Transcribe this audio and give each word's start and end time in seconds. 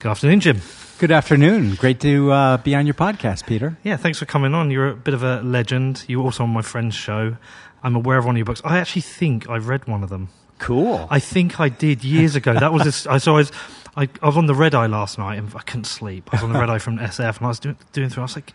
Good 0.00 0.10
afternoon, 0.10 0.38
Jim. 0.38 0.60
Good 1.00 1.10
afternoon. 1.10 1.74
Great 1.74 1.98
to 2.02 2.30
uh, 2.30 2.56
be 2.58 2.76
on 2.76 2.86
your 2.86 2.94
podcast, 2.94 3.46
Peter. 3.46 3.76
Yeah, 3.82 3.96
thanks 3.96 4.16
for 4.20 4.26
coming 4.26 4.54
on. 4.54 4.70
You're 4.70 4.90
a 4.90 4.94
bit 4.94 5.12
of 5.12 5.24
a 5.24 5.40
legend. 5.42 6.04
You 6.06 6.18
were 6.20 6.26
also 6.26 6.44
on 6.44 6.50
my 6.50 6.62
friend's 6.62 6.94
show. 6.94 7.36
I'm 7.82 7.96
aware 7.96 8.16
of 8.16 8.24
one 8.24 8.36
of 8.36 8.38
your 8.38 8.44
books. 8.44 8.62
I 8.64 8.78
actually 8.78 9.02
think 9.02 9.50
I've 9.50 9.66
read 9.66 9.88
one 9.88 10.04
of 10.04 10.08
them. 10.08 10.28
Cool. 10.60 11.08
I 11.10 11.18
think 11.18 11.58
I 11.58 11.68
did 11.68 12.04
years 12.04 12.36
ago. 12.36 12.54
That 12.54 12.72
was 12.72 13.06
a, 13.06 13.10
I 13.10 13.18
so 13.18 13.32
I 13.34 13.38
was 13.38 13.52
I, 13.96 14.08
I 14.22 14.26
was 14.26 14.36
on 14.36 14.46
the 14.46 14.54
red 14.54 14.72
eye 14.72 14.86
last 14.86 15.18
night 15.18 15.34
and 15.36 15.52
I 15.56 15.62
couldn't 15.62 15.86
sleep. 15.86 16.30
I 16.32 16.36
was 16.36 16.44
on 16.44 16.52
the 16.52 16.60
red 16.60 16.70
eye 16.70 16.78
from 16.78 16.98
SF 16.98 17.38
and 17.38 17.46
I 17.46 17.48
was 17.48 17.58
doing, 17.58 17.76
doing 17.92 18.08
through. 18.08 18.22
I 18.22 18.26
was 18.26 18.36
like, 18.36 18.52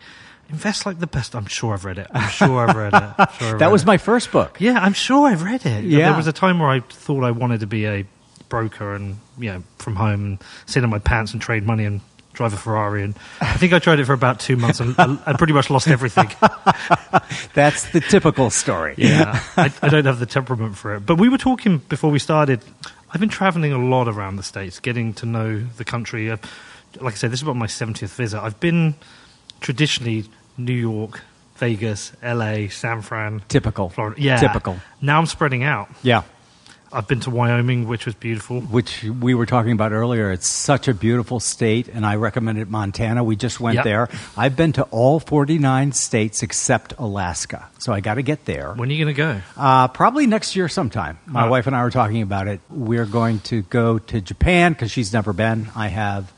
invest 0.48 0.86
like 0.86 0.98
the 0.98 1.06
best. 1.06 1.36
I'm 1.36 1.44
sure 1.44 1.74
I've 1.74 1.84
read 1.84 1.98
it. 1.98 2.06
I'm 2.10 2.30
sure 2.30 2.66
I've 2.66 2.74
read 2.74 2.94
it. 2.94 3.00
Sure 3.02 3.16
I've 3.18 3.38
that 3.58 3.66
read 3.66 3.70
was 3.70 3.82
it. 3.82 3.86
my 3.86 3.98
first 3.98 4.32
book. 4.32 4.62
Yeah, 4.62 4.78
I'm 4.80 4.94
sure 4.94 5.28
I've 5.28 5.42
read 5.42 5.66
it. 5.66 5.84
Yeah. 5.84 6.08
There 6.08 6.16
was 6.16 6.26
a 6.26 6.32
time 6.32 6.58
where 6.58 6.70
I 6.70 6.80
thought 6.80 7.22
I 7.22 7.32
wanted 7.32 7.60
to 7.60 7.66
be 7.66 7.84
a 7.86 8.06
broker 8.48 8.94
and, 8.94 9.16
you 9.38 9.52
know, 9.52 9.62
from 9.78 9.96
home 9.96 10.24
and 10.24 10.38
sit 10.66 10.84
in 10.84 10.90
my 10.90 10.98
pants 10.98 11.32
and 11.32 11.40
trade 11.42 11.64
money 11.64 11.84
and 11.84 12.00
drive 12.32 12.52
a 12.52 12.56
Ferrari. 12.56 13.02
And 13.02 13.14
I 13.40 13.56
think 13.56 13.72
I 13.72 13.78
tried 13.78 14.00
it 14.00 14.04
for 14.04 14.12
about 14.12 14.40
two 14.40 14.56
months 14.56 14.80
and 14.80 14.94
I 14.98 15.34
pretty 15.38 15.52
much 15.52 15.70
lost 15.70 15.88
everything. 15.88 16.28
That's 17.54 17.90
the 17.90 18.00
typical 18.00 18.50
story. 18.50 18.94
Yeah, 18.98 19.40
I, 19.56 19.72
I 19.82 19.88
don't 19.88 20.04
have 20.04 20.18
the 20.18 20.26
temperament 20.26 20.76
for 20.76 20.96
it. 20.96 21.00
But 21.06 21.18
we 21.18 21.28
were 21.28 21.38
talking 21.38 21.78
before 21.78 22.10
we 22.10 22.18
started. 22.18 22.60
I've 23.12 23.20
been 23.20 23.28
traveling 23.28 23.72
a 23.72 23.78
lot 23.78 24.08
around 24.08 24.36
the 24.36 24.42
States, 24.42 24.80
getting 24.80 25.14
to 25.14 25.26
know 25.26 25.60
the 25.60 25.84
country. 25.84 26.28
Like 26.28 26.40
I 27.00 27.10
said, 27.16 27.30
this 27.30 27.38
is 27.38 27.42
about 27.42 27.56
my 27.56 27.66
70th 27.66 28.14
visit. 28.16 28.40
I've 28.42 28.58
been 28.58 28.94
traditionally 29.60 30.24
New 30.58 30.72
York, 30.72 31.20
Vegas, 31.56 32.12
LA, 32.22 32.68
San 32.68 33.02
Fran, 33.02 33.42
Typical. 33.48 33.88
Florida. 33.90 34.20
Yeah. 34.20 34.36
Typical. 34.38 34.78
Now 35.00 35.18
I'm 35.18 35.26
spreading 35.26 35.62
out. 35.62 35.88
Yeah. 36.02 36.22
I've 36.94 37.08
been 37.08 37.18
to 37.20 37.30
Wyoming, 37.30 37.88
which 37.88 38.06
was 38.06 38.14
beautiful. 38.14 38.60
Which 38.60 39.02
we 39.02 39.34
were 39.34 39.46
talking 39.46 39.72
about 39.72 39.90
earlier. 39.92 40.30
It's 40.30 40.48
such 40.48 40.86
a 40.86 40.94
beautiful 40.94 41.40
state, 41.40 41.88
and 41.88 42.06
I 42.06 42.14
recommended 42.14 42.70
Montana. 42.70 43.24
We 43.24 43.34
just 43.34 43.58
went 43.58 43.74
Yep. 43.76 43.84
there. 43.84 44.08
I've 44.36 44.54
been 44.54 44.72
to 44.74 44.84
all 44.84 45.18
49 45.18 45.90
states 45.92 46.42
except 46.44 46.94
Alaska. 46.98 47.66
So 47.78 47.92
I 47.92 47.98
got 48.00 48.14
to 48.14 48.22
get 48.22 48.44
there. 48.44 48.72
When 48.74 48.88
are 48.88 48.92
you 48.92 49.04
going 49.04 49.14
to 49.14 49.18
go? 49.20 49.40
Uh, 49.56 49.88
probably 49.88 50.26
next 50.28 50.54
year 50.54 50.68
sometime. 50.68 51.18
My 51.26 51.42
Ah. 51.46 51.48
wife 51.50 51.66
and 51.66 51.74
I 51.74 51.82
were 51.82 51.90
talking 51.90 52.22
about 52.22 52.46
it. 52.46 52.60
We're 52.70 53.06
going 53.06 53.40
to 53.40 53.62
go 53.62 53.98
to 53.98 54.20
Japan 54.20 54.72
because 54.72 54.90
she's 54.92 55.12
never 55.12 55.32
been. 55.32 55.68
I 55.74 55.88
have. 55.88 56.32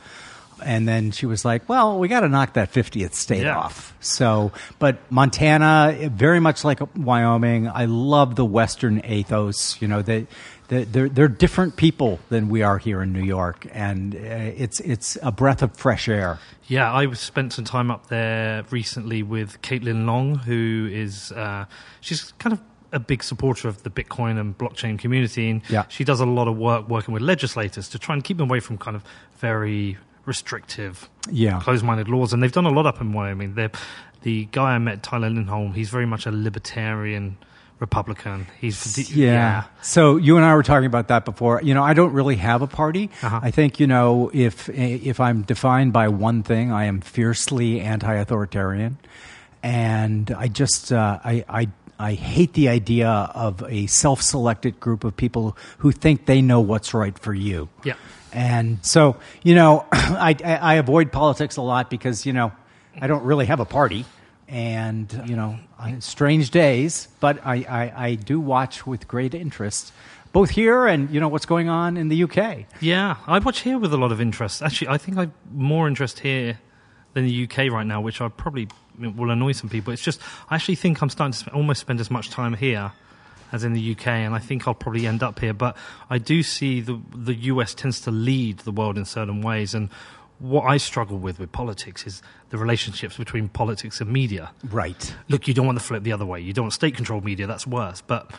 And 0.64 0.88
then 0.88 1.10
she 1.10 1.26
was 1.26 1.44
like, 1.44 1.68
well, 1.68 1.98
we 1.98 2.08
got 2.08 2.20
to 2.20 2.28
knock 2.28 2.54
that 2.54 2.72
50th 2.72 3.14
state 3.14 3.42
Yeah. 3.42 3.58
off. 3.58 3.94
So, 4.00 4.52
but 4.78 4.98
Montana, 5.12 6.10
very 6.12 6.40
much 6.40 6.64
like 6.64 6.80
Wyoming, 6.96 7.68
I 7.68 7.84
love 7.84 8.36
the 8.36 8.44
Western 8.44 9.04
ethos. 9.04 9.80
You 9.82 9.88
know, 9.88 10.00
they, 10.02 10.26
they, 10.68 10.84
they're, 10.84 11.08
they're 11.08 11.28
different 11.28 11.76
people 11.76 12.18
than 12.30 12.48
we 12.48 12.62
are 12.62 12.78
here 12.78 13.02
in 13.02 13.12
New 13.12 13.22
York. 13.22 13.66
And 13.72 14.14
uh, 14.14 14.18
it's, 14.18 14.80
it's 14.80 15.18
a 15.22 15.30
breath 15.30 15.62
of 15.62 15.76
fresh 15.76 16.08
air. 16.08 16.38
Yeah, 16.68 16.92
I 16.92 17.12
spent 17.12 17.52
some 17.52 17.64
time 17.64 17.90
up 17.90 18.08
there 18.08 18.64
recently 18.70 19.22
with 19.22 19.60
Caitlin 19.62 20.06
Long, 20.06 20.36
who 20.36 20.88
is 20.90 21.32
uh, 21.32 21.66
she's 22.00 22.32
kind 22.38 22.52
of 22.54 22.60
a 22.92 22.98
big 22.98 23.22
supporter 23.22 23.68
of 23.68 23.82
the 23.82 23.90
Bitcoin 23.90 24.38
and 24.40 24.56
blockchain 24.56 24.98
community, 24.98 25.50
and 25.50 25.60
Yeah. 25.68 25.84
she 25.88 26.02
does 26.02 26.20
a 26.20 26.24
lot 26.26 26.48
of 26.48 26.56
work 26.56 26.88
working 26.88 27.12
with 27.12 27.22
legislators 27.22 27.88
to 27.90 27.98
try 27.98 28.14
and 28.14 28.24
keep 28.24 28.38
them 28.38 28.48
away 28.48 28.60
from 28.60 28.78
kind 28.78 28.96
of 28.96 29.04
very 29.38 29.98
restrictive, 30.26 31.08
Yeah. 31.30 31.60
closed-minded 31.60 32.08
laws. 32.08 32.32
And 32.32 32.42
they've 32.42 32.52
done 32.52 32.66
a 32.66 32.70
lot 32.70 32.84
up 32.86 33.00
in 33.00 33.12
Wyoming. 33.12 33.54
They're, 33.54 33.70
the 34.22 34.46
guy 34.52 34.74
I 34.74 34.78
met, 34.78 35.02
Tyler 35.02 35.30
Lindholm, 35.30 35.72
he's 35.72 35.88
very 35.88 36.06
much 36.06 36.26
a 36.26 36.30
libertarian 36.30 37.36
Republican. 37.78 38.46
He's 38.58 39.14
Yeah. 39.14 39.64
So 39.82 40.16
you 40.16 40.36
and 40.36 40.44
I 40.46 40.54
were 40.54 40.62
talking 40.62 40.86
about 40.86 41.08
that 41.08 41.24
before. 41.26 41.60
You 41.62 41.74
know, 41.74 41.82
I 41.84 41.92
don't 41.94 42.12
really 42.12 42.36
have 42.36 42.62
a 42.62 42.66
party. 42.66 43.10
Uh-huh. 43.22 43.40
I 43.42 43.50
think 43.50 43.78
you 43.78 43.86
know 43.86 44.30
if 44.32 44.68
if 44.70 45.20
I'm 45.20 45.42
defined 45.42 45.92
by 45.92 46.08
one 46.08 46.42
thing, 46.42 46.72
I 46.72 46.84
am 46.86 47.00
fiercely 47.02 47.80
anti-authoritarian, 47.82 48.96
and 49.62 50.30
I 50.30 50.48
just 50.48 50.92
uh, 50.92 51.18
I 51.24 51.44
I. 51.48 51.68
I 51.98 52.12
hate 52.12 52.52
the 52.52 52.68
idea 52.68 53.08
of 53.08 53.62
a 53.66 53.86
self-selected 53.86 54.78
group 54.80 55.02
of 55.02 55.16
people 55.16 55.56
who 55.78 55.92
think 55.92 56.26
they 56.26 56.42
know 56.42 56.60
what's 56.60 56.92
right 56.92 57.18
for 57.18 57.32
you. 57.32 57.70
Yeah. 57.84 57.94
And 58.32 58.84
so, 58.84 59.16
you 59.42 59.54
know, 59.54 59.86
I, 59.92 60.36
I, 60.44 60.74
avoid 60.74 61.12
politics 61.12 61.56
a 61.56 61.62
lot 61.62 61.90
because, 61.90 62.26
you 62.26 62.32
know, 62.32 62.52
I 63.00 63.06
don't 63.06 63.24
really 63.24 63.46
have 63.46 63.60
a 63.60 63.64
party. 63.64 64.04
And, 64.48 65.10
you 65.26 65.34
know, 65.34 65.58
strange 65.98 66.50
days, 66.50 67.08
but 67.18 67.44
I, 67.44 67.64
I, 67.68 68.04
I 68.06 68.14
do 68.14 68.38
watch 68.38 68.86
with 68.86 69.08
great 69.08 69.34
interest, 69.34 69.92
both 70.32 70.50
here 70.50 70.86
and, 70.86 71.10
you 71.10 71.18
know, 71.18 71.26
what's 71.26 71.46
going 71.46 71.68
on 71.68 71.96
in 71.96 72.08
the 72.08 72.22
UK. 72.22 72.66
Yeah, 72.80 73.16
I 73.26 73.40
watch 73.40 73.60
here 73.60 73.78
with 73.78 73.92
a 73.92 73.96
lot 73.96 74.12
of 74.12 74.20
interest. 74.20 74.62
Actually, 74.62 74.88
I 74.88 74.98
think 74.98 75.18
I've 75.18 75.32
more 75.52 75.88
interest 75.88 76.20
here 76.20 76.60
than 77.14 77.24
the 77.24 77.44
UK 77.44 77.72
right 77.72 77.86
now, 77.86 78.00
which 78.00 78.20
I 78.20 78.28
probably 78.28 78.68
will 78.98 79.30
annoy 79.30 79.52
some 79.52 79.68
people. 79.68 79.92
It's 79.92 80.02
just 80.02 80.20
I 80.48 80.54
actually 80.54 80.76
think 80.76 81.02
I'm 81.02 81.10
starting 81.10 81.32
to 81.32 81.52
almost 81.52 81.80
spend 81.80 81.98
as 82.00 82.10
much 82.10 82.30
time 82.30 82.54
here 82.54 82.92
as 83.52 83.64
in 83.64 83.72
the 83.72 83.92
UK, 83.92 84.08
and 84.08 84.34
I 84.34 84.38
think 84.38 84.66
I'll 84.66 84.74
probably 84.74 85.06
end 85.06 85.22
up 85.22 85.38
here. 85.38 85.54
But 85.54 85.76
I 86.10 86.18
do 86.18 86.42
see 86.42 86.80
the 86.80 87.00
the 87.14 87.34
US 87.34 87.74
tends 87.74 88.00
to 88.02 88.10
lead 88.10 88.58
the 88.58 88.72
world 88.72 88.98
in 88.98 89.04
certain 89.04 89.42
ways, 89.42 89.74
and 89.74 89.90
what 90.38 90.64
I 90.64 90.76
struggle 90.76 91.18
with 91.18 91.38
with 91.38 91.52
politics 91.52 92.06
is 92.06 92.22
the 92.50 92.58
relationships 92.58 93.16
between 93.16 93.48
politics 93.48 94.00
and 94.00 94.12
media 94.12 94.50
Right. 94.64 95.14
look, 95.28 95.48
you 95.48 95.54
don't 95.54 95.66
want 95.66 95.78
to 95.78 95.84
flip 95.84 96.02
the 96.02 96.12
other 96.12 96.26
way. 96.26 96.40
You 96.40 96.52
don't 96.52 96.64
want 96.64 96.74
state 96.74 96.94
controlled 96.94 97.24
media, 97.24 97.46
that's 97.46 97.66
worse. 97.66 98.02
But 98.02 98.30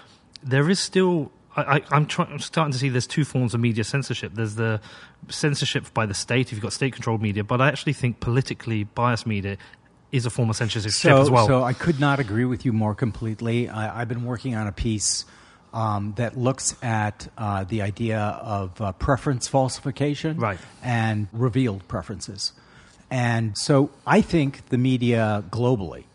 there 0.44 0.70
is 0.70 0.80
still, 0.80 1.32
I, 1.56 1.82
I'm, 1.90 2.06
try, 2.06 2.26
I'm 2.26 2.40
starting 2.40 2.72
to 2.72 2.78
see 2.78 2.90
there's 2.90 3.08
two 3.08 3.26
forms 3.26 3.54
of 3.54 3.60
media 3.60 3.84
censorship. 3.84 4.34
There's 4.36 4.56
the 4.56 4.80
censorship 5.28 5.92
by 5.94 6.06
the 6.06 6.14
state 6.14 6.48
if 6.48 6.54
you've 6.54 6.62
got 6.62 6.74
state 6.74 6.94
controlled 6.94 7.22
media, 7.22 7.44
but 7.44 7.62
I 7.62 7.68
actually 7.68 7.94
think 7.94 8.20
politically 8.20 8.84
biased 8.84 9.26
media 9.26 9.58
is 10.12 10.26
a 10.26 10.30
form 10.30 10.50
of 10.50 10.56
censorship 10.56 10.92
So, 10.92 11.22
as 11.22 11.30
well. 11.30 11.48
so 11.48 11.64
I 11.64 11.74
could 11.74 12.00
not 12.00 12.20
agree 12.20 12.46
with 12.46 12.66
you 12.66 12.72
more 12.74 12.96
completely. 12.96 13.68
I, 13.70 14.02
I've 14.02 14.08
been 14.08 14.24
working 14.26 14.56
on 14.56 14.68
a 14.68 14.72
piece 14.72 15.26
um, 15.74 16.14
that 16.18 16.38
looks 16.38 16.76
at 16.82 17.28
uh, 17.38 17.64
the 17.66 17.82
idea 17.82 18.20
of 18.20 18.80
uh, 18.82 18.94
preference 18.94 19.48
falsification 19.48 20.38
Right. 20.38 20.60
and 20.82 21.28
revealed 21.34 21.88
preferences. 21.88 22.54
And 23.12 23.58
so 23.58 23.90
I 24.06 24.22
think 24.22 24.70
the 24.70 24.78
media 24.78 25.44
globally 25.50 26.06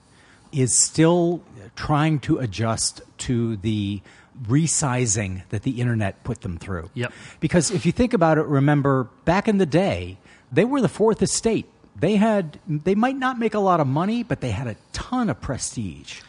is 0.53 0.83
still 0.85 1.43
trying 1.77 2.19
to 2.21 2.39
adjust 2.39 3.01
to 3.19 3.57
the 3.57 4.01
resizing 4.47 5.43
that 5.51 5.63
the 5.63 5.81
internet 5.81 6.23
put 6.25 6.41
them 6.41 6.59
through. 6.59 6.91
Yep. 6.95 7.13
Because 7.41 7.71
if 7.71 7.87
you 7.87 7.93
think 7.93 8.13
about 8.13 8.39
it, 8.39 8.45
remember 8.47 9.05
back 9.25 9.49
in 9.49 9.59
the 9.59 9.67
day, 9.67 10.19
they 10.51 10.65
were 10.65 10.81
the 10.81 10.89
fourth 10.89 11.23
estate. 11.23 11.67
They 11.97 12.17
had 12.17 12.59
they 12.67 12.95
might 12.95 13.17
not 13.17 13.39
make 13.39 13.55
a 13.55 13.61
lot 13.61 13.81
of 13.81 13.87
money, 13.87 14.23
but 14.23 14.41
they 14.41 14.51
had 14.51 14.67
a 14.67 14.77
ton 14.93 15.31
of 15.31 15.41
prestige. 15.41 16.21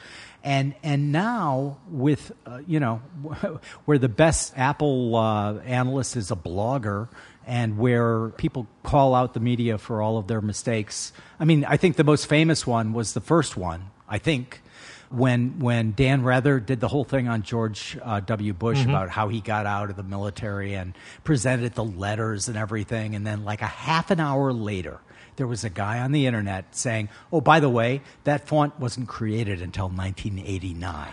And 0.44 0.75
and 0.84 1.12
now 1.12 1.78
with 1.90 2.31
uh, 2.46 2.59
you 2.68 2.79
know 2.79 2.97
where 3.85 3.97
the 3.97 4.09
best 4.09 4.53
Apple 4.57 5.16
uh, 5.16 5.59
analyst 5.59 6.16
is 6.18 6.31
a 6.31 6.35
blogger 6.35 7.07
and 7.46 7.78
where 7.78 8.29
people 8.29 8.68
call 8.84 9.16
out 9.16 9.34
the 9.34 9.40
media 9.40 9.78
for 9.78 10.02
all 10.02 10.18
of 10.18 10.28
their 10.28 10.41
mistakes. 10.41 11.12
I 11.40 11.46
mean, 11.46 11.66
I 11.66 11.78
think 11.78 11.96
the 11.96 12.03
most 12.03 12.28
famous 12.28 12.66
one 12.66 12.94
was 12.94 13.13
the 13.13 13.22
first 13.22 13.57
one. 13.57 13.90
I 14.07 14.18
think 14.18 14.62
when 15.09 15.59
when 15.59 15.94
Dan 15.96 16.23
Rather 16.23 16.59
did 16.59 16.79
the 16.79 16.88
whole 16.88 17.03
thing 17.03 17.28
on 17.28 17.44
George 17.44 17.97
uh, 18.02 18.19
W. 18.22 18.53
Bush 18.53 18.84
about 18.84 19.09
how 19.09 19.28
he 19.29 19.41
got 19.41 19.66
out 19.66 19.90
of 19.90 19.96
the 19.96 20.03
military 20.03 20.73
and 20.73 20.94
presented 21.23 21.75
the 21.75 21.84
letters 21.84 22.47
and 22.47 22.57
everything, 22.57 23.16
and 23.16 23.25
then 23.25 23.46
like 23.46 23.62
a 23.62 23.68
half 23.68 24.09
an 24.09 24.19
hour 24.19 24.52
later, 24.52 25.00
there 25.35 25.47
was 25.47 25.63
a 25.63 25.69
guy 25.69 25.99
on 25.99 26.11
the 26.11 26.25
internet 26.25 26.75
saying, 26.75 27.09
"Oh, 27.31 27.41
by 27.41 27.59
the 27.59 27.69
way, 27.69 28.01
that 28.23 28.47
font 28.47 28.79
wasn't 28.79 29.07
created 29.07 29.61
until 29.61 29.89
1989." 29.89 31.07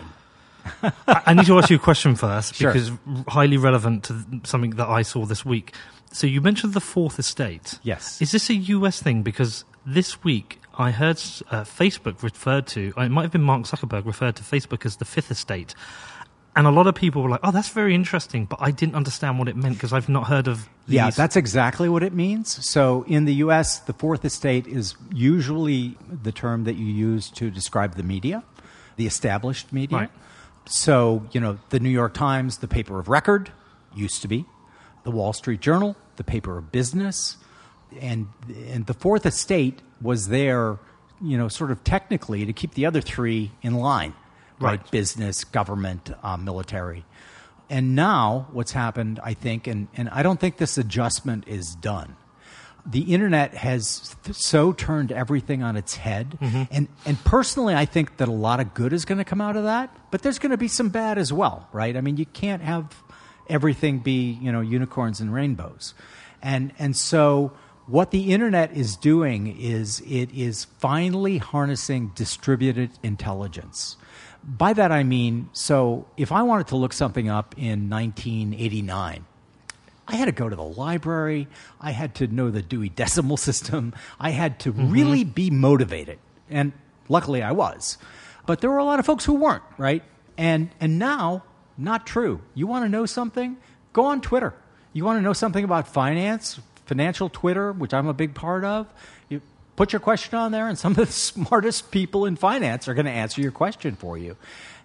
I, 1.07 1.33
need 1.33 1.45
to 1.47 1.57
ask 1.57 1.69
you 1.69 1.77
a 1.77 1.79
question 1.79 2.15
first 2.15 2.55
Sure. 2.55 2.71
because 2.71 2.91
highly 3.27 3.57
relevant 3.57 4.03
to 4.05 4.25
something 4.43 4.71
that 4.71 4.87
I 4.87 5.01
saw 5.01 5.25
this 5.25 5.43
week. 5.43 5.73
So 6.11 6.27
you 6.27 6.41
mentioned 6.41 6.73
the 6.73 6.81
fourth 6.81 7.17
estate. 7.19 7.79
Yes. 7.83 8.21
Is 8.21 8.31
this 8.31 8.49
a 8.49 8.53
US 8.53 9.01
thing? 9.01 9.23
Because 9.23 9.65
this 9.85 10.23
week 10.23 10.59
I 10.77 10.91
heard 10.91 11.17
uh, 11.49 11.63
Facebook 11.63 12.21
referred 12.23 12.67
to, 12.67 12.93
uh, 12.97 13.01
it 13.03 13.09
might 13.09 13.23
have 13.23 13.31
been 13.31 13.43
Mark 13.43 13.63
Zuckerberg 13.63 14.05
referred 14.05 14.35
to 14.37 14.43
Facebook 14.43 14.85
as 14.85 14.97
the 14.97 15.05
fifth 15.05 15.31
estate. 15.31 15.73
And 16.53 16.67
a 16.67 16.69
lot 16.71 16.85
of 16.85 16.95
people 16.95 17.23
were 17.23 17.29
like, 17.29 17.39
oh, 17.43 17.51
that's 17.51 17.69
very 17.69 17.95
interesting, 17.95 18.45
but 18.45 18.57
I 18.61 18.71
didn't 18.71 18.95
understand 18.95 19.39
what 19.39 19.47
it 19.47 19.55
meant 19.55 19.75
because 19.75 19.93
I've 19.93 20.09
not 20.09 20.27
heard 20.27 20.49
of 20.49 20.67
these. 20.85 20.95
Yeah, 20.95 21.09
that's 21.09 21.37
exactly 21.37 21.87
what 21.87 22.03
it 22.03 22.13
means. 22.13 22.65
So 22.67 23.03
in 23.07 23.23
the 23.23 23.35
U.S., 23.35 23.79
the 23.79 23.93
fourth 23.93 24.25
estate 24.25 24.67
is 24.67 24.95
usually 25.13 25.97
the 26.09 26.33
term 26.33 26.65
that 26.65 26.75
you 26.75 26.85
use 26.85 27.29
to 27.31 27.49
describe 27.49 27.95
the 27.95 28.03
media, 28.03 28.43
the 28.97 29.07
established 29.07 29.71
media. 29.71 29.97
Right. 29.97 30.11
So, 30.65 31.25
you 31.31 31.39
know, 31.39 31.57
the 31.69 31.79
New 31.79 31.89
York 31.89 32.13
Times, 32.13 32.57
the 32.57 32.67
paper 32.67 32.99
of 32.99 33.07
record, 33.07 33.51
used 33.95 34.21
to 34.21 34.27
be, 34.27 34.45
the 35.03 35.11
Wall 35.11 35.33
Street 35.33 35.61
Journal, 35.61 35.95
the 36.17 36.23
paper 36.23 36.57
of 36.57 36.71
business, 36.71 37.37
and 37.99 38.27
and 38.67 38.85
the 38.85 38.93
fourth 38.93 39.25
estate 39.25 39.81
was 40.01 40.27
there, 40.27 40.79
you 41.21 41.37
know, 41.37 41.47
sort 41.47 41.71
of 41.71 41.83
technically 41.83 42.45
to 42.45 42.53
keep 42.53 42.73
the 42.73 42.85
other 42.85 43.01
three 43.01 43.51
in 43.61 43.75
line, 43.75 44.13
right? 44.61 44.79
Right. 44.81 44.91
Business, 44.91 45.43
government, 45.43 46.11
uh, 46.23 46.37
military. 46.37 47.05
And 47.69 47.95
now 47.95 48.47
what's 48.51 48.71
happened, 48.73 49.19
I 49.23 49.33
think, 49.33 49.67
and, 49.67 49.87
and 49.95 50.09
I 50.09 50.23
don't 50.23 50.39
think 50.39 50.57
this 50.57 50.77
adjustment 50.77 51.45
is 51.47 51.75
done. 51.75 52.15
the 52.85 53.13
internet 53.13 53.53
has 53.53 54.15
th- 54.23 54.35
so 54.35 54.73
turned 54.73 55.11
everything 55.11 55.61
on 55.63 55.77
its 55.77 55.95
head, 55.97 56.37
Mm-hmm. 56.41 56.63
and 56.71 56.87
and 57.05 57.23
personally, 57.23 57.75
I 57.75 57.85
think 57.85 58.17
that 58.17 58.27
a 58.27 58.31
lot 58.33 58.59
of 58.59 58.73
good 58.73 58.91
is 58.91 59.05
going 59.05 59.19
to 59.19 59.23
come 59.23 59.39
out 59.39 59.55
of 59.55 59.63
that, 59.65 59.95
but 60.09 60.23
there's 60.23 60.39
going 60.39 60.49
to 60.49 60.57
be 60.57 60.67
some 60.67 60.89
bad 60.89 61.17
as 61.19 61.31
well, 61.31 61.67
right? 61.71 61.95
I 61.95 62.01
mean, 62.01 62.17
you 62.17 62.25
can't 62.25 62.63
have 62.63 62.85
everything 63.47 63.99
be 63.99 64.31
you 64.41 64.51
know 64.51 64.61
unicorns 64.61 65.21
and 65.21 65.31
rainbows, 65.31 65.93
and 66.41 66.73
and 66.79 66.97
so 66.97 67.51
what 67.85 68.09
the 68.09 68.33
internet 68.33 68.75
is 68.75 68.95
doing 68.97 69.55
is 69.61 70.01
it 70.07 70.31
is 70.33 70.65
finally 70.79 71.37
harnessing 71.37 72.11
distributed 72.15 72.89
intelligence. 73.03 73.95
By 74.43 74.73
that 74.73 74.91
I 74.91 75.03
mean, 75.03 75.49
so 75.53 76.07
if 76.17 76.31
I 76.31 76.43
wanted 76.43 76.67
to 76.67 76.75
look 76.75 76.93
something 76.93 77.29
up 77.29 77.55
in 77.57 77.89
1989. 77.89 79.25
I 80.07 80.15
had 80.15 80.25
to 80.25 80.31
go 80.31 80.49
to 80.49 80.55
the 80.55 80.63
library. 80.63 81.47
I 81.79 81.91
had 81.91 82.15
to 82.15 82.27
know 82.27 82.49
the 82.49 82.61
Dewey 82.61 82.89
Decimal 82.89 83.37
System. 83.37 83.93
I 84.19 84.31
had 84.31 84.59
to 84.61 84.73
mm-hmm. 84.73 84.91
really 84.91 85.23
be 85.23 85.49
motivated. 85.49 86.19
And 86.49 86.73
luckily 87.07 87.41
I 87.41 87.51
was. 87.51 87.97
But 88.45 88.59
there 88.59 88.69
were 88.69 88.79
a 88.79 88.83
lot 88.83 88.99
of 88.99 89.05
folks 89.05 89.23
who 89.23 89.35
weren't, 89.35 89.63
right? 89.77 90.03
And, 90.37 90.69
and 90.79 90.97
now, 90.97 91.43
not 91.77 92.05
true. 92.05 92.41
You 92.55 92.67
want 92.67 92.83
to 92.85 92.89
know 92.89 93.05
something? 93.05 93.57
Go 93.93 94.05
on 94.05 94.21
Twitter. 94.21 94.53
You 94.93 95.05
want 95.05 95.19
to 95.19 95.21
know 95.21 95.33
something 95.33 95.63
about 95.63 95.87
finance, 95.87 96.59
financial 96.85 97.29
Twitter, 97.29 97.71
which 97.71 97.93
I'm 97.93 98.07
a 98.07 98.13
big 98.13 98.33
part 98.33 98.65
of? 98.65 98.87
You 99.29 99.41
put 99.81 99.93
your 99.93 99.99
question 99.99 100.37
on 100.37 100.51
there, 100.51 100.67
and 100.67 100.77
some 100.77 100.91
of 100.91 100.97
the 100.97 101.05
smartest 101.07 101.89
people 101.89 102.27
in 102.27 102.35
finance 102.35 102.87
are 102.87 102.93
going 102.93 103.07
to 103.07 103.11
answer 103.11 103.41
your 103.41 103.51
question 103.51 103.95
for 103.95 104.15
you. 104.15 104.37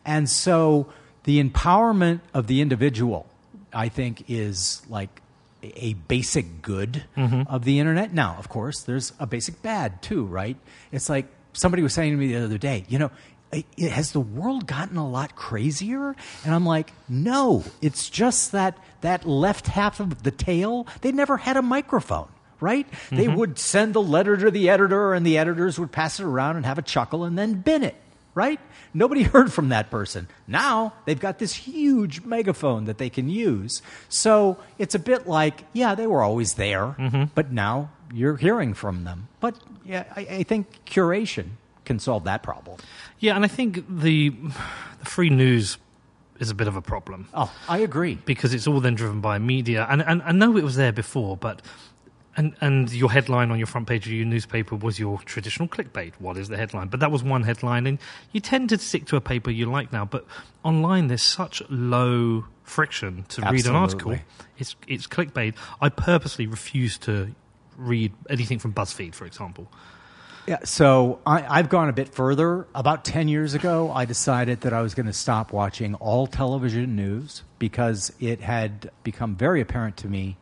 And 0.07 0.27
so 0.27 0.87
the 1.25 1.43
empowerment 1.43 2.21
of 2.33 2.47
the 2.47 2.63
individual 2.63 3.27
I 3.75 3.91
think 3.91 4.25
is 4.29 4.81
like 4.89 5.21
a 5.63 5.93
basic 6.09 6.63
good 6.63 7.05
mm-hmm. 7.15 7.43
of 7.47 7.65
the 7.65 7.79
internet. 7.79 8.15
Now, 8.15 8.37
of 8.39 8.49
course, 8.49 8.85
there's 8.85 9.13
a 9.21 9.27
basic 9.27 9.61
bad 9.61 10.01
too, 10.01 10.25
right? 10.25 10.57
It's 10.91 11.11
like 11.11 11.27
somebody 11.53 11.83
was 11.83 11.93
saying 11.93 12.13
to 12.13 12.17
me 12.17 12.29
the 12.29 12.43
other 12.43 12.57
day, 12.57 12.87
you 12.89 12.99
know, 12.99 13.11
it- 13.53 13.67
has 13.91 14.13
the 14.13 14.21
world 14.21 14.67
gotten 14.67 14.97
a 14.97 15.07
lot 15.07 15.37
crazier? 15.37 16.17
And 16.43 16.55
I'm 16.55 16.65
like, 16.65 16.91
no, 17.07 17.65
it's 17.83 18.09
just 18.09 18.53
that 18.53 18.79
that 19.03 19.27
left 19.27 19.67
half 19.67 20.01
of 20.01 20.23
the 20.23 20.31
tail, 20.31 20.87
they 21.03 21.13
never 21.13 21.37
had 21.37 21.59
a 21.59 21.63
microphone. 21.63 22.29
Right? 22.61 22.87
They 23.11 23.27
mm-hmm. 23.27 23.37
would 23.37 23.59
send 23.59 23.95
the 23.95 24.03
letter 24.03 24.37
to 24.37 24.51
the 24.51 24.71
editor, 24.71 25.13
and 25.13 25.27
the 25.27 25.37
editors 25.37 25.79
would 25.79 25.93
pass 25.93 26.19
it 26.19 26.25
around 26.25 26.57
and 26.57 26.65
have 26.65 26.79
a 26.79 26.83
chuckle 26.83 27.25
and 27.25 27.39
then 27.39 27.61
bin 27.61 27.83
it 27.83 27.97
right? 28.37 28.61
Nobody 28.95 29.23
heard 29.35 29.53
from 29.53 29.71
that 29.71 29.91
person. 29.91 30.29
Now 30.47 30.93
they've 31.07 31.19
got 31.19 31.41
this 31.41 31.55
huge 31.55 32.23
megaphone 32.23 32.85
that 32.85 32.99
they 32.99 33.11
can 33.11 33.29
use. 33.29 33.83
So 34.09 34.59
it's 34.79 34.95
a 34.95 35.01
bit 35.01 35.27
like, 35.27 35.65
yeah, 35.73 35.97
they 35.97 36.07
were 36.07 36.23
always 36.23 36.55
there, 36.55 36.95
mm-hmm. 36.99 37.25
but 37.35 37.51
now 37.51 37.91
you're 38.13 38.37
hearing 38.37 38.75
from 38.75 39.03
them. 39.03 39.27
But 39.41 39.57
yeah, 39.85 40.05
I, 40.15 40.21
I 40.21 40.43
think 40.45 40.85
curation 40.85 41.53
can 41.85 41.99
solve 41.99 42.25
that 42.25 42.45
problem. 42.45 42.79
Yeah, 43.19 43.35
and 43.35 43.45
I 43.45 43.49
think 43.49 43.85
the 43.89 44.29
the 45.01 45.07
free 45.07 45.31
news 45.31 45.79
is 46.39 46.51
a 46.51 46.55
bit 46.55 46.69
of 46.69 46.77
a 46.77 46.83
problem 46.83 47.29
Oh, 47.33 47.51
I 47.67 47.79
agree. 47.79 48.19
because 48.27 48.53
it's 48.53 48.67
all 48.67 48.81
then 48.81 48.95
driven 48.95 49.23
by 49.23 49.39
media. 49.39 49.87
And 49.89 50.03
and 50.03 50.23
I 50.23 50.33
know 50.33 50.57
it 50.59 50.65
was 50.65 50.77
there 50.77 50.93
before, 50.93 51.37
but 51.37 51.63
and 52.37 52.55
and 52.61 52.93
your 52.93 53.11
headline 53.11 53.51
on 53.51 53.59
your 53.59 53.67
front 53.67 53.87
page 53.87 54.07
of 54.07 54.13
your 54.13 54.27
newspaper 54.27 54.77
was 54.77 54.99
your 54.99 55.19
traditional 55.21 55.69
clickbait. 55.69 56.13
What 56.19 56.37
is 56.37 56.49
the 56.49 56.57
headline? 56.57 56.89
But 56.89 57.01
that 57.01 57.11
was 57.11 57.23
one 57.23 57.43
headline, 57.43 57.87
and 57.87 57.99
you 58.33 58.41
tend 58.41 58.69
to 58.71 58.79
stick 58.79 59.07
to 59.07 59.17
a 59.17 59.21
paper 59.21 59.51
you 59.51 59.71
like 59.71 59.93
now. 59.93 60.05
But 60.05 60.27
online, 60.63 61.07
there's 61.09 61.23
such 61.23 61.63
low 61.71 62.45
friction 62.63 63.25
to 63.29 63.43
read 63.51 63.67
an 63.67 63.75
article. 63.75 64.17
It's 64.59 64.77
it's 64.87 65.07
clickbait. 65.07 65.55
I 65.81 65.89
purposely 65.89 66.47
refuse 66.47 66.99
to 66.99 67.35
read 67.77 68.13
anything 68.29 68.59
from 68.59 68.73
BuzzFeed, 68.73 69.15
for 69.15 69.27
example. 69.27 69.69
Yeah, 70.47 70.59
so 70.63 71.19
I, 71.27 71.59
I've 71.59 71.69
gone 71.69 71.89
a 71.89 71.93
bit 71.93 72.09
further. 72.15 72.69
About 72.73 73.05
10 73.05 73.27
years 73.27 73.55
ago, 73.55 73.91
I 73.91 74.05
decided 74.05 74.61
that 74.61 74.73
I 74.73 74.81
was 74.81 74.95
going 74.95 75.07
to 75.07 75.13
stop 75.13 75.53
watching 75.53 75.95
all 75.95 76.29
television 76.29 76.95
news 76.95 77.43
because 77.59 78.13
it 78.21 78.41
had 78.41 78.93
become 79.03 79.35
very 79.35 79.61
apparent 79.61 79.97
to 79.99 80.07
me 80.07 80.37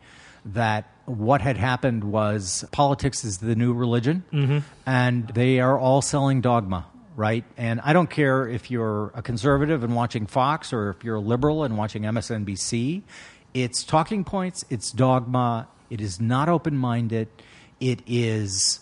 that 0.45 0.94
what 1.07 1.41
had 1.41 1.57
happened 1.57 2.05
was 2.05 2.65
politics 2.73 3.25
is 3.25 3.39
the 3.39 3.55
new 3.55 3.73
religion, 3.73 4.65
and 4.87 5.29
they 5.29 5.61
are 5.61 5.79
all 5.79 6.03
selling 6.03 6.41
dogma. 6.41 6.87
Right, 7.17 7.45
and 7.57 7.81
I 7.83 7.93
don't 7.93 8.11
care 8.11 8.49
if 8.49 8.73
you're 8.73 9.13
a 9.15 9.23
conservative 9.23 9.85
and 9.85 9.95
watching 9.95 10.27
Fox, 10.27 10.73
or 10.73 10.91
if 10.91 11.05
you're 11.05 11.15
a 11.15 11.21
liberal 11.21 11.63
and 11.63 11.79
watching 11.79 12.03
MSNBC. 12.03 13.03
It's 13.55 13.85
talking 13.85 14.25
points. 14.25 14.65
It's 14.69 14.91
dogma. 14.91 15.69
It 15.91 16.01
is 16.01 16.21
not 16.21 16.49
open-minded. 16.49 17.29
It 17.79 18.01
is 18.05 18.81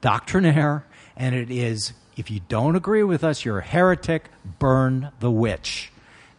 doctrinaire, 0.00 0.86
and 1.18 1.34
it 1.34 1.50
is 1.50 1.92
if 2.16 2.30
you 2.30 2.40
don't 2.48 2.76
agree 2.76 3.02
with 3.02 3.22
us, 3.22 3.44
you're 3.44 3.58
a 3.58 3.64
heretic. 3.64 4.30
Burn 4.58 5.10
the 5.20 5.30
witch, 5.30 5.92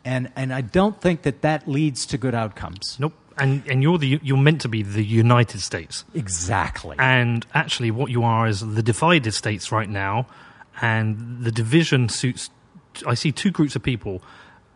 and 0.03 0.31
and 0.35 0.51
I 0.51 0.61
don't 0.61 0.99
think 0.99 1.21
that 1.21 1.43
that 1.43 1.67
leads 1.67 2.07
to 2.07 2.17
good 2.17 2.33
outcomes. 2.33 2.97
Nope. 2.99 3.13
And 3.39 3.63
and 3.67 3.83
you're 3.83 3.97
the 3.97 4.19
you're 4.23 4.37
meant 4.37 4.61
to 4.61 4.69
be 4.69 4.83
the 4.83 5.03
United 5.03 5.61
States. 5.61 6.05
Exactly. 6.13 6.95
And 6.99 7.45
actually, 7.53 7.91
what 7.91 8.09
you 8.11 8.23
are 8.23 8.47
is 8.47 8.61
the 8.61 8.83
divided 8.83 9.33
states 9.33 9.71
right 9.71 9.89
now, 9.89 10.27
and 10.81 11.43
the 11.43 11.51
division 11.51 12.09
suits. 12.09 12.49
I 13.05 13.13
see 13.13 13.31
two 13.31 13.51
groups 13.51 13.75
of 13.75 13.83
people: 13.83 14.21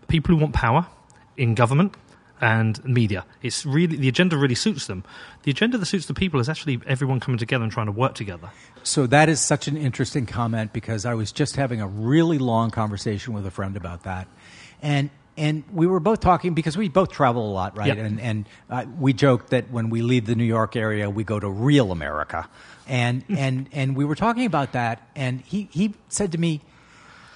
people 0.08 0.36
who 0.36 0.42
want 0.42 0.54
power 0.54 0.86
in 1.38 1.56
government 1.56 1.96
and 2.40 2.84
media. 2.84 3.24
It's 3.42 3.66
really 3.66 3.96
the 3.96 4.10
agenda 4.10 4.36
really 4.36 4.56
suits 4.56 4.88
them. 4.88 5.04
The 5.44 5.52
agenda 5.52 5.78
that 5.78 5.86
suits 5.86 6.07
the 6.07 6.14
people 6.14 6.40
is 6.40 6.50
actually 6.50 6.81
everyone 6.88 7.19
coming 7.19 7.38
together 7.38 7.64
and 7.64 7.72
trying 7.72 7.86
to 7.86 7.92
work 7.92 8.16
together. 8.16 8.50
So 8.84 9.07
that 9.07 9.30
is 9.30 9.40
such 9.40 9.68
an 9.68 9.78
interesting 9.78 10.25
comment 10.25 10.74
because 10.74 11.06
I 11.06 11.14
was 11.14 11.31
just 11.31 11.56
having 11.56 11.81
a 11.81 11.88
really 11.88 12.40
long 12.40 12.72
conversation 12.72 13.34
with 13.34 13.46
a 13.46 13.52
friend 13.52 13.78
about 13.78 14.04
that, 14.04 14.28
and 14.81 15.10
and 15.38 15.63
we 15.72 15.88
were 15.88 16.00
both 16.00 16.19
talking 16.19 16.54
because 16.54 16.78
we 16.78 16.89
both 16.89 17.12
travel 17.12 17.50
a 17.50 17.54
lot, 17.54 17.78
right? 17.78 17.88
Yep. 17.88 17.98
And 17.98 18.19
and 18.19 18.50
uh, 18.69 18.86
we 19.00 19.13
joked 19.13 19.51
that 19.51 19.72
when 19.72 19.89
we 19.89 20.01
leave 20.01 20.25
the 20.25 20.36
New 20.36 20.44
York 20.44 20.75
area, 20.75 21.10
we 21.10 21.24
go 21.24 21.39
to 21.39 21.50
real 21.50 21.92
America, 21.92 22.50
and 22.88 23.24
and 23.30 23.69
and 23.72 23.95
we 23.95 24.06
were 24.06 24.16
talking 24.16 24.45
about 24.45 24.74
that, 24.74 25.07
and 25.16 25.42
he 25.42 25.69
he 25.72 25.94
said 26.10 26.33
to 26.33 26.38
me, 26.38 26.62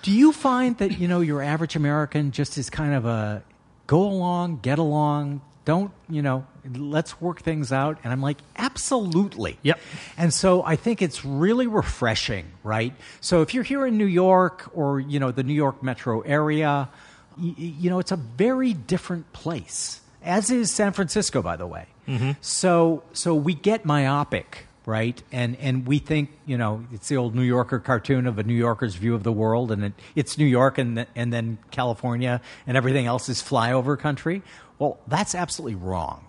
"Do 0.02 0.12
you 0.12 0.34
find 0.34 0.78
that 0.80 1.00
you 1.00 1.08
know 1.08 1.22
your 1.22 1.42
average 1.42 1.76
American 1.76 2.32
just 2.32 2.58
is 2.58 2.70
kind 2.70 2.94
of 2.94 3.06
a 3.06 3.44
go 3.88 4.02
along, 4.04 4.60
get 4.62 4.80
along, 4.80 5.42
don't 5.64 5.92
you 6.10 6.22
know, 6.22 6.46
let's 6.76 7.22
work 7.22 7.42
things 7.42 7.72
out?" 7.72 7.98
And 8.04 8.12
I'm 8.12 8.22
like, 8.22 8.38
"Absolutely." 8.58 9.58
Yep. 9.64 9.80
And 10.18 10.34
so 10.34 10.64
I 10.64 10.76
think 10.76 11.02
it's 11.02 11.24
really 11.24 11.68
refreshing, 11.68 12.52
right? 12.62 12.94
So 13.22 13.42
if 13.42 13.54
you're 13.54 13.64
here 13.64 13.86
in 13.86 13.98
New 13.98 14.06
York 14.06 14.70
or 14.74 15.00
you 15.00 15.20
know 15.20 15.32
the 15.32 15.44
New 15.44 15.54
York 15.54 15.82
metro 15.82 16.20
area, 16.22 16.90
you 17.38 17.90
know 17.90 18.00
it's 18.00 18.12
a 18.12 18.18
very 18.18 18.74
different 18.74 19.32
place. 19.34 20.02
As 20.24 20.50
is 20.50 20.72
San 20.72 20.92
Francisco, 20.92 21.42
by 21.42 21.56
the 21.56 21.68
way. 21.68 21.86
Mm-hmm. 22.08 22.32
So 22.42 23.04
so 23.14 23.36
we 23.36 23.54
get 23.54 23.86
myopic, 23.86 24.68
right? 24.86 25.22
And 25.32 25.56
and 25.58 25.88
we 25.88 26.00
think 26.00 26.32
you 26.46 26.58
know 26.58 26.86
it's 26.92 27.08
the 27.10 27.18
old 27.18 27.36
New 27.36 27.44
Yorker 27.44 27.80
cartoon 27.80 28.28
of 28.28 28.40
a 28.40 28.44
New 28.44 28.56
Yorker's 28.56 28.96
view 28.96 29.16
of 29.16 29.24
the 29.24 29.32
world, 29.32 29.72
and 29.72 29.86
it, 29.86 29.94
it's 30.16 30.38
New 30.38 30.46
York 30.46 30.78
and 30.78 30.98
th- 30.98 31.08
and 31.16 31.32
then 31.32 31.58
California, 31.72 32.42
and 32.66 32.78
everything 32.78 33.06
else 33.06 33.30
is 33.30 33.42
flyover 33.42 33.98
country. 33.98 34.42
Well, 34.80 35.00
that's 35.08 35.36
absolutely 35.36 35.76
wrong. 35.76 36.26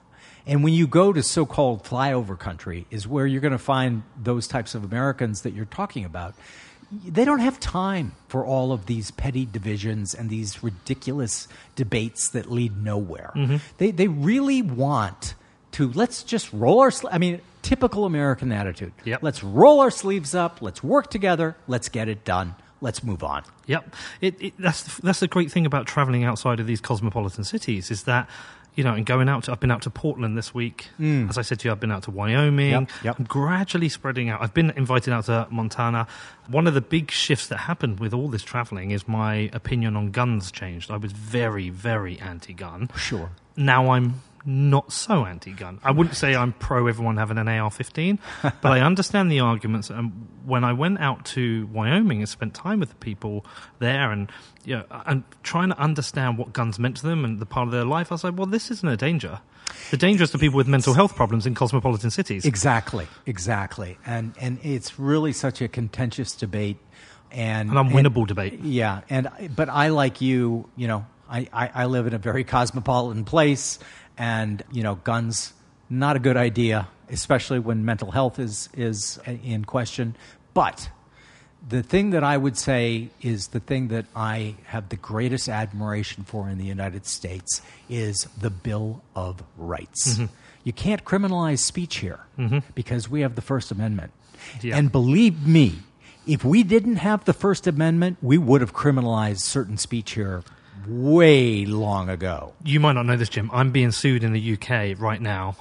And 0.46 0.62
when 0.62 0.72
you 0.72 0.86
go 0.86 1.12
to 1.12 1.24
so-called 1.24 1.82
flyover 1.82 2.38
country, 2.38 2.86
is 2.88 3.08
where 3.08 3.26
you're 3.26 3.40
going 3.40 3.50
to 3.50 3.58
find 3.58 4.04
those 4.16 4.46
types 4.46 4.76
of 4.76 4.84
Americans 4.84 5.42
that 5.42 5.54
you're 5.54 5.64
talking 5.64 6.04
about. 6.04 6.36
They 6.90 7.24
don't 7.24 7.40
have 7.40 7.58
time 7.58 8.12
for 8.28 8.44
all 8.44 8.72
of 8.72 8.86
these 8.86 9.10
petty 9.10 9.44
divisions 9.44 10.14
and 10.14 10.30
these 10.30 10.62
ridiculous 10.62 11.48
debates 11.74 12.28
that 12.28 12.50
lead 12.50 12.82
nowhere. 12.82 13.32
Mm-hmm. 13.34 13.56
They 13.78 13.90
they 13.90 14.08
really 14.08 14.62
want 14.62 15.34
to 15.72 15.92
let's 15.92 16.22
just 16.22 16.52
roll 16.52 16.80
our. 16.80 16.92
I 17.10 17.18
mean, 17.18 17.40
typical 17.62 18.04
American 18.04 18.52
attitude. 18.52 18.92
Yep. 19.04 19.22
Let's 19.22 19.42
roll 19.42 19.80
our 19.80 19.90
sleeves 19.90 20.34
up. 20.34 20.62
Let's 20.62 20.82
work 20.82 21.10
together. 21.10 21.56
Let's 21.66 21.88
get 21.88 22.08
it 22.08 22.24
done. 22.24 22.54
Let's 22.80 23.02
move 23.02 23.24
on. 23.24 23.42
Yep, 23.66 23.96
it, 24.20 24.36
it, 24.40 24.54
that's 24.58 24.82
the, 24.82 25.02
that's 25.02 25.20
the 25.20 25.28
great 25.28 25.50
thing 25.50 25.64
about 25.64 25.86
traveling 25.86 26.24
outside 26.24 26.60
of 26.60 26.66
these 26.66 26.80
cosmopolitan 26.80 27.42
cities 27.42 27.90
is 27.90 28.04
that 28.04 28.28
you 28.76 28.84
know, 28.84 28.94
and 28.94 29.04
going 29.04 29.28
out. 29.28 29.44
To, 29.44 29.52
I've 29.52 29.60
been 29.60 29.72
out 29.72 29.82
to 29.82 29.90
Portland 29.90 30.36
this 30.36 30.54
week. 30.54 30.90
Mm. 31.00 31.28
As 31.28 31.38
I 31.38 31.42
said 31.42 31.58
to 31.60 31.68
you, 31.68 31.72
I've 31.72 31.80
been 31.80 31.90
out 31.90 32.04
to 32.04 32.10
Wyoming. 32.10 32.70
Yep, 32.70 32.90
yep. 33.02 33.18
I'm 33.18 33.24
gradually 33.24 33.88
spreading 33.88 34.28
out. 34.28 34.42
I've 34.42 34.54
been 34.54 34.70
invited 34.70 35.12
out 35.12 35.24
to 35.24 35.48
Montana. 35.50 36.06
One 36.46 36.66
of 36.66 36.74
the 36.74 36.82
big 36.82 37.10
shifts 37.10 37.48
that 37.48 37.56
happened 37.56 37.98
with 37.98 38.14
all 38.14 38.28
this 38.28 38.42
traveling 38.42 38.92
is 38.92 39.08
my 39.08 39.50
opinion 39.52 39.96
on 39.96 40.10
guns 40.10 40.52
changed. 40.52 40.90
I 40.90 40.98
was 40.98 41.12
very, 41.12 41.70
very 41.70 42.20
anti-gun. 42.20 42.90
Sure. 42.96 43.30
Now 43.56 43.90
I'm 43.90 44.20
not 44.46 44.92
so 44.92 45.26
anti-gun. 45.26 45.80
I 45.82 45.90
wouldn't 45.90 46.16
say 46.16 46.34
I'm 46.36 46.52
pro 46.52 46.86
everyone 46.86 47.16
having 47.16 47.36
an 47.36 47.48
AR-15, 47.48 48.18
but 48.42 48.72
I 48.72 48.80
understand 48.80 49.30
the 49.30 49.40
arguments. 49.40 49.90
And 49.90 50.28
when 50.44 50.62
I 50.64 50.72
went 50.72 51.00
out 51.00 51.24
to 51.26 51.66
Wyoming 51.72 52.20
and 52.20 52.28
spent 52.28 52.54
time 52.54 52.78
with 52.80 52.90
the 52.90 52.94
people 52.96 53.44
there, 53.80 54.12
and 54.12 54.30
you 54.64 54.76
know, 54.76 54.84
and 55.06 55.24
trying 55.42 55.68
to 55.70 55.78
understand 55.78 56.38
what 56.38 56.52
guns 56.52 56.78
meant 56.78 56.96
to 56.98 57.06
them 57.06 57.24
and 57.24 57.40
the 57.40 57.46
part 57.46 57.66
of 57.66 57.72
their 57.72 57.84
life, 57.84 58.12
I 58.12 58.14
was 58.14 58.24
like, 58.24 58.36
well, 58.36 58.46
this 58.46 58.70
isn't 58.70 58.88
a 58.88 58.96
danger. 58.96 59.40
The 59.90 59.96
danger 59.96 60.22
is 60.24 60.30
to 60.30 60.38
people 60.38 60.56
with 60.56 60.68
mental 60.68 60.94
health 60.94 61.16
problems 61.16 61.44
in 61.44 61.54
cosmopolitan 61.56 62.10
cities. 62.10 62.44
Exactly, 62.44 63.08
exactly, 63.26 63.98
and 64.06 64.32
and 64.40 64.58
it's 64.62 64.98
really 64.98 65.32
such 65.32 65.60
a 65.60 65.66
contentious 65.68 66.36
debate 66.36 66.78
and 67.32 67.70
An 67.70 67.76
unwinnable 67.76 68.18
and- 68.18 68.28
debate. 68.28 68.60
Yeah, 68.62 69.00
and 69.10 69.28
but 69.56 69.68
I 69.68 69.88
like 69.88 70.20
you, 70.20 70.68
you 70.76 70.86
know, 70.86 71.04
I, 71.28 71.48
I, 71.52 71.70
I 71.74 71.84
live 71.86 72.06
in 72.06 72.14
a 72.14 72.18
very 72.18 72.44
cosmopolitan 72.44 73.24
place, 73.24 73.80
and 74.18 74.62
you 74.72 74.82
know, 74.82 74.96
guns 74.96 75.52
not 75.88 76.16
a 76.16 76.18
good 76.18 76.36
idea, 76.36 76.88
especially 77.10 77.58
when 77.58 77.84
mental 77.84 78.10
health 78.10 78.38
is 78.38 78.68
is 78.74 79.18
in 79.26 79.64
question. 79.64 80.16
But 80.54 80.90
the 81.68 81.82
thing 81.82 82.10
that 82.10 82.22
I 82.22 82.36
would 82.36 82.56
say 82.56 83.10
is 83.20 83.48
the 83.48 83.60
thing 83.60 83.88
that 83.88 84.06
I 84.14 84.54
have 84.66 84.88
the 84.88 84.96
greatest 84.96 85.48
admiration 85.48 86.24
for 86.24 86.48
in 86.48 86.58
the 86.58 86.64
United 86.64 87.06
States 87.06 87.60
is 87.88 88.28
the 88.38 88.50
Bill 88.50 89.02
of 89.14 89.42
Rights. 89.56 90.14
Mm-hmm. 90.14 90.26
You 90.64 90.72
can't 90.72 91.04
criminalize 91.04 91.60
speech 91.60 91.98
here 91.98 92.20
because 92.74 93.08
we 93.08 93.20
have 93.20 93.34
the 93.36 93.42
First 93.42 93.70
Amendment. 93.70 94.12
Yeah. 94.62 94.76
And 94.76 94.90
believe 94.90 95.46
me, 95.46 95.76
if 96.26 96.44
we 96.44 96.62
didn't 96.62 96.96
have 96.96 97.24
the 97.24 97.32
First 97.32 97.66
Amendment, 97.66 98.18
we 98.20 98.36
would 98.38 98.60
have 98.60 98.72
criminalized 98.74 99.40
certain 99.40 99.76
speech 99.76 100.12
here 100.12 100.42
way 100.88 101.64
long 101.66 102.08
ago. 102.08 102.54
You 102.64 102.80
might 102.80 102.92
not 102.92 103.06
know 103.06 103.16
this, 103.16 103.28
Jim. 103.28 103.50
I'm 103.52 103.70
being 103.70 103.92
sued 103.92 104.24
in 104.24 104.32
the 104.32 104.52
UK 104.54 104.98
right 104.98 105.20
now 105.20 105.56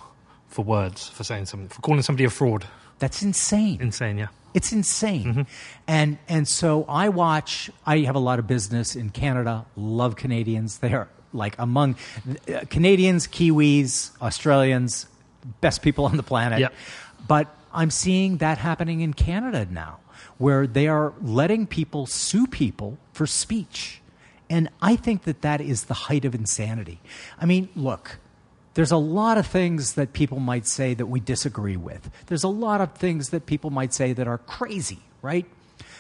for 0.48 0.64
words, 0.64 1.10
for 1.10 1.24
saying 1.24 1.46
something, 1.46 1.70
for 1.70 1.82
calling 1.82 2.02
somebody 2.02 2.26
a 2.26 2.30
fraud. 2.30 2.66
That's 3.00 3.22
insane. 3.22 3.82
Insane, 3.82 4.18
yeah. 4.18 4.28
It's 4.54 4.72
insane. 4.72 5.48
And 5.88 6.18
and 6.30 6.48
so 6.48 6.86
I 6.88 7.10
watch 7.10 7.70
I 7.86 8.00
have 8.00 8.16
a 8.16 8.20
lot 8.20 8.40
of 8.40 8.48
business 8.48 8.96
in 8.96 9.10
Canada, 9.10 9.66
love 9.76 10.16
Canadians. 10.16 10.78
They 10.80 10.94
are 10.94 11.10
like 11.34 11.56
among 11.60 11.96
uh, 12.48 12.62
Canadians, 12.70 13.28
Kiwis, 13.28 14.12
Australians, 14.22 15.08
best 15.60 15.82
people 15.82 16.06
on 16.06 16.16
the 16.16 16.24
planet. 16.24 16.60
Yep. 16.60 16.74
But 17.28 17.54
I'm 17.74 17.92
seeing 17.92 18.38
that 18.38 18.58
happening 18.58 19.02
in 19.02 19.14
Canada 19.14 19.68
now 19.70 20.00
where 20.38 20.68
they 20.68 20.88
are 20.88 21.14
letting 21.22 21.68
people 21.68 22.06
sue 22.06 22.48
people 22.48 22.98
for 23.14 23.28
speech. 23.28 24.02
And 24.50 24.70
I 24.82 24.96
think 24.96 25.24
that 25.24 25.42
that 25.42 25.62
is 25.62 25.86
the 25.86 25.94
height 25.94 26.26
of 26.26 26.36
insanity. 26.36 27.00
I 27.40 27.46
mean, 27.46 27.70
look, 27.76 28.20
there's 28.76 28.92
a 28.92 28.98
lot 28.98 29.38
of 29.38 29.48
things 29.48 29.94
that 29.94 30.14
people 30.14 30.40
might 30.40 30.68
say 30.68 30.94
that 30.94 31.06
we 31.08 31.20
disagree 31.20 31.78
with. 31.78 32.10
There's 32.28 32.44
a 32.44 32.50
lot 32.50 32.82
of 32.82 32.94
things 32.94 33.30
that 33.30 33.46
people 33.46 33.70
might 33.70 33.94
say 33.94 34.14
that 34.14 34.28
are 34.28 34.38
crazy, 34.38 35.00
right? 35.22 35.46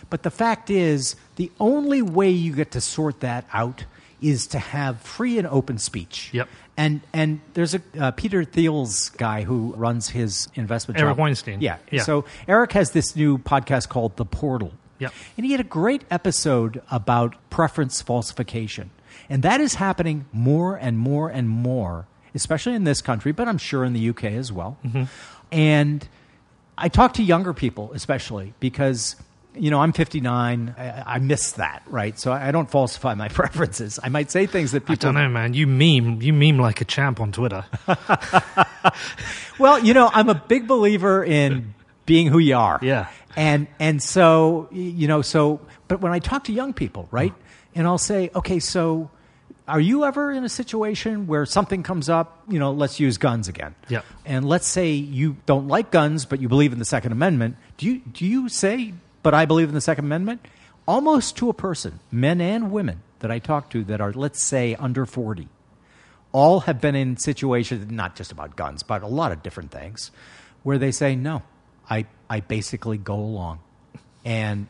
But 0.10 0.24
the 0.24 0.30
fact 0.30 0.70
is, 0.70 1.16
the 1.38 1.52
only 1.60 2.02
way 2.02 2.30
you 2.30 2.54
get 2.54 2.72
to 2.72 2.82
sort 2.82 3.22
that 3.22 3.46
out 3.54 3.86
is 4.22 4.48
to 4.48 4.60
have 4.60 5.02
free 5.02 5.38
and 5.38 5.48
open 5.48 5.78
speech. 5.78 6.30
Yep. 6.34 6.50
And 6.78 7.02
and 7.14 7.42
there's 7.54 7.76
a 7.76 7.82
uh, 7.98 8.12
Peter 8.12 8.44
Thiel's 8.44 9.10
guy 9.10 9.44
who 9.44 9.74
runs 9.76 10.10
his 10.10 10.50
investment. 10.56 11.00
Eric 11.00 11.12
job. 11.12 11.20
Weinstein. 11.20 11.62
Yeah. 11.62 11.78
Yeah. 11.92 12.04
So 12.04 12.26
Eric 12.48 12.74
has 12.74 12.92
this 12.92 13.16
new 13.16 13.38
podcast 13.38 13.90
called 13.90 14.18
The 14.18 14.26
Portal. 14.26 14.74
Yep. 15.00 15.14
And 15.38 15.46
he 15.46 15.52
had 15.52 15.62
a 15.62 15.66
great 15.66 16.04
episode 16.10 16.82
about 16.90 17.36
preference 17.50 18.02
falsification. 18.02 18.92
And 19.30 19.44
that 19.44 19.62
is 19.62 19.76
happening 19.76 20.26
more 20.32 20.76
and 20.76 20.98
more 20.98 21.30
and 21.30 21.50
more, 21.50 22.08
especially 22.34 22.76
in 22.76 22.84
this 22.84 23.02
country, 23.02 23.32
but 23.32 23.48
I'm 23.48 23.58
sure 23.58 23.84
in 23.84 23.94
the 23.94 24.10
UK 24.10 24.26
as 24.26 24.52
well. 24.52 24.78
Mm-hmm. 24.86 25.04
And 25.52 26.08
I 26.78 26.90
talk 26.90 27.14
to 27.16 27.24
younger 27.24 27.54
people, 27.54 27.92
especially 27.94 28.54
because, 28.60 29.16
you 29.54 29.72
know, 29.72 29.80
I'm 29.80 29.94
59. 29.94 30.76
I, 30.78 31.16
I 31.16 31.20
miss 31.20 31.54
that, 31.54 31.84
right? 31.88 32.18
So 32.20 32.32
I 32.32 32.52
don't 32.52 32.70
falsify 32.70 33.16
my 33.16 33.28
preferences. 33.30 34.00
I 34.04 34.10
might 34.10 34.32
say 34.32 34.46
things 34.46 34.72
that 34.74 34.84
I 34.84 34.94
people 34.94 35.12
don't 35.12 35.16
know, 35.16 35.30
man. 35.30 35.54
You 35.54 35.68
meme, 35.68 36.22
you 36.22 36.34
meme 36.34 36.60
like 36.60 36.82
a 36.82 36.86
champ 36.86 37.20
on 37.20 37.32
Twitter. 37.32 37.66
Well, 39.58 39.80
you 39.80 39.94
know, 39.94 40.10
I'm 40.14 40.30
a 40.30 40.36
big 40.36 40.68
believer 40.68 41.24
in 41.24 41.74
being 42.06 42.28
who 42.28 42.40
you 42.40 42.56
are. 42.56 42.80
Yeah. 42.82 43.08
And 43.36 43.68
and 43.80 44.02
so 44.02 44.70
you 44.72 45.08
know, 45.08 45.22
so 45.22 45.60
but 45.88 46.02
when 46.02 46.12
I 46.12 46.20
talk 46.20 46.46
to 46.46 46.54
young 46.54 46.74
people, 46.74 47.08
right? 47.12 47.32
Mm. 47.32 47.42
And 47.76 47.88
I'll 47.88 47.98
say, 47.98 48.32
"Okay, 48.34 48.60
so 48.60 49.10
are 49.68 49.80
you 49.80 50.06
ever 50.06 50.32
in 50.32 50.44
a 50.44 50.50
situation 50.50 51.28
where 51.28 51.46
something 51.46 51.84
comes 51.84 52.08
up, 52.08 52.44
you 52.48 52.60
know, 52.60 52.72
let's 52.72 53.00
use 53.00 53.18
guns 53.18 53.48
again. 53.48 53.74
Yeah. 53.90 54.02
And 54.24 54.48
let's 54.48 54.68
say 54.68 54.92
you 54.92 55.38
don't 55.46 55.68
like 55.68 55.92
guns 55.92 56.26
but 56.26 56.40
you 56.40 56.48
believe 56.48 56.72
in 56.72 56.80
the 56.80 56.86
second 56.86 57.12
amendment. 57.12 57.58
Do 57.78 57.88
you 57.88 58.00
do 58.00 58.26
you 58.26 58.50
say, 58.50 58.94
"But 59.24 59.34
I 59.34 59.46
believe 59.46 59.68
in 59.68 59.76
the 59.76 59.82
second 59.82 60.06
amendment?" 60.06 60.46
Almost 60.88 61.38
to 61.38 61.50
a 61.50 61.54
person, 61.54 62.00
men 62.12 62.40
and 62.40 62.72
women 62.72 63.02
that 63.20 63.32
I 63.32 63.40
talk 63.40 63.72
to 63.72 63.84
that 63.86 64.00
are 64.00 64.14
let's 64.14 64.44
say 64.44 64.76
under 64.76 65.06
40 65.06 65.50
all 66.36 66.60
have 66.62 66.82
been 66.82 66.96
in 66.96 67.16
situations, 67.16 67.90
not 67.90 68.14
just 68.14 68.30
about 68.30 68.58
guns, 68.58 68.84
but 68.84 69.02
a 69.02 69.08
lot 69.08 69.32
of 69.32 69.42
different 69.42 69.72
things, 69.72 70.12
where 70.64 70.78
they 70.78 70.92
say, 70.92 71.16
no, 71.16 71.42
I, 71.90 72.06
I 72.30 72.40
basically 72.40 72.98
go 72.98 73.16
along. 73.16 73.60
And 74.24 74.68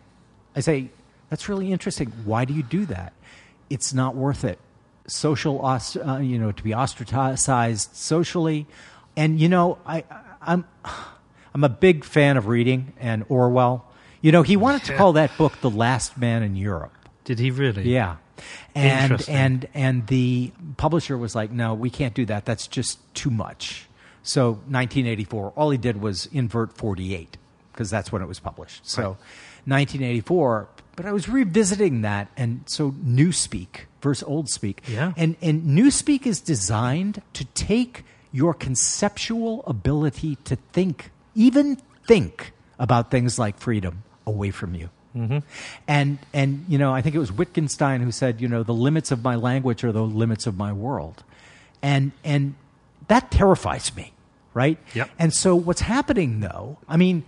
I 0.55 0.59
say, 0.59 0.89
that's 1.29 1.49
really 1.49 1.71
interesting. 1.71 2.11
Why 2.25 2.45
do 2.45 2.53
you 2.53 2.63
do 2.63 2.85
that? 2.87 3.13
It's 3.69 3.93
not 3.93 4.15
worth 4.15 4.43
it. 4.43 4.59
Social, 5.07 5.65
uh, 5.65 5.79
you 6.19 6.39
know, 6.39 6.51
to 6.51 6.63
be 6.63 6.73
ostracized 6.73 7.95
socially. 7.95 8.67
And, 9.15 9.39
you 9.39 9.49
know, 9.49 9.77
I, 9.85 10.03
I'm, 10.41 10.65
I'm 11.53 11.63
a 11.63 11.69
big 11.69 12.03
fan 12.03 12.37
of 12.37 12.47
reading 12.47 12.93
and 12.99 13.23
Orwell. 13.29 13.85
You 14.21 14.31
know, 14.31 14.41
he 14.41 14.57
wanted 14.57 14.83
to 14.85 14.97
call 14.97 15.13
that 15.13 15.37
book 15.37 15.53
The 15.61 15.69
Last 15.69 16.17
Man 16.17 16.43
in 16.43 16.55
Europe. 16.55 16.91
Did 17.23 17.39
he 17.39 17.51
really? 17.51 17.83
Yeah. 17.83 18.17
And 18.73 19.23
and 19.29 19.67
and 19.73 20.07
the 20.07 20.51
publisher 20.77 21.17
was 21.17 21.35
like, 21.35 21.51
"No, 21.51 21.73
we 21.73 21.89
can't 21.89 22.13
do 22.13 22.25
that. 22.25 22.45
That's 22.45 22.67
just 22.67 22.99
too 23.13 23.29
much." 23.29 23.84
So, 24.25 24.51
1984, 24.51 25.53
all 25.55 25.69
he 25.69 25.77
did 25.77 26.01
was 26.01 26.27
invert 26.33 26.73
48 26.73 27.37
because 27.71 27.89
that's 27.89 28.11
when 28.11 28.21
it 28.21 28.27
was 28.27 28.39
published. 28.39 28.87
So, 28.87 29.17
1984, 29.65 30.67
but 30.95 31.05
I 31.05 31.11
was 31.11 31.29
revisiting 31.29 32.01
that 32.01 32.29
and 32.37 32.61
so 32.65 32.91
Newspeak 32.91 33.81
versus 34.01 34.23
Old 34.27 34.49
Speak. 34.49 34.81
Yeah. 34.87 35.13
And 35.17 35.35
and 35.41 35.63
Newspeak 35.63 36.25
is 36.25 36.41
designed 36.41 37.21
to 37.33 37.45
take 37.45 38.03
your 38.31 38.53
conceptual 38.53 39.63
ability 39.65 40.37
to 40.45 40.55
think, 40.73 41.11
even 41.35 41.77
think 42.07 42.51
about 42.77 43.11
things 43.11 43.39
like 43.39 43.57
freedom 43.57 44.03
away 44.25 44.51
from 44.51 44.75
you. 44.75 44.89
Mm-hmm. 45.15 45.39
And 45.87 46.19
and 46.33 46.65
you 46.67 46.77
know, 46.77 46.93
I 46.93 47.01
think 47.01 47.15
it 47.15 47.19
was 47.19 47.31
Wittgenstein 47.31 48.01
who 48.01 48.11
said, 48.11 48.41
you 48.41 48.47
know, 48.47 48.63
the 48.63 48.73
limits 48.73 49.11
of 49.11 49.23
my 49.23 49.35
language 49.35 49.83
are 49.83 49.91
the 49.91 50.03
limits 50.03 50.45
of 50.45 50.57
my 50.57 50.73
world, 50.73 51.23
and 51.81 52.11
and 52.23 52.55
that 53.07 53.31
terrifies 53.31 53.95
me, 53.95 54.11
right? 54.55 54.79
Yep. 54.95 55.11
And 55.19 55.31
so 55.31 55.55
what's 55.55 55.81
happening 55.81 56.39
though? 56.39 56.79
I 56.87 56.97
mean, 56.97 57.23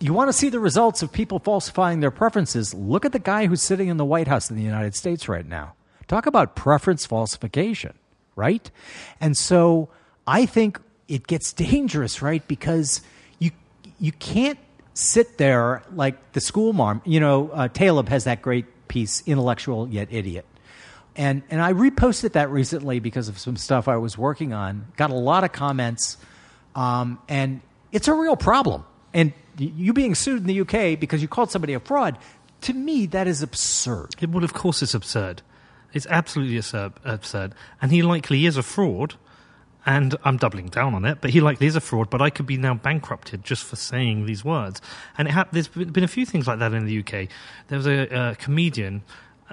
you 0.00 0.12
want 0.12 0.28
to 0.28 0.34
see 0.34 0.50
the 0.50 0.60
results 0.60 1.02
of 1.02 1.10
people 1.10 1.38
falsifying 1.38 2.00
their 2.00 2.10
preferences? 2.10 2.74
Look 2.74 3.06
at 3.06 3.12
the 3.12 3.18
guy 3.18 3.46
who's 3.46 3.62
sitting 3.62 3.88
in 3.88 3.96
the 3.96 4.04
White 4.04 4.28
House 4.28 4.50
in 4.50 4.56
the 4.56 4.62
United 4.62 4.94
States 4.94 5.28
right 5.28 5.46
now. 5.46 5.74
Talk 6.08 6.26
about 6.26 6.54
preference 6.54 7.06
falsification, 7.06 7.94
right? 8.36 8.70
And 9.20 9.34
so 9.34 9.88
I 10.26 10.44
think 10.44 10.78
it 11.08 11.26
gets 11.26 11.52
dangerous, 11.54 12.20
right? 12.20 12.46
Because 12.46 13.00
you 13.38 13.52
you 13.98 14.12
can't 14.12 14.58
sit 14.94 15.38
there 15.38 15.82
like 15.94 16.32
the 16.32 16.40
school 16.40 16.72
mom. 16.72 17.00
You 17.04 17.20
know, 17.20 17.50
uh, 17.50 17.68
Taleb 17.68 18.08
has 18.08 18.24
that 18.24 18.42
great 18.42 18.66
piece, 18.88 19.22
"Intellectual 19.26 19.88
Yet 19.88 20.08
Idiot," 20.10 20.44
and 21.16 21.42
and 21.48 21.62
I 21.62 21.72
reposted 21.72 22.32
that 22.32 22.50
recently 22.50 22.98
because 22.98 23.28
of 23.28 23.38
some 23.38 23.56
stuff 23.56 23.88
I 23.88 23.96
was 23.96 24.18
working 24.18 24.52
on. 24.52 24.86
Got 24.96 25.10
a 25.10 25.14
lot 25.14 25.44
of 25.44 25.52
comments, 25.52 26.18
um, 26.74 27.18
and 27.28 27.60
it's 27.92 28.08
a 28.08 28.14
real 28.14 28.36
problem. 28.36 28.84
And 29.12 29.32
you 29.58 29.92
being 29.92 30.14
sued 30.14 30.40
in 30.40 30.46
the 30.46 30.60
UK 30.60 30.98
because 30.98 31.22
you 31.22 31.28
called 31.28 31.50
somebody 31.50 31.74
a 31.74 31.80
fraud, 31.80 32.18
to 32.62 32.72
me 32.72 33.06
that 33.06 33.26
is 33.26 33.42
absurd. 33.42 34.14
Yeah, 34.18 34.28
well, 34.28 34.44
of 34.44 34.52
course 34.52 34.82
it's 34.82 34.94
absurd. 34.94 35.42
It's 35.92 36.06
absolutely 36.10 36.56
absurd. 36.58 37.54
And 37.80 37.92
he 37.92 38.02
likely 38.02 38.46
is 38.46 38.56
a 38.56 38.62
fraud, 38.62 39.14
and 39.86 40.16
I'm 40.24 40.38
doubling 40.38 40.66
down 40.66 40.94
on 40.94 41.04
it, 41.04 41.18
but 41.20 41.30
he 41.30 41.40
likely 41.40 41.66
is 41.66 41.76
a 41.76 41.80
fraud, 41.80 42.10
but 42.10 42.20
I 42.20 42.30
could 42.30 42.46
be 42.46 42.56
now 42.56 42.74
bankrupted 42.74 43.44
just 43.44 43.62
for 43.62 43.76
saying 43.76 44.26
these 44.26 44.44
words. 44.44 44.80
And 45.16 45.28
it 45.28 45.32
ha- 45.32 45.48
there's 45.52 45.68
been 45.68 46.02
a 46.02 46.08
few 46.08 46.26
things 46.26 46.48
like 46.48 46.58
that 46.58 46.72
in 46.72 46.86
the 46.86 46.98
UK. 46.98 47.28
There 47.68 47.78
was 47.78 47.86
a 47.86 48.12
uh, 48.12 48.34
comedian. 48.34 49.02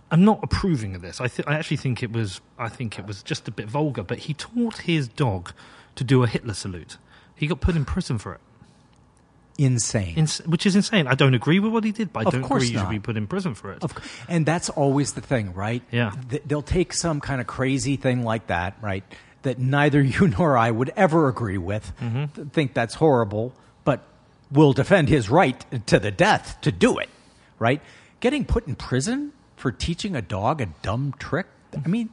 I'm 0.10 0.26
not 0.26 0.40
approving 0.42 0.96
of 0.96 1.02
this. 1.02 1.22
I, 1.22 1.28
th- 1.28 1.48
I 1.48 1.56
actually 1.56 1.78
think 1.78 2.02
it 2.02 2.12
was. 2.12 2.42
I 2.58 2.70
think 2.70 2.98
it 2.98 3.06
was 3.06 3.22
just 3.22 3.48
a 3.48 3.52
bit 3.52 3.68
vulgar. 3.68 4.04
But 4.04 4.20
he 4.20 4.34
taught 4.34 4.80
his 4.80 5.08
dog 5.08 5.52
to 5.96 6.04
do 6.04 6.24
a 6.24 6.28
Hitler 6.28 6.54
salute. 6.54 6.98
He 7.42 7.48
got 7.48 7.60
put 7.60 7.76
in 7.76 7.86
prison 7.86 8.20
for 8.20 8.36
it. 8.36 8.40
Insane. 9.58 10.16
Ins- 10.16 10.46
which 10.46 10.66
is 10.66 10.76
insane. 10.76 11.08
I 11.08 11.16
don't 11.16 11.34
agree 11.34 11.60
with 11.60 11.72
what 11.72 11.84
he 11.84 11.92
did, 11.92 12.14
but 12.14 12.22
I 12.22 12.24
Of 12.28 12.34
don't 12.34 12.42
course 12.44 12.62
agree 12.64 12.68
he 12.70 12.74
should 12.78 12.84
not. 12.84 12.90
be 12.92 13.00
put 13.00 13.18
in 13.18 13.26
prison 13.28 13.54
for 13.56 13.72
it. 13.74 13.84
Of, 13.84 13.94
and 14.30 14.46
that's 14.46 14.70
always 14.70 15.14
the 15.14 15.22
thing, 15.22 15.54
right? 15.54 15.84
Yeah. 15.92 16.12
Th- 16.30 16.42
They'll 16.46 16.62
take 16.62 16.94
some 16.94 17.20
kind 17.20 17.42
of 17.42 17.48
crazy 17.48 17.96
thing 17.98 18.24
like 18.24 18.48
that, 18.48 18.78
right? 18.82 19.04
that 19.44 19.58
neither 19.58 20.00
you 20.16 20.28
nor 20.28 20.56
I 20.56 20.70
would 20.70 20.92
ever 20.96 21.28
agree 21.28 21.58
with, 21.58 21.92
mm-hmm. 22.00 22.26
th- 22.28 22.48
think 22.50 22.76
that's 22.76 22.94
horrible, 22.94 23.54
but 23.84 24.04
will 24.52 24.72
defend 24.74 25.10
his 25.10 25.32
right 25.32 25.66
to 25.88 25.98
the 26.00 26.12
death 26.12 26.60
to 26.62 26.72
do 26.72 27.00
it, 27.00 27.10
right? 27.58 27.82
Getting 28.20 28.46
put 28.46 28.68
in 28.68 28.76
prison 28.76 29.34
for 29.58 29.72
teaching 29.72 30.16
a 30.16 30.22
dog 30.22 30.62
a 30.62 30.68
dumb 30.84 31.16
trick. 31.18 31.48
I 31.74 31.88
mean, 31.88 32.10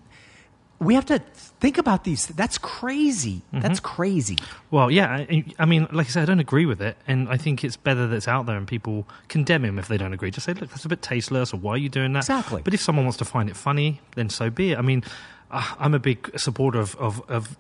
we 0.81 0.95
have 0.95 1.07
to 1.07 1.19
think 1.19 1.77
about 1.77 2.05
these. 2.05 2.27
That's 2.29 2.57
crazy. 2.59 3.43
That's 3.53 3.81
crazy. 3.81 4.37
Well, 4.71 4.91
yeah, 4.91 5.25
I, 5.29 5.45
I 5.59 5.65
mean, 5.65 5.89
like 5.91 6.07
I 6.07 6.11
said, 6.11 6.23
I 6.23 6.27
don't 6.27 6.39
agree 6.39 6.67
with 6.67 6.81
it, 6.81 6.97
and 7.07 7.29
I 7.29 7.37
think 7.37 7.65
it's 7.65 7.77
better 7.77 8.07
that 8.07 8.15
it's 8.15 8.29
out 8.29 8.47
there 8.47 8.57
and 8.57 8.67
people 8.67 9.07
condemn 9.29 9.65
him 9.65 9.79
if 9.79 9.89
they 9.89 9.97
don't 9.97 10.13
agree. 10.13 10.31
Just 10.31 10.47
say, 10.47 10.53
look, 10.53 10.71
that's 10.71 10.85
a 10.85 10.89
bit 10.89 11.03
tasteless, 11.03 11.53
or 11.53 11.57
why 11.57 11.73
are 11.73 11.79
you 11.79 11.89
doing 11.89 12.13
that? 12.13 12.21
Exactly. 12.21 12.63
But 12.63 12.75
if 12.75 12.81
someone 12.81 13.05
wants 13.05 13.19
to 13.19 13.25
find 13.25 13.51
it 13.51 13.57
funny, 13.57 14.01
then 14.15 14.29
so 14.29 14.51
be 14.51 14.73
it. 14.73 14.79
I 14.79 14.83
mean, 14.83 15.03
uh, 15.51 15.75
I'm 15.79 15.95
a 15.95 15.99
big 15.99 16.39
supporter 16.39 16.79
of, 16.79 16.95
of, 16.97 17.23
of 17.29 17.57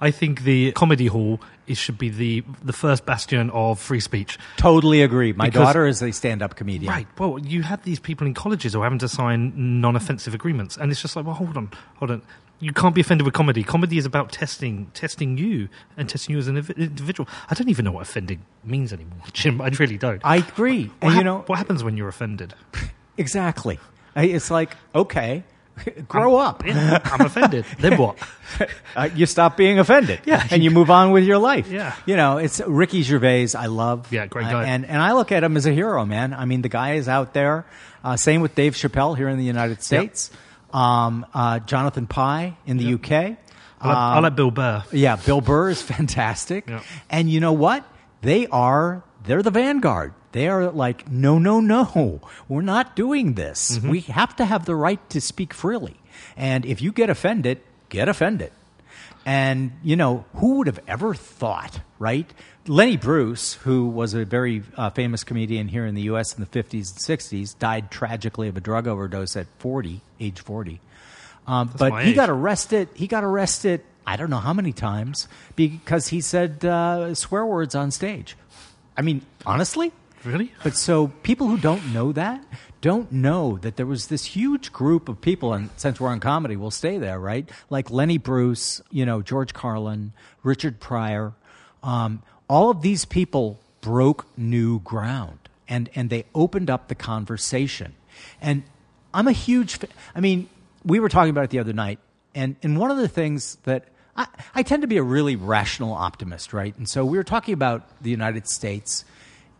I 0.00 0.10
think 0.10 0.42
the 0.42 0.72
comedy 0.72 1.06
hall 1.06 1.40
it 1.66 1.76
should 1.76 1.98
be 1.98 2.08
the 2.10 2.44
the 2.62 2.72
first 2.72 3.06
bastion 3.06 3.50
of 3.50 3.80
free 3.80 4.00
speech. 4.00 4.38
Totally 4.56 5.02
agree. 5.02 5.32
My 5.32 5.46
Because- 5.46 5.66
daughter 5.66 5.86
is 5.86 6.02
a 6.02 6.12
stand-up 6.12 6.54
comedian. 6.56 6.92
Right. 6.92 7.08
Well, 7.18 7.38
you 7.38 7.62
have 7.62 7.82
these 7.84 7.98
people 7.98 8.26
in 8.26 8.34
colleges 8.34 8.74
who 8.74 8.80
are 8.80 8.84
having 8.84 8.98
to 9.00 9.08
sign 9.08 9.80
non-offensive 9.80 10.34
agreements, 10.34 10.76
and 10.76 10.92
it's 10.92 11.02
just 11.02 11.16
like, 11.16 11.24
well, 11.26 11.34
hold 11.34 11.56
on, 11.56 11.70
hold 11.96 12.10
on. 12.10 12.22
You 12.58 12.72
can't 12.72 12.94
be 12.94 13.00
offended 13.02 13.24
with 13.26 13.34
comedy. 13.34 13.62
Comedy 13.62 13.98
is 13.98 14.06
about 14.06 14.32
testing, 14.32 14.90
testing 14.94 15.36
you, 15.36 15.68
and 15.96 16.08
testing 16.08 16.32
you 16.34 16.38
as 16.38 16.48
an 16.48 16.56
individual. 16.56 17.28
I 17.50 17.54
don't 17.54 17.68
even 17.68 17.84
know 17.84 17.92
what 17.92 18.02
offending 18.02 18.40
means 18.64 18.92
anymore, 18.92 19.18
Jim. 19.32 19.60
I 19.60 19.68
really 19.78 19.98
don't. 19.98 20.20
I 20.24 20.36
agree. 20.36 20.84
what, 20.86 20.94
And 21.02 21.10
you 21.10 21.16
hap- 21.16 21.24
know, 21.24 21.44
what 21.48 21.58
happens 21.58 21.82
when 21.84 21.96
you're 21.98 22.08
offended? 22.08 22.54
exactly. 23.18 23.78
It's 24.14 24.50
like, 24.50 24.76
okay, 24.94 25.42
grow 26.08 26.36
up. 26.36 26.64
Yeah, 26.66 27.00
I'm 27.04 27.26
offended. 27.26 27.64
then 27.78 27.98
what? 27.98 28.16
Uh, 28.94 29.08
you 29.14 29.26
stop 29.26 29.56
being 29.56 29.78
offended. 29.78 30.20
Yeah. 30.24 30.46
And 30.50 30.62
you 30.64 30.70
move 30.70 30.90
on 30.90 31.10
with 31.12 31.24
your 31.24 31.38
life. 31.38 31.70
Yeah. 31.70 31.94
You 32.06 32.16
know, 32.16 32.38
it's 32.38 32.60
Ricky 32.66 33.02
Gervais, 33.02 33.48
I 33.56 33.66
love. 33.66 34.10
Yeah, 34.12 34.26
great 34.26 34.46
Uh, 34.46 34.50
guy. 34.52 34.64
and, 34.66 34.86
and 34.86 35.00
I 35.00 35.12
look 35.12 35.32
at 35.32 35.44
him 35.44 35.56
as 35.56 35.66
a 35.66 35.72
hero, 35.72 36.04
man. 36.06 36.32
I 36.34 36.44
mean, 36.44 36.62
the 36.62 36.68
guy 36.68 36.94
is 36.94 37.08
out 37.08 37.34
there. 37.34 37.66
Uh, 38.02 38.16
same 38.16 38.40
with 38.40 38.54
Dave 38.54 38.74
Chappelle 38.74 39.16
here 39.16 39.28
in 39.28 39.36
the 39.38 39.44
United 39.44 39.82
States. 39.82 40.30
Um, 40.72 41.26
uh, 41.34 41.58
Jonathan 41.60 42.06
Pie 42.06 42.56
in 42.66 42.76
the 42.76 42.94
UK. 42.94 43.10
I 43.12 43.88
like, 43.88 43.96
I 43.96 44.18
like 44.20 44.36
Bill 44.36 44.50
Burr. 44.50 44.82
Yeah, 44.92 45.16
Bill 45.16 45.40
Burr 45.40 45.70
is 45.70 45.82
fantastic. 45.94 46.68
Yeah. 46.68 46.82
And 47.10 47.30
you 47.30 47.40
know 47.40 47.52
what? 47.52 47.84
They 48.22 48.46
are 48.48 49.02
they're 49.24 49.42
the 49.42 49.50
vanguard. 49.50 50.14
They 50.36 50.48
are 50.48 50.70
like, 50.70 51.10
no, 51.10 51.38
no, 51.38 51.60
no. 51.60 52.20
We're 52.46 52.60
not 52.60 52.94
doing 52.94 53.32
this. 53.36 53.78
Mm-hmm. 53.78 53.88
We 53.88 54.00
have 54.00 54.36
to 54.36 54.44
have 54.44 54.66
the 54.66 54.76
right 54.76 55.00
to 55.08 55.18
speak 55.18 55.54
freely. 55.54 55.96
And 56.36 56.66
if 56.66 56.82
you 56.82 56.92
get 56.92 57.08
offended, 57.08 57.62
get 57.88 58.10
offended. 58.10 58.52
And 59.24 59.72
you 59.82 59.96
know, 59.96 60.26
who 60.34 60.58
would 60.58 60.66
have 60.66 60.80
ever 60.86 61.14
thought, 61.14 61.80
right? 61.98 62.30
Lenny 62.66 62.98
Bruce, 62.98 63.54
who 63.54 63.88
was 63.88 64.12
a 64.12 64.26
very 64.26 64.62
uh, 64.76 64.90
famous 64.90 65.24
comedian 65.24 65.68
here 65.68 65.86
in 65.86 65.94
the 65.94 66.02
U.S. 66.02 66.36
in 66.36 66.44
the 66.44 66.50
50s 66.50 66.92
and 66.92 67.18
60s, 67.18 67.58
died 67.58 67.90
tragically 67.90 68.48
of 68.48 68.58
a 68.58 68.60
drug 68.60 68.86
overdose 68.86 69.38
at 69.38 69.46
40, 69.60 70.02
age 70.20 70.42
40. 70.42 70.80
Um, 71.46 71.72
but 71.78 72.02
he 72.04 72.10
age. 72.10 72.14
got 72.14 72.28
arrested. 72.28 72.90
He 72.92 73.06
got 73.06 73.24
arrested. 73.24 73.80
I 74.06 74.16
don't 74.16 74.28
know 74.28 74.36
how 74.36 74.52
many 74.52 74.74
times 74.74 75.28
because 75.54 76.08
he 76.08 76.20
said 76.20 76.62
uh, 76.62 77.14
swear 77.14 77.46
words 77.46 77.74
on 77.74 77.90
stage. 77.90 78.36
I 78.98 79.00
mean, 79.00 79.24
honestly. 79.46 79.92
Really? 80.26 80.52
But 80.64 80.76
so 80.76 81.08
people 81.22 81.46
who 81.46 81.56
don't 81.56 81.94
know 81.94 82.12
that 82.12 82.44
don't 82.80 83.10
know 83.10 83.58
that 83.58 83.76
there 83.76 83.86
was 83.86 84.08
this 84.08 84.24
huge 84.24 84.72
group 84.72 85.08
of 85.08 85.20
people, 85.20 85.52
and 85.52 85.70
since 85.76 85.98
we're 86.00 86.08
on 86.08 86.20
comedy, 86.20 86.56
we'll 86.56 86.70
stay 86.70 86.98
there, 86.98 87.18
right? 87.18 87.48
Like 87.70 87.90
Lenny 87.90 88.18
Bruce, 88.18 88.80
you 88.90 89.06
know, 89.06 89.22
George 89.22 89.54
Carlin, 89.54 90.12
Richard 90.42 90.78
Pryor. 90.78 91.32
Um, 91.82 92.22
all 92.48 92.70
of 92.70 92.82
these 92.82 93.04
people 93.04 93.60
broke 93.80 94.26
new 94.36 94.80
ground, 94.80 95.38
and 95.68 95.88
and 95.94 96.10
they 96.10 96.26
opened 96.34 96.70
up 96.70 96.88
the 96.88 96.94
conversation. 96.94 97.94
And 98.40 98.64
I'm 99.14 99.28
a 99.28 99.32
huge. 99.32 99.78
Fa- 99.78 99.88
I 100.14 100.20
mean, 100.20 100.48
we 100.84 101.00
were 101.00 101.08
talking 101.08 101.30
about 101.30 101.44
it 101.44 101.50
the 101.50 101.58
other 101.58 101.72
night, 101.72 101.98
and 102.34 102.56
and 102.62 102.78
one 102.78 102.90
of 102.90 102.98
the 102.98 103.08
things 103.08 103.56
that 103.64 103.86
I, 104.16 104.26
I 104.54 104.62
tend 104.62 104.82
to 104.82 104.88
be 104.88 104.96
a 104.96 105.02
really 105.02 105.36
rational 105.36 105.92
optimist, 105.92 106.52
right? 106.52 106.76
And 106.76 106.88
so 106.88 107.04
we 107.04 107.18
were 107.18 107.24
talking 107.24 107.54
about 107.54 107.82
the 108.02 108.10
United 108.10 108.48
States, 108.48 109.04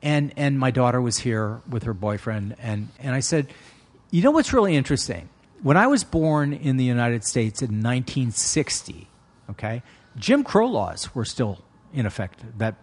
and 0.03 0.33
and 0.37 0.59
my 0.59 0.71
daughter 0.71 1.01
was 1.01 1.19
here 1.19 1.61
with 1.69 1.85
her 1.85 1.95
boyfriend, 1.95 2.57
and 2.61 2.89
and 3.01 3.15
I 3.15 3.21
said, 3.21 3.49
you 4.11 4.23
know 4.23 4.31
what's 4.31 4.53
really 4.53 4.77
interesting? 4.77 5.29
When 5.63 5.77
I 5.77 5.87
was 5.87 6.05
born 6.05 6.53
in 6.53 6.77
the 6.77 6.85
United 6.85 7.25
States 7.25 7.63
in 7.63 7.83
1960, 7.83 9.09
okay, 9.51 9.83
Jim 10.19 10.45
Crow 10.45 10.67
laws 10.67 11.15
were 11.15 11.25
still 11.25 11.59
in 11.95 12.05
effect 12.05 12.41
that 12.59 12.75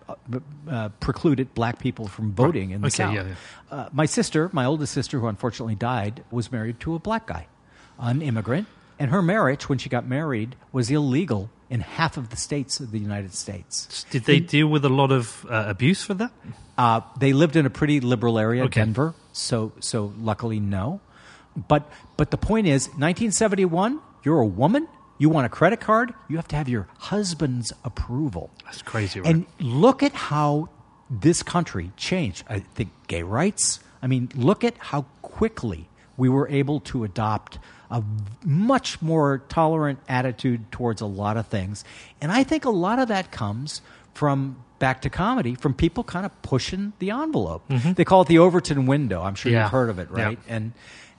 uh, 0.67 0.89
precluded 0.99 1.53
black 1.53 1.77
people 1.79 2.07
from 2.07 2.31
voting 2.33 2.71
in 2.71 2.81
the 2.81 2.87
Okay, 2.87 2.95
South. 2.95 3.13
yeah, 3.13 3.25
yeah. 3.27 3.35
Uh, 3.69 3.89
my 3.93 4.05
sister, 4.07 4.49
my 4.53 4.65
oldest 4.65 4.91
sister, 4.93 5.19
who 5.19 5.27
unfortunately 5.27 5.75
died, 5.75 6.23
was 6.31 6.51
married 6.51 6.79
to 6.79 6.95
a 6.95 6.99
black 6.99 7.27
guy, 7.27 7.45
an 7.99 8.21
immigrant, 8.23 8.67
and 9.03 9.11
her 9.11 9.21
marriage, 9.21 9.67
when 9.67 9.77
she 9.79 9.89
got 9.89 10.07
married, 10.07 10.55
was 10.71 10.89
illegal 10.89 11.49
in 11.69 11.81
half 11.81 12.15
of 12.15 12.29
the 12.29 12.37
states 12.37 12.79
of 12.79 12.91
the 12.91 12.99
United 12.99 13.33
States. 13.33 14.05
Did 14.11 14.23
they 14.23 14.39
deal 14.39 14.67
with 14.67 14.85
a 14.85 14.89
lot 14.89 15.11
of 15.11 15.45
uh, 15.49 15.65
abuse 15.67 16.01
for 16.01 16.13
that? 16.13 16.31
Uh, 16.77 17.01
they 17.19 17.33
lived 17.33 17.57
in 17.57 17.65
a 17.65 17.69
pretty 17.69 17.99
liberal 17.99 18.39
area, 18.39 18.63
Okay. 18.63 18.79
Denver, 18.79 19.13
so 19.33 19.73
so 19.81 20.13
luckily 20.17 20.61
no. 20.61 21.01
But 21.67 21.91
but 22.15 22.31
the 22.31 22.37
point 22.37 22.65
is, 22.67 22.87
1971, 22.95 23.99
you're 24.23 24.39
a 24.39 24.45
woman, 24.45 24.87
you 25.17 25.27
want 25.27 25.47
a 25.47 25.49
credit 25.49 25.81
card, 25.81 26.13
you 26.29 26.37
have 26.37 26.47
to 26.47 26.55
have 26.55 26.69
your 26.69 26.87
husband's 26.97 27.73
approval. 27.83 28.51
That's 28.63 28.81
crazy, 28.81 29.19
right? 29.19 29.29
And 29.29 29.45
look 29.59 30.01
at 30.01 30.13
how 30.13 30.69
this 31.09 31.43
country 31.43 31.91
changed. 31.97 32.45
I 32.47 32.59
think 32.59 32.89
gay 33.07 33.23
rights. 33.23 33.81
I 34.01 34.07
mean, 34.07 34.29
look 34.33 34.63
at 34.63 34.77
how 34.77 35.07
quickly 35.21 35.89
we 36.15 36.29
were 36.29 36.47
able 36.47 36.79
to 36.91 37.03
adopt 37.03 37.59
a 37.91 38.03
much 38.43 39.01
more 39.01 39.43
tolerant 39.49 39.99
attitude 40.09 40.71
towards 40.71 41.01
a 41.01 41.05
lot 41.05 41.37
of 41.37 41.47
things. 41.47 41.83
And 42.21 42.31
I 42.31 42.43
think 42.43 42.65
a 42.65 42.69
lot 42.69 42.99
of 42.99 43.07
that 43.09 43.31
comes 43.31 43.81
from 44.13 44.57
back 44.79 45.01
to 45.03 45.09
comedy, 45.09 45.55
from 45.55 45.73
people 45.73 46.03
kind 46.03 46.25
of 46.25 46.41
pushing 46.41 46.93
the 46.99 47.11
envelope. 47.11 47.63
They 47.69 48.03
call 48.05 48.21
it 48.23 48.27
the 48.27 48.39
Overton 48.39 48.85
window. 48.85 49.21
I'm 49.21 49.35
sure 49.35 49.49
Mm-hmm. 49.49 49.55
Yeah. 49.55 49.63
you've 49.63 49.71
heard 49.71 49.89
of 49.89 49.99
it, 49.99 50.09
Yeah. 50.15 50.23
right? 50.23 50.39
And 50.47 50.73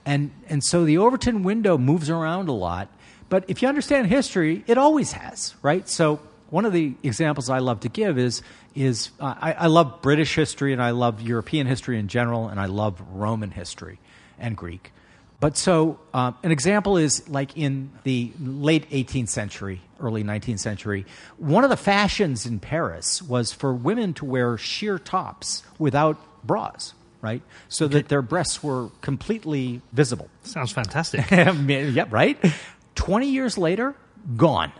and 0.05 0.31
and 0.49 0.63
so 0.63 0.85
the 0.85 0.97
Overton 0.99 1.41
window 1.43 1.77
moves 1.77 2.09
around 2.09 2.47
a 2.47 2.53
lot. 2.53 2.89
But 3.27 3.45
if 3.47 3.61
you 3.63 3.67
understand 3.67 4.07
history, 4.07 4.63
it 4.67 4.77
always 4.77 5.13
has, 5.13 5.55
right? 5.63 5.89
So 5.89 6.19
one 6.51 6.63
of 6.65 6.73
the 6.73 6.93
examples 7.01 7.49
I 7.49 7.57
love 7.59 7.79
to 7.81 7.89
give 7.89 8.19
is 8.19 8.41
is 8.75 9.09
uh, 9.19 9.33
I, 9.41 9.53
I 9.53 9.67
love 9.67 10.01
British 10.03 10.35
history 10.35 10.73
and 10.73 10.81
I 10.81 10.91
love 10.91 11.21
European 11.21 11.65
history 11.65 11.97
in 11.97 12.07
general, 12.07 12.49
and 12.49 12.59
I 12.59 12.65
love 12.67 13.01
Roman 13.13 13.49
history 13.51 13.99
and 14.37 14.55
Greek. 14.55 14.91
But 15.45 15.57
so 15.57 15.99
uh, 16.11 16.31
an 16.41 16.51
example 16.51 16.97
is 16.97 17.29
like 17.29 17.55
in 17.55 17.91
the 18.01 18.31
late 18.39 18.89
18th 18.89 19.29
century, 19.29 19.79
early 19.99 20.23
19th 20.23 20.57
century, 20.57 21.05
one 21.37 21.63
of 21.63 21.69
the 21.69 21.77
fashions 21.77 22.47
in 22.47 22.59
Paris 22.59 23.21
was 23.21 23.53
for 23.53 23.71
women 23.71 24.15
to 24.15 24.25
wear 24.25 24.57
sheer 24.57 24.97
tops 24.97 25.61
without 25.77 26.17
bras, 26.43 26.95
right? 27.21 27.43
So 27.69 27.87
that 27.89 28.07
their 28.07 28.23
breasts 28.23 28.63
were 28.63 28.89
completely 29.01 29.81
visible. 29.93 30.31
Sounds 30.41 30.71
fantastic. 30.71 31.29
yeah, 31.31 32.05
right? 32.09 32.43
20 32.95 33.29
years 33.29 33.55
later, 33.55 33.93
gone. 34.35 34.71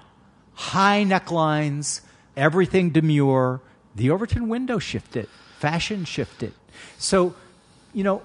High 0.55 1.03
necklines, 1.03 2.01
everything 2.35 2.89
demure. 2.89 3.61
The 3.93 4.09
Overton 4.09 4.49
window 4.49 4.79
shifted, 4.79 5.29
fashion 5.59 6.05
shifted. 6.05 6.53
So, 6.97 7.35
you 7.93 8.03
know, 8.03 8.23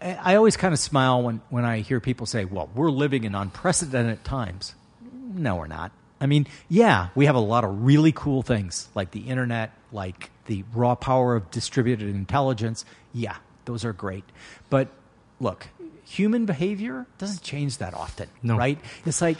I 0.00 0.36
always 0.36 0.56
kind 0.56 0.74
of 0.74 0.78
smile 0.80 1.22
when, 1.22 1.40
when 1.48 1.64
I 1.64 1.80
hear 1.80 2.00
people 2.00 2.26
say, 2.26 2.44
well, 2.44 2.68
we're 2.74 2.90
living 2.90 3.24
in 3.24 3.34
unprecedented 3.34 4.24
times. 4.24 4.74
No, 5.34 5.56
we're 5.56 5.66
not. 5.66 5.92
I 6.20 6.26
mean, 6.26 6.46
yeah, 6.68 7.08
we 7.14 7.26
have 7.26 7.34
a 7.34 7.40
lot 7.40 7.64
of 7.64 7.84
really 7.84 8.12
cool 8.12 8.42
things 8.42 8.88
like 8.94 9.10
the 9.10 9.20
internet, 9.20 9.72
like 9.92 10.30
the 10.46 10.64
raw 10.74 10.94
power 10.94 11.34
of 11.34 11.50
distributed 11.50 12.08
intelligence. 12.08 12.84
Yeah, 13.12 13.36
those 13.64 13.84
are 13.84 13.92
great. 13.92 14.24
But 14.70 14.88
look, 15.40 15.68
human 16.04 16.46
behavior 16.46 17.06
doesn't 17.18 17.42
change 17.42 17.78
that 17.78 17.92
often, 17.94 18.28
No. 18.42 18.56
right? 18.56 18.78
It's 19.04 19.20
like 19.20 19.36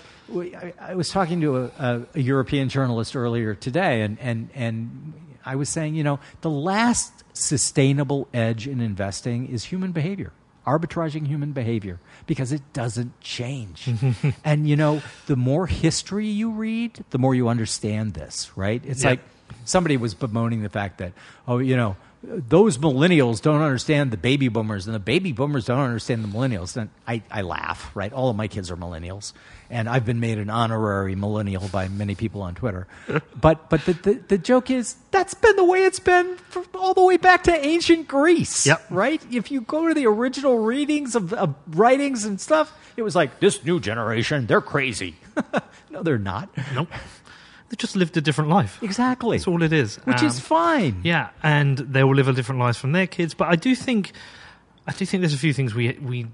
I, 0.80 0.94
was 0.94 1.08
talking 1.10 1.40
to 1.42 1.56
a, 1.58 1.64
a, 1.78 2.06
a 2.14 2.20
European 2.20 2.68
journalist 2.68 3.14
earlier 3.14 3.54
today, 3.54 4.02
and, 4.02 4.18
and, 4.20 4.50
and 4.54 5.12
I 5.44 5.56
was 5.56 5.68
saying, 5.68 5.94
you 5.94 6.02
know, 6.04 6.18
the 6.40 6.50
last 6.50 7.12
sustainable 7.32 8.28
edge 8.34 8.66
in 8.66 8.80
investing 8.80 9.48
is 9.48 9.64
human 9.64 9.92
behavior, 9.92 10.32
arbitraging 10.66 11.26
human 11.26 11.52
behavior, 11.52 11.98
because 12.26 12.52
it 12.52 12.62
doesn't 12.72 13.18
change. 13.20 13.88
and, 14.44 14.68
you 14.68 14.76
know, 14.76 15.00
the 15.26 15.36
more 15.36 15.66
history 15.66 16.26
you 16.26 16.50
read, 16.50 17.04
the 17.10 17.18
more 17.18 17.34
you 17.34 17.48
understand 17.48 18.14
this, 18.14 18.50
right? 18.56 18.82
It's 18.84 19.02
Yeah. 19.04 19.10
like 19.10 19.20
somebody 19.64 19.96
was 19.96 20.14
bemoaning 20.14 20.62
the 20.62 20.68
fact 20.68 20.98
that, 20.98 21.12
oh, 21.46 21.58
you 21.58 21.76
know, 21.76 21.96
those 22.22 22.78
millennials 22.78 23.40
don't 23.40 23.60
understand 23.62 24.10
the 24.10 24.16
baby 24.16 24.48
boomers, 24.48 24.86
and 24.86 24.94
the 24.94 24.98
baby 25.00 25.32
boomers 25.32 25.66
don't 25.66 25.78
understand 25.78 26.24
the 26.24 26.28
millennials. 26.28 26.76
And 26.76 26.90
I, 27.06 27.22
I 27.30 27.42
laugh, 27.42 27.90
right? 27.94 28.12
All 28.12 28.30
of 28.30 28.36
my 28.36 28.48
kids 28.48 28.70
are 28.70 28.76
millennials, 28.76 29.32
and 29.70 29.88
I've 29.88 30.04
been 30.04 30.18
made 30.18 30.38
an 30.38 30.50
honorary 30.50 31.14
millennial 31.14 31.68
by 31.68 31.88
many 31.88 32.14
people 32.14 32.42
on 32.42 32.54
Twitter. 32.54 32.86
but 33.40 33.70
but 33.70 33.84
the, 33.84 33.92
the, 33.92 34.14
the 34.14 34.38
joke 34.38 34.70
is 34.70 34.96
that's 35.10 35.34
been 35.34 35.54
the 35.56 35.64
way 35.64 35.84
it's 35.84 36.00
been 36.00 36.36
all 36.74 36.94
the 36.94 37.04
way 37.04 37.16
back 37.16 37.44
to 37.44 37.66
ancient 37.66 38.08
Greece, 38.08 38.66
Yep. 38.66 38.86
right? 38.90 39.22
If 39.32 39.50
you 39.50 39.60
go 39.60 39.86
to 39.88 39.94
the 39.94 40.06
original 40.06 40.58
readings 40.58 41.14
of, 41.14 41.32
of 41.32 41.54
writings 41.68 42.24
and 42.24 42.40
stuff, 42.40 42.76
it 42.96 43.02
was 43.02 43.14
like 43.14 43.40
this 43.40 43.64
new 43.64 43.78
generation, 43.78 44.46
they're 44.46 44.60
crazy. 44.60 45.16
no, 45.90 46.02
they're 46.02 46.18
not. 46.18 46.48
Nope. 46.74 46.88
They 47.68 47.76
just 47.76 47.96
lived 47.96 48.16
a 48.16 48.20
different 48.20 48.50
life. 48.50 48.78
Exactly. 48.82 49.38
That's 49.38 49.48
all 49.48 49.62
it 49.62 49.72
is. 49.72 49.96
Which 50.04 50.22
is 50.22 50.36
Um, 50.36 50.42
fine. 50.42 51.00
Yeah, 51.02 51.30
and 51.42 51.78
they 51.78 52.04
will 52.04 52.14
live 52.14 52.28
a 52.28 52.32
different 52.32 52.60
life 52.60 52.76
from 52.76 52.92
their 52.92 53.06
kids. 53.08 53.34
But 53.34 53.48
I 53.48 53.56
do 53.56 53.74
think, 53.74 54.12
I 54.86 54.92
do 54.92 55.04
think 55.04 55.20
there's 55.22 55.34
a 55.34 55.38
few 55.38 55.52
things 55.52 55.74
we 55.74 55.92
we. 56.00 56.26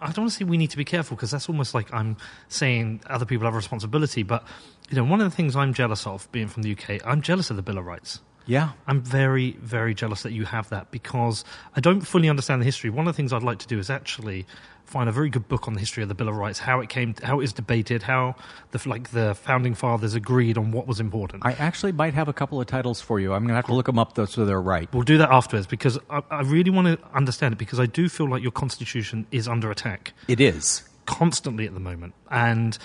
I 0.00 0.06
don't 0.06 0.18
want 0.18 0.30
to 0.32 0.36
say 0.38 0.44
we 0.44 0.56
need 0.58 0.70
to 0.70 0.76
be 0.76 0.84
careful 0.84 1.16
because 1.16 1.30
that's 1.32 1.48
almost 1.48 1.74
like 1.74 1.92
I'm 1.92 2.16
saying 2.48 3.00
other 3.08 3.24
people 3.24 3.44
have 3.46 3.54
a 3.54 3.56
responsibility. 3.56 4.22
But 4.22 4.44
you 4.90 4.96
know, 4.96 5.04
one 5.04 5.20
of 5.20 5.28
the 5.30 5.34
things 5.36 5.54
I'm 5.56 5.74
jealous 5.74 6.06
of, 6.06 6.30
being 6.32 6.48
from 6.48 6.62
the 6.62 6.72
UK, 6.72 7.00
I'm 7.04 7.20
jealous 7.22 7.50
of 7.50 7.56
the 7.56 7.62
Bill 7.62 7.78
of 7.78 7.86
Rights. 7.86 8.20
Yeah. 8.48 8.70
I'm 8.86 9.02
very, 9.02 9.52
very 9.60 9.94
jealous 9.94 10.22
that 10.22 10.32
you 10.32 10.44
have 10.46 10.68
that 10.70 10.90
because 10.90 11.44
I 11.76 11.80
don't 11.80 12.00
fully 12.00 12.28
understand 12.28 12.60
the 12.62 12.64
history. 12.64 12.88
One 12.90 13.06
of 13.06 13.14
the 13.14 13.16
things 13.16 13.32
I'd 13.32 13.42
like 13.42 13.58
to 13.60 13.66
do 13.68 13.78
is 13.78 13.90
actually 13.90 14.46
find 14.86 15.06
a 15.06 15.12
very 15.12 15.28
good 15.28 15.46
book 15.48 15.68
on 15.68 15.74
the 15.74 15.80
history 15.80 16.02
of 16.02 16.08
the 16.08 16.14
Bill 16.14 16.30
of 16.30 16.34
Rights, 16.36 16.58
how 16.60 16.80
it 16.80 16.88
came, 16.88 17.14
how 17.22 17.40
it 17.40 17.44
is 17.44 17.52
debated, 17.52 18.02
how 18.04 18.34
the 18.70 18.80
like 18.88 19.10
the 19.10 19.34
founding 19.34 19.74
fathers 19.74 20.14
agreed 20.14 20.56
on 20.56 20.72
what 20.72 20.86
was 20.86 20.98
important. 20.98 21.44
I 21.44 21.52
actually 21.52 21.92
might 21.92 22.14
have 22.14 22.26
a 22.26 22.32
couple 22.32 22.58
of 22.58 22.66
titles 22.66 22.98
for 23.02 23.20
you. 23.20 23.34
I'm 23.34 23.42
going 23.42 23.48
to 23.50 23.54
have 23.56 23.66
to 23.66 23.74
look 23.74 23.84
them 23.84 23.98
up 23.98 24.14
though, 24.14 24.24
so 24.24 24.46
they're 24.46 24.58
right. 24.62 24.88
We'll 24.94 25.02
do 25.02 25.18
that 25.18 25.30
afterwards 25.30 25.66
because 25.66 25.98
I, 26.08 26.22
I 26.30 26.40
really 26.40 26.70
want 26.70 26.86
to 26.86 26.98
understand 27.14 27.52
it 27.52 27.58
because 27.58 27.78
I 27.78 27.84
do 27.84 28.08
feel 28.08 28.30
like 28.30 28.42
your 28.42 28.50
constitution 28.52 29.26
is 29.30 29.46
under 29.46 29.70
attack 29.70 30.14
It 30.26 30.40
is. 30.40 30.88
constantly 31.04 31.66
at 31.66 31.74
the 31.74 31.80
moment, 31.80 32.14
and 32.30 32.78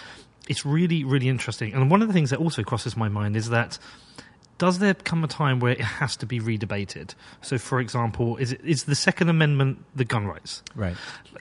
it's 0.49 0.65
really, 0.65 1.05
really 1.05 1.29
interesting. 1.29 1.73
And 1.73 1.89
one 1.89 2.01
of 2.01 2.09
the 2.09 2.13
things 2.13 2.31
that 2.31 2.39
also 2.39 2.63
crosses 2.63 2.97
my 2.97 3.07
mind 3.07 3.37
is 3.37 3.47
that 3.49 3.79
does 4.63 4.79
there 4.79 4.93
come 4.93 5.25
a 5.25 5.27
time 5.27 5.59
where 5.59 5.73
it 5.73 5.81
has 5.81 6.15
to 6.15 6.25
be 6.25 6.39
redebated? 6.39 7.15
So, 7.41 7.57
for 7.57 7.81
example, 7.81 8.37
is 8.37 8.53
it, 8.53 8.61
is 8.63 8.85
the 8.85 8.95
Second 8.95 9.27
Amendment 9.27 9.83
the 9.93 10.05
gun 10.05 10.25
rights? 10.25 10.63
Right. 10.73 10.95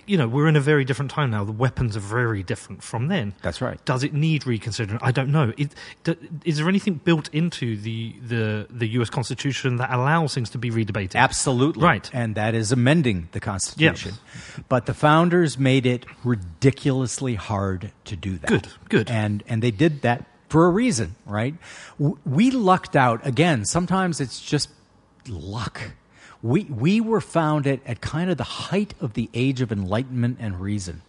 You 0.06 0.16
know, 0.16 0.26
we're 0.26 0.48
in 0.48 0.56
a 0.56 0.60
very 0.60 0.84
different 0.84 1.12
time 1.12 1.30
now. 1.30 1.44
The 1.44 1.52
weapons 1.52 1.96
are 1.96 2.00
very 2.00 2.42
different 2.42 2.82
from 2.82 3.06
then. 3.06 3.34
That's 3.40 3.60
right. 3.60 3.78
Does 3.84 4.02
it 4.02 4.12
need 4.12 4.44
reconsidering? 4.44 4.98
I 5.00 5.12
don't 5.12 5.30
know. 5.30 5.52
It, 5.56 5.72
is 6.44 6.56
there 6.56 6.68
anything 6.68 6.94
built 6.94 7.32
into 7.32 7.76
the, 7.76 8.16
the, 8.26 8.66
the 8.68 8.88
U.S. 8.88 9.08
Constitution 9.08 9.76
that 9.76 9.92
allows 9.92 10.34
things 10.34 10.50
to 10.50 10.58
be 10.58 10.70
redebated? 10.70 11.14
Absolutely. 11.14 11.84
Right. 11.84 12.10
And 12.12 12.34
that 12.34 12.56
is 12.56 12.72
amending 12.72 13.28
the 13.30 13.38
Constitution. 13.38 14.14
Yes. 14.16 14.64
But 14.68 14.86
the 14.86 14.94
founders 14.94 15.56
made 15.56 15.86
it 15.86 16.06
ridiculously 16.24 17.36
hard 17.36 17.92
to 18.06 18.16
do 18.16 18.38
that. 18.38 18.48
Good, 18.48 18.68
good. 18.88 19.10
And, 19.12 19.44
and 19.46 19.62
they 19.62 19.70
did 19.70 20.02
that 20.02 20.26
for 20.52 20.66
a 20.66 20.68
reason, 20.68 21.16
right? 21.24 21.54
We 21.98 22.50
lucked 22.50 22.94
out. 22.94 23.26
Again, 23.26 23.64
sometimes 23.64 24.20
it's 24.20 24.38
just 24.38 24.68
luck. 25.26 25.80
We, 26.42 26.64
we 26.64 27.00
were 27.00 27.22
founded 27.22 27.80
at 27.86 28.02
kind 28.02 28.30
of 28.30 28.36
the 28.36 28.44
height 28.44 28.92
of 29.00 29.14
the 29.14 29.30
age 29.32 29.62
of 29.62 29.72
enlightenment 29.72 30.36
and 30.40 30.60
reason. 30.60 31.00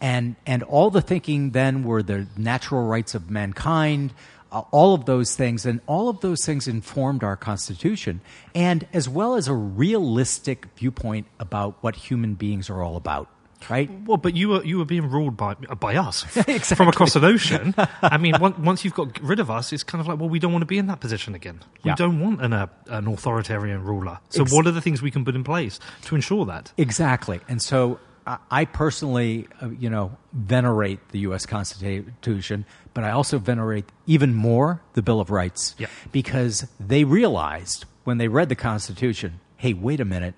And, 0.00 0.36
and 0.46 0.62
all 0.62 0.90
the 0.90 1.00
thinking 1.00 1.50
then 1.50 1.82
were 1.82 2.02
the 2.02 2.26
natural 2.36 2.86
rights 2.86 3.14
of 3.16 3.28
mankind, 3.28 4.12
uh, 4.52 4.62
all 4.70 4.94
of 4.94 5.06
those 5.06 5.34
things. 5.34 5.66
And 5.66 5.80
all 5.86 6.08
of 6.08 6.20
those 6.20 6.44
things 6.44 6.68
informed 6.68 7.24
our 7.24 7.36
Constitution, 7.36 8.20
and 8.54 8.86
as 8.92 9.08
well 9.08 9.34
as 9.34 9.48
a 9.48 9.54
realistic 9.54 10.66
viewpoint 10.76 11.26
about 11.40 11.74
what 11.80 11.96
human 11.96 12.34
beings 12.34 12.70
are 12.70 12.82
all 12.82 12.96
about, 12.96 13.28
right? 13.68 13.90
Well, 14.04 14.16
but 14.16 14.34
you 14.36 14.48
were 14.50 14.64
you 14.64 14.78
were 14.78 14.84
being 14.84 15.08
ruled 15.10 15.36
by 15.36 15.54
by 15.54 15.96
us 15.96 16.24
Exactly. 16.36 16.76
from 16.76 16.88
across 16.88 17.16
an 17.16 17.24
ocean. 17.24 17.74
I 18.02 18.16
mean, 18.18 18.34
once, 18.40 18.58
once 18.58 18.84
you've 18.84 18.94
got 18.94 19.20
rid 19.20 19.40
of 19.40 19.50
us, 19.50 19.72
it's 19.72 19.82
kind 19.82 20.00
of 20.00 20.08
like, 20.08 20.18
well, 20.18 20.28
we 20.28 20.38
don't 20.38 20.52
want 20.52 20.62
to 20.62 20.66
be 20.66 20.78
in 20.78 20.86
that 20.86 21.00
position 21.00 21.34
again. 21.34 21.60
We 21.84 21.94
don't 21.94 22.20
want 22.20 22.42
an 22.42 22.52
uh, 22.52 22.66
an 22.88 23.06
authoritarian 23.08 23.82
ruler. 23.84 24.18
So, 24.30 24.42
Ex- 24.42 24.52
what 24.52 24.66
are 24.66 24.72
the 24.72 24.80
things 24.80 25.02
we 25.02 25.10
can 25.10 25.24
put 25.24 25.34
in 25.34 25.44
place 25.44 25.78
to 26.04 26.14
ensure 26.14 26.44
that? 26.46 26.72
Exactly. 26.76 27.40
And 27.48 27.60
so 27.62 27.98
I- 28.26 28.38
I 28.50 28.64
personally, 28.64 29.46
uh, 29.62 29.70
you 29.70 29.88
know, 29.90 30.16
venerate 30.32 30.98
the 31.10 31.20
U.S. 31.20 31.46
Constitution, 31.46 32.64
but 32.94 33.04
I 33.04 33.10
also 33.10 33.38
venerate 33.38 33.84
even 34.06 34.34
more 34.34 34.82
the 34.94 35.02
Bill 35.02 35.20
of 35.20 35.30
Rights 35.30 35.74
Yeah. 35.78 35.86
because 36.12 36.66
they 36.80 37.04
realized 37.04 37.84
when 38.04 38.18
they 38.18 38.28
read 38.28 38.48
the 38.48 38.56
Constitution, 38.56 39.40
hey, 39.56 39.72
wait 39.74 40.00
a 40.00 40.04
minute, 40.04 40.34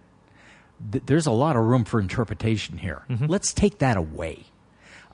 th- 0.93 1.05
there's 1.07 1.27
a 1.27 1.33
lot 1.33 1.57
of 1.57 1.65
room 1.65 1.85
for 1.85 2.01
interpretation 2.01 2.79
here. 2.79 3.03
Mm-hmm. 3.09 3.27
Let's 3.27 3.53
take 3.53 3.79
that 3.79 3.97
away. 3.97 4.45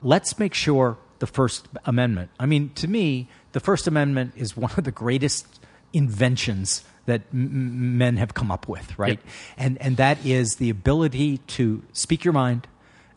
Let's 0.01 0.37
make 0.37 0.53
sure 0.53 0.97
the 1.19 1.27
First 1.27 1.67
Amendment, 1.85 2.29
I 2.39 2.45
mean, 2.45 2.71
to 2.75 2.87
me, 2.87 3.27
the 3.53 3.59
First 3.59 3.87
Amendment 3.87 4.33
is 4.35 4.55
one 4.57 4.71
of 4.77 4.83
the 4.83 4.91
greatest 4.91 5.47
inventions 5.93 6.83
that 7.05 7.21
m- 7.33 7.97
men 7.97 8.17
have 8.17 8.33
come 8.33 8.51
up 8.51 8.67
with, 8.67 8.97
right? 8.99 9.19
Yep. 9.23 9.33
And, 9.57 9.81
and 9.81 9.97
that 9.97 10.25
is 10.25 10.55
the 10.55 10.69
ability 10.69 11.37
to 11.37 11.83
speak 11.93 12.25
your 12.25 12.33
mind 12.33 12.67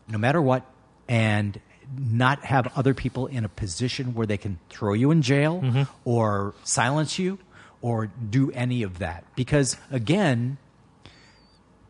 no 0.07 0.17
matter 0.17 0.41
what 0.41 0.65
and 1.07 1.59
not 1.97 2.45
have 2.45 2.71
other 2.77 2.93
people 2.93 3.27
in 3.27 3.45
a 3.45 3.49
position 3.49 4.13
where 4.13 4.27
they 4.27 4.37
can 4.37 4.59
throw 4.69 4.93
you 4.93 5.11
in 5.11 5.21
jail 5.21 5.61
mm-hmm. 5.61 5.83
or 6.05 6.53
silence 6.63 7.17
you 7.17 7.39
or 7.81 8.07
do 8.07 8.51
any 8.51 8.83
of 8.83 8.99
that. 8.99 9.23
Because 9.35 9.77
again, 9.91 10.57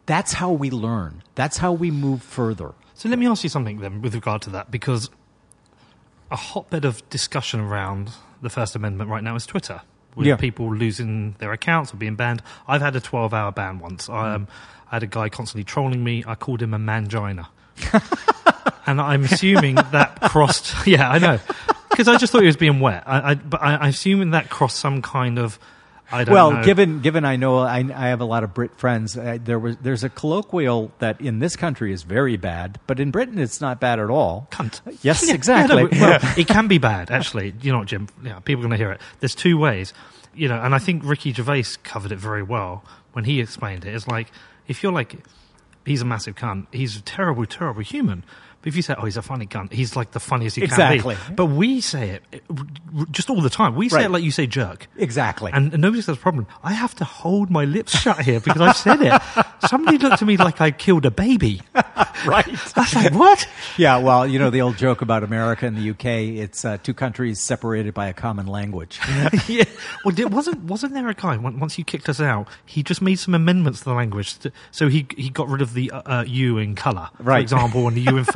that's 0.10 0.34
how 0.34 0.52
we 0.52 0.69
learn. 0.72 1.22
That's 1.36 1.58
how 1.58 1.72
we 1.72 1.91
move 1.91 2.24
further. 2.24 2.74
So, 2.95 3.08
let 3.10 3.19
me 3.19 3.28
ask 3.28 3.43
you 3.43 3.50
something 3.50 3.78
then 3.80 4.02
with 4.02 4.13
regard 4.15 4.41
to 4.43 4.50
that, 4.50 4.72
because 4.72 5.10
a 6.32 6.36
hotbed 6.36 6.84
of 6.84 7.08
discussion 7.10 7.60
around 7.60 8.10
the 8.41 8.50
First 8.50 8.76
Amendment 8.76 9.10
right 9.10 9.24
now 9.24 9.36
is 9.36 9.45
Twitter. 9.45 9.82
With 10.15 10.26
Yeah. 10.28 10.36
people 10.38 10.74
losing 10.76 11.36
their 11.38 11.52
accounts 11.54 11.93
or 11.93 11.98
being 11.98 12.15
banned. 12.15 12.41
I've 12.67 12.82
had 12.82 12.95
a 12.95 13.00
12 13.00 13.34
hour 13.34 13.52
ban 13.52 13.78
once. 13.80 14.10
I, 14.10 14.34
um, 14.34 14.48
I 14.91 14.95
had 14.95 15.04
a 15.04 15.08
guy 15.08 15.30
constantly 15.30 15.63
trolling 15.63 16.04
me. 16.04 16.24
I 16.28 16.34
called 16.36 16.62
him 16.62 16.74
a 16.74 16.80
mangina. 16.80 17.48
and 18.88 19.00
I'm 19.00 19.24
assuming 19.26 19.76
that 19.76 20.19
crossed. 20.22 20.74
Yeah, 20.88 21.10
I 21.10 21.19
know, 21.19 21.39
because 21.89 22.08
I 22.08 22.17
just 22.17 22.32
thought 22.34 22.41
he 22.41 22.48
was 22.48 22.58
being 22.58 22.80
wet. 22.80 23.04
I, 23.06 23.32
I, 23.32 23.36
but 23.36 23.62
I, 23.62 23.76
I'm 23.76 23.89
assuming 23.89 24.32
that 24.32 24.50
crossed 24.50 24.78
some 24.80 25.02
kind 25.02 25.38
of. 25.39 25.60
I 26.12 26.24
don't 26.24 26.34
well, 26.34 26.52
know. 26.52 26.63
given 26.63 27.02
given 27.02 27.24
I 27.26 27.36
know 27.36 27.60
I, 27.60 27.78
I 27.78 28.08
have 28.10 28.22
a 28.22 28.26
lot 28.26 28.43
of 28.43 28.54
Brit 28.54 28.76
friends, 28.78 29.17
uh, 29.17 29.38
there 29.43 29.60
was 29.60 29.78
there's 29.78 30.04
a 30.04 30.10
colloquial 30.10 30.91
that 31.00 31.22
in 31.22 31.39
this 31.39 31.56
country 31.56 31.93
is 31.93 32.04
very 32.04 32.38
bad, 32.38 32.80
but 32.88 33.00
in 33.00 33.12
Britain 33.12 33.38
it's 33.38 33.62
not 33.62 33.80
bad 33.80 34.00
at 34.00 34.10
all. 34.10 34.48
cunt. 34.52 34.82
Yes, 35.04 35.24
Yeah, 35.28 35.34
exactly. 35.36 35.84
yeah, 35.91 36.00
no, 36.00 36.08
well, 36.08 36.19
it 36.38 36.48
can 36.48 36.67
be 36.67 36.78
bad, 36.78 37.12
actually. 37.12 37.54
You 37.62 37.72
know 37.72 37.84
Jim? 37.84 38.08
Yeah, 38.24 38.39
people 38.39 38.62
are 38.65 38.67
going 38.67 38.78
to 38.78 38.84
hear 38.84 38.91
it. 38.91 39.02
There's 39.19 39.36
two 39.36 39.58
ways, 39.58 39.93
you 40.34 40.48
know, 40.48 40.60
and 40.60 40.74
I 40.74 40.80
think 40.80 41.04
Ricky 41.06 41.32
Gervais 41.34 41.65
covered 41.84 42.12
it 42.12 42.19
very 42.19 42.43
well 42.43 42.84
when 43.13 43.26
he 43.26 43.39
explained 43.39 43.86
it. 43.86 43.93
It's 43.93 44.08
like 44.08 44.32
if 44.67 44.82
you're 44.84 44.91
like, 44.91 45.15
he's 45.86 46.02
a 46.02 46.06
massive 46.06 46.36
cunt, 46.36 46.67
he's 46.72 46.98
a 46.98 47.02
terrible, 47.02 47.45
terrible 47.45 47.82
human. 47.82 48.24
But 48.62 48.67
if 48.67 48.76
you 48.76 48.82
say, 48.82 48.95
oh, 48.98 49.06
he's 49.06 49.15
a 49.17 49.22
funny 49.22 49.45
cunt, 49.48 49.72
he's 49.72 49.95
like 49.95 50.12
the 50.12 50.19
funniest 50.19 50.58
he 50.58 50.63
Exactly. 50.63 51.15
can 51.15 51.30
be. 51.30 51.36
But 51.36 51.45
we 51.45 51.80
say 51.82 52.10
it 52.10 52.24
uh, 52.50 53.06
just 53.12 53.30
all 53.30 53.41
the 53.41 53.50
time. 53.50 53.76
We 53.76 53.88
say 53.89 53.98
Right. 53.98 54.06
it 54.06 54.10
like 54.12 54.24
you 54.24 54.32
say 54.32 54.48
jerk. 54.48 54.88
Exactly. 54.98 55.52
And 55.54 55.72
nobody 55.80 56.02
says 56.02 56.17
a 56.17 56.19
problem. 56.19 56.45
I 56.63 56.74
have 56.74 56.93
to 56.95 57.06
hold 57.06 57.50
my 57.50 57.63
lips 57.65 57.98
shut 57.98 58.19
here 58.22 58.39
because 58.39 58.62
I've 58.62 58.76
said 58.76 59.02
it. 59.02 59.22
Somebody 59.69 59.98
looked 59.98 60.22
at 60.22 60.28
me 60.28 60.36
like 60.38 60.60
I 60.62 60.72
killed 60.72 61.06
a 61.06 61.12
baby. 61.12 61.62
right. 62.26 62.48
I 62.76 62.82
was 62.82 62.95
like, 62.95 63.13
what? 63.13 63.48
Yeah, 63.78 63.98
well, 63.98 64.28
you 64.28 64.39
know 64.39 64.50
the 64.50 64.62
old 64.62 64.78
joke 64.78 65.02
about 65.02 65.24
America 65.24 65.65
and 65.65 65.78
the 65.78 65.89
UK. 65.91 66.06
It's 66.39 66.65
uh, 66.65 66.78
two 66.84 66.93
countries 66.93 67.39
separated 67.39 67.93
by 67.93 68.08
a 68.08 68.13
common 68.13 68.45
language. 68.48 69.00
yeah. 69.48 69.63
Well, 70.04 70.13
did, 70.13 70.34
wasn't 70.34 70.63
wasn't 70.63 70.93
there 70.93 71.08
a 71.08 71.13
guy 71.13 71.38
once 71.38 71.78
you 71.78 71.84
kicked 71.86 72.10
us 72.10 72.19
out? 72.19 72.48
He 72.65 72.84
just 72.84 73.02
made 73.02 73.15
some 73.19 73.34
amendments 73.34 73.80
to 73.80 73.86
the 73.86 73.93
language, 73.93 74.36
so 74.72 74.88
he 74.89 75.08
he 75.17 75.30
got 75.30 75.48
rid 75.50 75.62
of 75.62 75.74
the 75.74 75.91
uh, 75.91 76.02
uh, 76.19 76.24
U 76.28 76.58
in 76.58 76.76
colour, 76.76 77.10
for 77.17 77.24
Right. 77.24 77.41
example, 77.41 77.88
and 77.88 77.95
the 77.95 78.02
U 78.02 78.17
in 78.17 78.26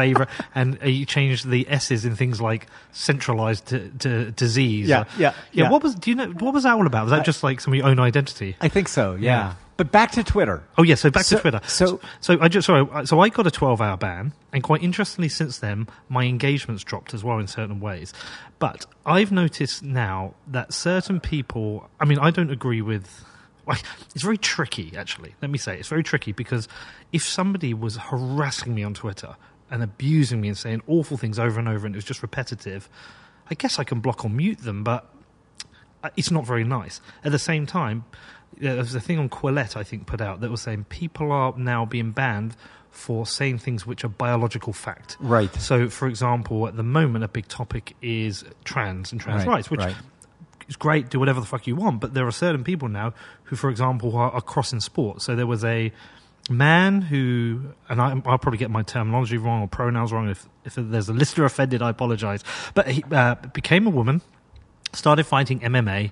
and 0.56 0.78
uh, 0.82 0.86
he 0.86 1.06
changed 1.06 1.48
the 1.50 1.68
S's 1.70 2.06
in 2.06 2.16
things 2.16 2.40
like 2.42 2.68
centralised 2.92 3.68
to, 3.68 3.90
to 4.00 4.32
disease. 4.32 4.88
Yeah, 4.88 5.02
or- 5.02 5.06
yeah, 5.18 5.34
yeah. 5.52 5.64
yeah. 5.64 5.70
What 5.70 5.84
was 5.84 5.96
do 5.96 6.10
you 6.12 6.16
know 6.16 6.28
what 6.28 6.54
was 6.54 6.64
that 6.64 6.74
all 6.74 6.86
about? 6.88 7.04
Was 7.06 7.12
that 7.12 7.26
just 7.26 7.44
like 7.44 7.60
some 7.62 7.74
of 7.74 7.78
your 7.78 7.88
own 7.88 8.00
identity? 8.00 8.56
I 8.62 8.68
think 8.70 8.88
so. 8.88 9.16
Yeah. 9.16 9.20
Yeah. 9.20 9.54
But 9.76 9.92
back 9.92 10.12
to 10.12 10.24
Twitter. 10.24 10.64
Oh 10.78 10.84
yeah, 10.84 10.94
so 10.96 11.10
back 11.10 11.26
So- 11.26 11.38
to 11.38 11.42
Twitter. 11.42 11.62
so- 11.68 12.00
so 12.22 12.38
I 12.40 12.48
just 12.48 12.68
sorry, 12.68 12.88
so 13.06 13.20
I 13.20 13.30
got 13.30 13.48
a 13.48 13.50
12-hour 13.50 13.98
ban, 13.98 14.32
and 14.54 14.62
quite 14.62 14.84
interestingly, 14.84 15.30
since 15.30 15.58
then, 15.58 15.88
my 16.10 16.26
engagements 16.26 16.84
dropped 16.84 17.14
as 17.16 17.24
well 17.24 17.40
in 17.40 17.48
certain 17.48 17.80
ways. 17.80 18.14
But 18.60 18.86
I've 19.06 19.32
noticed 19.32 19.82
now 19.82 20.36
that 20.48 20.74
certain 20.74 21.20
people, 21.20 21.90
I 22.00 22.06
mean, 22.06 22.20
I 22.20 22.30
don't 22.30 22.52
agree 22.52 22.82
with. 22.82 23.26
It's 24.14 24.22
very 24.22 24.38
tricky, 24.38 24.94
actually. 24.96 25.36
Let 25.42 25.50
me 25.50 25.58
say 25.58 25.80
it's 25.80 25.88
very 25.88 26.04
tricky 26.04 26.34
because 26.34 26.68
if 27.14 27.24
somebody 27.24 27.74
was 27.74 27.96
harassing 27.96 28.76
me 28.76 28.84
on 28.84 28.94
Twitter 28.94 29.36
and 29.70 29.84
abusing 29.84 30.42
me 30.42 30.50
and 30.50 30.58
saying 30.58 30.82
awful 30.88 31.18
things 31.18 31.40
over 31.40 31.60
and 31.60 31.68
over, 31.68 31.86
and 31.86 31.96
it 31.96 31.98
was 31.98 32.06
just 32.06 32.22
repetitive, 32.22 32.90
I 33.50 33.56
guess 33.56 33.80
I 33.80 33.84
can 33.84 34.00
block 34.00 34.24
or 34.24 34.30
mute 34.30 34.60
them, 34.60 34.84
but 34.84 35.10
it's 36.16 36.32
not 36.32 36.46
very 36.46 36.64
nice. 36.64 37.02
At 37.24 37.32
the 37.32 37.40
same 37.40 37.66
time, 37.66 38.06
there 38.58 38.76
was 38.78 38.94
a 38.94 39.00
thing 39.00 39.20
on 39.20 39.30
Quillette, 39.30 39.76
I 39.76 39.84
think, 39.84 40.06
put 40.06 40.22
out 40.22 40.42
that 40.42 40.52
was 40.52 40.62
saying 40.62 40.86
people 40.86 41.32
are 41.32 41.54
now 41.58 41.86
being 41.86 42.12
banned 42.12 42.56
for 42.92 43.26
saying 43.26 43.58
things 43.58 43.88
which 43.88 44.04
are 44.04 44.10
biological 44.10 44.72
fact. 44.72 45.18
Right. 45.20 45.54
So, 45.56 45.90
for 45.90 46.08
example, 46.08 46.68
at 46.68 46.78
the 46.78 46.84
moment, 46.84 47.24
a 47.24 47.28
big 47.28 47.48
topic 47.48 47.96
is 48.02 48.46
trans 48.64 49.12
and 49.12 49.20
trans 49.20 49.46
Right, 49.46 49.56
rights, 49.56 49.72
which 49.72 49.80
right. 49.80 49.96
is 50.68 50.76
great. 50.76 51.10
Do 51.10 51.20
whatever 51.20 51.40
the 51.40 51.48
fuck 51.48 51.66
you 51.66 51.76
want, 51.76 52.02
but 52.02 52.14
there 52.14 52.28
are 52.28 52.32
certain 52.32 52.64
people 52.64 52.90
now 52.90 53.14
who, 53.46 53.56
for 53.56 53.72
example, 53.72 54.16
are, 54.16 54.30
are 54.30 54.42
crossing 54.42 54.80
sports. 54.80 55.26
So 55.26 55.36
there 55.36 55.48
was 55.48 55.64
a 55.66 55.92
man 56.50 57.02
who, 57.02 57.74
and 57.90 58.02
I, 58.02 58.10
I'll 58.26 58.38
probably 58.38 58.58
get 58.58 58.70
my 58.70 58.84
terminology 58.84 59.38
wrong 59.38 59.62
or 59.62 59.68
pronouns 59.68 60.12
wrong. 60.12 60.30
If 60.30 60.48
if 60.66 60.76
there's 60.76 61.10
a 61.10 61.14
listener 61.14 61.46
offended, 61.46 61.82
I 61.82 61.90
apologise. 61.90 62.44
But 62.74 62.88
he 62.90 63.04
uh, 63.12 63.36
became 63.54 63.88
a 63.88 63.90
woman, 63.90 64.22
started 64.94 65.26
fighting 65.26 65.60
MMA, 65.62 66.12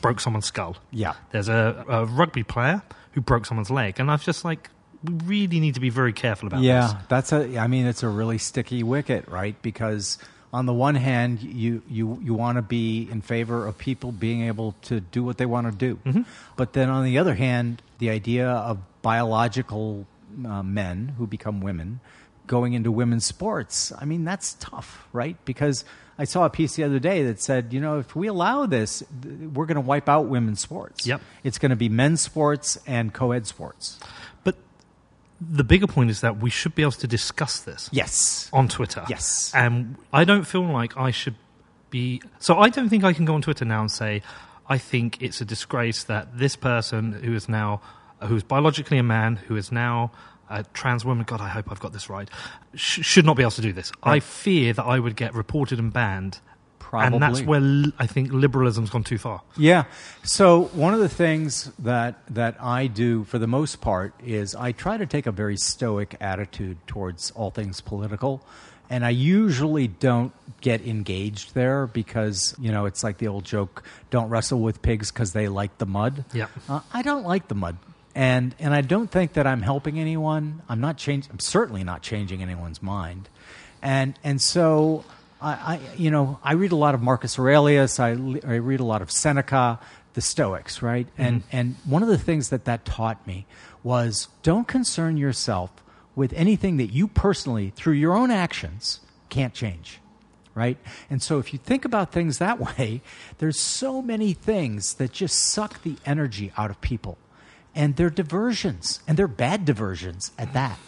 broke 0.00 0.20
someone's 0.20 0.46
skull. 0.46 0.76
Yeah. 0.90 1.14
There's 1.30 1.48
a, 1.48 1.84
a 1.88 2.04
rugby 2.06 2.42
player 2.42 2.82
who 3.12 3.20
broke 3.20 3.46
someone's 3.46 3.70
leg, 3.70 3.98
and 4.00 4.10
I've 4.10 4.22
just 4.24 4.44
like 4.44 4.70
we 5.04 5.14
really 5.24 5.60
need 5.60 5.74
to 5.74 5.80
be 5.80 5.90
very 5.90 6.12
careful 6.12 6.48
about 6.48 6.62
yeah, 6.62 6.80
this. 6.88 6.94
that's 7.08 7.32
a. 7.32 7.58
I 7.58 7.66
mean, 7.68 7.86
it's 7.86 8.02
a 8.02 8.08
really 8.08 8.38
sticky 8.38 8.82
wicket, 8.82 9.28
right? 9.28 9.60
Because 9.62 10.18
on 10.52 10.66
the 10.66 10.72
one 10.72 10.96
hand, 10.96 11.40
you 11.40 11.82
you 11.88 12.18
you 12.22 12.34
want 12.34 12.56
to 12.56 12.62
be 12.62 13.08
in 13.10 13.20
favor 13.20 13.66
of 13.66 13.78
people 13.78 14.10
being 14.10 14.42
able 14.42 14.74
to 14.82 14.98
do 15.00 15.22
what 15.22 15.38
they 15.38 15.46
want 15.46 15.66
to 15.70 15.72
do, 15.72 16.00
Mm-hmm. 16.04 16.22
but 16.56 16.72
then 16.72 16.88
on 16.90 17.04
the 17.04 17.18
other 17.18 17.34
hand, 17.34 17.80
the 17.98 18.10
idea 18.10 18.48
of 18.48 18.78
biological 19.02 20.06
uh, 20.46 20.62
men 20.62 21.14
who 21.18 21.26
become 21.26 21.60
women 21.60 22.00
going 22.46 22.72
into 22.72 22.90
women's 22.90 23.26
sports. 23.26 23.92
I 23.98 24.04
mean, 24.04 24.24
that's 24.24 24.54
tough, 24.54 25.06
right? 25.12 25.36
Because 25.44 25.84
I 26.18 26.24
saw 26.24 26.44
a 26.44 26.50
piece 26.50 26.74
the 26.74 26.82
other 26.82 26.98
day 26.98 27.22
that 27.24 27.40
said, 27.40 27.72
you 27.72 27.80
know, 27.80 27.98
if 27.98 28.16
we 28.16 28.26
allow 28.26 28.66
this, 28.66 29.04
th- 29.22 29.50
we're 29.52 29.66
going 29.66 29.76
to 29.76 29.80
wipe 29.80 30.08
out 30.08 30.26
women's 30.26 30.60
sports. 30.60 31.06
Yep. 31.06 31.20
It's 31.44 31.58
going 31.58 31.70
to 31.70 31.76
be 31.76 31.88
men's 31.88 32.20
sports 32.20 32.76
and 32.86 33.14
co-ed 33.14 33.46
sports. 33.46 34.00
But 34.42 34.56
the 35.40 35.62
bigger 35.62 35.86
point 35.86 36.10
is 36.10 36.22
that 36.22 36.38
we 36.38 36.50
should 36.50 36.74
be 36.74 36.82
able 36.82 36.92
to 36.92 37.06
discuss 37.06 37.60
this. 37.60 37.88
Yes. 37.92 38.50
on 38.52 38.66
Twitter. 38.66 39.04
Yes. 39.08 39.52
And 39.54 39.96
I 40.12 40.24
don't 40.24 40.44
feel 40.44 40.62
like 40.62 40.96
I 40.96 41.12
should 41.12 41.36
be. 41.90 42.20
So 42.40 42.58
I 42.58 42.68
don't 42.68 42.88
think 42.88 43.04
I 43.04 43.12
can 43.12 43.24
go 43.24 43.34
on 43.34 43.42
Twitter 43.42 43.64
now 43.64 43.82
and 43.82 43.90
say, 43.90 44.22
I 44.68 44.78
think 44.78 45.22
it's 45.22 45.40
a 45.40 45.44
disgrace 45.44 46.04
that 46.04 46.36
this 46.36 46.56
person 46.56 47.12
who 47.12 47.34
is 47.34 47.48
now, 47.48 47.80
who's 48.22 48.42
biologically 48.42 48.98
a 48.98 49.02
man, 49.02 49.36
who 49.36 49.56
is 49.56 49.70
now 49.72 50.10
a 50.50 50.64
trans 50.72 51.04
woman, 51.04 51.24
God, 51.24 51.40
I 51.40 51.48
hope 51.48 51.70
I've 51.70 51.80
got 51.80 51.92
this 51.92 52.08
right, 52.08 52.28
sh- 52.74 53.04
should 53.04 53.26
not 53.26 53.36
be 53.36 53.42
able 53.42 53.50
to 53.52 53.62
do 53.62 53.72
this. 53.72 53.92
I 54.02 54.20
fear 54.20 54.72
that 54.72 54.84
I 54.84 54.98
would 54.98 55.16
get 55.16 55.34
reported 55.34 55.78
and 55.78 55.92
banned. 55.92 56.40
Probably. 56.78 57.16
And 57.16 57.22
that's 57.22 57.42
where 57.42 57.92
I 57.98 58.06
think 58.06 58.32
liberalism's 58.32 58.88
gone 58.88 59.04
too 59.04 59.18
far. 59.18 59.42
Yeah. 59.58 59.84
So 60.22 60.70
one 60.72 60.94
of 60.94 61.00
the 61.00 61.08
things 61.08 61.70
that 61.80 62.14
that 62.30 62.56
I 62.62 62.86
do 62.86 63.24
for 63.24 63.38
the 63.38 63.46
most 63.46 63.82
part 63.82 64.14
is 64.24 64.54
I 64.54 64.72
try 64.72 64.96
to 64.96 65.04
take 65.04 65.26
a 65.26 65.32
very 65.32 65.58
stoic 65.58 66.16
attitude 66.18 66.78
towards 66.86 67.30
all 67.32 67.50
things 67.50 67.82
political. 67.82 68.42
And 68.88 69.04
I 69.04 69.10
usually 69.10 69.86
don't 69.86 70.32
get 70.62 70.80
engaged 70.80 71.54
there 71.54 71.86
because, 71.86 72.54
you 72.58 72.72
know, 72.72 72.86
it's 72.86 73.04
like 73.04 73.18
the 73.18 73.28
old 73.28 73.44
joke, 73.44 73.84
don't 74.08 74.30
wrestle 74.30 74.60
with 74.60 74.80
pigs 74.80 75.12
because 75.12 75.34
they 75.34 75.48
like 75.48 75.76
the 75.76 75.84
mud. 75.84 76.24
Yep. 76.32 76.50
Uh, 76.70 76.80
I 76.94 77.02
don't 77.02 77.24
like 77.24 77.48
the 77.48 77.54
mud. 77.54 77.76
And 78.18 78.52
and 78.58 78.74
I 78.74 78.80
don't 78.80 79.08
think 79.08 79.34
that 79.34 79.46
I'm 79.46 79.62
helping 79.62 80.00
anyone. 80.00 80.62
I'm 80.68 80.80
not 80.80 80.96
change 80.96 81.28
I'm 81.30 81.38
certainly 81.38 81.84
not 81.84 82.02
changing 82.02 82.42
anyone's 82.42 82.82
mind. 82.82 83.28
And 83.80 84.18
and 84.24 84.42
so 84.42 85.04
I, 85.40 85.52
I 85.52 85.80
you 85.96 86.10
know, 86.10 86.40
I 86.42 86.54
read 86.54 86.72
a 86.72 86.76
lot 86.76 86.96
of 86.96 87.00
Marcus 87.00 87.38
Aurelius, 87.38 88.00
I, 88.00 88.08
I 88.08 88.56
read 88.56 88.80
a 88.80 88.84
lot 88.84 89.02
of 89.02 89.12
Seneca, 89.12 89.78
the 90.14 90.20
Stoics, 90.20 90.82
right? 90.82 91.06
Mm-hmm. 91.06 91.22
And 91.22 91.42
and 91.52 91.76
one 91.84 92.02
of 92.02 92.08
the 92.08 92.18
things 92.18 92.48
that 92.48 92.64
that 92.64 92.84
taught 92.84 93.24
me 93.24 93.46
was 93.84 94.26
don't 94.42 94.66
concern 94.66 95.16
yourself 95.16 95.70
with 96.16 96.32
anything 96.32 96.76
that 96.78 96.92
you 96.92 97.06
personally 97.06 97.70
through 97.76 97.92
your 97.92 98.16
own 98.16 98.32
actions 98.32 98.98
can't 99.28 99.54
change 99.54 100.00
right? 100.54 100.76
And 101.08 101.22
so 101.22 101.38
if 101.38 101.52
you 101.52 101.58
think 101.60 101.84
about 101.84 102.10
things 102.10 102.38
that 102.38 102.58
way, 102.78 103.00
there's 103.38 103.60
so 103.60 104.02
many 104.02 104.32
things 104.32 104.94
that 104.94 105.12
just 105.12 105.38
suck 105.38 105.84
the 105.84 105.94
energy 106.04 106.50
out 106.56 106.68
of 106.68 106.80
people. 106.80 107.16
And 107.78 107.94
they're 107.94 108.10
diversions, 108.10 109.00
and 109.06 109.16
they're 109.16 109.28
bad 109.28 109.64
diversions 109.64 110.32
at 110.36 110.52
that. 110.52 110.78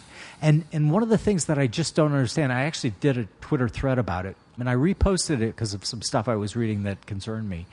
And 0.41 0.65
and 0.73 0.91
one 0.91 1.03
of 1.03 1.09
the 1.09 1.17
things 1.17 1.45
that 1.45 1.57
I 1.57 1.67
just 1.67 1.95
don't 1.95 2.11
understand, 2.11 2.51
I 2.51 2.63
actually 2.63 2.93
did 2.99 3.17
a 3.17 3.27
Twitter 3.39 3.69
thread 3.69 3.97
about 3.97 4.25
it, 4.25 4.35
and 4.59 4.69
I 4.69 4.75
reposted 4.75 5.41
it 5.41 5.55
because 5.55 5.73
of 5.73 5.85
some 5.85 6.01
stuff 6.01 6.27
I 6.27 6.35
was 6.35 6.55
reading 6.55 6.83
that 6.83 7.05
concerned 7.05 7.47
me. 7.49 7.65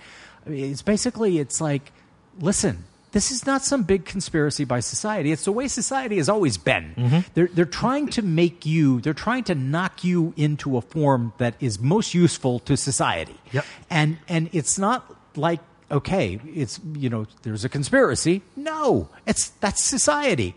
I 0.46 0.50
mean, 0.50 0.70
It's 0.70 0.82
basically 0.82 1.38
it's 1.38 1.60
like, 1.60 1.90
listen, 2.38 2.84
this 3.12 3.30
is 3.30 3.46
not 3.46 3.64
some 3.64 3.82
big 3.84 4.04
conspiracy 4.04 4.64
by 4.64 4.80
society. 4.80 5.32
It's 5.32 5.44
the 5.44 5.52
way 5.52 5.66
society 5.66 6.18
has 6.18 6.28
always 6.28 6.58
been. 6.58 6.94
Mm-hmm. 6.96 7.18
They're, 7.34 7.48
they're 7.48 7.64
trying 7.64 8.08
to 8.08 8.22
make 8.22 8.66
you, 8.66 9.00
they're 9.00 9.14
trying 9.14 9.44
to 9.44 9.54
knock 9.54 10.04
you 10.04 10.34
into 10.36 10.76
a 10.76 10.80
form 10.80 11.32
that 11.38 11.54
is 11.58 11.80
most 11.80 12.14
useful 12.14 12.60
to 12.60 12.76
society. 12.76 13.36
Yep. 13.52 13.64
And, 13.90 14.18
and 14.28 14.50
it's 14.52 14.78
not 14.78 15.12
like, 15.36 15.60
okay, 15.90 16.40
it's, 16.54 16.80
you 16.94 17.08
know, 17.08 17.26
there's 17.42 17.64
a 17.64 17.68
conspiracy. 17.68 18.42
No, 18.56 19.08
it's, 19.26 19.48
that's 19.48 19.82
society. 19.82 20.54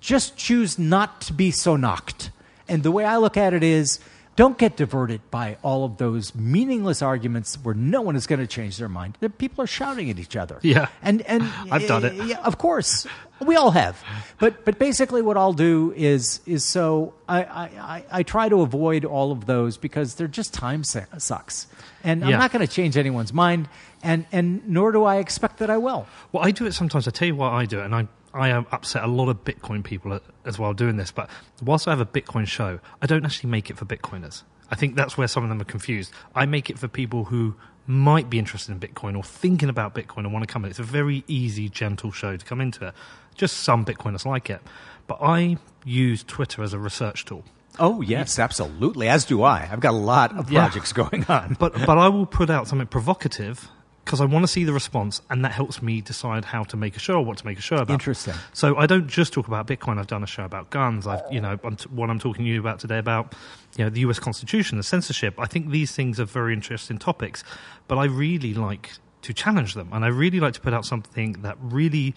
Just 0.00 0.36
choose 0.36 0.78
not 0.78 1.20
to 1.22 1.32
be 1.32 1.50
so 1.50 1.76
knocked. 1.76 2.30
And 2.68 2.82
the 2.82 2.92
way 2.92 3.04
I 3.04 3.16
look 3.16 3.36
at 3.36 3.52
it 3.52 3.62
is, 3.62 3.98
don't 4.36 4.56
get 4.56 4.76
diverted 4.76 5.20
by 5.30 5.58
all 5.62 5.84
of 5.84 5.98
those 5.98 6.34
meaningless 6.34 7.02
arguments 7.02 7.56
where 7.62 7.74
no 7.74 8.00
one 8.00 8.16
is 8.16 8.26
going 8.26 8.38
to 8.38 8.46
change 8.46 8.78
their 8.78 8.88
mind. 8.88 9.18
The 9.20 9.28
people 9.28 9.62
are 9.64 9.66
shouting 9.66 10.08
at 10.08 10.18
each 10.18 10.34
other. 10.34 10.58
Yeah. 10.62 10.86
And 11.02 11.20
and 11.22 11.42
I've 11.70 11.86
done 11.86 12.04
it. 12.04 12.14
Yeah, 12.14 12.38
of 12.38 12.56
course. 12.56 13.06
We 13.44 13.56
all 13.56 13.72
have. 13.72 14.02
But 14.38 14.64
but 14.64 14.78
basically 14.78 15.20
what 15.20 15.36
I'll 15.36 15.52
do 15.52 15.92
is 15.94 16.40
is 16.46 16.64
so 16.64 17.12
I, 17.28 17.42
I, 17.42 17.64
I, 17.64 18.04
I 18.10 18.22
try 18.22 18.48
to 18.48 18.62
avoid 18.62 19.04
all 19.04 19.30
of 19.30 19.44
those 19.44 19.76
because 19.76 20.14
they're 20.14 20.26
just 20.26 20.54
time 20.54 20.84
sucks. 20.84 21.66
And 22.02 22.24
I'm 22.24 22.30
not 22.30 22.50
going 22.50 22.66
to 22.66 22.72
change 22.72 22.96
anyone's 22.96 23.34
mind 23.34 23.68
and 24.02 24.26
and 24.32 24.66
nor 24.68 24.92
do 24.92 25.04
I 25.04 25.16
expect 25.16 25.58
that 25.58 25.70
I 25.70 25.76
will. 25.78 26.06
Well, 26.32 26.44
I 26.44 26.50
do 26.50 26.66
it 26.66 26.72
sometimes. 26.72 27.06
I 27.08 27.10
tell 27.10 27.28
you 27.28 27.36
why 27.36 27.50
I 27.50 27.64
do 27.66 27.80
it, 27.80 27.84
and 27.84 27.94
I 27.94 28.08
I 28.32 28.50
upset 28.50 29.02
a 29.02 29.08
lot 29.08 29.28
of 29.28 29.44
Bitcoin 29.44 29.82
people 29.82 30.18
as 30.44 30.58
well 30.58 30.72
doing 30.72 30.96
this. 30.96 31.10
But 31.10 31.28
whilst 31.62 31.88
I 31.88 31.90
have 31.90 32.00
a 32.00 32.06
Bitcoin 32.06 32.46
show, 32.46 32.78
I 33.02 33.06
don't 33.06 33.24
actually 33.24 33.50
make 33.50 33.70
it 33.70 33.76
for 33.78 33.84
Bitcoiners. 33.84 34.42
I 34.70 34.76
think 34.76 34.94
that's 34.94 35.18
where 35.18 35.26
some 35.26 35.42
of 35.42 35.48
them 35.48 35.60
are 35.60 35.64
confused. 35.64 36.12
I 36.34 36.46
make 36.46 36.70
it 36.70 36.78
for 36.78 36.86
people 36.86 37.24
who 37.24 37.56
might 37.88 38.30
be 38.30 38.38
interested 38.38 38.70
in 38.70 38.78
Bitcoin 38.78 39.16
or 39.16 39.24
thinking 39.24 39.68
about 39.68 39.96
Bitcoin 39.96 40.18
and 40.18 40.32
want 40.32 40.46
to 40.46 40.52
come 40.52 40.64
in. 40.64 40.70
It's 40.70 40.78
a 40.78 40.84
very 40.84 41.24
easy, 41.26 41.68
gentle 41.68 42.12
show 42.12 42.36
to 42.36 42.44
come 42.46 42.60
into 42.60 42.86
it. 42.86 42.94
Just 43.34 43.58
some 43.58 43.84
Bitcoiners 43.84 44.24
like 44.24 44.48
it. 44.48 44.60
But 45.08 45.18
I 45.20 45.56
use 45.84 46.22
Twitter 46.22 46.62
as 46.62 46.72
a 46.72 46.78
research 46.78 47.24
tool. 47.24 47.42
Oh 47.80 48.00
yes, 48.00 48.38
absolutely. 48.38 49.08
As 49.08 49.24
do 49.24 49.42
I. 49.42 49.68
I've 49.72 49.80
got 49.80 49.94
a 49.94 49.96
lot 49.96 50.36
of 50.38 50.52
Yeah. 50.52 50.70
going 50.94 51.24
on. 51.28 51.56
But 51.58 51.72
but 51.86 51.98
I 51.98 52.08
will 52.08 52.26
put 52.26 52.48
out 52.48 52.68
something 52.68 52.86
provocative 52.86 53.68
because 54.10 54.20
I 54.20 54.24
want 54.24 54.42
to 54.42 54.48
see 54.48 54.64
the 54.64 54.72
response, 54.72 55.22
and 55.30 55.44
that 55.44 55.52
helps 55.52 55.80
me 55.80 56.00
decide 56.00 56.44
how 56.44 56.64
to 56.64 56.76
make 56.76 56.96
a 56.96 56.98
show 56.98 57.14
or 57.14 57.24
what 57.24 57.38
to 57.38 57.46
make 57.46 57.60
a 57.60 57.62
show 57.62 57.76
about. 57.76 57.90
Interesting. 57.90 58.34
So 58.52 58.76
I 58.76 58.86
don't 58.86 59.06
just 59.06 59.32
talk 59.32 59.46
about 59.46 59.68
Bitcoin. 59.68 59.98
I've 59.98 60.08
done 60.08 60.24
a 60.24 60.26
show 60.26 60.44
about 60.44 60.70
guns. 60.70 61.06
I've 61.06 61.22
you 61.30 61.40
know 61.40 61.60
I'm 61.62 61.76
t- 61.76 61.88
what 61.90 62.10
I'm 62.10 62.18
talking 62.18 62.44
to 62.44 62.50
you 62.50 62.58
about 62.58 62.80
today 62.80 62.98
about 62.98 63.36
you 63.78 63.84
know 63.84 63.90
the 63.90 64.00
U.S. 64.00 64.18
Constitution, 64.18 64.78
the 64.78 64.82
censorship. 64.82 65.34
I 65.38 65.46
think 65.46 65.70
these 65.70 65.92
things 65.92 66.18
are 66.18 66.24
very 66.24 66.52
interesting 66.54 66.98
topics, 66.98 67.44
but 67.86 67.98
I 67.98 68.06
really 68.06 68.52
like 68.52 68.94
to 69.22 69.32
challenge 69.32 69.74
them, 69.74 69.90
and 69.92 70.04
I 70.04 70.08
really 70.08 70.40
like 70.40 70.54
to 70.54 70.60
put 70.60 70.74
out 70.74 70.84
something 70.84 71.34
that 71.42 71.56
really 71.60 72.16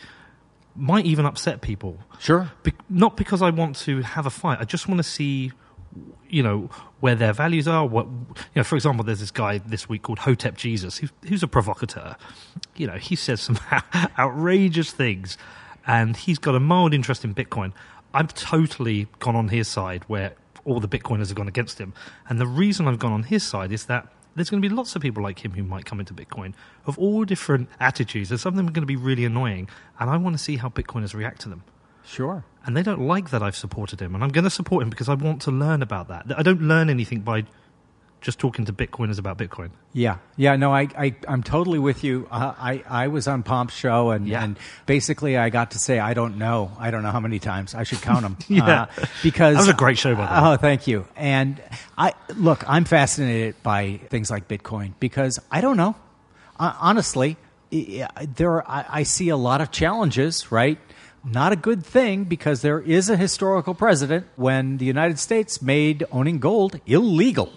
might 0.76 1.06
even 1.06 1.28
upset 1.28 1.62
people. 1.62 2.00
Sure. 2.18 2.52
Be- 2.64 2.74
not 2.90 3.18
because 3.18 3.44
I 3.44 3.52
want 3.52 3.76
to 3.86 4.02
have 4.02 4.26
a 4.26 4.32
fight. 4.32 4.58
I 4.60 4.64
just 4.64 4.88
want 4.88 4.98
to 4.98 5.04
see, 5.04 5.52
you 6.30 6.42
know, 6.42 6.70
where 7.00 7.16
their 7.16 7.34
values 7.34 7.68
are. 7.68 7.86
What, 7.86 8.08
you 8.08 8.36
know, 8.56 8.64
for 8.64 8.76
example, 8.76 9.04
there's 9.04 9.20
this 9.20 9.32
guy 9.32 9.60
this 9.60 9.88
week 9.88 10.04
called 10.04 10.20
Hotep 10.20 10.58
Jesus, 10.58 10.98
who, 10.98 11.08
who's 11.28 11.44
a 11.44 11.48
provocateur. 11.48 12.16
You 12.76 12.88
know, 12.88 12.98
he 12.98 13.16
says 13.16 13.42
some 13.42 13.60
outrageous 14.20 14.92
things, 14.92 15.38
and 15.86 16.18
he's 16.18 16.40
got 16.40 16.56
a 16.56 16.60
mild 16.60 16.94
interest 16.94 17.24
in 17.24 17.36
Bitcoin. 17.36 17.74
I've 18.14 18.34
totally 18.34 19.08
gone 19.20 19.36
on 19.36 19.50
his 19.50 19.68
side, 19.68 20.04
where 20.08 20.34
all 20.66 20.80
the 20.80 20.88
Bitcoiners 20.88 21.28
have 21.28 21.36
gone 21.36 21.48
against 21.48 21.80
him, 21.80 21.94
and 22.28 22.40
the 22.40 22.48
reason 22.48 22.88
I've 22.88 23.00
gone 23.00 23.14
on 23.14 23.24
his 23.24 23.44
side 23.44 23.72
is 23.72 23.86
that. 23.86 24.08
There's 24.36 24.50
going 24.50 24.64
to 24.64 24.68
be 24.68 24.74
lots 24.74 24.96
of 24.96 25.04
people 25.04 25.22
like 25.22 25.46
him 25.46 25.52
who 25.52 25.62
might 25.62 25.86
come 25.86 26.00
into 26.00 26.12
Bitcoin 26.12 26.56
of 26.88 26.98
all 26.98 27.24
different 27.24 27.70
attitudes, 27.80 28.32
and 28.32 28.40
some 28.40 28.54
of 28.54 28.58
them 28.58 28.68
are 28.68 28.72
going 28.72 28.82
to 28.82 28.88
be 28.88 28.96
really 28.96 29.26
annoying. 29.26 29.70
And 30.00 30.10
I 30.10 30.18
want 30.18 30.36
to 30.36 30.44
see 30.44 30.56
how 30.56 30.70
Bitcoiners 30.70 31.14
react 31.14 31.42
to 31.42 31.50
them 31.50 31.62
Sure. 32.06 32.44
and 32.66 32.76
they 32.78 32.84
don't 32.84 33.02
like 33.02 33.30
that 33.32 33.42
I've 33.44 33.56
supported 33.56 34.02
him, 34.02 34.14
and 34.16 34.24
I'm 34.24 34.30
going 34.32 34.44
to 34.44 34.50
support 34.50 34.84
him 34.84 34.90
because 34.90 35.10
I 35.10 35.14
want 35.16 35.42
to 35.44 35.52
learn 35.52 35.82
about 35.82 36.08
that. 36.10 36.26
I 36.38 36.44
don't 36.44 36.62
learn 36.62 36.90
anything 36.90 37.22
by 37.22 37.46
just 38.22 38.40
talking 38.40 38.64
to 38.64 38.72
Bitcoiners 38.72 39.20
about 39.20 39.38
Bitcoin. 39.38 39.72
Yeah, 39.92 40.18
yeah, 40.38 40.56
no, 40.56 40.74
I, 40.74 40.88
I, 40.98 41.16
I'm 41.28 41.44
totally 41.44 41.78
with 41.80 42.06
you. 42.06 42.26
Uh, 42.32 42.54
I, 42.58 42.82
I 42.90 43.08
was 43.10 43.28
on 43.28 43.44
Pomp's 43.44 43.74
show, 43.74 44.12
and, 44.12 44.26
Yeah. 44.28 44.44
and 44.44 44.58
basically, 44.86 45.38
I 45.38 45.50
got 45.50 45.72
to 45.72 45.80
say, 45.80 46.00
I 46.00 46.14
don't 46.14 46.38
know, 46.38 46.72
I 46.80 46.90
don't 46.90 47.04
know 47.04 47.12
how 47.12 47.20
many 47.20 47.40
times. 47.40 47.76
I 47.76 47.84
should 47.84 48.02
count 48.02 48.22
them. 48.22 48.38
Yeah. 48.48 48.86
because 49.24 49.56
That 49.56 49.62
was 49.62 49.68
a 49.68 49.74
great 49.74 49.98
show, 49.98 50.16
by 50.16 50.26
the 50.26 50.32
way. 50.42 50.54
Oh, 50.54 50.56
thank 50.58 50.88
you. 50.88 51.06
And 51.18 51.62
I 51.98 52.14
look, 52.38 52.64
I'm 52.68 52.86
fascinated 52.86 53.62
by 53.62 54.00
things 54.10 54.32
like 54.32 54.48
Bitcoin 54.48 54.94
because 55.02 55.40
I 55.52 55.60
don't 55.60 55.76
know. 55.76 55.96
Uh, 56.58 56.74
honestly, 56.80 57.36
there 57.72 58.52
are, 58.52 58.64
I, 58.68 58.86
I 59.00 59.04
see 59.04 59.30
a 59.30 59.38
lot 59.38 59.60
of 59.60 59.72
challenges, 59.72 60.50
right? 60.52 60.78
Not 61.24 61.52
a 61.54 61.56
good 61.56 61.86
thing 61.86 62.26
because 62.26 62.62
there 62.62 62.80
is 62.80 63.10
a 63.10 63.16
historical 63.18 63.74
precedent 63.74 64.28
when 64.36 64.78
the 64.78 64.86
United 64.86 65.20
States 65.20 65.62
made 65.62 66.04
owning 66.12 66.40
gold 66.40 66.80
illegal. 66.86 67.54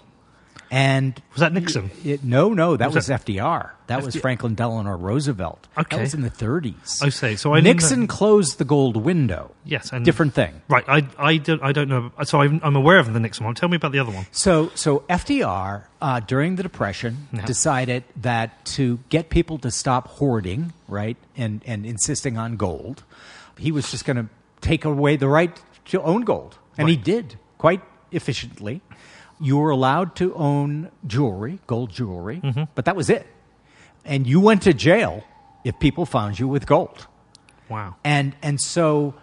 And 0.69 1.21
Was 1.31 1.39
that 1.39 1.53
Nixon? 1.53 1.91
It, 2.03 2.25
no, 2.25 2.53
no, 2.53 2.75
that 2.75 2.87
was, 2.87 2.95
Was 2.95 3.07
that- 3.07 3.25
FDR. 3.25 3.71
That 3.87 4.03
was 4.03 4.17
Franklin 4.17 4.53
Delano 4.53 4.97
Roosevelt. 4.97 5.65
Okay. 5.77 5.95
That 5.95 6.01
was 6.01 6.13
in 6.13 6.19
the 6.21 6.29
30s. 6.29 7.01
I 7.01 7.07
say 7.07 7.37
So 7.37 7.53
I 7.53 7.61
Nixon 7.61 8.01
know- 8.01 8.07
closed 8.07 8.57
the 8.57 8.65
gold 8.65 8.97
window. 8.97 9.51
Yes, 9.63 9.93
and 9.93 10.03
Different 10.03 10.33
thing. 10.33 10.61
Right. 10.67 10.83
I 10.89 11.07
I 11.17 11.37
don't 11.37 11.63
I 11.63 11.71
don't 11.71 11.87
know. 11.87 12.11
So 12.25 12.41
I'm, 12.41 12.59
I'm 12.63 12.75
aware 12.75 12.99
of 12.99 13.13
the 13.13 13.19
Nixon 13.21 13.45
one. 13.45 13.55
Tell 13.55 13.69
me 13.69 13.77
about 13.77 13.93
the 13.93 13.99
other 13.99 14.11
one. 14.11 14.25
So, 14.31 14.69
so 14.75 15.05
FDR 15.09 15.83
uh, 16.01 16.19
during 16.19 16.57
the 16.57 16.63
Depression 16.63 17.29
decided 17.45 18.03
that 18.17 18.65
to 18.75 18.99
get 19.07 19.29
people 19.29 19.57
to 19.59 19.71
stop 19.71 20.07
hoarding, 20.09 20.73
right, 20.89 21.15
and 21.37 21.61
and 21.65 21.85
insisting 21.85 22.37
on 22.37 22.57
gold, 22.57 23.03
he 23.57 23.71
was 23.71 23.89
just 23.91 24.05
going 24.05 24.17
to 24.17 24.27
take 24.61 24.85
away 24.85 25.15
the 25.17 25.27
right 25.27 25.59
to 25.85 26.01
own 26.01 26.21
gold, 26.21 26.57
and 26.77 26.89
he 26.89 26.95
did 26.97 27.37
quite 27.57 27.81
efficiently. 28.11 28.81
You 29.39 29.57
were 29.57 29.69
allowed 29.69 30.15
to 30.17 30.33
own 30.35 30.89
jewelry, 31.05 31.59
gold 31.67 31.91
jewelry, 31.91 32.41
Mm-hmm. 32.43 32.63
but 32.75 32.85
that 32.85 32.95
was 32.95 33.09
it. 33.09 33.25
And 34.05 34.25
you 34.25 34.39
went 34.39 34.63
to 34.63 34.73
jail 34.73 35.23
if 35.63 35.77
people 35.79 36.05
found 36.05 36.39
you 36.39 36.47
with 36.47 36.65
gold. 36.65 37.07
Wow. 37.69 37.95
And 38.03 38.35
and 38.41 38.59
so 38.59 39.13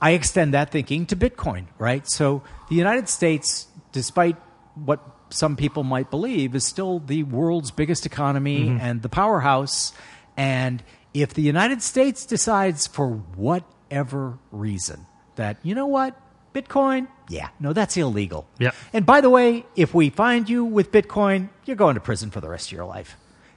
I 0.00 0.10
extend 0.12 0.52
that 0.54 0.70
thinking 0.70 1.06
to 1.06 1.16
Bitcoin, 1.16 1.66
right? 1.78 2.06
So 2.08 2.42
the 2.68 2.74
United 2.74 3.08
States, 3.08 3.68
despite 3.92 4.36
what 4.74 5.00
some 5.30 5.56
people 5.56 5.82
might 5.84 6.10
believe, 6.10 6.54
is 6.54 6.66
still 6.66 6.98
the 6.98 7.22
world's 7.22 7.70
biggest 7.70 8.04
economy 8.04 8.76
and 8.80 9.00
the 9.02 9.08
powerhouse. 9.08 9.92
And 10.36 10.82
if 11.14 11.32
the 11.32 11.42
United 11.42 11.80
States 11.80 12.26
decides 12.26 12.86
for 12.86 13.22
whatever 13.94 14.36
reason 14.50 15.06
that, 15.36 15.56
you 15.62 15.72
know 15.72 15.86
what, 15.86 16.20
Bitcoin, 16.52 17.06
yeah, 17.28 17.50
no, 17.60 17.72
that's 17.72 17.96
illegal. 17.96 18.44
Yeah. 18.58 18.72
And 18.92 19.06
by 19.06 19.20
the 19.20 19.30
way, 19.30 19.64
if 19.76 19.94
we 19.94 20.10
find 20.10 20.50
you 20.50 20.64
with 20.64 20.90
Bitcoin, 20.90 21.48
you're 21.64 21.76
going 21.76 21.94
to 21.94 22.00
prison 22.00 22.32
for 22.32 22.40
the 22.40 22.48
rest 22.48 22.66
of 22.68 22.72
your 22.72 22.86
life. 22.86 23.16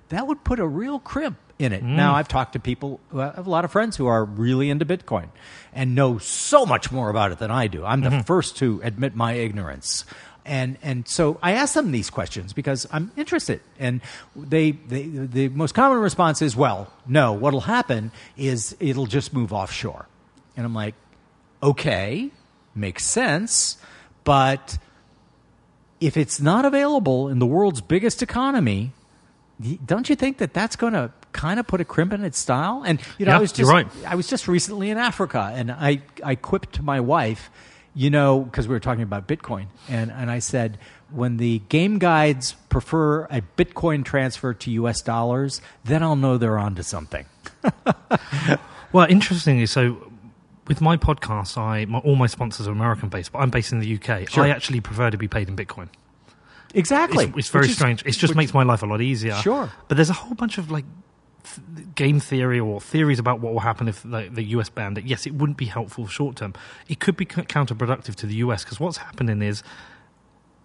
That 0.10 0.28
would 0.28 0.44
put 0.44 0.60
a 0.60 0.68
real 0.68 1.00
crimp 1.00 1.40
in 1.58 1.74
it. 1.74 1.82
Now, 1.82 2.14
mm. 2.14 2.18
I've 2.18 2.28
talked 2.28 2.54
to 2.54 2.60
people, 2.60 3.00
I 3.16 3.32
have 3.36 3.48
a 3.48 3.50
lot 3.50 3.66
of 3.66 3.72
friends 3.72 3.98
who 3.98 4.06
are 4.06 4.24
really 4.24 4.70
into 4.70 4.86
Bitcoin 4.86 5.30
and 5.74 5.96
know 5.96 6.20
so 6.20 6.68
much 6.68 6.92
more 6.92 7.10
about 7.10 7.32
it 7.32 7.40
than 7.40 7.50
I 7.50 7.66
do. 7.66 7.84
I'm 7.84 8.02
the 8.02 8.10
mm-hmm. 8.10 8.22
first 8.22 8.58
to 8.58 8.80
admit 8.84 9.16
my 9.16 9.34
ignorance. 9.34 10.06
And, 10.46 10.78
and 10.84 11.08
so 11.08 11.40
I 11.42 11.54
ask 11.54 11.74
them 11.74 11.92
these 11.92 12.12
questions 12.12 12.54
because 12.54 12.86
I'm 12.92 13.12
interested. 13.18 13.60
And 13.80 14.02
they, 14.36 14.72
they, 14.72 15.04
the 15.08 15.50
most 15.50 15.74
common 15.74 15.98
response 15.98 16.44
is, 16.44 16.56
well, 16.56 16.94
no, 17.08 17.34
what'll 17.34 17.62
happen 17.62 18.12
is 18.38 18.78
it'll 18.80 19.08
just 19.08 19.34
move 19.34 19.52
offshore. 19.52 20.08
And 20.58 20.66
I'm 20.66 20.74
like, 20.74 20.96
okay, 21.64 22.30
makes 22.76 23.06
sense, 23.06 23.78
but 24.26 24.78
if 26.02 26.18
it's 26.18 26.42
not 26.42 26.66
available 26.66 27.30
in 27.30 27.40
the 27.40 27.46
world's 27.46 27.80
biggest 27.82 28.22
economy, 28.22 28.92
don't 29.86 30.10
you 30.10 30.16
think 30.16 30.38
that 30.40 30.54
that's 30.54 30.76
going 30.76 30.94
to 30.94 31.12
kind 31.32 31.60
of 31.60 31.66
put 31.68 31.80
a 31.82 31.86
crimp 31.86 32.12
in 32.14 32.24
its 32.24 32.38
style? 32.38 32.84
And 32.86 33.00
you 33.18 33.26
know, 33.26 33.32
Yeah, 33.32 33.38
I 33.38 33.42
was 33.42 33.52
just 33.52 33.72
right. 33.72 33.88
I 34.06 34.16
was 34.16 34.28
just 34.28 34.48
recently 34.48 34.90
in 34.90 34.98
Africa, 34.98 35.52
and 35.56 35.72
I 35.72 36.02
I 36.24 36.36
quipped 36.36 36.74
to 36.76 36.84
my 36.84 37.00
wife, 37.00 37.50
you 37.96 38.10
know, 38.10 38.42
because 38.42 38.68
we 38.68 38.74
were 38.76 38.80
talking 38.80 39.04
about 39.04 39.28
Bitcoin, 39.28 39.68
and 39.90 40.12
and 40.12 40.30
I 40.30 40.40
said 40.40 40.78
when 41.10 41.38
the 41.38 41.60
game 41.70 41.98
guides 42.00 42.54
prefer 42.70 43.24
a 43.26 43.42
Bitcoin 43.58 44.04
transfer 44.04 44.54
to 44.54 44.72
U.S. 44.72 45.02
dollars, 45.02 45.62
then 45.86 46.04
I'll 46.04 46.16
know 46.18 46.38
they're 46.38 46.58
onto 46.60 46.84
something. 46.84 47.26
Well, 48.94 49.06
interestingly, 49.10 49.66
so 49.66 50.12
with 50.68 50.82
my 50.82 50.98
podcast, 50.98 51.58
I 51.58 51.86
my, 51.86 52.00
all 52.00 52.16
my 52.16 52.28
sponsors 52.28 52.68
are 52.68 52.72
American 52.72 53.10
based, 53.10 53.32
but 53.32 53.40
I'm 53.40 53.50
based 53.50 53.72
in 53.72 53.80
the 53.80 53.96
UK. 53.96 54.30
Sure. 54.30 54.44
I 54.44 54.50
actually 54.50 54.82
prefer 54.82 55.10
to 55.10 55.18
be 55.18 55.28
paid 55.28 55.48
in 55.50 55.56
Bitcoin. 55.56 55.90
Exactly, 56.74 57.26
It's, 57.26 57.38
it's 57.38 57.50
very 57.50 57.68
is- 57.68 57.76
strange. 57.76 58.04
It 58.06 58.12
just 58.12 58.36
makes 58.36 58.54
my 58.54 58.64
life 58.64 58.84
a 58.84 58.86
lot 58.86 59.02
easier. 59.02 59.36
Sure. 59.36 59.72
But 59.88 59.96
there's 59.96 60.10
a 60.10 60.14
whole 60.14 60.36
bunch 60.36 60.58
of 60.58 60.70
like 60.70 60.86
th- 61.44 61.88
game 61.96 62.20
theory 62.20 62.60
or 62.60 62.82
theories 62.82 63.20
about 63.20 63.40
what 63.40 63.54
will 63.54 63.62
happen 63.62 63.88
if 63.88 64.04
like, 64.06 64.36
the 64.36 64.44
US 64.44 64.70
banned 64.70 64.98
it. 64.98 65.06
Yes, 65.06 65.26
it 65.26 65.34
wouldn't 65.34 65.58
be 65.58 65.66
helpful 65.66 66.08
short 66.08 66.36
term. 66.36 66.54
It 66.90 67.00
could 67.00 67.16
be 67.16 67.26
c- 67.26 67.42
counterproductive 67.44 68.16
to 68.16 68.26
the 68.26 68.36
US 68.36 68.64
because 68.64 68.80
what's 68.80 68.98
happening 68.98 69.42
is 69.42 69.64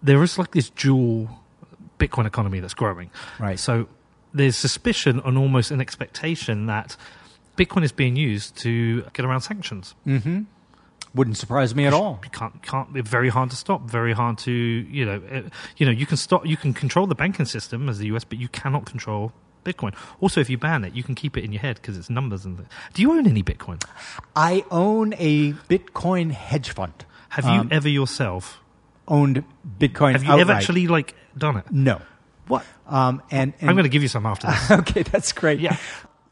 there 0.03 0.21
is 0.21 0.37
like 0.37 0.51
this 0.51 0.69
dual 0.69 1.29
Bitcoin 1.97 2.25
economy 2.25 2.59
that's 2.59 2.73
growing. 2.73 3.09
Right. 3.39 3.57
So 3.57 3.87
there's 4.33 4.57
suspicion 4.57 5.21
and 5.23 5.37
almost 5.37 5.71
an 5.71 5.79
expectation 5.79 6.65
that 6.65 6.97
Bitcoin 7.57 7.83
is 7.83 7.91
being 7.91 8.15
used 8.15 8.55
to 8.57 9.03
get 9.13 9.25
around 9.25 9.41
sanctions. 9.41 9.95
Wouldn't 11.15 11.37
surprise 11.37 11.75
me 11.75 11.85
at 11.85 11.93
all. 11.93 12.19
You 12.23 12.29
can't 12.31 12.61
can't 12.63 12.89
very 12.89 13.29
hard 13.29 13.51
to 13.51 13.55
stop 13.55 13.81
very 13.87 14.13
hard 14.13 14.39
to 14.39 14.51
you 14.51 15.05
know 15.05 15.21
uh, 15.31 15.41
you 15.77 15.85
know 15.85 15.91
you 15.91 16.07
can 16.07 16.17
stop 16.17 16.43
you 16.47 16.57
can 16.57 16.73
control 16.73 17.05
the 17.05 17.13
banking 17.13 17.45
system 17.45 17.87
as 17.87 17.99
the 17.99 18.07
US 18.07 18.23
but 18.23 18.39
you 18.39 18.47
cannot 18.47 18.85
control 18.85 19.31
Bitcoin. 19.63 19.93
Also, 20.21 20.41
if 20.41 20.49
you 20.49 20.57
ban 20.57 20.83
it, 20.83 20.93
you 20.93 21.03
can 21.03 21.13
keep 21.15 21.37
it 21.37 21.43
in 21.43 21.51
your 21.53 21.61
head 21.61 21.75
because 21.75 21.97
it's 21.97 22.09
numbers 22.09 22.45
and. 22.45 22.65
Do 22.93 23.01
you 23.03 23.11
own 23.13 23.27
any 23.27 23.43
Bitcoin? 23.43 23.81
I 24.35 24.65
own 24.71 25.13
a 25.19 25.53
Bitcoin 25.53 26.31
hedge 26.31 26.71
fund. 26.71 27.05
Have 27.29 27.45
you 27.45 27.51
Um, 27.61 27.69
ever 27.71 27.87
yourself? 27.87 28.59
Owned 29.07 29.43
Bitcoin. 29.79 30.13
Have 30.13 30.23
you 30.23 30.31
ever 30.31 30.51
actually 30.51 30.87
like 30.87 31.15
done 31.37 31.57
it? 31.57 31.65
No. 31.71 32.01
What? 32.47 32.65
Um, 32.87 33.21
and, 33.31 33.53
and 33.61 33.69
I'm 33.69 33.75
going 33.75 33.83
to 33.85 33.89
give 33.89 34.01
you 34.01 34.09
some 34.09 34.25
after 34.25 34.47
this. 34.47 34.71
okay, 34.79 35.03
that's 35.03 35.31
great. 35.31 35.59
Yeah. 35.61 35.77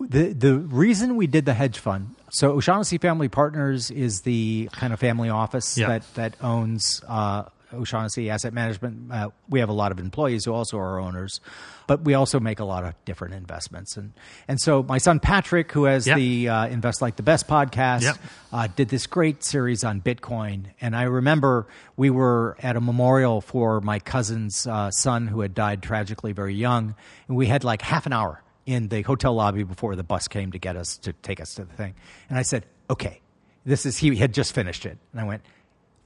The 0.09 0.33
the 0.33 0.57
reason 0.57 1.15
we 1.15 1.27
did 1.27 1.45
the 1.45 1.53
hedge 1.53 1.77
fund, 1.79 2.15
so 2.29 2.51
O'Shaughnessy 2.51 2.97
Family 2.97 3.29
Partners 3.29 3.91
is 3.91 4.21
the 4.21 4.69
kind 4.73 4.93
of 4.93 4.99
family 4.99 5.29
office 5.29 5.77
Yeah. 5.77 5.87
that 5.89 6.13
that 6.15 6.35
owns 6.41 7.01
uh, 7.07 7.43
O'Shaughnessy 7.73 8.29
Asset 8.29 8.53
Management. 8.53 9.11
Uh, 9.11 9.29
we 9.49 9.59
have 9.61 9.69
a 9.69 9.73
lot 9.73 9.91
of 9.93 9.99
employees 9.99 10.43
who 10.43 10.51
also 10.53 10.77
are 10.77 10.99
owners, 10.99 11.39
but 11.87 12.01
we 12.03 12.13
also 12.15 12.37
make 12.39 12.59
a 12.59 12.65
lot 12.65 12.83
of 12.83 12.93
different 13.05 13.33
investments. 13.33 13.95
And 13.95 14.11
and 14.47 14.59
so 14.59 14.83
my 14.83 14.97
son 14.97 15.19
Patrick, 15.21 15.71
who 15.71 15.85
has 15.85 16.05
Yeah. 16.05 16.15
the 16.15 16.49
uh, 16.49 16.67
Invest 16.67 17.01
Like 17.01 17.15
the 17.15 17.23
Best 17.23 17.47
podcast, 17.47 18.01
Yeah. 18.03 18.13
uh, 18.51 18.67
did 18.75 18.89
this 18.89 19.07
great 19.07 19.43
series 19.43 19.83
on 19.85 20.01
Bitcoin. 20.01 20.65
And 20.81 20.95
I 20.97 21.03
remember 21.03 21.67
we 21.95 22.09
were 22.09 22.57
at 22.61 22.75
a 22.75 22.81
memorial 22.81 23.39
for 23.39 23.79
my 23.79 23.99
cousin's 23.99 24.67
uh, 24.67 24.91
son 24.91 25.27
who 25.27 25.39
had 25.41 25.53
died 25.53 25.81
tragically 25.81 26.33
very 26.33 26.55
young. 26.55 26.95
And 27.29 27.37
we 27.37 27.45
had 27.47 27.63
like 27.63 27.81
half 27.81 28.05
an 28.05 28.11
hour 28.13 28.41
in 28.65 28.87
the 28.89 29.01
hotel 29.01 29.33
lobby 29.33 29.63
before 29.63 29.95
the 29.95 30.03
bus 30.03 30.27
came 30.27 30.51
to 30.51 30.59
get 30.59 30.75
us 30.75 30.97
to 30.97 31.13
take 31.13 31.39
us 31.41 31.55
to 31.55 31.65
the 31.65 31.73
thing. 31.73 31.93
And 32.29 32.37
I 32.37 32.41
said, 32.43 32.65
okay, 32.89 33.19
this 33.65 33.85
is, 33.85 33.97
he 33.97 34.15
had 34.15 34.33
just 34.33 34.53
finished 34.53 34.85
it. 34.85 34.97
And 35.11 35.21
I 35.21 35.23
went, 35.23 35.41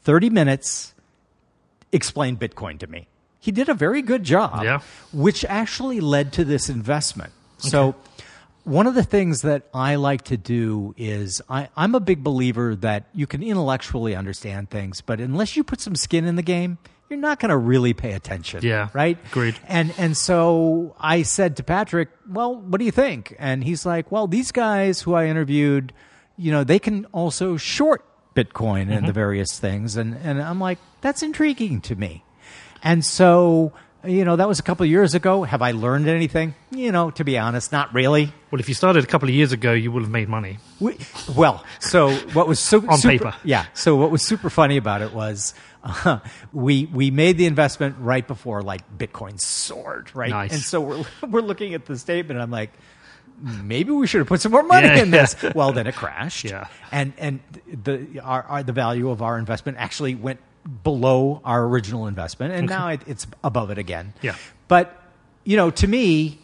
30 0.03 0.29
minutes, 0.29 0.93
explain 1.91 2.37
Bitcoin 2.37 2.79
to 2.79 2.87
me. 2.87 3.07
He 3.39 3.51
did 3.51 3.69
a 3.69 3.73
very 3.73 4.01
good 4.01 4.23
job, 4.23 4.63
Yeah. 4.63 4.79
which 5.13 5.45
actually 5.45 5.99
led 5.99 6.33
to 6.33 6.43
this 6.45 6.69
investment. 6.69 7.31
So, 7.57 7.95
one 8.63 8.87
of 8.87 8.95
the 8.95 9.03
things 9.03 9.43
that 9.43 9.63
I 9.75 9.95
like 9.95 10.23
to 10.23 10.37
do 10.37 10.95
is 10.97 11.39
I, 11.47 11.69
I'm 11.77 11.93
a 11.93 11.99
big 11.99 12.23
believer 12.23 12.75
that 12.77 13.05
you 13.13 13.27
can 13.27 13.43
intellectually 13.43 14.15
understand 14.15 14.71
things, 14.71 15.01
but 15.01 15.19
unless 15.21 15.55
you 15.55 15.63
put 15.63 15.79
some 15.79 15.95
skin 15.95 16.25
in 16.25 16.35
the 16.35 16.41
game, 16.41 16.79
you're 17.09 17.19
not 17.19 17.39
going 17.39 17.49
to 17.49 17.57
really 17.57 17.93
pay 17.93 18.13
attention. 18.13 18.61
Yeah, 18.63 18.89
Right? 18.93 19.17
agreed. 19.27 19.55
And 19.67 19.93
and 19.97 20.17
so 20.17 20.95
I 20.99 21.21
said 21.23 21.57
to 21.57 21.63
Patrick, 21.63 22.09
"Well, 22.27 22.55
what 22.55 22.79
do 22.79 22.85
you 22.85 22.91
think?" 22.91 23.35
And 23.39 23.63
he's 23.63 23.85
like, 23.85 24.11
"Well, 24.11 24.27
these 24.27 24.51
guys 24.51 25.01
who 25.01 25.13
I 25.13 25.27
interviewed, 25.27 25.93
you 26.37 26.51
know, 26.51 26.63
they 26.63 26.79
can 26.79 27.05
also 27.11 27.57
short 27.57 28.03
Bitcoin 28.35 28.89
and 28.89 29.05
the 29.05 29.11
mm-hmm. 29.11 29.11
various 29.11 29.59
things." 29.59 29.97
And 29.97 30.15
and 30.23 30.41
I'm 30.41 30.59
like, 30.59 30.79
"That's 31.01 31.21
intriguing 31.21 31.81
to 31.81 31.95
me." 31.95 32.23
And 32.83 33.03
so, 33.03 33.73
you 34.07 34.25
know, 34.25 34.35
that 34.35 34.47
was 34.47 34.59
a 34.59 34.63
couple 34.63 34.83
of 34.83 34.89
years 34.89 35.13
ago. 35.15 35.43
Have 35.43 35.61
I 35.61 35.71
learned 35.71 36.07
anything? 36.07 36.55
You 36.71 36.91
know, 36.91 37.11
to 37.11 37.23
be 37.23 37.37
honest, 37.37 37.71
not 37.71 37.93
really. 37.93 38.31
Well, 38.51 38.59
if 38.59 38.67
you 38.69 38.73
started 38.75 39.03
a 39.03 39.07
couple 39.07 39.27
of 39.29 39.35
years 39.35 39.51
ago, 39.51 39.73
you 39.73 39.91
would 39.91 40.03
have 40.03 40.11
made 40.11 40.29
money. 40.29 40.59
We, 40.79 40.97
well, 41.35 41.63
so 41.79 42.11
what 42.33 42.47
was 42.47 42.59
so, 42.59 42.77
On 42.87 42.97
super, 42.97 43.09
paper. 43.31 43.35
yeah. 43.43 43.65
So 43.73 43.95
what 43.95 44.11
was 44.11 44.21
super 44.21 44.49
funny 44.49 44.77
about 44.77 45.01
it 45.01 45.13
was 45.13 45.53
uh, 45.83 46.19
we 46.53 46.85
we 46.85 47.11
made 47.11 47.37
the 47.37 47.45
investment 47.45 47.95
right 47.99 48.27
before 48.27 48.61
like 48.61 48.81
Bitcoin 48.97 49.39
soared, 49.39 50.15
right? 50.15 50.29
Nice. 50.31 50.53
And 50.53 50.61
so 50.61 50.81
we're 50.81 51.05
we're 51.29 51.41
looking 51.41 51.73
at 51.73 51.85
the 51.85 51.97
statement. 51.97 52.37
and 52.37 52.41
I'm 52.43 52.51
like, 52.51 52.71
maybe 53.63 53.91
we 53.91 54.07
should 54.07 54.19
have 54.19 54.27
put 54.27 54.41
some 54.41 54.51
more 54.51 54.63
money 54.63 54.87
Yeah. 54.87 55.01
in 55.03 55.11
this. 55.11 55.35
Well, 55.53 55.71
then 55.73 55.87
it 55.87 55.95
crashed. 55.95 56.45
Yeah. 56.45 56.67
And 56.91 57.13
and 57.17 57.39
the 57.83 58.19
our, 58.23 58.43
our 58.43 58.63
the 58.63 58.73
value 58.73 59.09
of 59.09 59.21
our 59.21 59.37
investment 59.37 59.77
actually 59.77 60.15
went 60.15 60.39
below 60.83 61.41
our 61.45 61.63
original 61.65 62.07
investment, 62.07 62.53
and 62.53 62.67
now 62.67 62.87
it, 62.89 63.01
it's 63.07 63.27
above 63.43 63.69
it 63.71 63.77
again. 63.77 64.13
Yeah. 64.21 64.35
But 64.67 64.99
you 65.43 65.57
know, 65.57 65.69
to 65.71 65.87
me, 65.87 66.39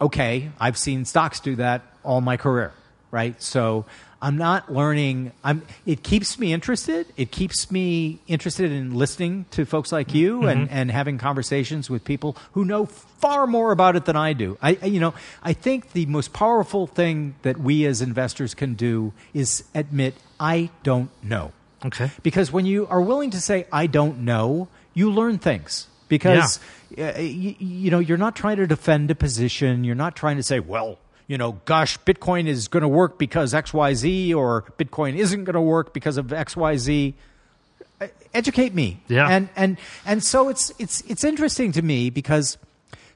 okay, 0.00 0.50
I've 0.58 0.78
seen 0.78 1.04
stocks 1.04 1.40
do 1.40 1.56
that 1.56 1.82
all 2.02 2.20
my 2.20 2.36
career. 2.36 2.72
right? 3.10 3.40
So 3.42 3.84
I'm 4.20 4.36
not 4.38 4.72
learning. 4.72 5.32
I'm. 5.44 5.62
It 5.84 6.02
keeps 6.02 6.38
me 6.38 6.52
interested. 6.52 7.06
It 7.16 7.30
keeps 7.30 7.70
me 7.70 8.20
interested 8.26 8.72
in 8.72 8.94
listening 8.94 9.44
to 9.50 9.64
folks 9.64 9.92
like 9.92 10.14
you 10.14 10.38
mm-hmm. 10.38 10.48
and, 10.48 10.70
and 10.70 10.90
having 10.90 11.18
conversations 11.18 11.90
with 11.90 12.04
people 12.04 12.36
who 12.52 12.64
know 12.64 12.86
far 12.86 13.46
more 13.46 13.72
about 13.72 13.96
it 13.96 14.04
than 14.04 14.16
I 14.16 14.32
do. 14.32 14.56
I, 14.62 14.78
I- 14.80 14.86
you 14.86 15.00
know, 15.00 15.14
I 15.42 15.52
think 15.52 15.92
the 15.92 16.06
most 16.06 16.32
powerful 16.32 16.86
thing 16.86 17.34
that 17.42 17.58
we 17.58 17.84
as 17.84 18.00
investors 18.00 18.54
can 18.54 18.74
do 18.74 19.12
is 19.34 19.64
admit 19.74 20.14
I 20.40 20.70
don't 20.82 21.10
know. 21.22 21.52
Okay. 21.84 22.10
Because 22.22 22.52
when 22.52 22.66
you 22.66 22.86
are 22.88 23.00
willing 23.00 23.30
to 23.30 23.40
say 23.40 23.66
I 23.72 23.86
don't 23.86 24.20
know, 24.20 24.68
you 24.94 25.10
learn 25.10 25.38
things. 25.38 25.88
Because 26.08 26.60
uh, 26.98 27.18
you, 27.18 27.54
you 27.58 27.90
know 27.90 27.98
you're 27.98 28.18
not 28.18 28.36
trying 28.36 28.58
to 28.58 28.66
defend 28.66 29.10
a 29.10 29.14
position. 29.14 29.82
You're 29.82 29.94
not 29.94 30.14
trying 30.14 30.36
to 30.36 30.42
say, 30.42 30.60
well, 30.60 30.98
you 31.26 31.38
know, 31.38 31.52
gosh, 31.64 31.98
Bitcoin 32.00 32.46
is 32.46 32.68
going 32.68 32.82
to 32.82 32.88
work 32.88 33.18
because 33.18 33.54
X 33.54 33.72
Y 33.72 33.94
Z, 33.94 34.34
or 34.34 34.64
Bitcoin 34.78 35.16
isn't 35.16 35.44
going 35.44 35.54
to 35.54 35.60
work 35.62 35.94
because 35.94 36.18
of 36.18 36.32
X 36.32 36.54
Y 36.54 36.76
Z. 36.76 37.14
Uh, 38.00 38.08
Educate 38.34 38.74
me. 38.74 39.00
Yeah. 39.08 39.28
And 39.28 39.48
and 39.56 39.78
and 40.04 40.22
so 40.22 40.50
it's 40.50 40.72
it's 40.78 41.00
it's 41.02 41.24
interesting 41.24 41.72
to 41.72 41.82
me 41.82 42.10
because 42.10 42.58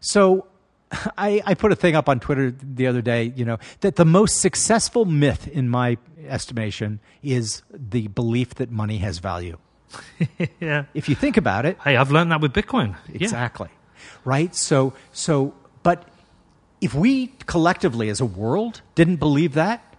so 0.01 0.47
I, 1.19 1.43
I 1.45 1.55
put 1.55 1.73
a 1.73 1.77
thing 1.77 1.97
up 1.97 2.09
on 2.09 2.21
Twitter 2.21 2.51
the 2.51 2.87
other 2.87 3.03
day, 3.03 3.33
you 3.37 3.45
know, 3.45 3.59
that 3.81 3.97
the 3.97 4.05
most 4.05 4.41
successful 4.41 5.05
myth 5.05 5.49
in 5.49 5.69
my 5.69 5.99
estimation 6.27 7.01
is 7.23 7.63
the 7.71 8.09
belief 8.09 8.55
that 8.57 8.71
money 8.71 8.99
has 8.99 9.19
value. 9.19 9.59
Yeah. 10.61 10.85
If 10.95 11.09
you 11.09 11.15
think 11.15 11.37
about 11.37 11.65
it, 11.65 11.79
Hey, 11.83 11.97
I've 11.97 12.11
learned 12.11 12.31
that 12.33 12.41
with 12.41 12.53
Bitcoin. 12.53 12.97
Yeah. 13.09 13.17
exactly. 13.23 13.69
Right? 14.25 14.55
So 14.55 14.93
so 15.13 15.55
but 15.83 16.07
if 16.81 16.93
we 16.95 17.29
collectively 17.47 18.09
as 18.09 18.21
a 18.21 18.27
world 18.27 18.83
didn't 18.95 19.17
believe 19.17 19.55
that, 19.55 19.95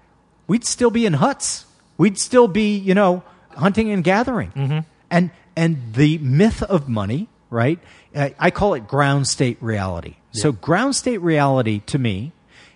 we'd 0.48 0.66
still 0.66 0.92
be 0.92 1.06
in 1.06 1.14
huts. 1.14 1.66
We'd 1.98 2.20
still 2.20 2.48
be, 2.48 2.78
you 2.78 2.94
know, 2.94 3.24
hunting 3.56 3.92
and 3.92 4.04
gathering. 4.04 4.52
Mm-hmm. 4.52 4.80
And 5.10 5.32
and 5.56 5.94
the 5.94 6.18
myth 6.20 6.62
of 6.64 6.88
money, 6.90 7.30
right? 7.50 7.80
I 8.16 8.36
I 8.38 8.52
call 8.52 8.74
it 8.76 8.88
ground 8.88 9.28
state 9.28 9.58
reality. 9.62 10.16
So 10.42 10.52
ground 10.52 10.96
state 10.96 11.20
reality 11.20 11.82
to 11.88 11.98
me 12.00 12.32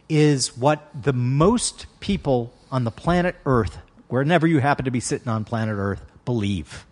is 0.09 0.57
what 0.57 0.89
the 0.99 1.13
most 1.13 1.85
people 1.99 2.53
on 2.71 2.83
the 2.83 2.91
planet 2.91 3.35
Earth, 3.45 3.77
wherever 4.07 4.47
you 4.47 4.59
happen 4.59 4.85
to 4.85 4.91
be 4.91 4.99
sitting 4.99 5.27
on 5.27 5.43
planet 5.45 5.75
Earth, 5.77 6.03
believe. 6.25 6.85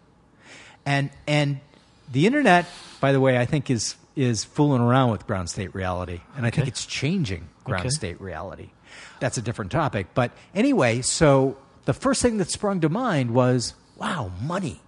And 0.85 1.09
and 1.27 1.59
the 2.11 2.25
internet, 2.25 2.65
by 3.01 3.11
the 3.11 3.19
way, 3.19 3.37
I 3.37 3.45
think 3.45 3.69
is 3.69 3.95
is 4.15 4.43
fooling 4.43 4.81
around 4.81 5.11
with 5.11 5.25
ground 5.27 5.49
state 5.49 5.73
reality, 5.73 6.21
and 6.35 6.45
I 6.45 6.49
think 6.49 6.67
it's 6.67 6.85
changing 6.85 7.47
ground 7.63 7.81
Okay. 7.85 7.89
state 7.89 8.19
reality. 8.21 8.69
That's 9.19 9.37
a 9.37 9.41
different 9.41 9.71
topic, 9.71 10.07
but 10.13 10.31
anyway, 10.55 11.01
so 11.01 11.57
the 11.85 11.93
first 11.93 12.21
thing 12.21 12.37
that 12.37 12.49
sprung 12.49 12.81
to 12.81 12.89
mind 12.89 13.31
was, 13.31 13.75
wow, 13.97 14.31
money. 14.41 14.81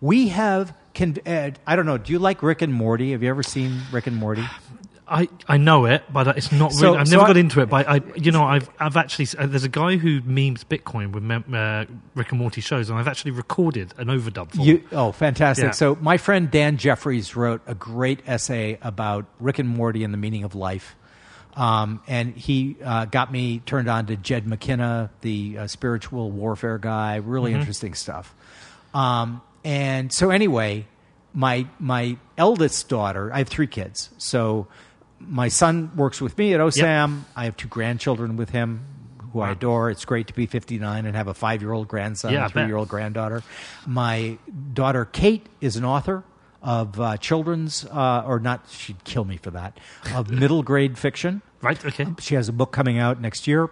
We 0.00 0.28
have. 0.28 0.74
Con- 0.94 1.16
uh, 1.26 1.50
I 1.66 1.76
don't 1.76 1.86
know. 1.86 1.98
Do 1.98 2.12
you 2.12 2.18
like 2.18 2.42
Rick 2.42 2.62
and 2.62 2.72
Morty? 2.72 3.12
Have 3.12 3.22
you 3.22 3.28
ever 3.30 3.42
seen 3.42 3.80
Rick 3.92 4.06
and 4.06 4.16
Morty? 4.16 4.44
I, 5.08 5.28
I 5.46 5.56
know 5.56 5.84
it, 5.86 6.02
but 6.12 6.36
it's 6.36 6.50
not 6.50 6.72
So- 6.72 6.86
really. 6.86 6.98
I've 6.98 7.06
so 7.08 7.12
never 7.16 7.24
I- 7.24 7.26
got 7.28 7.36
into 7.36 7.60
it. 7.60 7.68
But 7.68 7.88
I, 7.88 8.00
you 8.16 8.32
know, 8.32 8.42
I've 8.42 8.68
I've 8.80 8.96
actually 8.96 9.28
uh, 9.38 9.46
there's 9.46 9.62
a 9.62 9.68
guy 9.68 9.96
who 9.98 10.20
memes 10.22 10.64
Bitcoin 10.64 11.12
with 11.12 11.22
mem- 11.22 11.44
uh, 11.54 11.84
Rick 12.16 12.30
and 12.32 12.40
Morty 12.40 12.60
shows, 12.60 12.90
and 12.90 12.98
I've 12.98 13.06
actually 13.06 13.30
recorded 13.30 13.94
an 13.98 14.08
overdub 14.08 14.50
for. 14.52 14.62
You, 14.62 14.78
him. 14.78 14.88
oh, 14.92 15.12
fantastic. 15.12 15.64
Yeah. 15.66 15.70
So, 15.70 15.96
my 16.00 16.16
friend 16.16 16.50
Dan 16.50 16.76
Jeffries 16.76 17.36
wrote 17.36 17.60
a 17.68 17.74
great 17.76 18.20
essay 18.26 18.78
about 18.82 19.26
Rick 19.38 19.60
and 19.60 19.68
Morty 19.68 20.02
and 20.02 20.12
the 20.12 20.18
meaning 20.18 20.42
of 20.42 20.54
life. 20.56 20.96
Um, 21.54 22.02
and 22.06 22.36
he 22.36 22.76
uh, 22.84 23.06
got 23.06 23.30
me 23.32 23.60
turned 23.60 23.88
on 23.88 24.06
to 24.06 24.16
Jed 24.16 24.46
McKenna, 24.46 25.10
the 25.22 25.56
uh, 25.58 25.66
spiritual 25.68 26.30
warfare 26.30 26.76
guy. 26.78 27.16
Really 27.16 27.54
interesting 27.54 27.94
stuff. 27.94 28.34
Um, 28.92 29.40
and 29.64 30.12
so, 30.12 30.30
anyway, 30.30 30.86
my 31.32 31.66
my 31.78 32.16
eldest 32.36 32.88
daughter, 32.88 33.32
I 33.32 33.38
have 33.38 33.48
three 33.48 33.66
kids. 33.68 34.10
So, 34.18 34.66
my 35.20 35.48
son 35.48 35.90
works 35.96 36.20
with 36.20 36.36
me 36.38 36.54
at 36.54 36.60
OSAM. 36.60 37.22
I 37.34 37.44
have 37.44 37.56
two 37.56 37.68
grandchildren 37.68 38.36
with 38.36 38.50
him 38.50 38.84
who 39.32 39.40
I 39.40 39.50
adore. 39.52 39.90
It's 39.90 40.04
great 40.04 40.26
to 40.28 40.34
be 40.34 40.46
59 40.46 41.04
and 41.06 41.14
have 41.16 41.26
a 41.28 41.34
five 41.34 41.62
year 41.62 41.72
old 41.72 41.88
grandson, 41.88 42.32
Yeah, 42.32 42.42
I 42.42 42.46
a 42.46 42.48
bet. 42.48 42.52
three 42.52 42.66
year 42.66 42.76
old 42.76 42.88
granddaughter. 42.88 43.42
My 43.86 44.38
daughter 44.72 45.04
Kate 45.04 45.46
is 45.60 45.76
an 45.76 45.84
author 45.84 46.24
of 46.62 46.98
uh, 47.00 47.16
children's, 47.18 47.84
uh, 47.86 48.24
or 48.26 48.40
not, 48.40 48.66
she'd 48.70 49.04
kill 49.04 49.24
me 49.24 49.36
for 49.36 49.50
that, 49.52 49.78
of 50.14 50.30
middle 50.42 50.62
grade 50.62 50.98
fiction. 50.98 51.42
Right? 51.62 51.82
Okay. 51.84 52.06
She 52.20 52.34
has 52.34 52.48
a 52.48 52.52
book 52.52 52.72
coming 52.72 52.98
out 52.98 53.20
next 53.20 53.46
year, 53.46 53.68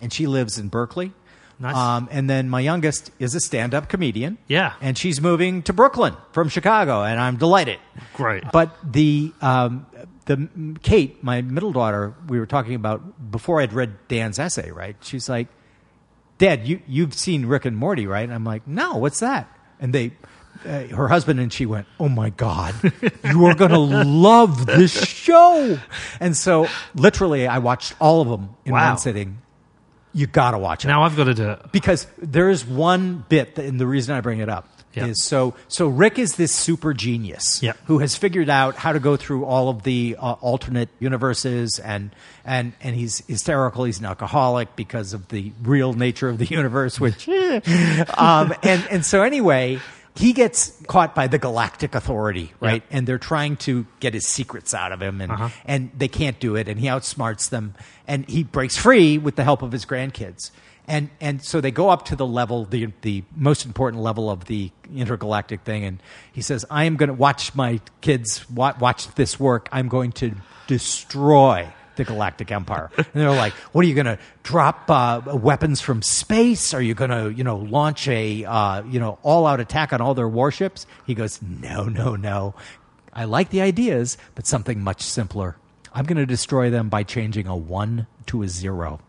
and 0.00 0.12
she 0.12 0.26
lives 0.26 0.58
in 0.58 0.68
Berkeley. 0.68 1.12
Nice. 1.58 1.76
Um, 1.76 2.08
and 2.10 2.28
then 2.28 2.48
my 2.48 2.60
youngest 2.60 3.10
is 3.18 3.34
a 3.34 3.40
stand 3.40 3.74
up 3.74 3.88
comedian. 3.88 4.38
Yeah. 4.48 4.72
And 4.80 4.98
she's 4.98 5.20
moving 5.20 5.62
to 5.62 5.72
Brooklyn 5.72 6.16
from 6.32 6.48
Chicago, 6.48 7.02
and 7.04 7.20
I'm 7.20 7.36
delighted. 7.36 7.78
Great. 8.14 8.44
But 8.52 8.76
the 8.84 9.32
um, 9.40 9.86
the 10.26 10.48
Kate, 10.82 11.22
my 11.22 11.42
middle 11.42 11.72
daughter, 11.72 12.14
we 12.28 12.38
were 12.40 12.46
talking 12.46 12.74
about 12.74 13.30
before 13.30 13.60
I'd 13.60 13.72
read 13.72 13.94
Dan's 14.08 14.38
essay. 14.38 14.70
Right? 14.70 14.96
She's 15.00 15.28
like, 15.28 15.48
"Dad, 16.38 16.66
you 16.66 16.80
you've 16.88 17.14
seen 17.14 17.46
Rick 17.46 17.64
and 17.66 17.76
Morty, 17.76 18.06
right?" 18.06 18.24
And 18.24 18.32
I'm 18.34 18.44
like, 18.44 18.66
"No, 18.66 18.96
what's 18.96 19.20
that?" 19.20 19.48
And 19.80 19.92
they. 19.92 20.12
Uh, 20.64 20.86
her 20.96 21.08
husband 21.08 21.40
and 21.40 21.52
she 21.52 21.66
went, 21.66 21.86
"Oh 22.00 22.08
my 22.08 22.30
god, 22.30 22.74
you 23.24 23.44
are 23.46 23.54
going 23.54 23.70
to 23.72 23.78
love 23.78 24.64
this 24.66 24.92
show!" 25.06 25.78
And 26.20 26.34
so, 26.36 26.68
literally, 26.94 27.46
I 27.48 27.58
watched 27.58 27.92
all 28.00 28.22
of 28.22 28.28
them 28.28 28.50
in 28.64 28.72
Wow. 28.72 28.90
one 28.90 28.98
sitting. 28.98 29.38
You 30.14 30.26
got 30.28 30.52
to 30.52 30.58
watch 30.58 30.84
it 30.84 30.88
Now 30.88 31.02
I've 31.02 31.16
got 31.16 31.24
to 31.24 31.34
do 31.34 31.50
it. 31.50 31.72
because 31.72 32.06
there 32.18 32.48
is 32.48 32.64
one 32.64 33.24
bit, 33.28 33.56
that, 33.56 33.64
and 33.64 33.80
the 33.80 33.86
reason 33.86 34.14
I 34.14 34.20
bring 34.20 34.38
it 34.38 34.48
up 34.48 34.68
Yeah. 34.94 35.06
is 35.06 35.22
so. 35.24 35.54
So 35.66 35.88
Rick 35.88 36.20
is 36.20 36.36
this 36.36 36.52
super 36.54 36.94
genius 36.94 37.60
Yeah. 37.60 37.72
who 37.86 37.98
has 37.98 38.14
figured 38.14 38.48
out 38.48 38.76
how 38.76 38.92
to 38.92 39.00
go 39.00 39.16
through 39.16 39.44
all 39.44 39.68
of 39.68 39.82
the 39.82 40.16
uh, 40.20 40.32
alternate 40.34 40.88
universes, 41.00 41.80
and 41.80 42.10
and 42.44 42.74
and 42.80 42.94
he's 42.94 43.24
hysterical. 43.26 43.82
He's 43.84 43.98
an 43.98 44.04
alcoholic 44.06 44.76
because 44.76 45.12
of 45.14 45.26
the 45.28 45.50
real 45.62 45.94
nature 45.94 46.28
of 46.28 46.38
the 46.38 46.46
universe, 46.60 47.00
which, 47.00 47.28
um, 48.16 48.54
and 48.62 48.86
and 48.90 49.04
so 49.04 49.22
anyway. 49.22 49.80
He 50.16 50.32
gets 50.32 50.72
caught 50.86 51.14
by 51.14 51.26
the 51.26 51.38
Galactic 51.38 51.94
Authority, 51.96 52.52
right? 52.60 52.84
And 52.90 53.04
they're 53.06 53.18
trying 53.18 53.56
to 53.58 53.84
get 53.98 54.14
his 54.14 54.28
secrets 54.28 54.72
out 54.72 54.92
of 54.92 55.02
him, 55.02 55.20
and 55.20 55.32
Uh-huh. 55.32 55.48
and 55.64 55.90
they 55.96 56.06
can't 56.08 56.38
do 56.38 56.54
it, 56.54 56.68
and 56.68 56.78
he 56.78 56.86
outsmarts 56.86 57.48
them, 57.50 57.74
and 58.06 58.24
he 58.28 58.44
breaks 58.44 58.76
free 58.76 59.18
with 59.18 59.34
the 59.34 59.42
help 59.42 59.62
of 59.62 59.72
his 59.72 59.84
grandkids. 59.84 60.52
And 60.86 61.08
and 61.20 61.42
so 61.42 61.60
they 61.60 61.70
go 61.72 61.88
up 61.90 62.04
to 62.06 62.16
the 62.16 62.26
level, 62.26 62.64
the 62.64 62.92
the 63.00 63.24
most 63.34 63.64
important 63.66 64.02
level 64.02 64.30
of 64.30 64.44
the 64.44 64.70
intergalactic 64.94 65.62
thing, 65.62 65.82
and 65.84 65.98
he 66.32 66.42
says, 66.42 66.64
"I 66.70 66.84
am 66.84 66.96
going 66.96 67.08
to 67.08 67.14
watch 67.14 67.54
my 67.54 67.80
kids 68.00 68.48
watch, 68.50 68.78
watch 68.78 69.08
this 69.14 69.40
work. 69.40 69.68
I'm 69.72 69.88
going 69.88 70.12
to 70.12 70.32
destroy 70.66 71.72
the 71.96 72.04
galactic 72.04 72.50
empire." 72.50 72.90
And 72.96 73.06
they're 73.14 73.30
like, 73.30 73.52
"What 73.72 73.84
are 73.84 73.88
you 73.88 73.94
going 73.94 74.06
to 74.06 74.18
drop 74.42 74.90
uh, 74.90 75.20
weapons 75.34 75.80
from 75.80 76.02
space? 76.02 76.74
Are 76.74 76.82
you 76.82 76.94
going 76.94 77.10
to 77.10 77.32
you 77.32 77.44
know 77.44 77.56
launch 77.56 78.08
a 78.08 78.44
uh, 78.44 78.82
you 78.84 79.00
know 79.00 79.18
all 79.22 79.46
out 79.46 79.60
attack 79.60 79.92
on 79.92 80.00
all 80.00 80.14
their 80.14 80.28
warships?" 80.28 80.86
He 81.06 81.14
goes, 81.14 81.40
"No, 81.42 81.84
no, 81.84 82.16
no. 82.16 82.54
I 83.12 83.24
like 83.24 83.50
the 83.50 83.60
ideas, 83.60 84.18
but 84.34 84.46
something 84.46 84.80
much 84.80 85.02
simpler." 85.02 85.56
I'm 85.96 86.06
going 86.06 86.18
to 86.18 86.26
destroy 86.26 86.70
them 86.70 86.88
by 86.88 87.04
changing 87.04 87.46
a 87.46 87.56
one 87.56 88.08
to 88.26 88.42
a 88.42 88.48
zero. 88.48 89.00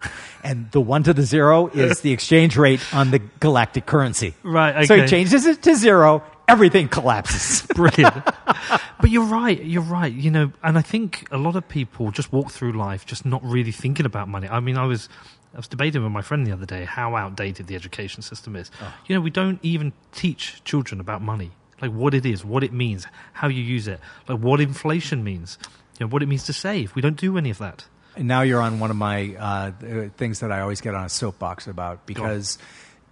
And 0.43 0.69
the 0.69 0.79
one 0.79 1.01
to 1.03 1.13
the 1.13 1.23
zero 1.23 1.67
is 1.67 2.01
the 2.01 2.11
exchange 2.11 2.55
rate 2.57 2.79
on 2.93 3.09
the 3.09 3.19
galactic 3.39 3.88
currency. 3.88 4.36
Right, 4.43 4.88
So 4.88 5.01
he 5.01 5.07
changes 5.07 5.47
it 5.47 5.63
to 5.63 5.75
zero, 5.75 6.21
everything 6.48 6.88
collapses. 6.88 7.66
Brilliant. 7.76 8.24
but 9.00 9.10
you're 9.10 9.26
right. 9.26 9.62
You're 9.64 9.82
right. 9.82 10.12
You 10.12 10.32
know, 10.32 10.52
and 10.64 10.78
I 10.78 10.82
think 10.82 11.28
a 11.32 11.38
lot 11.38 11.56
of 11.56 11.68
people 11.68 12.12
just 12.12 12.32
walk 12.32 12.52
through 12.52 12.74
life 12.74 13.06
just 13.06 13.26
not 13.26 13.43
really 13.43 13.72
thinking 13.72 14.06
about 14.06 14.28
money. 14.28 14.48
I 14.48 14.60
mean, 14.60 14.78
I 14.78 14.86
was. 14.86 15.10
I 15.54 15.58
was 15.58 15.70
debating 15.70 16.04
with 16.04 16.12
my 16.12 16.22
friend 16.22 16.46
the 16.46 16.52
other 16.52 16.66
day 16.66 16.84
how 16.84 17.16
outdated 17.16 17.68
the 17.68 17.76
education 17.76 18.22
system 18.22 18.58
is. 18.58 18.70
You 19.08 19.16
know, 19.16 19.22
we 19.22 19.30
don't 19.30 19.58
even 19.64 19.93
teach 20.12 20.62
children 20.66 21.00
about 21.00 21.22
money, 21.22 21.52
like 21.82 21.93
what 21.93 22.14
it 22.14 22.26
is, 22.26 22.43
what 22.43 22.62
it 22.62 22.74
means, 22.74 23.08
how 23.32 23.48
you 23.48 23.64
use 23.64 23.88
it, 23.88 24.02
like 24.28 24.39
what 24.39 24.60
inflation 24.60 25.24
means, 25.24 25.58
you 25.98 26.06
know, 26.06 26.10
what 26.10 26.22
it 26.22 26.26
means 26.26 26.43
to 26.48 26.54
save. 26.54 26.93
We 26.93 27.02
don't 27.02 27.16
do 27.16 27.38
any 27.38 27.52
of 27.52 27.60
that. 27.60 27.86
And 28.18 28.28
now 28.28 28.41
you're 28.41 28.62
on 28.62 28.82
one 28.82 28.91
of 28.91 28.98
my 28.98 29.34
uh, 29.36 29.72
things 30.18 30.41
that 30.41 30.52
I 30.52 30.60
always 30.60 30.82
get 30.82 30.93
on 30.93 31.06
a 31.06 31.10
soapbox 31.10 31.68
about 31.68 32.06
because, 32.06 32.58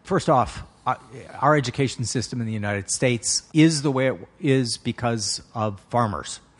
first 0.04 0.30
off, 0.30 0.64
our 0.86 1.56
education 1.56 2.06
system 2.06 2.40
in 2.42 2.48
the 2.48 2.54
United 2.54 2.90
States 2.92 3.44
is 3.54 3.82
the 3.82 3.92
way 3.92 4.08
it 4.08 4.18
is 4.42 4.78
because 4.78 5.42
of 5.56 5.80
farmers 5.90 6.40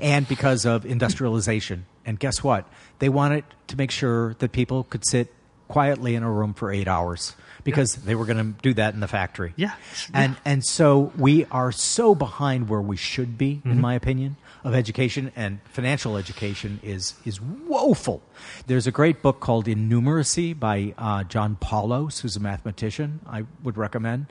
and 0.00 0.28
because 0.28 0.64
of 0.66 0.84
industrialization. 0.86 1.86
And 2.04 2.18
guess 2.18 2.42
what? 2.42 2.66
They 2.98 3.08
wanted 3.08 3.44
to 3.68 3.76
make 3.76 3.90
sure 3.90 4.34
that 4.34 4.52
people 4.52 4.84
could 4.84 5.06
sit 5.06 5.32
quietly 5.68 6.14
in 6.14 6.22
a 6.22 6.30
room 6.30 6.54
for 6.54 6.70
eight 6.70 6.86
hours 6.88 7.34
because 7.64 7.94
they 7.94 8.14
were 8.14 8.24
going 8.24 8.38
to 8.54 8.62
do 8.62 8.72
that 8.74 8.94
in 8.94 9.00
the 9.00 9.08
factory. 9.08 9.52
Yeah. 9.56 9.74
And 10.14 10.36
and 10.44 10.64
so 10.64 11.12
we 11.18 11.44
are 11.46 11.72
so 11.72 12.14
behind 12.14 12.68
where 12.68 12.80
we 12.80 12.96
should 12.96 13.36
be, 13.36 13.56
Mm-hmm. 13.56 13.70
in 13.72 13.80
my 13.80 13.94
opinion, 13.94 14.36
of 14.66 14.74
education 14.74 15.30
and 15.36 15.60
financial 15.62 16.16
education 16.16 16.80
is 16.82 17.14
is 17.24 17.40
woeful. 17.40 18.20
There's 18.66 18.88
a 18.88 18.90
great 18.90 19.22
book 19.22 19.38
called 19.38 19.66
Innumeracy 19.66 20.58
by 20.58 20.92
uh, 20.98 21.22
John 21.22 21.56
Paulos, 21.60 22.20
who's 22.20 22.34
a 22.34 22.40
mathematician. 22.40 23.20
I 23.28 23.44
would 23.62 23.78
recommend. 23.78 24.26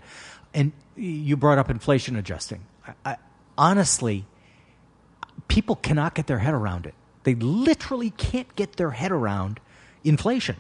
And 0.53 0.73
you 0.97 1.37
brought 1.37 1.57
up 1.57 1.69
inflation 1.69 2.17
adjusting. 2.17 2.65
I, 2.85 3.11
I, 3.11 3.17
honestly, 3.57 4.25
people 5.47 5.77
cannot 5.77 6.15
get 6.15 6.27
their 6.27 6.39
head 6.39 6.53
around 6.53 6.85
it. 6.85 6.95
They 7.23 7.35
literally 7.35 8.09
can't 8.09 8.53
get 8.57 8.75
their 8.75 8.91
head 8.91 9.13
around 9.13 9.61
inflation. 10.03 10.57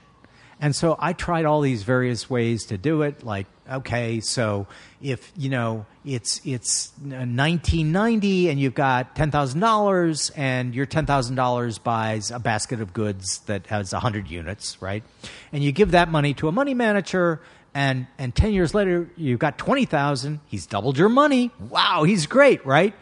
And 0.61 0.73
so 0.73 0.95
I 0.99 1.11
tried 1.11 1.43
all 1.43 1.59
these 1.59 1.83
various 1.83 2.29
ways 2.29 2.63
to 2.67 2.77
do 2.77 3.01
it. 3.01 3.23
Like, 3.23 3.47
okay, 3.71 4.19
so 4.19 4.67
if 5.01 5.31
you 5.35 5.49
know 5.49 5.85
it's 6.05 6.41
it's 6.45 6.91
1990 6.99 8.49
and 8.49 8.59
you've 8.59 8.75
got 8.75 9.15
ten 9.15 9.31
thousand 9.31 9.59
dollars, 9.59 10.31
and 10.35 10.73
your 10.75 10.85
ten 10.85 11.05
thousand 11.05 11.35
dollars 11.35 11.77
buys 11.77 12.31
a 12.31 12.39
basket 12.39 12.81
of 12.81 12.93
goods 12.93 13.39
that 13.45 13.67
has 13.67 13.91
hundred 13.91 14.29
units, 14.29 14.81
right? 14.81 15.03
And 15.51 15.63
you 15.63 15.71
give 15.71 15.91
that 15.91 16.09
money 16.09 16.33
to 16.35 16.47
a 16.47 16.51
money 16.51 16.73
manager, 16.73 17.41
and 17.73 18.07
and 18.17 18.35
ten 18.35 18.53
years 18.53 18.73
later 18.73 19.09
you've 19.17 19.39
got 19.39 19.57
twenty 19.57 19.85
thousand. 19.85 20.39
He's 20.47 20.65
doubled 20.65 20.97
your 20.97 21.09
money. 21.09 21.51
Wow, 21.69 22.03
he's 22.03 22.25
great, 22.25 22.65
right? 22.65 22.93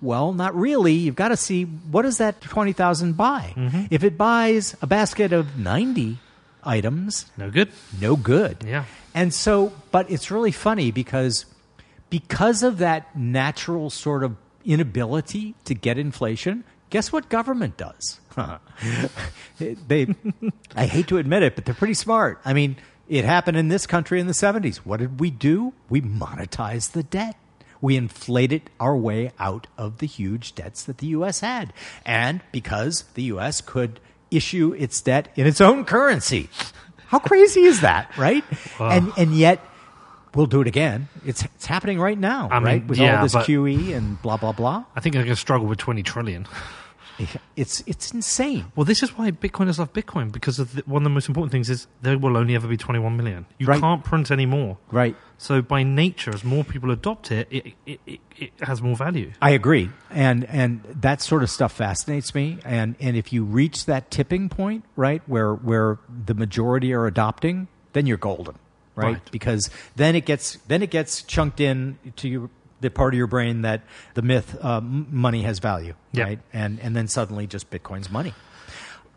Well, 0.00 0.32
not 0.32 0.54
really. 0.56 0.94
You've 0.94 1.14
got 1.14 1.28
to 1.28 1.36
see 1.36 1.62
what 1.64 2.02
does 2.02 2.18
that 2.18 2.40
twenty 2.40 2.72
thousand 2.72 3.16
buy. 3.16 3.54
Mm-hmm. 3.56 3.84
If 3.90 4.04
it 4.04 4.18
buys 4.18 4.76
a 4.82 4.86
basket 4.86 5.32
of 5.32 5.56
ninety 5.56 6.18
items, 6.62 7.26
No 7.36 7.50
good. 7.50 7.70
no 8.00 8.16
good. 8.16 8.58
Yeah. 8.66 8.84
And 9.14 9.32
so, 9.34 9.72
but 9.90 10.10
it's 10.10 10.30
really 10.30 10.52
funny 10.52 10.90
because 10.90 11.44
because 12.10 12.62
of 12.62 12.78
that 12.78 13.14
natural 13.16 13.90
sort 13.90 14.22
of 14.24 14.36
inability 14.64 15.54
to 15.64 15.74
get 15.74 15.98
inflation, 15.98 16.64
guess 16.90 17.12
what 17.12 17.28
government 17.28 17.76
does? 17.76 18.20
they 19.58 20.06
I 20.76 20.86
hate 20.86 21.08
to 21.08 21.18
admit 21.18 21.42
it, 21.42 21.54
but 21.54 21.64
they're 21.64 21.74
pretty 21.74 21.94
smart. 21.94 22.40
I 22.44 22.52
mean, 22.52 22.76
it 23.08 23.24
happened 23.24 23.56
in 23.56 23.68
this 23.68 23.86
country 23.86 24.20
in 24.20 24.26
the 24.26 24.32
70s. 24.32 24.76
What 24.78 25.00
did 25.00 25.20
we 25.20 25.30
do? 25.30 25.72
We 25.90 26.00
monetized 26.00 26.92
the 26.92 27.02
debt. 27.02 27.36
We 27.80 27.96
inflated 27.96 28.70
our 28.78 28.96
way 28.96 29.32
out 29.38 29.66
of 29.76 29.98
the 29.98 30.06
huge 30.06 30.54
debts 30.54 30.84
that 30.84 30.98
the 30.98 31.08
US 31.08 31.40
had. 31.40 31.72
And 32.06 32.40
because 32.52 33.02
the 33.14 33.24
US 33.24 33.60
could 33.60 33.98
issue 34.32 34.74
its 34.78 35.00
debt 35.00 35.28
in 35.36 35.46
its 35.46 35.60
own 35.60 35.84
currency. 35.84 36.48
How 37.06 37.18
crazy 37.18 37.62
is 37.62 37.82
that, 37.82 38.16
right? 38.16 38.44
And 38.80 39.12
and 39.16 39.34
yet 39.36 39.60
we'll 40.34 40.46
do 40.46 40.60
it 40.60 40.66
again. 40.66 41.08
It's 41.26 41.44
it's 41.44 41.66
happening 41.66 42.00
right 42.00 42.18
now, 42.18 42.48
I 42.50 42.58
mean, 42.58 42.64
right? 42.64 42.86
With 42.86 42.98
yeah, 42.98 43.16
all 43.18 43.22
this 43.22 43.34
QE 43.34 43.94
and 43.94 44.20
blah 44.22 44.36
blah 44.36 44.52
blah. 44.52 44.84
I 44.96 45.00
think 45.00 45.14
I'm 45.16 45.22
going 45.22 45.34
to 45.34 45.36
struggle 45.36 45.66
with 45.66 45.78
20 45.78 46.02
trillion. 46.02 46.46
It's 47.56 47.82
it's 47.86 48.12
insane. 48.12 48.66
Well, 48.74 48.84
this 48.84 49.02
is 49.02 49.16
why 49.16 49.30
Bitcoiners 49.30 49.78
love 49.78 49.92
Bitcoin 49.92 50.32
because 50.32 50.58
of 50.58 50.74
the, 50.74 50.82
one 50.86 51.02
of 51.02 51.04
the 51.04 51.10
most 51.10 51.28
important 51.28 51.52
things 51.52 51.68
is 51.70 51.86
there 52.00 52.18
will 52.18 52.36
only 52.36 52.54
ever 52.54 52.66
be 52.66 52.76
21 52.76 53.16
million. 53.16 53.46
You 53.58 53.66
Right. 53.66 53.80
can't 53.80 54.02
print 54.04 54.30
any 54.30 54.46
more. 54.46 54.78
Right. 54.90 55.14
So 55.38 55.60
by 55.60 55.82
nature, 55.82 56.32
as 56.32 56.44
more 56.44 56.62
people 56.64 56.90
adopt 56.90 57.32
it, 57.32 57.48
it, 57.50 57.74
it, 57.84 58.00
it, 58.06 58.20
it 58.36 58.52
has 58.60 58.80
more 58.80 58.94
value. 58.96 59.32
I 59.42 59.50
agree, 59.50 59.90
and 60.10 60.44
and 60.46 60.82
that 60.84 61.20
sort 61.20 61.42
of 61.42 61.50
stuff 61.50 61.72
fascinates 61.72 62.34
me. 62.34 62.58
And 62.64 62.94
and 63.00 63.16
if 63.16 63.32
you 63.32 63.44
reach 63.44 63.86
that 63.86 64.10
tipping 64.10 64.48
point, 64.48 64.84
right, 64.96 65.20
where 65.26 65.54
where 65.54 65.98
the 66.26 66.34
majority 66.34 66.92
are 66.94 67.06
adopting, 67.06 67.66
then 67.92 68.06
you're 68.06 68.16
golden, 68.18 68.54
right? 68.94 69.14
Right. 69.14 69.30
Because 69.32 69.68
then 69.96 70.14
it 70.14 70.24
gets 70.26 70.56
then 70.68 70.80
it 70.82 70.90
gets 70.90 71.22
chunked 71.22 71.60
in 71.60 71.98
to 72.16 72.28
your, 72.28 72.50
the 72.82 72.90
part 72.90 73.14
of 73.14 73.18
your 73.18 73.26
brain 73.26 73.62
that 73.62 73.80
the 74.14 74.22
myth 74.22 74.56
uh, 74.60 74.80
money 74.82 75.42
has 75.42 75.58
value, 75.58 75.94
Yeah. 76.12 76.24
right? 76.24 76.38
And 76.52 76.78
and 76.80 76.94
then 76.94 77.08
suddenly 77.08 77.46
just 77.46 77.70
Bitcoin's 77.70 78.10
money. 78.10 78.34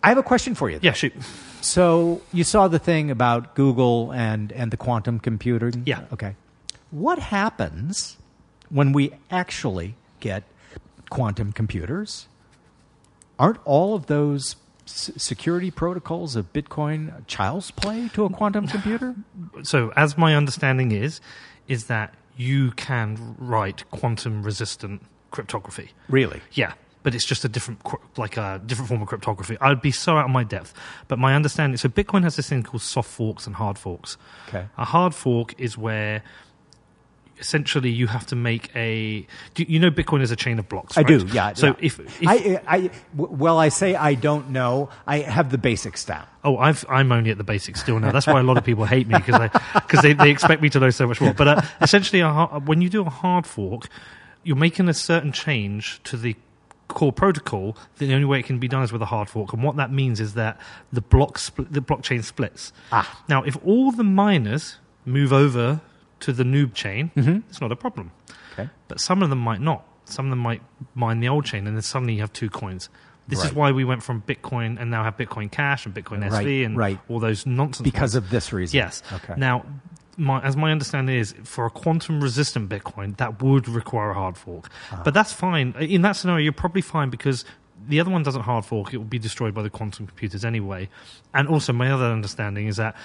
I 0.03 0.09
have 0.09 0.17
a 0.17 0.23
question 0.23 0.55
for 0.55 0.69
you. 0.69 0.79
Yeah, 0.81 0.93
shoot. 0.93 1.13
So 1.61 2.21
you 2.31 2.43
saw 2.43 2.67
the 2.67 2.79
thing 2.79 3.11
about 3.11 3.55
Google 3.55 4.11
and 4.13 4.51
and 4.53 4.71
the 4.71 4.77
quantum 4.77 5.19
computer. 5.19 5.71
Yeah. 5.83 6.01
Okay. 6.13 6.35
What 6.91 7.19
happens 7.19 8.17
when 8.69 8.93
we 8.93 9.11
actually 9.31 9.95
get 10.19 10.43
quantum 11.09 11.51
computers? 11.51 12.27
Aren't 13.37 13.57
all 13.65 13.95
of 13.95 14.05
those 14.05 14.55
s- 14.87 15.11
security 15.17 15.71
protocols 15.71 16.35
of 16.37 16.53
Bitcoin 16.53 17.25
child's 17.27 17.71
play 17.71 18.09
to 18.13 18.23
a 18.25 18.29
quantum 18.29 18.67
computer? 18.67 19.15
So, 19.63 19.91
as 19.95 20.17
my 20.17 20.35
understanding 20.35 20.91
is, 20.91 21.19
is 21.67 21.85
that 21.87 22.13
you 22.35 22.71
can 22.71 23.35
write 23.37 23.89
quantum 23.91 24.43
resistant 24.43 25.01
cryptography. 25.31 25.91
Really? 26.09 26.41
Yeah, 26.53 26.73
but 27.03 27.13
it's 27.13 27.25
just 27.25 27.45
a 27.45 27.49
different, 27.49 27.81
like 28.17 28.35
a 28.37 28.61
different 28.65 28.89
form 28.89 29.01
of 29.01 29.07
cryptography. 29.07 29.57
I'd 29.61 29.81
be 29.81 29.91
so 29.91 30.17
out 30.17 30.25
of 30.25 30.31
my 30.31 30.43
depth. 30.43 30.73
But 31.07 31.19
my 31.19 31.35
understanding, 31.35 31.77
so 31.77 31.87
Bitcoin 31.87 32.23
has 32.23 32.35
this 32.35 32.49
thing 32.49 32.63
called 32.63 32.81
soft 32.81 33.09
forks 33.09 33.45
and 33.45 33.55
hard 33.55 33.77
forks. 33.77 34.17
Okay. 34.47 34.65
A 34.77 34.85
hard 34.85 35.13
fork 35.13 35.53
is 35.59 35.77
where 35.77 36.23
essentially 37.39 37.89
you 37.89 38.07
have 38.07 38.25
to 38.27 38.35
make 38.35 38.75
a. 38.75 39.25
Do 39.53 39.63
you 39.67 39.79
know 39.79 39.91
Bitcoin 39.91 40.21
is 40.21 40.31
a 40.31 40.35
chain 40.35 40.59
of 40.59 40.69
blocks? 40.69 40.97
I 40.97 41.03
do. 41.03 41.25
Yeah. 41.31 41.53
So 41.53 41.67
yeah. 41.67 41.73
if, 41.79 41.99
if 41.99 42.27
I, 42.27 42.61
I, 42.67 42.91
well, 43.15 43.57
I 43.59 43.69
say 43.69 43.95
I 43.95 44.13
don't 44.13 44.49
know. 44.49 44.89
I 45.05 45.19
have 45.19 45.51
the 45.51 45.57
basics 45.57 46.05
down. 46.05 46.25
Oh, 46.43 46.57
I've, 46.57 46.85
I'm 46.89 47.11
only 47.11 47.31
at 47.31 47.37
the 47.37 47.43
basics 47.43 47.81
still 47.81 47.99
now. 47.99 48.11
That's 48.11 48.27
why 48.27 48.39
a 48.39 48.43
lot 48.43 48.57
of 48.57 48.63
people 48.63 48.85
hate 48.85 49.07
me 49.07 49.15
because 49.17 49.49
because 49.73 50.01
they, 50.01 50.13
they 50.13 50.29
expect 50.29 50.61
me 50.61 50.69
to 50.69 50.79
know 50.79 50.89
so 50.89 51.07
much 51.07 51.19
more. 51.19 51.33
But 51.33 51.47
uh, 51.47 51.61
essentially, 51.81 52.21
a, 52.21 52.45
when 52.65 52.81
you 52.81 52.89
do 52.89 53.01
a 53.01 53.09
hard 53.09 53.45
fork, 53.45 53.87
you're 54.43 54.55
making 54.55 54.87
a 54.87 54.93
certain 54.93 55.31
change 55.31 56.01
to 56.03 56.17
the 56.17 56.35
core 56.87 57.11
protocol. 57.11 57.75
The 57.97 58.13
only 58.13 58.25
way 58.25 58.39
it 58.39 58.45
can 58.45 58.59
be 58.59 58.67
done 58.67 58.83
is 58.83 58.91
with 58.91 59.01
a 59.01 59.07
hard 59.07 59.29
fork, 59.29 59.53
and 59.53 59.63
what 59.63 59.75
that 59.77 59.91
means 59.91 60.19
is 60.19 60.35
that 60.35 60.59
the 60.93 61.01
block 61.01 61.37
spl- 61.37 61.71
the 61.71 61.81
blockchain 61.81 62.23
splits. 62.23 62.71
Ah. 62.91 63.23
Now, 63.27 63.43
if 63.43 63.57
all 63.65 63.91
the 63.91 64.03
miners 64.03 64.77
move 65.05 65.33
over 65.33 65.81
to 66.21 66.33
the 66.33 66.43
noob 66.43 66.73
chain, 66.73 67.11
it's 67.49 67.61
not 67.61 67.71
a 67.71 67.75
problem. 67.75 68.11
Okay. 68.53 68.69
But 68.87 68.99
some 68.99 69.21
of 69.21 69.29
them 69.29 69.39
might 69.39 69.61
not. 69.61 69.85
Some 70.05 70.27
of 70.27 70.29
them 70.29 70.39
might 70.39 70.61
mine 70.93 71.19
the 71.19 71.27
old 71.29 71.45
chain, 71.45 71.67
and 71.67 71.75
then 71.75 71.81
suddenly 71.81 72.13
you 72.15 72.21
have 72.21 72.31
two 72.33 72.49
coins. 72.49 72.89
This 73.27 73.43
is 73.43 73.53
why 73.53 73.71
we 73.71 73.83
went 73.83 74.03
from 74.03 74.21
Bitcoin 74.21 74.79
and 74.79 74.91
now 74.91 75.03
have 75.03 75.17
Bitcoin 75.17 75.49
Cash 75.49 75.87
and 75.87 75.95
Bitcoin 75.95 76.29
Right, 76.29 76.45
SV 76.45 76.65
and 76.65 76.77
right. 76.77 76.99
all 77.09 77.19
those 77.19 77.45
nonsense. 77.47 77.83
Because 77.83 78.13
ones. 78.13 78.25
of 78.25 78.29
this 78.29 78.53
reason. 78.53 78.77
yes. 78.77 79.01
Okay. 79.11 79.33
Now, 79.35 79.65
my, 80.15 80.39
as 80.41 80.55
my 80.55 80.71
understanding 80.71 81.17
is, 81.17 81.33
for 81.43 81.65
a 81.65 81.71
quantum 81.71 82.21
resistant 82.21 82.69
Bitcoin, 82.69 83.17
that 83.17 83.41
would 83.41 83.67
require 83.67 84.11
a 84.11 84.13
hard 84.13 84.37
fork. 84.37 84.69
Ah. 84.91 85.01
But 85.03 85.15
that's 85.15 85.33
fine. 85.33 85.73
In 85.79 86.03
that 86.03 86.13
scenario, 86.13 86.43
you're 86.43 86.53
probably 86.53 86.83
fine 86.83 87.09
because 87.09 87.45
the 87.87 87.99
other 87.99 88.11
one 88.11 88.21
doesn't 88.21 88.43
hard 88.43 88.63
fork. 88.63 88.93
It 88.93 88.97
will 88.97 89.05
be 89.05 89.19
destroyed 89.19 89.55
by 89.55 89.63
the 89.63 89.71
quantum 89.71 90.05
computers 90.05 90.45
anyway. 90.45 90.87
And 91.33 91.47
also, 91.47 91.73
my 91.73 91.91
other 91.91 92.05
understanding 92.05 92.67
is 92.67 92.77
that 92.77 92.95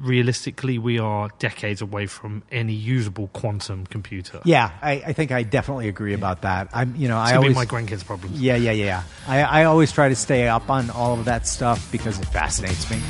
realistically, 0.00 0.78
we 0.78 0.98
are 0.98 1.30
decades 1.38 1.80
away 1.80 2.06
from 2.06 2.42
any 2.50 2.72
usable 2.72 3.28
quantum 3.28 3.86
computer. 3.86 4.40
Yeah, 4.44 4.70
I, 4.82 4.92
I 5.06 5.12
think 5.12 5.32
I 5.32 5.42
definitely 5.42 5.88
agree 5.88 6.14
about 6.14 6.42
that. 6.42 6.68
I'm, 6.72 6.94
you 6.96 7.08
know, 7.08 7.20
It's 7.20 7.30
I 7.30 7.34
going 7.34 7.54
always 7.54 7.68
be 7.68 7.74
my 7.74 7.80
grandkids' 7.82 8.04
problem. 8.04 8.32
Yeah, 8.34 8.56
yeah, 8.56 8.72
yeah. 8.72 8.84
yeah. 8.84 9.02
I, 9.26 9.62
I 9.62 9.64
always 9.64 9.92
try 9.92 10.08
to 10.08 10.16
stay 10.16 10.48
up 10.48 10.68
on 10.70 10.90
all 10.90 11.18
of 11.18 11.24
that 11.26 11.46
stuff 11.46 11.90
because 11.92 12.18
it 12.18 12.26
fascinates 12.26 12.90
me. 12.90 13.00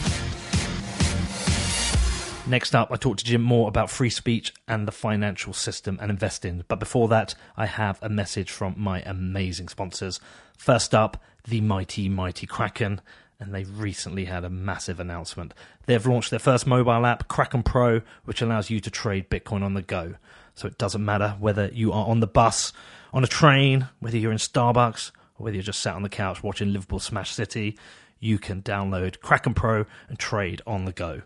Next 2.45 2.75
up, 2.75 2.91
I 2.91 2.97
talked 2.97 3.21
to 3.21 3.25
Jim 3.25 3.41
more 3.41 3.69
about 3.69 3.89
free 3.89 4.11
speech 4.11 4.53
and 4.67 4.87
the 4.87 4.93
financial 4.93 5.53
system 5.53 5.99
and 6.03 6.11
investing. 6.11 6.65
But 6.67 6.81
before 6.81 7.09
that, 7.09 7.35
I 7.57 7.67
have 7.67 7.99
a 8.03 8.09
message 8.09 8.51
from 8.51 8.75
my 8.77 9.01
amazing 9.03 9.69
sponsors. 9.69 10.21
First 10.59 10.95
up, 10.95 11.23
the 11.45 11.61
mighty, 11.61 12.09
mighty 12.09 12.47
Kraken. 12.47 13.01
And 13.43 13.53
they 13.53 13.65
recently 13.65 14.27
had 14.27 14.45
a 14.45 14.49
massive 14.49 15.01
announcement. 15.01 15.53
They've 15.87 16.07
launched 16.07 16.31
their 16.31 16.39
first 16.39 16.65
mobile 16.65 17.05
app, 17.05 17.27
Kraken 17.27 17.65
Pro, 17.65 18.03
which 18.25 18.41
allows 18.41 18.71
you 18.71 18.79
to 18.79 18.89
trade 18.89 19.29
Bitcoin 19.29 19.65
on 19.65 19.75
the 19.75 19.83
go. 19.83 20.15
So 20.55 20.69
it 20.69 20.79
doesn't 20.79 21.05
matter 21.05 21.35
whether 21.41 21.67
you 21.73 21.91
are 21.91 22.07
on 22.07 22.21
the 22.21 22.29
bus, 22.29 22.73
on 23.13 23.25
a 23.25 23.27
train, 23.27 23.89
whether 23.99 24.17
you're 24.17 24.31
in 24.31 24.39
Starbucks, 24.39 25.11
or 25.39 25.45
whether 25.45 25.57
you're 25.57 25.65
just 25.65 25.81
sat 25.81 25.97
on 25.97 26.03
the 26.03 26.09
couch 26.09 26.45
watching 26.45 26.73
Liverpool 26.73 27.01
Smash 27.01 27.33
City, 27.33 27.77
you 28.21 28.39
can 28.39 28.63
download 28.63 29.19
Kraken 29.19 29.55
Pro 29.55 29.87
and 30.09 30.21
trade 30.21 30.63
on 30.65 30.85
the 30.85 30.93
go. 30.93 31.23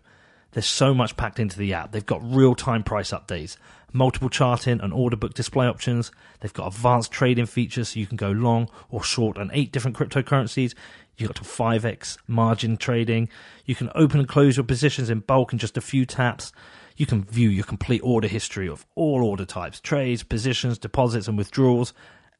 There's 0.53 0.65
so 0.65 0.95
much 0.95 1.17
packed 1.17 1.39
into 1.39 1.59
the 1.59 1.75
app. 1.75 1.91
They've 1.91 2.03
got 2.03 2.23
real 2.23 2.55
time 2.55 2.81
price 2.81 3.11
updates, 3.11 3.57
multiple 3.93 4.29
charting 4.29 4.81
and 4.81 4.91
order 4.91 5.15
book 5.15 5.35
display 5.35 5.67
options. 5.67 6.11
They've 6.39 6.51
got 6.51 6.73
advanced 6.73 7.11
trading 7.11 7.45
features 7.45 7.89
so 7.89 7.99
you 7.99 8.07
can 8.07 8.17
go 8.17 8.31
long 8.31 8.69
or 8.89 9.03
short 9.03 9.37
on 9.37 9.51
eight 9.53 9.71
different 9.71 9.95
cryptocurrencies. 9.95 10.73
You've 11.17 11.29
got 11.29 11.37
to 11.37 11.49
5x 11.49 12.17
margin 12.27 12.77
trading. 12.77 13.29
You 13.65 13.75
can 13.75 13.89
open 13.95 14.19
and 14.19 14.29
close 14.29 14.55
your 14.55 14.63
positions 14.63 15.09
in 15.09 15.19
bulk 15.19 15.51
in 15.51 15.59
just 15.59 15.77
a 15.77 15.81
few 15.81 16.05
taps. 16.05 16.51
You 16.95 17.05
can 17.05 17.23
view 17.23 17.49
your 17.49 17.63
complete 17.63 18.01
order 18.03 18.27
history 18.27 18.69
of 18.69 18.85
all 18.95 19.23
order 19.23 19.45
types, 19.45 19.79
trades, 19.79 20.23
positions, 20.23 20.77
deposits, 20.77 21.27
and 21.27 21.37
withdrawals. 21.37 21.93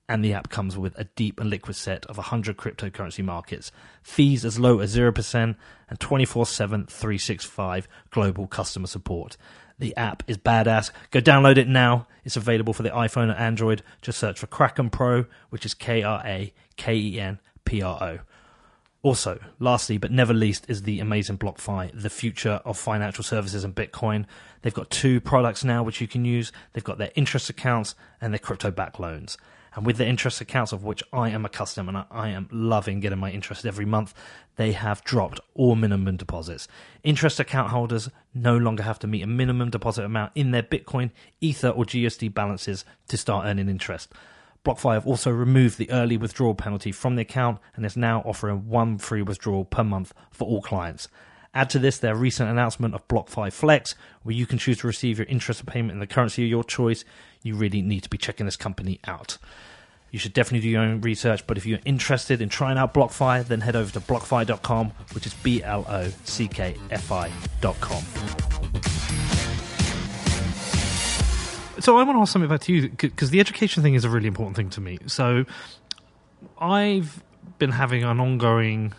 and 0.09 0.23
the 0.23 0.33
app 0.33 0.49
comes 0.49 0.77
with 0.77 0.97
a 0.97 1.03
deep 1.03 1.37
and 1.39 1.49
liquid 1.49 1.75
set 1.75 2.05
of 2.05 2.15
100 2.17 2.55
cryptocurrency 2.55 3.23
markets, 3.23 3.73
fees 4.01 4.45
as 4.45 4.57
low 4.57 4.79
as 4.79 4.95
0%, 4.95 5.55
and 5.89 5.99
24 5.99 6.45
7, 6.45 6.85
365 6.85 7.87
global 8.09 8.47
customer 8.47 8.87
support. 8.87 9.35
The 9.79 9.95
app 9.97 10.23
is 10.25 10.37
badass. 10.37 10.91
Go 11.11 11.19
download 11.19 11.57
it 11.57 11.67
now. 11.67 12.07
It's 12.23 12.37
available 12.37 12.73
for 12.73 12.83
the 12.83 12.89
iPhone 12.89 13.29
and 13.29 13.37
Android. 13.37 13.83
Just 14.01 14.17
search 14.17 14.39
for 14.39 14.47
Kraken 14.47 14.89
Pro, 14.89 15.25
which 15.49 15.65
is 15.65 15.73
K 15.73 16.03
R 16.03 16.21
A 16.25 16.53
K 16.77 16.95
E 16.95 17.19
N 17.19 17.39
P 17.65 17.81
R 17.81 18.01
O. 18.01 18.19
Also, 19.07 19.39
lastly 19.57 19.97
but 19.97 20.11
never 20.11 20.33
least, 20.33 20.65
is 20.67 20.81
the 20.81 20.99
amazing 20.99 21.37
BlockFi, 21.37 21.89
the 21.93 22.09
future 22.09 22.59
of 22.65 22.77
financial 22.77 23.23
services 23.23 23.63
and 23.63 23.73
Bitcoin. 23.73 24.25
They've 24.61 24.73
got 24.73 24.89
two 24.89 25.21
products 25.21 25.63
now 25.63 25.81
which 25.81 26.01
you 26.01 26.09
can 26.09 26.25
use. 26.25 26.51
They've 26.73 26.83
got 26.83 26.97
their 26.97 27.13
interest 27.15 27.49
accounts 27.49 27.95
and 28.19 28.33
their 28.33 28.39
crypto 28.39 28.69
backed 28.69 28.99
loans. 28.99 29.37
And 29.73 29.85
with 29.85 29.95
the 29.95 30.05
interest 30.05 30.41
accounts, 30.41 30.73
of 30.73 30.83
which 30.83 31.01
I 31.13 31.29
am 31.29 31.45
a 31.45 31.49
customer 31.49 31.87
and 31.87 32.05
I 32.11 32.31
am 32.31 32.49
loving 32.51 32.99
getting 32.99 33.17
my 33.17 33.31
interest 33.31 33.65
every 33.65 33.85
month, 33.85 34.13
they 34.57 34.73
have 34.73 35.05
dropped 35.05 35.39
all 35.53 35.77
minimum 35.77 36.17
deposits. 36.17 36.67
Interest 37.01 37.39
account 37.39 37.69
holders 37.69 38.09
no 38.33 38.57
longer 38.57 38.83
have 38.83 38.99
to 38.99 39.07
meet 39.07 39.23
a 39.23 39.27
minimum 39.27 39.69
deposit 39.69 40.03
amount 40.03 40.33
in 40.35 40.51
their 40.51 40.63
Bitcoin, 40.63 41.11
Ether, 41.39 41.69
or 41.69 41.85
GSD 41.85 42.33
balances 42.33 42.83
to 43.07 43.15
start 43.15 43.45
earning 43.45 43.69
interest. 43.69 44.11
BlockFi 44.67 44.95
have 44.95 45.07
also 45.07 45.31
removed 45.31 45.77
the 45.77 45.89
early 45.89 46.17
withdrawal 46.17 46.53
penalty 46.53 46.91
from 46.91 47.15
the 47.15 47.21
account 47.21 47.57
and 47.77 47.85
is 47.85 47.95
now 47.95 48.21
offering 48.25 48.67
one 48.67 48.97
free 48.97 49.21
withdrawal 49.21 49.63
per 49.63 49.81
month 49.81 50.13
for 50.29 50.45
all 50.45 50.61
clients. 50.61 51.07
Add 51.53 51.69
to 51.69 51.79
this 51.79 51.97
their 51.99 52.15
recent 52.15 52.49
announcement 52.49 52.93
of 52.93 53.07
BlockFi 53.07 53.53
Flex, 53.53 53.95
where 54.23 54.35
you 54.35 54.45
can 54.45 54.57
choose 54.57 54.79
to 54.79 54.87
receive 54.87 55.19
your 55.19 55.27
interest 55.27 55.65
payment 55.65 55.93
in 55.93 55.99
the 55.99 56.05
currency 56.05 56.43
of 56.43 56.49
your 56.49 56.65
choice. 56.65 57.05
You 57.43 57.55
really 57.55 57.81
need 57.81 58.03
to 58.03 58.09
be 58.09 58.17
checking 58.17 58.45
this 58.45 58.57
company 58.57 58.99
out. 59.07 59.37
You 60.11 60.19
should 60.19 60.33
definitely 60.33 60.67
do 60.67 60.69
your 60.69 60.81
own 60.81 60.99
research, 60.99 61.47
but 61.47 61.57
if 61.57 61.65
you're 61.65 61.79
interested 61.85 62.41
in 62.41 62.49
trying 62.49 62.77
out 62.77 62.93
BlockFi, 62.93 63.47
then 63.47 63.61
head 63.61 63.77
over 63.77 63.89
to 63.93 64.01
blockfi.com, 64.01 64.91
which 65.13 65.25
is 65.25 65.33
B 65.35 65.63
L 65.63 65.85
O 65.87 66.09
C 66.25 66.49
K 66.49 66.75
F 66.91 67.09
I.com. 67.09 68.66
So 71.87 71.97
I 71.97 72.03
want 72.03 72.17
to 72.17 72.21
ask 72.21 72.33
something 72.33 72.49
back 72.49 72.59
to 72.63 72.73
you 72.73 72.89
because 72.89 73.29
the 73.29 73.39
education 73.39 73.81
thing 73.81 73.93
is 73.93 74.03
a 74.03 74.09
really 74.09 74.27
important 74.27 74.57
thing 74.57 74.69
to 74.71 74.81
me. 74.81 74.97
So 75.05 75.45
I've 76.59 77.23
been 77.59 77.71
having 77.71 78.03
an 78.03 78.19
ongoing 78.19 78.93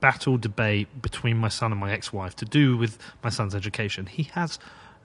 battle 0.00 0.36
debate 0.36 1.00
between 1.00 1.38
my 1.38 1.48
son 1.48 1.72
and 1.72 1.80
my 1.80 1.90
ex-wife 1.92 2.36
to 2.36 2.44
do 2.44 2.76
with 2.76 2.98
my 3.24 3.30
son's 3.30 3.54
education. 3.54 4.04
He 4.04 4.24
has 4.34 4.58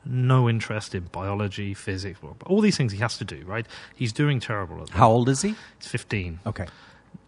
no 0.03 0.49
interest 0.49 0.93
in 0.93 1.03
biology, 1.03 1.73
physics, 1.73 2.19
all 2.47 2.59
these 2.59 2.75
things 2.75 2.91
he 2.91 2.99
has 2.99 3.17
to 3.19 3.23
do, 3.23 3.45
right? 3.45 3.65
He's 3.95 4.11
doing 4.11 4.41
terrible 4.41 4.81
at 4.81 4.87
them. 4.87 4.97
How 4.97 5.09
old 5.09 5.29
is 5.29 5.41
he? 5.41 5.55
He's 5.77 5.87
15. 5.87 6.41
Okay. 6.45 6.67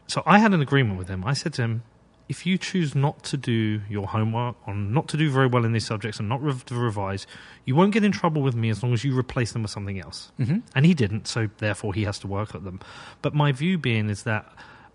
So 0.08 0.22
I 0.26 0.39
had 0.39 0.54
an 0.54 0.62
agreement 0.62 0.97
with 0.97 1.08
him. 1.08 1.24
I 1.24 1.32
said 1.32 1.54
to 1.54 1.62
him, 1.62 1.84
if 2.30 2.46
you 2.46 2.58
choose 2.58 2.96
not 2.96 3.24
to 3.24 3.38
do 3.38 3.82
your 3.90 4.08
homework 4.08 4.56
or 4.66 4.74
not 4.74 5.08
to 5.10 5.18
do 5.18 5.30
very 5.30 5.48
well 5.48 5.66
in 5.66 5.74
these 5.74 5.86
subjects 5.86 6.20
and 6.20 6.30
not 6.30 6.42
rev- 6.42 6.66
to 6.66 6.76
revise, 6.76 7.28
you 7.66 7.76
won't 7.76 7.94
get 7.94 8.04
in 8.04 8.12
trouble 8.12 8.42
with 8.42 8.56
me 8.56 8.70
as 8.70 8.82
long 8.82 8.94
as 8.94 9.04
you 9.04 9.18
replace 9.18 9.52
them 9.52 9.62
with 9.62 9.72
something 9.72 10.00
else. 10.00 10.32
Mm-hmm. 10.40 10.60
And 10.76 10.86
he 10.86 10.94
didn't, 10.94 11.28
so 11.28 11.50
therefore 11.58 11.94
he 11.94 12.04
has 12.06 12.20
to 12.20 12.28
work 12.28 12.56
at 12.56 12.64
them. 12.64 12.80
But 13.22 13.34
my 13.34 13.52
view 13.52 13.78
being 13.78 14.10
is 14.10 14.24
that, 14.24 14.52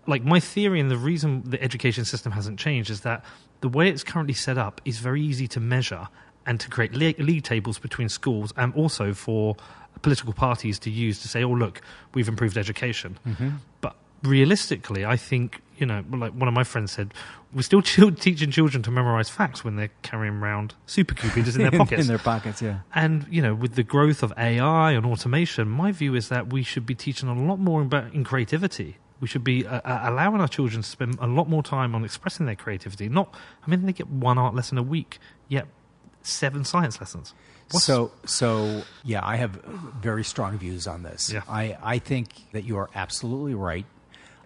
like, 0.07 0.23
my 0.23 0.39
theory 0.39 0.79
and 0.79 0.89
the 0.89 0.97
reason 0.97 1.43
the 1.45 1.61
education 1.61 2.03
system 2.03 2.31
hasn't 2.31 2.59
changed 2.59 2.89
is 2.89 3.01
that 3.01 3.23
the 3.61 3.69
way 3.69 3.89
it's 3.89 4.03
currently 4.03 4.33
set 4.33 4.57
up 4.57 4.81
is 4.85 4.97
very 4.99 5.21
easy 5.21 5.47
to 5.49 5.59
measure 5.59 6.07
and 6.45 6.59
to 6.59 6.69
create 6.69 6.93
league, 6.93 7.19
league 7.19 7.43
tables 7.43 7.77
between 7.77 8.09
schools 8.09 8.53
and 8.57 8.73
also 8.73 9.13
for 9.13 9.55
political 10.01 10.33
parties 10.33 10.79
to 10.79 10.89
use 10.89 11.21
to 11.21 11.27
say, 11.27 11.43
oh, 11.43 11.51
look, 11.51 11.81
we've 12.13 12.27
improved 12.27 12.57
education. 12.57 13.19
Mm-hmm. 13.27 13.49
But 13.81 13.95
realistically, 14.23 15.05
I 15.05 15.15
think 15.15 15.61
you 15.79 15.85
know, 15.85 16.03
like 16.11 16.33
one 16.33 16.47
of 16.47 16.53
my 16.53 16.63
friends 16.63 16.91
said, 16.91 17.13
we're 17.53 17.61
still 17.61 17.81
ch- 17.83 17.99
teaching 18.19 18.51
children 18.51 18.83
to 18.83 18.91
memorize 18.91 19.29
facts 19.29 19.63
when 19.63 19.75
they're 19.75 19.91
carrying 20.01 20.35
around 20.35 20.75
supercomputers 20.87 21.55
in 21.55 21.61
their 21.61 21.71
pockets. 21.79 22.01
in 22.01 22.07
their 22.07 22.17
pockets, 22.17 22.61
yeah. 22.61 22.79
And 22.93 23.25
you 23.29 23.41
know, 23.41 23.53
with 23.55 23.75
the 23.75 23.83
growth 23.83 24.23
of 24.23 24.33
AI 24.37 24.91
and 24.91 25.05
automation, 25.05 25.69
my 25.69 25.91
view 25.91 26.15
is 26.15 26.29
that 26.29 26.51
we 26.51 26.63
should 26.63 26.85
be 26.85 26.95
teaching 26.95 27.29
a 27.29 27.33
lot 27.33 27.59
more 27.59 27.81
about 27.81 28.13
in 28.13 28.23
creativity. 28.23 28.97
We 29.21 29.27
should 29.27 29.43
be 29.43 29.67
uh, 29.67 29.81
uh, 29.83 30.01
allowing 30.03 30.39
our 30.39 30.47
children 30.47 30.81
to 30.81 30.87
spend 30.87 31.17
a 31.19 31.27
lot 31.27 31.49
more 31.49 31.61
time 31.61 31.93
on 31.93 32.05
expressing 32.05 32.45
their 32.45 32.55
creativity. 32.55 33.09
Not, 33.09 33.33
I 33.65 33.69
mean, 33.69 33.85
they 33.85 33.91
get 33.93 34.09
one 34.09 34.37
art 34.37 34.55
lesson 34.55 34.77
a 34.77 34.83
week, 34.83 35.19
yet 35.49 35.67
seven 36.21 36.63
science 36.63 36.99
lessons. 36.99 37.33
What's 37.71 37.85
so, 37.85 38.11
so 38.25 38.83
yeah, 39.03 39.19
I 39.23 39.35
have 39.35 39.51
very 40.01 40.23
strong 40.23 40.57
views 40.57 40.87
on 40.87 41.03
this. 41.03 41.31
Yeah. 41.31 41.41
I, 41.47 41.77
I 41.83 41.99
think 41.99 42.29
that 42.53 42.63
you 42.63 42.77
are 42.77 42.89
absolutely 42.95 43.53
right. 43.53 43.85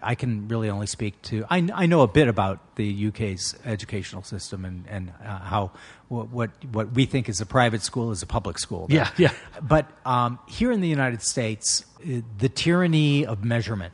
I 0.04 0.16
can 0.16 0.48
really 0.48 0.70
only 0.70 0.88
speak 0.88 1.22
to. 1.24 1.46
I, 1.50 1.68
I 1.74 1.86
know 1.86 2.02
a 2.02 2.08
bit 2.08 2.28
about 2.28 2.76
the 2.76 3.08
UK's 3.08 3.56
educational 3.66 4.24
system 4.24 4.66
and 4.66 4.86
and 4.90 5.14
uh, 5.26 5.40
how 5.40 5.72
what, 6.10 6.30
what 6.30 6.52
what 6.72 6.92
we 6.92 7.06
think 7.06 7.30
is 7.30 7.42
a 7.42 7.46
private 7.46 7.82
school 7.82 8.12
is 8.12 8.22
a 8.22 8.28
public 8.28 8.60
school. 8.60 8.88
Yeah, 8.90 9.10
yeah. 9.18 9.32
But 9.62 9.90
um, 10.06 10.40
here 10.48 10.72
in 10.72 10.82
the 10.82 10.88
United 10.88 11.22
States, 11.22 11.86
uh, 12.02 12.22
the 12.38 12.50
tyranny 12.50 13.26
of 13.26 13.44
measurement, 13.44 13.94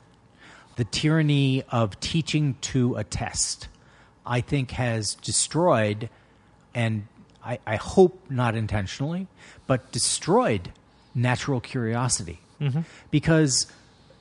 the 0.76 0.86
tyranny 0.86 1.64
of 1.70 1.99
teaching 1.99 2.55
to 2.62 2.95
a 2.95 3.03
test, 3.03 3.68
I 4.26 4.41
think 4.41 4.72
has 4.72 5.16
destroyed, 5.16 6.10
and 6.74 7.07
I, 7.43 7.60
I 7.66 7.76
hope 7.78 8.20
not 8.30 8.55
intentionally, 8.55 9.28
but 9.68 9.91
destroyed 9.91 10.72
natural 11.16 11.60
curiosity. 11.60 12.39
Because 13.10 13.68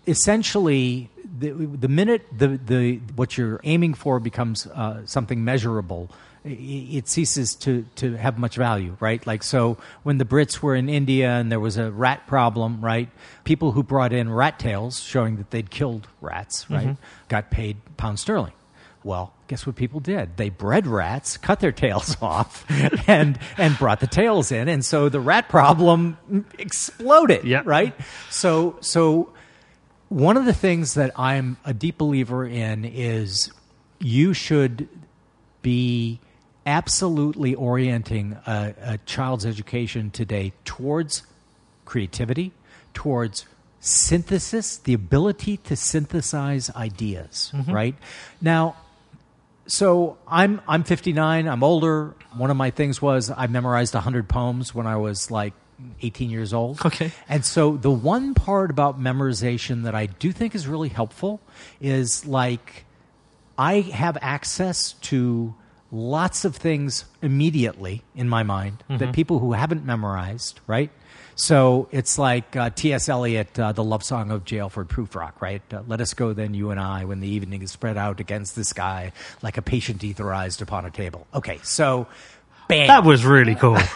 essentially, 0.07 1.11
the, 1.39 1.51
the 1.51 1.89
minute 1.89 2.27
the, 2.37 2.59
the, 2.65 2.97
what 3.15 3.37
you're 3.39 3.61
aiming 3.65 3.95
for 3.95 4.21
becomes 4.21 4.67
uh, 4.67 5.05
something 5.07 5.45
measurable, 5.45 6.11
it 6.45 7.09
ceases 7.09 7.55
to, 7.57 7.85
to 7.97 8.17
have 8.17 8.39
much 8.39 8.57
value, 8.57 8.97
right? 9.01 9.27
Like, 9.27 9.43
so 9.43 9.77
when 10.03 10.19
the 10.19 10.25
Brits 10.25 10.61
were 10.61 10.75
in 10.75 10.89
India 10.89 11.31
and 11.31 11.51
there 11.51 11.61
was 11.61 11.77
a 11.77 11.91
rat 11.91 12.27
problem, 12.27 12.85
right? 12.85 13.09
People 13.45 13.73
who 13.73 13.83
brought 13.83 14.13
in 14.13 14.31
rat 14.31 14.59
tails 14.59 15.01
showing 15.01 15.37
that 15.37 15.51
they'd 15.51 15.71
killed 15.71 16.09
rats, 16.21 16.71
right? 16.71 16.97
Got 17.29 17.51
paid 17.51 17.77
pound 17.97 18.19
sterling. 18.19 18.53
Well, 19.05 19.33
guess 19.47 19.67
what 19.67 19.77
people 19.77 20.01
did? 20.01 20.37
They 20.37 20.51
bred 20.51 20.87
rats, 20.87 21.37
cut 21.37 21.61
their 21.61 21.73
tails 21.73 22.17
off, 22.23 22.65
and 23.09 23.39
and 23.57 23.79
brought 23.79 24.01
the 24.01 24.07
tails 24.07 24.51
in, 24.53 24.69
and 24.69 24.85
so 24.85 25.09
the 25.09 25.21
rat 25.21 25.49
problem 25.49 26.19
exploded. 26.59 27.45
Yeah. 27.45 27.63
Right. 27.65 27.95
So 28.31 28.77
so 28.81 29.33
one 30.09 30.37
of 30.37 30.45
the 30.45 30.53
things 30.53 30.95
that 30.95 31.13
I'm 31.17 31.59
a 31.65 31.75
deep 31.75 31.99
believer 31.99 32.47
in 32.47 32.85
is 32.85 33.51
you 33.99 34.33
should 34.33 34.89
be 35.63 36.21
absolutely 36.65 37.55
orienting 37.55 38.37
a, 38.47 38.75
a 38.81 38.99
child's 38.99 39.45
education 39.45 40.11
today 40.11 40.53
towards 40.65 41.25
creativity, 41.85 42.53
towards 42.95 43.47
synthesis, 43.81 44.77
the 44.77 44.95
ability 44.95 45.57
to 45.57 45.77
synthesize 45.77 46.71
ideas, 46.71 47.53
mm-hmm. 47.55 47.73
right? 47.73 47.95
Now, 48.41 48.77
so 49.67 50.17
I'm 50.27 50.61
I'm 50.67 50.85
59. 50.85 51.47
I'm 51.47 51.63
older. 51.63 52.15
One 52.35 52.51
of 52.51 52.57
my 52.57 52.71
things 52.71 53.03
was 53.03 53.31
I 53.31 53.47
memorized 53.47 53.95
100 53.95 54.29
poems 54.29 54.75
when 54.75 54.87
I 54.87 54.97
was 54.97 55.31
like 55.31 55.53
18 56.03 56.31
years 56.31 56.53
old. 56.53 56.85
Okay. 56.85 57.13
And 57.29 57.45
so 57.45 57.77
the 57.77 57.91
one 57.91 58.35
part 58.35 58.71
about 58.71 59.01
memorization 59.01 59.85
that 59.85 59.95
I 59.95 60.07
do 60.07 60.33
think 60.33 60.55
is 60.55 60.67
really 60.67 60.89
helpful 60.89 61.41
is 61.81 62.27
like 62.27 62.85
I 63.57 63.81
have 63.81 64.17
access 64.21 64.93
to 64.93 65.55
lots 65.91 66.45
of 66.45 66.55
things 66.55 67.05
immediately 67.23 68.03
in 68.15 68.29
my 68.29 68.43
mind 68.43 68.85
that 68.89 69.15
people 69.15 69.39
who 69.39 69.53
haven't 69.53 69.85
memorized, 69.85 70.61
right? 70.67 70.91
So 71.35 71.89
it's 71.93 72.19
like 72.19 72.57
uh, 72.57 72.71
T.S. 72.71 73.09
Eliot, 73.09 73.59
uh, 73.59 73.71
the 73.71 73.85
love 73.85 74.03
song 74.03 74.33
of 74.33 74.45
J. 74.45 74.59
Alfred 74.59 74.89
Prufrock, 74.89 75.41
right? 75.41 75.63
Uh, 75.73 75.83
Let 75.87 76.01
us 76.01 76.13
go 76.13 76.33
then, 76.33 76.53
you 76.53 76.71
and 76.71 76.81
I, 76.81 77.05
when 77.05 77.21
the 77.21 77.29
evening 77.29 77.63
is 77.63 77.71
spread 77.71 77.97
out 77.97 78.19
against 78.19 78.57
the 78.57 78.65
sky, 78.65 79.13
like 79.41 79.57
a 79.57 79.63
patient 79.63 80.03
etherized 80.03 80.61
upon 80.61 80.85
a 80.85 80.91
table. 80.91 81.29
Okay, 81.33 81.61
so 81.63 82.09
bam. 82.69 82.87
That 82.89 83.05
was 83.05 83.25
really 83.25 83.55
cool. 83.55 83.79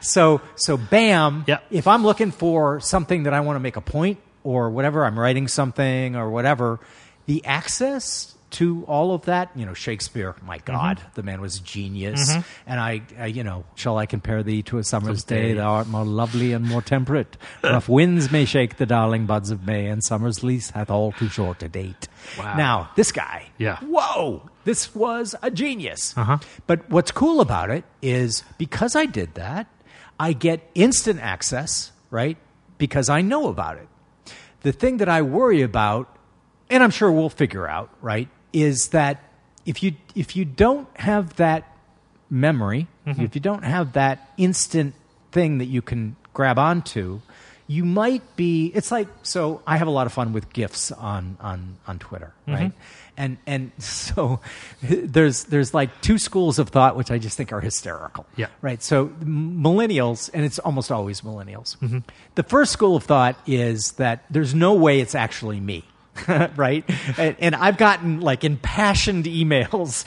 So 0.00 0.40
so 0.56 0.76
bam. 0.76 1.44
Yeah. 1.46 1.58
If 1.70 1.86
I'm 1.86 2.04
looking 2.04 2.30
for 2.30 2.80
something 2.80 3.24
that 3.24 3.34
I 3.34 3.40
want 3.40 3.56
to 3.56 3.60
make 3.60 3.76
a 3.76 3.80
point 3.80 4.18
or 4.42 4.70
whatever, 4.70 5.04
I'm 5.04 5.18
writing 5.18 5.48
something 5.48 6.16
or 6.16 6.30
whatever, 6.30 6.80
the 7.26 7.44
access 7.44 8.34
to 8.52 8.84
all 8.88 9.14
of 9.14 9.26
that, 9.26 9.50
you 9.54 9.64
know, 9.64 9.74
Shakespeare, 9.74 10.34
my 10.42 10.58
mm-hmm. 10.58 10.72
God, 10.72 11.00
the 11.14 11.22
man 11.22 11.40
was 11.40 11.58
a 11.58 11.62
genius. 11.62 12.30
Mm-hmm. 12.30 12.40
And 12.66 12.80
I, 12.80 13.02
I, 13.18 13.26
you 13.26 13.44
know, 13.44 13.64
shall 13.76 13.96
I 13.96 14.06
compare 14.06 14.42
thee 14.42 14.62
to 14.64 14.78
a 14.78 14.84
summer's 14.84 15.24
Some 15.24 15.36
day? 15.36 15.48
day. 15.48 15.54
Thou 15.54 15.70
art 15.70 15.86
more 15.86 16.04
lovely 16.04 16.52
and 16.52 16.66
more 16.66 16.82
temperate. 16.82 17.36
Rough 17.62 17.88
winds 17.88 18.32
may 18.32 18.44
shake 18.44 18.76
the 18.76 18.86
darling 18.86 19.26
buds 19.26 19.50
of 19.52 19.64
May, 19.64 19.86
and 19.86 20.02
summer's 20.02 20.42
lease 20.42 20.70
hath 20.70 20.90
all 20.90 21.12
too 21.12 21.28
short 21.28 21.62
a 21.62 21.68
date. 21.68 22.08
Wow. 22.38 22.56
Now, 22.56 22.90
this 22.96 23.12
guy, 23.12 23.50
Yeah. 23.58 23.78
whoa, 23.78 24.49
this 24.70 24.94
was 24.94 25.34
a 25.42 25.50
genius. 25.50 26.16
Uh-huh. 26.16 26.38
But 26.68 26.88
what's 26.88 27.10
cool 27.10 27.40
about 27.40 27.70
it 27.70 27.82
is 28.00 28.44
because 28.56 28.94
I 28.94 29.04
did 29.04 29.34
that, 29.34 29.66
I 30.20 30.32
get 30.32 30.58
instant 30.76 31.18
access, 31.18 31.90
right? 32.08 32.36
Because 32.78 33.08
I 33.08 33.20
know 33.20 33.48
about 33.48 33.78
it. 33.78 33.88
the 34.62 34.70
thing 34.72 34.98
that 34.98 35.08
I 35.08 35.22
worry 35.22 35.62
about, 35.62 36.06
and 36.68 36.84
I'm 36.84 36.90
sure 36.90 37.10
we'll 37.10 37.30
figure 37.44 37.66
out, 37.66 37.90
right, 38.00 38.28
is 38.52 38.88
that 38.88 39.16
if 39.66 39.82
you 39.82 39.94
if 40.14 40.36
you 40.36 40.44
don't 40.44 40.86
have 40.96 41.34
that 41.36 41.64
memory, 42.30 42.86
if 43.06 43.34
you 43.34 43.40
don't 43.40 43.64
have 43.64 43.94
that 43.94 44.30
instant 44.36 44.94
thing 45.32 45.58
that 45.58 45.66
you 45.66 45.82
can 45.82 46.14
grab 46.32 46.58
onto, 46.58 47.20
you 47.70 47.84
might 47.84 48.34
be. 48.34 48.66
It's 48.74 48.90
like 48.90 49.06
so. 49.22 49.62
I 49.64 49.76
have 49.76 49.86
a 49.86 49.92
lot 49.92 50.08
of 50.08 50.12
fun 50.12 50.32
with 50.32 50.52
gifs 50.52 50.90
on 50.90 51.36
on 51.38 51.76
on 51.86 52.00
Twitter, 52.00 52.34
mm-hmm. 52.42 52.52
right? 52.52 52.72
And 53.16 53.38
and 53.46 53.70
so 53.78 54.40
there's 54.82 55.44
there's 55.44 55.72
like 55.72 56.00
two 56.00 56.18
schools 56.18 56.58
of 56.58 56.70
thought 56.70 56.96
which 56.96 57.12
I 57.12 57.18
just 57.18 57.36
think 57.36 57.52
are 57.52 57.60
hysterical. 57.60 58.26
Yeah. 58.34 58.48
Right. 58.60 58.82
So 58.82 59.06
millennials, 59.22 60.30
and 60.34 60.44
it's 60.44 60.58
almost 60.58 60.90
always 60.90 61.20
millennials. 61.20 61.78
Mm-hmm. 61.78 61.98
The 62.34 62.42
first 62.42 62.72
school 62.72 62.96
of 62.96 63.04
thought 63.04 63.38
is 63.46 63.92
that 63.92 64.24
there's 64.30 64.52
no 64.52 64.74
way 64.74 64.98
it's 64.98 65.14
actually 65.14 65.60
me. 65.60 65.84
right 66.56 66.84
and, 67.18 67.36
and 67.38 67.54
i've 67.54 67.76
gotten 67.76 68.20
like 68.20 68.44
impassioned 68.44 69.24
emails 69.24 70.04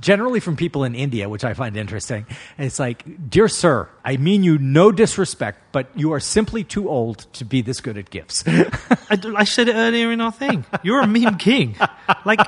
generally 0.00 0.40
from 0.40 0.56
people 0.56 0.84
in 0.84 0.94
india 0.94 1.28
which 1.28 1.44
i 1.44 1.54
find 1.54 1.76
interesting 1.76 2.26
and 2.58 2.66
it's 2.66 2.78
like 2.78 3.04
dear 3.30 3.48
sir 3.48 3.88
i 4.04 4.16
mean 4.16 4.42
you 4.42 4.58
no 4.58 4.90
disrespect 4.92 5.58
but 5.72 5.88
you 5.94 6.12
are 6.12 6.20
simply 6.20 6.64
too 6.64 6.88
old 6.88 7.26
to 7.32 7.44
be 7.44 7.60
this 7.60 7.80
good 7.80 7.98
at 7.98 8.10
gifs 8.10 8.44
I 9.10 9.44
said 9.44 9.68
it 9.68 9.74
earlier 9.74 10.12
in 10.12 10.20
our 10.20 10.32
thing. 10.32 10.64
You're 10.82 11.00
a 11.00 11.06
meme 11.06 11.38
king. 11.38 11.76
Like, 12.24 12.40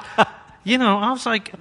you 0.64 0.78
know, 0.78 0.98
I 0.98 1.10
was 1.12 1.26
like, 1.26 1.52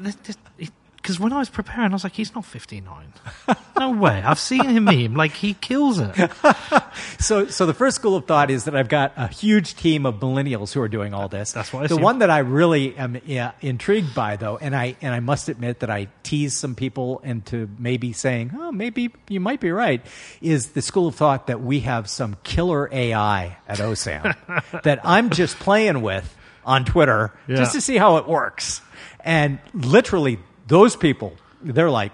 because 1.05 1.19
when 1.19 1.31
I 1.31 1.37
was 1.37 1.49
preparing, 1.49 1.91
I 1.91 1.93
was 1.93 2.03
like, 2.03 2.13
he's 2.13 2.33
not 2.33 2.45
59. 2.45 3.13
No 3.77 3.91
way. 3.91 4.23
I've 4.25 4.39
seen 4.39 4.63
him 4.69 4.85
meme. 4.85 5.15
Like, 5.15 5.33
he 5.33 5.53
kills 5.53 5.99
it. 5.99 6.15
so 7.19 7.47
so 7.47 7.65
the 7.65 7.73
first 7.73 7.97
school 7.97 8.15
of 8.15 8.25
thought 8.25 8.49
is 8.49 8.63
that 8.65 8.75
i've 8.75 8.87
got 8.87 9.11
a 9.17 9.27
huge 9.27 9.75
team 9.75 10.05
of 10.05 10.15
millennials 10.15 10.71
who 10.73 10.81
are 10.81 10.87
doing 10.87 11.13
all 11.13 11.27
this 11.27 11.51
That's 11.51 11.73
what 11.73 11.83
I 11.83 11.87
the 11.87 11.95
assume. 11.95 12.03
one 12.03 12.19
that 12.19 12.29
i 12.29 12.37
really 12.39 12.95
am 12.97 13.19
yeah, 13.25 13.51
intrigued 13.61 14.15
by 14.15 14.37
though 14.37 14.57
and 14.57 14.73
i 14.73 14.95
and 15.01 15.13
i 15.13 15.19
must 15.19 15.49
admit 15.49 15.81
that 15.81 15.89
i 15.89 16.07
tease 16.23 16.55
some 16.57 16.73
people 16.73 17.19
into 17.23 17.69
maybe 17.77 18.13
saying 18.13 18.51
oh 18.57 18.71
maybe 18.71 19.13
you 19.27 19.41
might 19.41 19.59
be 19.59 19.71
right 19.71 20.01
is 20.41 20.69
the 20.71 20.81
school 20.81 21.07
of 21.09 21.15
thought 21.15 21.47
that 21.47 21.61
we 21.61 21.81
have 21.81 22.09
some 22.09 22.37
killer 22.43 22.87
ai 22.93 23.57
at 23.67 23.79
osam 23.79 24.33
that 24.83 24.99
i'm 25.03 25.29
just 25.31 25.59
playing 25.59 26.01
with 26.01 26.33
on 26.65 26.85
twitter 26.85 27.33
Yeah. 27.47 27.57
just 27.57 27.73
to 27.73 27.81
see 27.81 27.97
how 27.97 28.17
it 28.17 28.27
works 28.27 28.81
and 29.19 29.59
literally 29.73 30.39
those 30.67 30.95
people 30.95 31.35
they're 31.61 31.89
like 31.89 32.11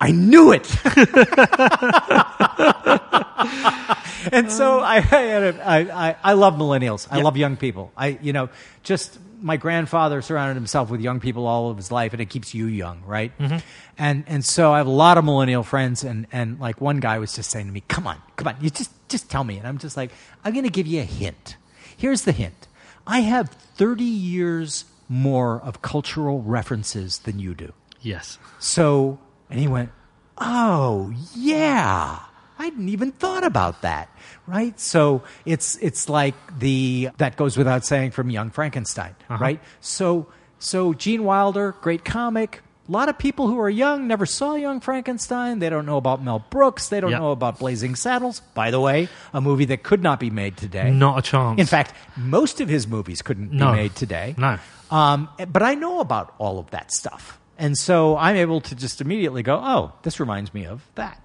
I 0.00 0.10
knew 0.10 0.52
it. 0.52 0.66
and 4.32 4.50
so 4.52 4.80
I, 4.80 4.98
I, 5.10 5.54
I, 5.64 6.16
I 6.22 6.32
love 6.34 6.54
millennials. 6.54 7.08
I 7.10 7.22
love 7.22 7.36
young 7.36 7.56
people. 7.56 7.92
I, 7.96 8.18
you 8.20 8.34
know, 8.34 8.50
just 8.82 9.18
my 9.40 9.56
grandfather 9.56 10.20
surrounded 10.22 10.54
himself 10.54 10.90
with 10.90 11.00
young 11.00 11.20
people 11.20 11.46
all 11.46 11.70
of 11.70 11.78
his 11.78 11.90
life, 11.90 12.12
and 12.12 12.20
it 12.20 12.28
keeps 12.28 12.54
you 12.54 12.66
young, 12.66 13.02
right? 13.06 13.36
Mm-hmm. 13.38 13.56
And 13.98 14.24
and 14.26 14.44
so 14.44 14.72
I 14.72 14.78
have 14.78 14.86
a 14.86 14.90
lot 14.90 15.18
of 15.18 15.24
millennial 15.24 15.62
friends, 15.62 16.04
and 16.04 16.26
and 16.30 16.60
like 16.60 16.80
one 16.80 17.00
guy 17.00 17.18
was 17.18 17.34
just 17.34 17.50
saying 17.50 17.66
to 17.66 17.72
me, 17.72 17.82
"Come 17.88 18.06
on, 18.06 18.20
come 18.36 18.48
on, 18.48 18.56
you 18.60 18.70
just 18.70 18.90
just 19.08 19.30
tell 19.30 19.44
me," 19.44 19.56
and 19.56 19.66
I'm 19.66 19.78
just 19.78 19.96
like, 19.96 20.12
"I'm 20.44 20.52
going 20.52 20.64
to 20.64 20.70
give 20.70 20.86
you 20.86 21.00
a 21.00 21.04
hint. 21.04 21.56
Here's 21.96 22.22
the 22.22 22.32
hint. 22.32 22.68
I 23.06 23.20
have 23.20 23.48
30 23.48 24.04
years 24.04 24.84
more 25.08 25.60
of 25.60 25.82
cultural 25.82 26.42
references 26.42 27.18
than 27.20 27.38
you 27.38 27.54
do." 27.54 27.72
Yes. 28.00 28.38
So, 28.58 29.18
and 29.50 29.58
he 29.60 29.68
went, 29.68 29.90
"Oh, 30.38 31.12
yeah. 31.34 32.20
I 32.58 32.64
hadn't 32.64 32.88
even 32.88 33.12
thought 33.12 33.44
about 33.44 33.82
that." 33.82 34.08
Right? 34.46 34.78
So, 34.78 35.22
it's 35.44 35.76
it's 35.78 36.08
like 36.08 36.34
the 36.58 37.10
that 37.18 37.36
goes 37.36 37.56
without 37.56 37.84
saying 37.84 38.12
from 38.12 38.30
Young 38.30 38.50
Frankenstein, 38.50 39.14
uh-huh. 39.28 39.42
right? 39.42 39.60
So, 39.80 40.26
so 40.58 40.92
Gene 40.94 41.24
Wilder, 41.24 41.74
great 41.80 42.04
comic. 42.04 42.62
A 42.88 42.92
lot 42.92 43.08
of 43.08 43.18
people 43.18 43.48
who 43.48 43.58
are 43.58 43.68
young 43.68 44.06
never 44.06 44.26
saw 44.26 44.54
Young 44.54 44.78
Frankenstein. 44.78 45.58
They 45.58 45.68
don't 45.68 45.86
know 45.86 45.96
about 45.96 46.22
Mel 46.22 46.44
Brooks. 46.50 46.88
They 46.88 47.00
don't 47.00 47.10
Yeah. 47.10 47.18
know 47.18 47.32
about 47.32 47.58
Blazing 47.58 47.96
Saddles. 47.96 48.38
By 48.54 48.70
the 48.70 48.78
way, 48.78 49.08
a 49.34 49.40
movie 49.40 49.64
that 49.64 49.82
could 49.82 50.04
not 50.04 50.20
be 50.20 50.30
made 50.30 50.56
today. 50.56 50.92
Not 50.92 51.18
a 51.18 51.22
chance. 51.22 51.58
In 51.58 51.66
fact, 51.66 51.94
most 52.16 52.60
of 52.60 52.68
his 52.68 52.86
movies 52.86 53.22
couldn't 53.22 53.50
No. 53.50 53.72
be 53.72 53.76
made 53.78 53.96
today. 53.96 54.36
No. 54.38 54.58
Um, 54.90 55.28
but 55.48 55.62
I 55.62 55.74
know 55.74 56.00
about 56.00 56.34
all 56.38 56.58
of 56.58 56.70
that 56.70 56.92
stuff. 56.92 57.38
And 57.58 57.76
so 57.76 58.16
I'm 58.16 58.36
able 58.36 58.60
to 58.62 58.74
just 58.74 59.00
immediately 59.00 59.42
go, 59.42 59.56
oh, 59.56 59.92
this 60.02 60.20
reminds 60.20 60.52
me 60.52 60.66
of 60.66 60.86
that. 60.94 61.20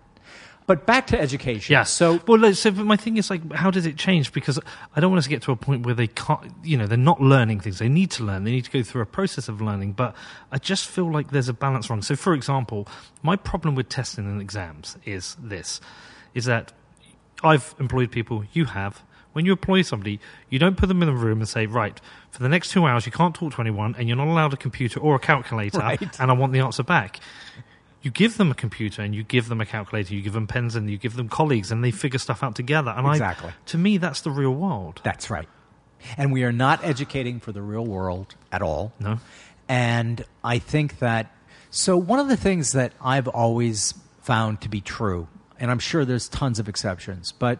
But 0.67 0.85
back 0.85 1.07
to 1.07 1.19
education. 1.19 1.73
Yeah. 1.73 1.83
So, 1.83 2.21
well, 2.27 2.53
so 2.53 2.71
my 2.71 2.95
thing 2.95 3.17
is 3.17 3.29
like, 3.29 3.51
how 3.51 3.71
does 3.71 3.85
it 3.85 3.97
change? 3.97 4.31
Because 4.31 4.59
I 4.95 5.01
don't 5.01 5.11
want 5.11 5.19
us 5.19 5.25
to 5.25 5.29
get 5.29 5.41
to 5.43 5.51
a 5.51 5.55
point 5.55 5.85
where 5.85 5.95
they 5.95 6.07
can't, 6.07 6.49
you 6.63 6.77
know, 6.77 6.87
they're 6.87 6.97
not 6.97 7.19
learning 7.19 7.59
things. 7.59 7.79
They 7.79 7.89
need 7.89 8.11
to 8.11 8.23
learn. 8.23 8.43
They 8.45 8.51
need 8.51 8.65
to 8.65 8.71
go 8.71 8.83
through 8.83 9.01
a 9.01 9.07
process 9.07 9.49
of 9.49 9.59
learning. 9.59 9.93
But 9.93 10.15
I 10.51 10.59
just 10.59 10.87
feel 10.87 11.11
like 11.11 11.31
there's 11.31 11.49
a 11.49 11.53
balance 11.53 11.89
wrong. 11.89 12.01
So, 12.01 12.15
for 12.15 12.33
example, 12.33 12.87
my 13.21 13.35
problem 13.35 13.75
with 13.75 13.89
testing 13.89 14.25
and 14.25 14.39
exams 14.39 14.97
is 15.03 15.35
this: 15.41 15.81
is 16.33 16.45
that 16.45 16.71
I've 17.43 17.75
employed 17.79 18.11
people. 18.11 18.45
You 18.53 18.65
have. 18.65 19.03
When 19.33 19.45
you 19.45 19.53
employ 19.53 19.81
somebody, 19.83 20.19
you 20.49 20.59
don't 20.59 20.75
put 20.77 20.87
them 20.87 21.01
in 21.01 21.09
a 21.09 21.13
room 21.13 21.39
and 21.39 21.47
say, 21.47 21.65
right, 21.65 21.99
for 22.31 22.43
the 22.43 22.49
next 22.49 22.71
two 22.71 22.85
hours, 22.85 23.05
you 23.05 23.11
can't 23.11 23.33
talk 23.33 23.55
to 23.55 23.61
anyone, 23.61 23.95
and 23.97 24.07
you're 24.07 24.17
not 24.17 24.27
allowed 24.27 24.53
a 24.53 24.57
computer 24.57 24.99
or 24.99 25.15
a 25.15 25.19
calculator, 25.19 25.79
Right. 25.79 26.19
and 26.19 26.29
I 26.31 26.33
want 26.33 26.53
the 26.53 26.59
answer 26.59 26.83
back 26.83 27.19
you 28.03 28.09
give 28.09 28.37
them 28.37 28.49
a 28.49 28.55
computer 28.55 29.03
and 29.03 29.13
you 29.13 29.21
give 29.21 29.47
them 29.47 29.61
a 29.61 29.65
calculator, 29.65 30.15
you 30.15 30.23
give 30.23 30.33
them 30.33 30.47
pens 30.47 30.75
and 30.75 30.89
you 30.89 30.97
give 30.97 31.15
them 31.15 31.29
colleagues, 31.29 31.71
and 31.71 31.83
they 31.83 31.91
figure 31.91 32.17
stuff 32.17 32.41
out 32.41 32.55
together. 32.55 32.89
And 32.97 33.05
Exactly. 33.07 33.49
I, 33.49 33.53
to 33.67 33.77
me, 33.77 33.97
that's 33.99 34.21
the 34.21 34.31
real 34.31 34.55
world. 34.55 35.01
that's 35.03 35.29
right. 35.29 35.47
And 36.17 36.31
we 36.33 36.43
are 36.43 36.51
not 36.51 36.83
educating 36.83 37.39
for 37.39 37.51
the 37.51 37.61
real 37.61 37.85
world 37.85 38.33
at 38.51 38.63
all. 38.63 38.91
No. 38.99 39.19
And 39.69 40.25
I 40.43 40.57
think 40.57 40.97
that, 40.97 41.31
so 41.69 41.95
one 41.95 42.17
of 42.17 42.27
the 42.27 42.35
things 42.37 42.71
that 42.71 42.93
I've 42.99 43.27
always 43.27 43.93
found 44.23 44.61
to 44.61 44.69
be 44.69 44.81
true, 44.81 45.27
and 45.59 45.69
I'm 45.69 45.77
sure 45.77 46.03
there's 46.03 46.27
tons 46.27 46.57
of 46.57 46.67
exceptions, 46.67 47.31
but 47.31 47.59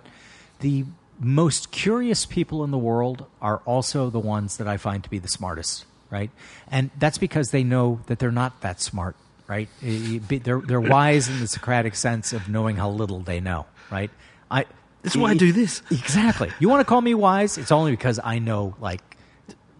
the 0.61 0.85
most 1.21 1.71
curious 1.71 2.25
people 2.25 2.63
in 2.63 2.71
the 2.71 2.77
world 2.77 3.25
are 3.41 3.61
also 3.65 4.09
the 4.09 4.19
ones 4.19 4.57
that 4.57 4.67
I 4.67 4.77
find 4.77 5.03
to 5.03 5.09
be 5.09 5.19
the 5.19 5.27
smartest, 5.27 5.85
right? 6.09 6.31
And 6.69 6.89
that's 6.97 7.19
because 7.19 7.51
they 7.51 7.63
know 7.63 8.01
that 8.07 8.17
they're 8.19 8.31
not 8.31 8.61
that 8.61 8.81
smart, 8.81 9.15
right? 9.47 9.69
They're, 9.81 10.59
they're 10.59 10.81
wise 10.81 11.29
in 11.29 11.39
the 11.39 11.47
Socratic 11.47 11.95
sense 11.95 12.33
of 12.33 12.49
knowing 12.49 12.75
how 12.75 12.89
little 12.89 13.19
they 13.19 13.39
know, 13.39 13.67
right? 13.91 14.09
I, 14.49 14.65
This 15.03 15.13
is 15.13 15.21
why 15.21 15.31
I 15.31 15.33
do 15.35 15.51
this. 15.51 15.83
Exactly. 15.91 16.49
You 16.59 16.69
want 16.69 16.81
to 16.81 16.85
call 16.85 17.01
me 17.01 17.13
wise? 17.13 17.57
It's 17.59 17.71
only 17.71 17.91
because 17.91 18.19
I 18.23 18.39
know 18.39 18.75
like 18.81 19.01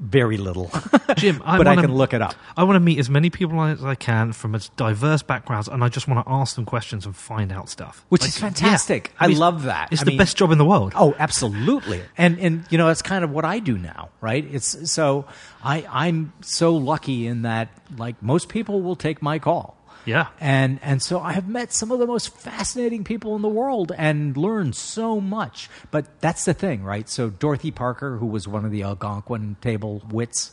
very 0.02 0.38
little. 0.38 0.72
Jim, 1.16 1.42
I 1.46 1.58
but 1.58 1.68
I 1.68 1.72
wanna- 1.76 1.84
can 1.84 1.96
look 1.96 2.14
it 2.14 2.22
up. 2.22 2.34
I 2.58 2.64
want 2.64 2.76
to 2.76 2.80
meet 2.80 2.98
as 3.00 3.10
many 3.10 3.30
people 3.30 3.62
as 3.62 3.86
I 3.86 3.96
can 3.96 4.34
from 4.34 4.56
as 4.56 4.70
diverse 4.70 5.22
backgrounds, 5.22 5.68
and 5.68 5.84
I 5.84 5.90
just 5.90 6.08
want 6.08 6.26
to 6.26 6.32
ask 6.32 6.56
them 6.56 6.66
questions 6.66 7.06
and 7.06 7.16
find 7.16 7.52
out 7.52 7.70
stuff. 7.70 8.04
Which 8.10 8.22
Like, 8.24 8.30
is 8.30 8.38
fantastic. 8.38 9.14
I 9.20 9.28
mean, 9.28 9.38
love 9.38 9.64
that. 9.64 9.90
It's 9.92 10.02
I 10.02 10.06
the 10.06 10.12
mean- 10.12 10.18
best 10.18 10.36
job 10.38 10.52
in 10.52 10.58
the 10.58 10.66
world. 10.66 10.94
Oh, 10.96 11.16
absolutely. 11.20 12.02
And 12.18 12.40
and 12.40 12.66
you 12.70 12.78
know 12.78 12.88
that's 12.88 13.02
kind 13.04 13.24
of 13.24 13.30
what 13.32 13.46
I 13.46 13.60
do 13.60 13.78
now, 13.78 14.10
right? 14.20 14.46
It's 14.52 14.92
so 14.92 15.26
I 15.64 15.86
I'm 15.90 16.34
so 16.42 16.76
lucky 16.76 17.28
in 17.28 17.44
that 17.44 17.70
like 17.98 18.22
most 18.24 18.50
people 18.50 18.82
will 18.82 18.96
take 18.96 19.22
my 19.22 19.38
call. 19.40 19.78
Yeah. 20.06 20.28
And 20.40 20.80
and 20.82 21.02
so 21.02 21.20
I 21.20 21.34
have 21.34 21.48
met 21.48 21.72
some 21.74 21.92
of 21.92 22.00
the 22.00 22.08
most 22.08 22.36
fascinating 22.36 23.04
people 23.04 23.36
in 23.36 23.42
the 23.42 23.50
world 23.50 23.92
and 23.98 24.36
learned 24.36 24.76
so 24.76 25.22
much. 25.22 25.70
But 25.92 26.20
that's 26.22 26.46
the 26.46 26.54
thing, 26.54 26.84
right? 26.84 27.08
So 27.08 27.30
Dorothy 27.30 27.72
Parker, 27.72 28.18
who 28.18 28.26
was 28.26 28.48
one 28.48 28.66
of 28.66 28.72
the 28.72 28.84
Algonquin 28.84 29.58
table 29.62 30.02
wits, 30.10 30.52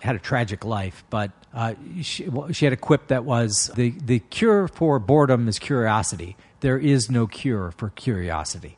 had 0.00 0.16
a 0.16 0.18
tragic 0.18 0.64
life, 0.64 1.04
but 1.10 1.30
uh, 1.52 1.74
she, 2.02 2.28
well, 2.28 2.52
she 2.52 2.64
had 2.64 2.72
a 2.72 2.76
quip 2.76 3.08
that 3.08 3.24
was 3.24 3.70
the 3.74 3.90
the 4.04 4.18
cure 4.18 4.68
for 4.68 4.98
boredom 4.98 5.48
is 5.48 5.58
curiosity. 5.58 6.36
There 6.60 6.78
is 6.78 7.10
no 7.10 7.26
cure 7.26 7.70
for 7.72 7.90
curiosity. 7.90 8.76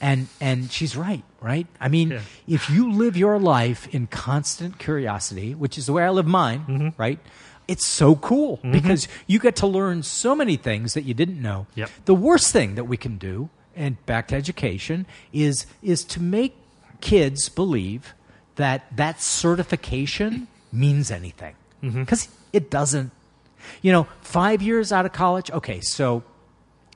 And 0.00 0.28
and 0.40 0.70
she's 0.72 0.96
right, 0.96 1.22
right? 1.42 1.66
I 1.78 1.88
mean, 1.88 2.12
Yeah. 2.12 2.20
if 2.48 2.70
you 2.70 2.90
live 2.90 3.16
your 3.18 3.38
life 3.38 3.86
in 3.94 4.06
constant 4.06 4.78
curiosity, 4.78 5.54
which 5.54 5.76
is 5.76 5.84
the 5.86 5.92
way 5.92 6.04
I 6.04 6.10
live 6.10 6.26
mine, 6.26 6.64
Mm-hmm. 6.68 6.88
right? 6.96 7.18
It's 7.70 7.86
so 7.86 8.16
cool 8.16 8.58
because 8.78 9.06
you 9.26 9.38
get 9.38 9.54
to 9.56 9.66
learn 9.66 10.02
so 10.02 10.34
many 10.34 10.56
things 10.56 10.94
that 10.94 11.04
you 11.04 11.14
didn't 11.14 11.40
know. 11.40 11.66
Yep. 11.76 11.90
The 12.04 12.14
worst 12.14 12.52
thing 12.52 12.74
that 12.74 12.84
we 12.84 12.96
can 12.96 13.16
do, 13.16 13.48
and 13.76 13.94
back 14.06 14.28
to 14.28 14.34
education, 14.34 15.06
is 15.32 15.66
is 15.82 16.04
to 16.14 16.20
make 16.20 16.52
kids 17.00 17.48
believe 17.48 18.12
that 18.56 18.78
that 18.96 19.22
certification 19.22 20.48
means 20.72 21.10
anything 21.10 21.54
because 21.82 22.28
it 22.52 22.70
doesn't. 22.70 23.10
You 23.82 23.92
know, 23.92 24.06
five 24.22 24.62
years 24.62 24.90
out 24.92 25.06
of 25.06 25.12
college. 25.12 25.50
Okay, 25.50 25.80
so 25.80 26.22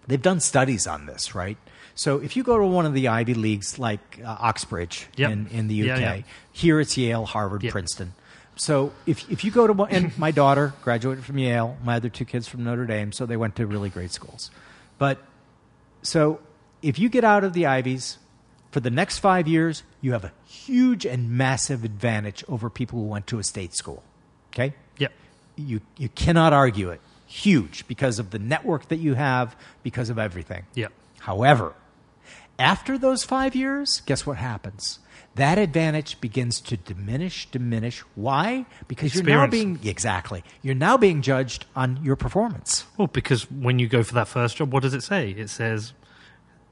they've 0.08 0.20
done 0.30 0.40
studies 0.40 0.86
on 0.86 1.06
this, 1.06 1.34
right? 1.34 1.56
So 1.94 2.18
if 2.18 2.36
you 2.36 2.42
go 2.42 2.58
to 2.58 2.66
one 2.66 2.86
of 2.86 2.94
the 2.94 3.06
Ivy 3.08 3.34
Leagues 3.34 3.78
like 3.78 4.18
uh, 4.24 4.36
Oxbridge 4.40 5.06
Yep. 5.16 5.30
in, 5.30 5.46
in 5.48 5.68
the 5.68 5.82
UK, 5.82 6.00
Yeah, 6.00 6.14
yeah. 6.16 6.22
here 6.52 6.80
it's 6.80 6.96
Yale, 6.96 7.24
Harvard, 7.26 7.62
Yep. 7.62 7.70
Princeton. 7.72 8.14
So 8.56 8.92
if, 9.06 9.30
if 9.30 9.44
you 9.44 9.50
go 9.50 9.66
to 9.66 9.72
one, 9.72 9.90
and 9.90 10.16
my 10.16 10.30
daughter 10.30 10.74
graduated 10.82 11.24
from 11.24 11.38
Yale, 11.38 11.76
my 11.82 11.96
other 11.96 12.08
two 12.08 12.24
kids 12.24 12.46
from 12.46 12.64
Notre 12.64 12.86
Dame, 12.86 13.12
so 13.12 13.26
they 13.26 13.36
went 13.36 13.56
to 13.56 13.66
really 13.66 13.90
great 13.90 14.12
schools. 14.12 14.50
But 14.98 15.18
so 16.02 16.40
if 16.82 16.98
you 16.98 17.08
get 17.08 17.24
out 17.24 17.44
of 17.44 17.52
the 17.52 17.66
Ivies, 17.66 18.18
for 18.70 18.80
the 18.80 18.90
next 18.90 19.18
five 19.18 19.46
years, 19.46 19.84
you 20.00 20.12
have 20.12 20.24
a 20.24 20.32
huge 20.46 21.06
and 21.06 21.30
massive 21.30 21.84
advantage 21.84 22.44
over 22.48 22.68
people 22.68 22.98
who 22.98 23.06
went 23.06 23.26
to 23.28 23.38
a 23.38 23.44
state 23.44 23.74
school. 23.74 24.02
Okay? 24.52 24.74
Yep. 24.98 25.12
You, 25.56 25.80
you 25.96 26.08
cannot 26.08 26.52
argue 26.52 26.90
it. 26.90 27.00
Huge 27.26 27.86
because 27.88 28.18
of 28.18 28.30
the 28.30 28.38
network 28.38 28.88
that 28.88 28.96
you 28.96 29.14
have, 29.14 29.56
because 29.82 30.10
of 30.10 30.18
everything. 30.18 30.64
Yep. 30.74 30.92
However, 31.20 31.74
after 32.58 32.98
those 32.98 33.24
five 33.24 33.56
years, 33.56 34.02
guess 34.06 34.26
what 34.26 34.36
happens? 34.36 34.98
That 35.36 35.58
advantage 35.58 36.20
begins 36.20 36.60
to 36.62 36.76
diminish, 36.76 37.50
diminish. 37.50 38.00
Why? 38.14 38.66
Because 38.86 39.14
you're 39.14 39.24
now 39.24 39.44
Experience. 39.44 39.80
being, 39.80 39.90
exactly, 39.90 40.44
you're 40.62 40.76
now 40.76 40.96
being 40.96 41.22
judged 41.22 41.66
on 41.74 41.98
your 42.04 42.14
performance. 42.16 42.86
Well, 42.96 43.08
because 43.08 43.50
when 43.50 43.78
you 43.80 43.88
go 43.88 44.02
for 44.04 44.14
that 44.14 44.28
first 44.28 44.56
job, 44.56 44.72
what 44.72 44.82
does 44.84 44.94
it 44.94 45.02
say? 45.02 45.30
It 45.30 45.50
says 45.50 45.92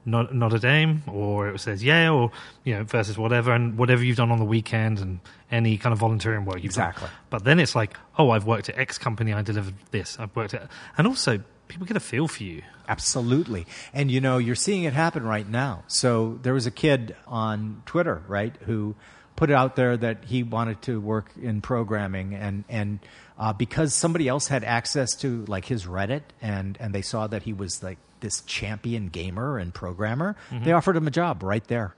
not 0.05 0.33
Notre 0.35 0.59
Dame, 0.59 1.03
or 1.07 1.49
it 1.49 1.59
says 1.59 1.83
Yale, 1.83 2.13
or 2.13 2.31
you 2.63 2.73
know 2.75 2.83
versus 2.83 3.17
whatever, 3.17 3.53
and 3.53 3.77
whatever 3.77 4.03
you've 4.03 4.17
done 4.17 4.31
on 4.31 4.39
the 4.39 4.45
weekend, 4.45 4.99
and 4.99 5.19
any 5.51 5.77
kind 5.77 5.91
of 5.93 5.99
volunteering 5.99 6.45
work 6.45 6.57
you've 6.57 6.65
Exactly. 6.65 7.07
done. 7.07 7.15
But 7.29 7.43
then 7.43 7.59
it's 7.59 7.75
like, 7.75 7.97
oh, 8.17 8.29
I've 8.31 8.45
worked 8.45 8.69
at 8.69 8.77
X 8.77 8.97
company, 8.97 9.33
I 9.33 9.41
delivered 9.41 9.75
this. 9.91 10.17
I've 10.19 10.35
worked 10.35 10.53
at, 10.53 10.69
and 10.97 11.05
also 11.07 11.41
people 11.67 11.85
get 11.85 11.97
a 11.97 12.01
feel 12.01 12.27
for 12.27 12.43
you. 12.43 12.61
Absolutely. 12.87 13.65
And 13.93 14.11
you 14.11 14.21
know, 14.21 14.37
you're 14.37 14.55
seeing 14.55 14.83
it 14.83 14.93
happen 14.93 15.23
right 15.23 15.47
now. 15.47 15.83
So 15.87 16.39
there 16.41 16.53
was 16.53 16.65
a 16.65 16.71
kid 16.71 17.15
on 17.27 17.81
Twitter, 17.85 18.21
right, 18.27 18.55
who 18.65 18.95
put 19.35 19.49
it 19.49 19.53
out 19.53 19.75
there 19.75 19.97
that 19.97 20.25
he 20.25 20.43
wanted 20.43 20.81
to 20.83 21.01
work 21.01 21.31
in 21.41 21.61
programming 21.61 22.35
and 22.35 22.63
and 22.69 22.99
uh, 23.39 23.51
because 23.51 23.93
somebody 23.93 24.27
else 24.27 24.47
had 24.47 24.63
access 24.63 25.15
to 25.15 25.43
like 25.45 25.65
his 25.65 25.85
Reddit 25.85 26.21
and 26.41 26.77
and 26.79 26.93
they 26.93 27.01
saw 27.01 27.27
that 27.27 27.43
he 27.43 27.53
was 27.53 27.81
like 27.81 27.97
this 28.19 28.41
champion 28.41 29.09
gamer 29.09 29.57
and 29.57 29.73
programmer, 29.73 30.35
they 30.63 30.71
offered 30.71 30.95
him 30.95 31.07
a 31.07 31.11
job 31.11 31.43
right 31.43 31.65
there. 31.67 31.93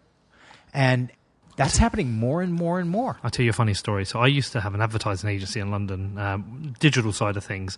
And 0.74 1.12
that's 1.56 1.78
happening 1.78 2.12
more 2.12 2.42
and 2.42 2.52
more 2.52 2.80
and 2.80 2.90
more. 2.90 3.18
I'll 3.24 3.30
tell 3.30 3.44
you 3.44 3.52
a 3.52 3.54
funny 3.54 3.74
story. 3.74 4.06
So 4.06 4.20
I 4.20 4.28
used 4.28 4.52
to 4.54 4.62
have 4.62 4.74
an 4.74 4.82
advertising 4.82 5.30
agency 5.30 5.60
in 5.60 5.72
London, 5.72 6.18
um, 6.18 6.74
digital 6.80 7.14
side 7.14 7.38
of 7.38 7.44
things, 7.44 7.78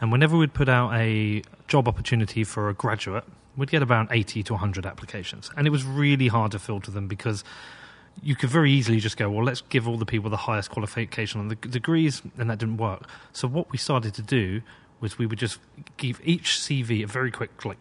and 0.00 0.12
whenever 0.12 0.36
we'd 0.36 0.54
put 0.54 0.68
out 0.68 0.92
a 0.94 1.42
job 1.68 1.88
opportunity 1.88 2.44
for 2.44 2.68
a 2.68 2.74
graduate, 2.74 3.24
we'd 3.56 3.70
get 3.70 3.82
about 3.82 4.08
eighty 4.10 4.42
to 4.44 4.56
hundred 4.56 4.86
applications, 4.86 5.50
and 5.56 5.66
it 5.66 5.70
was 5.70 5.84
really 5.84 6.28
hard 6.28 6.52
to 6.52 6.58
filter 6.58 6.90
them 6.90 7.08
because 7.08 7.44
you 8.22 8.36
could 8.36 8.50
very 8.50 8.70
easily 8.70 9.00
just 9.00 9.16
go, 9.16 9.28
well, 9.28 9.44
let's 9.44 9.62
give 9.62 9.88
all 9.88 9.96
the 9.96 10.06
people 10.06 10.30
the 10.30 10.36
highest 10.36 10.70
qualification 10.70 11.40
on 11.40 11.48
the 11.48 11.56
degrees, 11.56 12.22
and 12.38 12.48
that 12.50 12.58
didn't 12.58 12.76
work. 12.76 13.08
So 13.32 13.48
what 13.48 13.70
we 13.72 13.78
started 13.78 14.14
to 14.14 14.22
do 14.22 14.62
was 15.00 15.18
we 15.18 15.26
would 15.26 15.38
just 15.38 15.58
give 15.96 16.20
each 16.24 16.52
CV 16.52 17.02
a 17.02 17.06
very 17.06 17.30
quick 17.30 17.64
like 17.64 17.78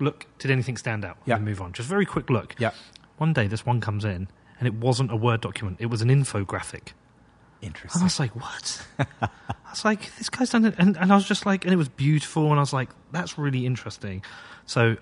look. 0.00 0.26
Did 0.38 0.50
anything 0.50 0.76
stand 0.76 1.04
out? 1.04 1.18
Yeah. 1.26 1.36
And 1.36 1.44
move 1.44 1.60
on. 1.60 1.72
Just 1.72 1.88
very 1.88 2.06
quick 2.06 2.30
look. 2.30 2.54
Yeah. 2.58 2.70
One 3.18 3.32
day, 3.32 3.46
this 3.46 3.64
one 3.64 3.80
comes 3.80 4.04
in, 4.04 4.28
and 4.58 4.66
it 4.66 4.74
wasn't 4.74 5.12
a 5.12 5.16
Word 5.16 5.40
document; 5.40 5.78
it 5.80 5.86
was 5.86 6.02
an 6.02 6.08
infographic. 6.08 6.92
Interesting. 7.62 8.00
And 8.00 8.02
I 8.02 8.06
was 8.06 8.20
like, 8.20 8.36
what? 8.36 8.86
Was 9.74 9.84
like, 9.84 10.14
this 10.16 10.30
guy's 10.30 10.50
done 10.50 10.64
it. 10.64 10.74
And, 10.78 10.96
and 10.96 11.12
I 11.12 11.16
was 11.16 11.26
just 11.26 11.46
like, 11.46 11.64
and 11.64 11.72
it 11.72 11.76
was 11.76 11.88
beautiful. 11.88 12.50
And 12.50 12.54
I 12.54 12.60
was 12.60 12.72
like, 12.72 12.90
that's 13.12 13.36
really 13.36 13.66
interesting. 13.66 14.22
So 14.66 14.96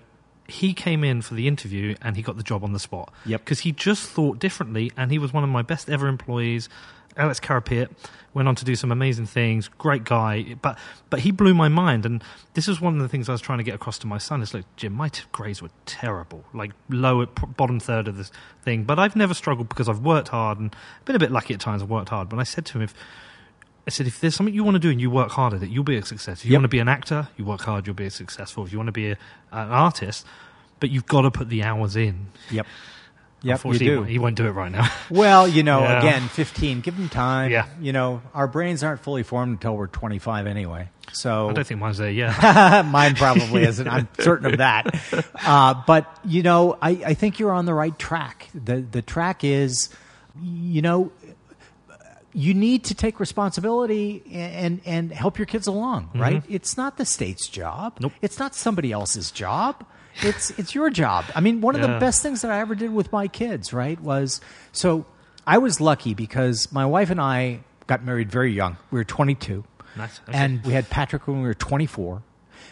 he 0.47 0.73
came 0.73 1.03
in 1.03 1.21
for 1.21 1.35
the 1.35 1.47
interview 1.47 1.95
and 2.01 2.15
he 2.15 2.21
got 2.21 2.37
the 2.37 2.43
job 2.43 2.63
on 2.63 2.73
the 2.73 2.79
spot. 2.79 3.13
Yep. 3.25 3.41
Because 3.41 3.59
he 3.59 3.71
just 3.71 4.09
thought 4.09 4.39
differently 4.39 4.91
and 4.97 5.11
he 5.11 5.19
was 5.19 5.31
one 5.31 5.43
of 5.43 5.49
my 5.49 5.61
best 5.61 5.89
ever 5.89 6.07
employees. 6.07 6.69
Alex 7.15 7.39
Carapet 7.39 7.91
went 8.33 8.47
on 8.47 8.55
to 8.55 8.65
do 8.65 8.75
some 8.75 8.91
amazing 8.91 9.27
things. 9.27 9.67
Great 9.67 10.03
guy, 10.03 10.55
but 10.61 10.77
but 11.11 11.19
he 11.19 11.31
blew 11.31 11.53
my 11.53 11.69
mind. 11.69 12.05
And 12.07 12.23
this 12.55 12.67
is 12.67 12.81
one 12.81 12.95
of 12.95 13.01
the 13.01 13.07
things 13.07 13.29
I 13.29 13.33
was 13.33 13.41
trying 13.41 13.59
to 13.59 13.63
get 13.63 13.75
across 13.75 13.99
to 13.99 14.07
my 14.07 14.17
son. 14.17 14.41
Is 14.41 14.53
like, 14.53 14.65
Jim, 14.75 14.93
my 14.93 15.09
t- 15.09 15.23
grades 15.31 15.61
were 15.61 15.69
terrible, 15.85 16.43
like 16.53 16.71
low 16.89 17.23
p- 17.27 17.45
bottom 17.45 17.79
third 17.79 18.07
of 18.07 18.17
this 18.17 18.31
thing. 18.63 18.83
But 18.83 18.97
I've 18.97 19.15
never 19.15 19.35
struggled 19.35 19.69
because 19.69 19.87
I've 19.87 19.99
worked 19.99 20.29
hard 20.29 20.57
and 20.59 20.75
been 21.05 21.15
a 21.15 21.19
bit 21.19 21.31
lucky 21.31 21.53
at 21.53 21.59
times. 21.59 21.83
I've 21.83 21.89
worked 21.89 22.09
hard. 22.09 22.29
But 22.29 22.39
I 22.39 22.43
said 22.43 22.65
to 22.65 22.79
him, 22.79 22.81
if 22.81 22.95
I 23.85 23.89
said, 23.89 24.07
if 24.07 24.21
there's 24.21 24.35
something 24.35 24.53
you 24.55 24.63
want 24.63 24.75
to 24.75 24.79
do 24.79 24.89
and 24.89 25.01
you 25.01 25.09
work 25.09 25.31
hard 25.31 25.53
at 25.53 25.61
it, 25.63 25.69
you'll 25.69 25.83
be 25.83 25.97
a 25.97 26.05
success. 26.05 26.39
If 26.39 26.45
you 26.45 26.51
Yep. 26.53 26.59
want 26.59 26.63
to 26.65 26.69
be 26.69 26.79
an 26.79 26.87
actor, 26.87 27.27
you 27.37 27.43
work 27.45 27.61
hard, 27.61 27.85
you'll 27.85 27.95
be 27.95 28.09
successful. 28.09 28.63
If 28.65 28.71
you 28.71 28.77
want 28.79 28.87
to 28.87 28.93
be 28.93 29.11
a, 29.11 29.17
an 29.51 29.69
artist, 29.69 30.25
but 30.79 30.89
you've 30.89 31.05
got 31.05 31.21
to 31.21 31.31
put 31.31 31.49
the 31.49 31.63
hours 31.63 31.95
in. 31.95 32.27
Yep. 32.49 32.65
Yep, 33.41 33.65
you 33.65 33.77
do. 33.77 34.03
He, 34.03 34.19
won't, 34.19 34.35
do 34.37 34.45
it 34.47 34.51
right 34.51 34.71
now. 34.71 34.89
Well, 35.09 35.49
you 35.49 35.63
know, 35.63 35.81
Yeah. 35.81 35.99
again, 35.99 36.29
15, 36.29 36.79
give 36.79 36.95
them 36.95 37.09
time. 37.09 37.51
Yeah. 37.51 37.65
You 37.81 37.91
know, 37.91 38.21
our 38.33 38.47
brains 38.47 38.83
aren't 38.85 39.01
fully 39.01 39.23
formed 39.23 39.51
until 39.55 39.75
we're 39.75 39.87
25 39.87 40.47
anyway. 40.47 40.87
So 41.11 41.49
I 41.49 41.53
don't 41.53 41.67
think 41.67 41.81
mine's 41.81 41.97
there 41.97 42.09
yet. 42.09 42.41
mine 42.85 43.15
probably 43.15 43.63
isn't. 43.63 43.85
I'm 43.85 44.07
certain 44.19 44.45
of 44.45 44.57
that. 44.59 44.95
Uh, 45.45 45.73
but, 45.85 46.05
you 46.23 46.41
know, 46.41 46.77
I, 46.81 46.91
I 47.05 47.13
think 47.15 47.37
you're 47.37 47.51
on 47.51 47.65
the 47.65 47.73
right 47.73 47.99
track. 47.99 48.47
The, 48.55 48.77
the 48.77 49.01
track 49.01 49.43
is, 49.43 49.89
you 50.41 50.81
know, 50.81 51.11
you 52.33 52.53
need 52.53 52.85
to 52.85 52.95
take 52.95 53.19
responsibility 53.19 54.23
and, 54.31 54.81
and 54.85 55.11
help 55.11 55.37
your 55.37 55.45
kids 55.45 55.67
along, 55.67 56.07
mm-hmm. 56.07 56.21
right? 56.21 56.43
It's 56.49 56.77
not 56.77 56.97
the 56.97 57.05
state's 57.05 57.47
job. 57.47 57.97
Nope. 57.99 58.13
It's 58.21 58.39
not 58.39 58.55
somebody 58.55 58.91
else's 58.91 59.31
job. 59.31 59.85
It's 60.21 60.51
it's 60.59 60.75
your 60.75 60.91
job. 60.91 61.25
I 61.35 61.41
mean, 61.41 61.61
one 61.61 61.75
of 61.75 61.81
the 61.81 61.99
best 61.99 62.21
things 62.21 62.43
that 62.43 62.51
I 62.51 62.59
ever 62.59 62.75
did 62.75 62.93
with 62.93 63.11
my 63.11 63.27
kids, 63.27 63.73
right, 63.73 63.99
was 63.99 64.41
so 64.71 65.07
I 65.47 65.57
was 65.57 65.81
lucky 65.81 66.13
because 66.13 66.71
my 66.71 66.85
wife 66.85 67.09
and 67.09 67.19
I 67.19 67.61
got 67.87 68.03
married 68.03 68.31
very 68.31 68.51
young. 68.51 68.77
We 68.91 68.99
were 68.99 69.03
22. 69.03 69.63
Nice. 69.95 70.19
Okay. 70.27 70.37
And 70.37 70.63
we 70.63 70.73
had 70.73 70.89
Patrick 70.89 71.27
when 71.27 71.41
we 71.41 71.47
were 71.47 71.53
24. 71.53 72.23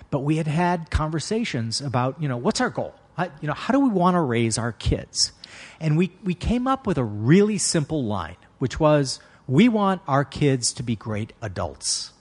But 0.09 0.20
we 0.20 0.38
had 0.38 0.47
had 0.47 0.89
conversations 0.89 1.82
about, 1.82 2.22
you 2.22 2.28
know, 2.28 2.38
what's 2.38 2.62
our 2.62 2.70
goal? 2.70 2.93
How, 3.18 3.26
you 3.41 3.47
know, 3.47 3.53
how 3.53 3.74
do 3.74 3.80
we 3.80 3.89
want 3.89 4.16
to 4.16 4.22
raise 4.22 4.57
our 4.57 4.72
kids? 4.72 5.32
And 5.80 5.97
we, 5.97 6.12
we 6.24 6.34
came 6.34 6.68
up 6.68 6.88
with 6.88 6.97
a 6.97 7.03
really 7.03 7.57
simple 7.57 8.05
line, 8.05 8.38
which 8.59 8.80
was, 8.80 9.20
we 9.52 9.68
want 9.68 10.02
our 10.08 10.24
kids 10.24 10.72
to 10.74 10.84
be 10.84 10.95
great 10.95 11.34
adults. 11.41 12.12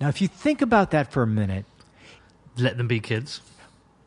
Now, 0.00 0.08
if 0.08 0.20
you 0.20 0.28
think 0.28 0.60
about 0.60 0.90
that 0.90 1.10
for 1.12 1.22
a 1.22 1.26
minute, 1.26 1.64
Let 2.58 2.76
them 2.76 2.86
be 2.88 3.00
kids. 3.00 3.40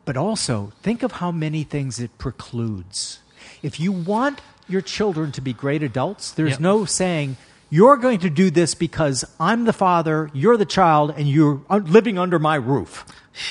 but 0.04 0.16
also 0.16 0.70
think 0.82 1.02
of 1.02 1.12
how 1.12 1.32
many 1.32 1.64
things 1.64 1.98
it 1.98 2.16
precludes. 2.18 3.18
If 3.62 3.80
you 3.80 3.90
want 3.90 4.40
your 4.68 4.82
children 4.82 5.32
to 5.32 5.40
be 5.40 5.52
great 5.52 5.82
adults, 5.82 6.30
there's 6.30 6.52
Yep. 6.52 6.60
no 6.60 6.84
saying, 6.84 7.36
you're 7.70 7.96
going 7.96 8.20
to 8.20 8.30
do 8.30 8.50
this 8.50 8.74
because 8.76 9.24
I'm 9.40 9.64
the 9.64 9.72
father, 9.72 10.30
you're 10.32 10.56
the 10.56 10.64
child, 10.78 11.14
and 11.16 11.26
you're 11.28 11.60
uh, 11.68 11.80
living 11.82 12.18
under 12.18 12.38
my 12.38 12.54
roof. 12.54 13.04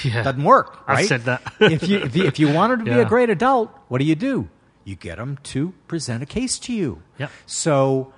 Yeah. 0.04 0.24
Doesn't 0.24 0.43
work, 0.45 0.88
right? 0.88 1.06
said 1.08 1.24
that. 1.26 1.41
if, 1.60 1.88
you, 1.89 1.97
if, 1.99 2.16
you, 2.16 2.24
if 2.24 2.39
you 2.39 2.54
wanted 2.54 2.80
to 2.80 2.86
be 2.86 2.91
Yeah. 2.91 2.99
a 3.04 3.06
great 3.06 3.30
adult, 3.30 3.70
what 3.89 3.97
do 3.99 4.06
you 4.06 4.16
do? 4.16 4.47
You 4.86 4.95
get 4.95 5.18
them 5.18 5.39
to 5.51 5.74
present 5.88 6.24
a 6.24 6.26
case 6.26 6.58
to 6.60 6.74
you. 6.74 7.01
Yep. 7.18 7.32
So 7.45 8.12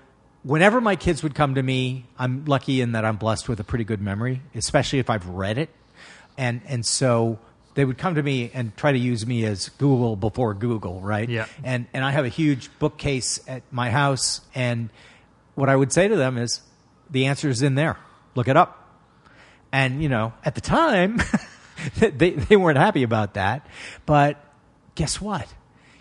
whenever 0.46 0.80
my 0.80 0.96
kids 0.96 1.24
would 1.24 1.34
come 1.34 1.56
to 1.56 1.64
me, 1.64 2.06
I'm 2.18 2.46
lucky 2.46 2.80
in 2.80 2.91
that 2.93 3.04
I'm 3.04 3.18
blessed 3.18 3.50
with 3.50 3.60
a 3.60 3.64
pretty 3.64 3.84
good 3.84 4.02
memory, 4.02 4.41
especially 4.54 5.00
if 5.00 5.10
I've 5.10 5.28
read 5.28 5.58
it. 5.58 5.70
And 6.38 6.62
and 6.68 6.86
so 6.86 7.39
they 7.74 7.84
would 7.84 7.98
come 7.98 8.16
to 8.16 8.24
me 8.24 8.52
and 8.54 8.76
try 8.78 8.91
to 8.91 8.98
use 8.98 9.26
me 9.26 9.43
as 9.46 9.70
Google 9.70 10.16
before 10.16 10.54
Google, 10.54 11.02
right? 11.02 11.28
Yeah. 11.28 11.48
And 11.64 11.88
and 11.93 12.06
I 12.06 12.12
have 12.12 12.26
a 12.26 12.30
huge 12.30 12.70
bookcase 12.80 13.39
at 13.48 13.64
my 13.72 13.89
house 13.89 14.41
and 14.54 14.89
what 15.56 15.70
I 15.70 15.76
would 15.76 15.91
say 15.91 16.08
to 16.08 16.16
them 16.16 16.38
is 16.38 16.62
the 17.10 17.26
answer 17.26 17.50
is 17.50 17.62
in 17.62 17.76
there. 17.76 17.98
Look 18.36 18.48
it 18.48 18.58
up. 18.58 18.82
And 19.72 20.04
you 20.04 20.10
know, 20.10 20.34
at 20.43 20.56
the 20.56 20.62
time 20.62 21.20
they 21.98 22.32
they 22.32 22.56
weren't 22.56 22.78
happy 22.78 23.04
about 23.04 23.34
that. 23.34 23.66
But 24.06 24.43
guess 24.93 25.20
what? 25.20 25.48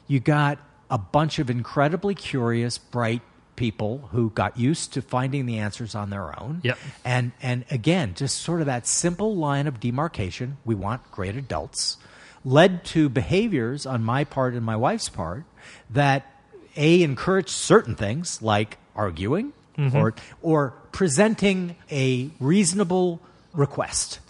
You 0.06 0.20
got 0.20 0.58
a 0.90 0.98
bunch 0.98 1.38
of 1.38 1.48
incredibly 1.48 2.14
curious, 2.14 2.76
bright 2.76 3.22
people 3.56 4.08
who 4.12 4.30
got 4.30 4.58
used 4.58 4.92
to 4.94 5.02
finding 5.02 5.46
the 5.46 5.58
answers 5.58 5.94
on 5.94 6.10
their 6.10 6.38
own. 6.40 6.60
Yep. 6.62 6.78
And 7.04 7.32
and 7.42 7.64
again, 7.70 8.14
just 8.14 8.40
sort 8.40 8.60
of 8.60 8.66
that 8.66 8.86
simple 8.86 9.36
line 9.36 9.66
of 9.66 9.80
demarcation, 9.80 10.58
we 10.64 10.74
want 10.74 11.10
great 11.10 11.36
adults, 11.36 11.96
led 12.44 12.84
to 12.86 13.08
behaviors 13.08 13.86
on 13.86 14.02
my 14.04 14.24
part 14.24 14.54
and 14.54 14.64
my 14.64 14.76
wife's 14.76 15.08
part 15.08 15.44
that 15.90 16.30
a 16.76 17.02
encouraged 17.02 17.50
certain 17.50 17.94
things 17.94 18.42
like 18.42 18.78
arguing 18.96 19.52
mm-hmm. 19.76 19.96
or 19.96 20.14
or 20.42 20.74
presenting 20.92 21.76
a 21.90 22.30
reasonable 22.40 23.20
request. 23.52 24.20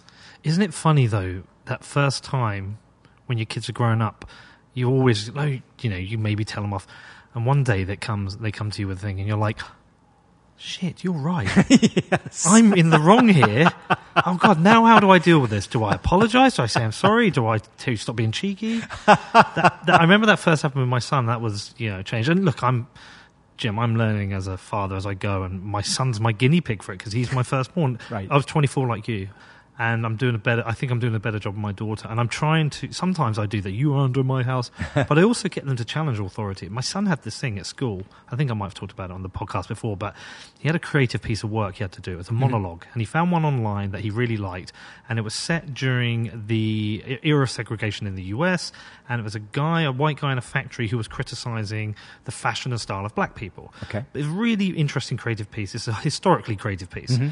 Isn't 0.43 0.61
it 0.61 0.73
funny 0.73 1.07
though 1.07 1.43
that 1.65 1.83
first 1.83 2.23
time 2.23 2.77
when 3.25 3.37
your 3.37 3.45
kids 3.45 3.69
are 3.69 3.73
growing 3.73 4.01
up, 4.01 4.29
you 4.73 4.89
always 4.89 5.27
you 5.27 5.89
know 5.89 5.97
you 5.97 6.17
maybe 6.17 6.45
tell 6.45 6.61
them 6.63 6.73
off, 6.73 6.87
and 7.35 7.45
one 7.45 7.63
day 7.63 7.83
that 7.83 8.01
comes 8.01 8.37
they 8.37 8.51
come 8.51 8.71
to 8.71 8.81
you 8.81 8.87
with 8.87 8.97
a 8.97 9.01
thing, 9.01 9.19
and 9.19 9.27
you're 9.27 9.37
like, 9.37 9.59
"Shit, 10.55 11.03
you're 11.03 11.13
right. 11.13 11.49
I'm 12.47 12.73
in 12.73 12.89
the 12.89 12.99
wrong 12.99 13.27
here. 13.27 13.69
Oh 14.25 14.35
God, 14.35 14.61
now 14.61 14.85
how 14.85 15.01
do 15.01 15.11
I 15.11 15.19
deal 15.19 15.39
with 15.39 15.49
this? 15.49 15.67
Do 15.67 15.83
I 15.83 15.93
apologise? 15.95 16.55
Do 16.55 16.63
I 16.63 16.67
say 16.67 16.83
I'm 16.83 16.93
sorry? 16.93 17.29
Do 17.29 17.45
I 17.45 17.57
tell 17.57 17.95
stop 17.97 18.15
being 18.15 18.31
cheeky? 18.31 18.79
that, 19.05 19.81
that, 19.85 19.89
I 19.89 20.01
remember 20.01 20.27
that 20.27 20.39
first 20.39 20.63
happened 20.63 20.81
with 20.81 20.89
my 20.89 20.99
son. 20.99 21.25
That 21.25 21.41
was 21.41 21.75
you 21.77 21.89
know 21.89 22.01
changed. 22.01 22.29
And 22.29 22.45
look, 22.45 22.63
I'm 22.63 22.87
Jim. 23.57 23.77
I'm 23.77 23.97
learning 23.97 24.31
as 24.31 24.47
a 24.47 24.57
father 24.57 24.95
as 24.95 25.05
I 25.05 25.13
go, 25.13 25.43
and 25.43 25.61
my 25.61 25.81
son's 25.81 26.21
my 26.21 26.31
guinea 26.31 26.61
pig 26.61 26.81
for 26.81 26.93
it 26.93 26.99
because 26.99 27.11
he's 27.11 27.33
my 27.33 27.43
firstborn. 27.43 27.99
Right. 28.09 28.27
I 28.31 28.35
was 28.35 28.45
24 28.45 28.87
like 28.87 29.09
you, 29.09 29.27
and 29.77 30.05
I'm 30.05 30.15
doing 30.15 30.35
a 30.35 30.37
better. 30.37 30.63
I 30.65 30.73
think 30.73 30.91
I'm 30.91 30.99
doing 30.99 31.15
a 31.15 31.19
better 31.19 31.39
job 31.39 31.55
with 31.55 31.61
my 31.61 31.71
daughter, 31.71 32.07
and 32.09 32.19
I'm 32.19 32.29
trying 32.29 32.69
to. 32.71 32.91
Sometimes 32.91 33.37
I 33.37 33.45
do 33.45 33.61
that. 33.61 33.71
You 33.71 33.93
are 33.95 34.03
under 34.03 34.23
my 34.23 34.43
house, 34.43 34.71
but 34.95 35.17
I 35.17 35.23
also 35.23 35.49
get 35.49 35.65
them 35.65 35.75
to 35.75 35.85
challenge 35.85 36.19
authority. 36.19 36.69
My 36.69 36.81
son 36.81 37.05
had 37.07 37.23
this 37.23 37.39
thing 37.39 37.59
at 37.59 37.65
school. 37.65 38.03
I 38.31 38.35
think 38.35 38.51
I 38.51 38.53
might 38.53 38.67
have 38.67 38.73
talked 38.73 38.93
about 38.93 39.09
it 39.09 39.13
on 39.13 39.23
the 39.23 39.29
podcast 39.29 39.67
before, 39.67 39.97
but 39.97 40.15
he 40.59 40.67
had 40.67 40.75
a 40.75 40.79
creative 40.79 41.21
piece 41.21 41.43
of 41.43 41.51
work 41.51 41.75
he 41.75 41.83
had 41.83 41.91
to 41.93 42.01
do. 42.01 42.13
It 42.13 42.17
was 42.17 42.27
a 42.27 42.31
mm-hmm. 42.31 42.41
monologue, 42.41 42.85
and 42.93 43.01
he 43.01 43.05
found 43.05 43.31
one 43.31 43.43
online 43.43 43.91
that 43.91 44.01
he 44.01 44.09
really 44.09 44.37
liked, 44.37 44.71
and 45.09 45.19
it 45.19 45.23
was 45.23 45.33
set 45.33 45.73
during 45.73 46.45
the 46.47 47.19
era 47.23 47.43
of 47.43 47.49
segregation 47.49 48.07
in 48.07 48.15
the 48.15 48.23
U.S. 48.23 48.71
And 49.09 49.19
it 49.19 49.23
was 49.23 49.35
a 49.35 49.39
guy, 49.39 49.81
a 49.81 49.91
white 49.91 50.19
guy 50.19 50.31
in 50.31 50.37
a 50.37 50.41
factory, 50.41 50.87
who 50.87 50.97
was 50.97 51.07
criticizing 51.07 51.95
the 52.23 52.31
fashion 52.31 52.71
and 52.71 52.79
style 52.79 53.05
of 53.05 53.13
black 53.13 53.35
people. 53.35 53.73
Okay. 53.83 54.05
It's 54.13 54.25
a 54.25 54.29
really 54.29 54.67
interesting 54.69 55.17
creative 55.17 55.51
piece. 55.51 55.75
It's 55.75 55.87
a 55.87 55.93
historically 55.93 56.55
creative 56.55 56.89
piece. 56.89 57.11
Mm-hmm. 57.11 57.29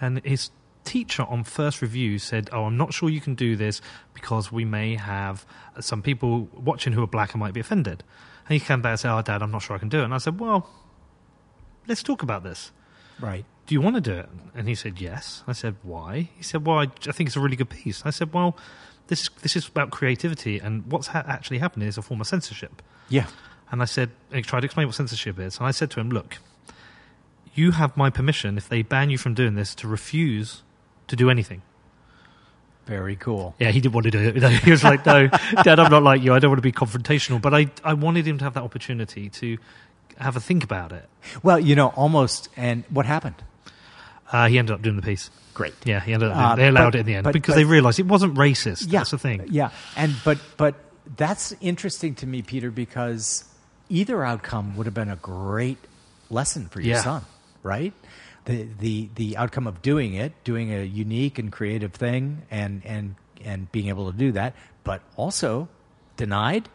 And 0.00 0.24
his 0.24 0.50
teacher 0.84 1.24
on 1.24 1.44
first 1.44 1.82
review 1.82 2.18
said, 2.18 2.48
Oh, 2.52 2.64
I'm 2.64 2.76
not 2.76 2.92
sure 2.92 3.08
you 3.08 3.20
can 3.20 3.34
do 3.34 3.56
this 3.56 3.80
because 4.14 4.52
we 4.52 4.64
may 4.64 4.96
have 4.96 5.46
some 5.80 6.02
people 6.02 6.48
watching 6.52 6.92
who 6.92 7.02
are 7.02 7.06
black 7.08 7.32
and 7.32 7.40
might 7.40 7.54
be 7.54 7.60
offended. 7.60 8.04
And 8.48 8.54
he 8.54 8.60
came 8.60 8.82
back 8.82 8.90
and 8.90 9.00
said, 9.00 9.16
Oh, 9.16 9.22
Dad, 9.22 9.42
I'm 9.42 9.50
not 9.50 9.62
sure 9.62 9.76
I 9.76 9.78
can 9.78 9.88
do 9.88 10.00
it. 10.00 10.04
And 10.04 10.14
I 10.14 10.18
said, 10.18 10.40
Well, 10.40 10.68
let's 11.86 12.02
talk 12.02 12.22
about 12.22 12.42
this. 12.42 12.72
Right. 13.20 13.44
Do 13.66 13.74
you 13.74 13.80
want 13.80 13.96
to 13.96 14.00
do 14.00 14.14
it? 14.14 14.28
And 14.54 14.68
he 14.68 14.74
said, 14.74 15.00
Yes. 15.00 15.44
I 15.46 15.52
said, 15.52 15.76
Why? 15.82 16.30
He 16.36 16.42
said, 16.42 16.66
Well, 16.66 16.78
I, 16.78 16.88
I 17.06 17.12
think 17.12 17.28
it's 17.28 17.36
a 17.36 17.40
really 17.40 17.56
good 17.56 17.70
piece. 17.70 18.02
I 18.04 18.10
said, 18.10 18.32
Well, 18.32 18.56
this, 19.08 19.28
this 19.42 19.56
is 19.56 19.68
about 19.68 19.90
creativity, 19.90 20.58
and 20.58 20.86
what's 20.90 21.08
ha- 21.08 21.24
actually 21.26 21.58
happening 21.58 21.88
is 21.88 21.98
a 21.98 22.02
form 22.02 22.20
of 22.20 22.26
censorship. 22.26 22.82
Yeah. 23.08 23.26
And 23.70 23.82
I 23.82 23.86
said, 23.86 24.10
and 24.30 24.36
he 24.36 24.42
tried 24.42 24.60
to 24.60 24.66
explain 24.66 24.86
what 24.86 24.94
censorship 24.94 25.38
is. 25.38 25.58
And 25.58 25.66
I 25.66 25.70
said 25.70 25.90
to 25.92 26.00
him, 26.00 26.10
look, 26.10 26.38
you 27.54 27.72
have 27.72 27.96
my 27.96 28.10
permission 28.10 28.56
if 28.56 28.68
they 28.68 28.82
ban 28.82 29.10
you 29.10 29.18
from 29.18 29.34
doing 29.34 29.54
this 29.54 29.74
to 29.76 29.88
refuse 29.88 30.62
to 31.08 31.16
do 31.16 31.30
anything. 31.30 31.62
Very 32.86 33.14
cool. 33.14 33.54
Yeah, 33.60 33.70
he 33.70 33.80
didn't 33.80 33.94
want 33.94 34.04
to 34.04 34.10
do 34.10 34.18
it. 34.20 34.42
He 34.64 34.70
was 34.70 34.82
like, 34.82 35.06
no, 35.06 35.28
Dad, 35.62 35.78
I'm 35.78 35.90
not 35.90 36.02
like 36.02 36.20
you. 36.22 36.34
I 36.34 36.40
don't 36.40 36.50
want 36.50 36.58
to 36.58 36.62
be 36.62 36.72
confrontational. 36.72 37.40
But 37.40 37.54
I, 37.54 37.66
I 37.84 37.94
wanted 37.94 38.26
him 38.26 38.38
to 38.38 38.44
have 38.44 38.54
that 38.54 38.62
opportunity 38.64 39.28
to 39.30 39.56
have 40.18 40.36
a 40.36 40.40
think 40.40 40.64
about 40.64 40.90
it. 40.92 41.08
Well, 41.44 41.60
you 41.60 41.76
know, 41.76 41.88
almost. 41.88 42.48
And 42.56 42.82
what 42.90 43.06
happened? 43.06 43.36
Uh, 44.32 44.48
he 44.48 44.58
ended 44.58 44.74
up 44.74 44.82
doing 44.82 44.96
the 44.96 45.02
piece. 45.02 45.30
Great. 45.54 45.74
Yeah, 45.84 46.00
he 46.00 46.12
ended 46.12 46.30
up. 46.30 46.36
Uh, 46.36 46.56
they 46.56 46.66
allowed 46.68 46.92
but- 46.92 46.94
it 46.96 47.00
in 47.00 47.06
the 47.06 47.14
end 47.14 47.24
but- 47.24 47.32
because 47.34 47.52
but- 47.54 47.56
they 47.60 47.64
realised 47.64 48.00
it 48.00 48.06
wasn't 48.06 48.34
racist. 48.34 48.86
Yeah, 48.90 49.00
That's 49.00 49.10
the 49.12 49.18
thing. 49.18 49.46
Yeah, 49.50 49.70
and 49.96 50.14
but 50.24 50.38
but 50.56 50.74
that's 51.16 51.54
interesting 51.60 52.14
to 52.16 52.26
me, 52.26 52.42
Peter, 52.42 52.70
because 52.70 53.44
either 53.90 54.24
outcome 54.24 54.76
would 54.76 54.86
have 54.86 54.94
been 54.94 55.10
a 55.10 55.16
great 55.16 55.78
lesson 56.30 56.66
for 56.68 56.80
your 56.80 56.96
Yeah. 56.96 57.02
son, 57.02 57.22
right? 57.62 57.92
The 58.44 58.66
the 58.78 59.08
the 59.14 59.36
outcome 59.36 59.66
of 59.66 59.82
doing 59.82 60.14
it, 60.14 60.32
doing 60.44 60.72
a 60.72 60.82
unique 60.82 61.38
and 61.38 61.52
creative 61.52 61.92
thing, 61.92 62.42
and 62.50 62.82
and 62.84 63.14
and 63.44 63.70
being 63.72 63.88
able 63.88 64.10
to 64.10 64.16
do 64.16 64.32
that, 64.32 64.54
but 64.84 65.00
also 65.16 65.68
denied. 66.16 66.68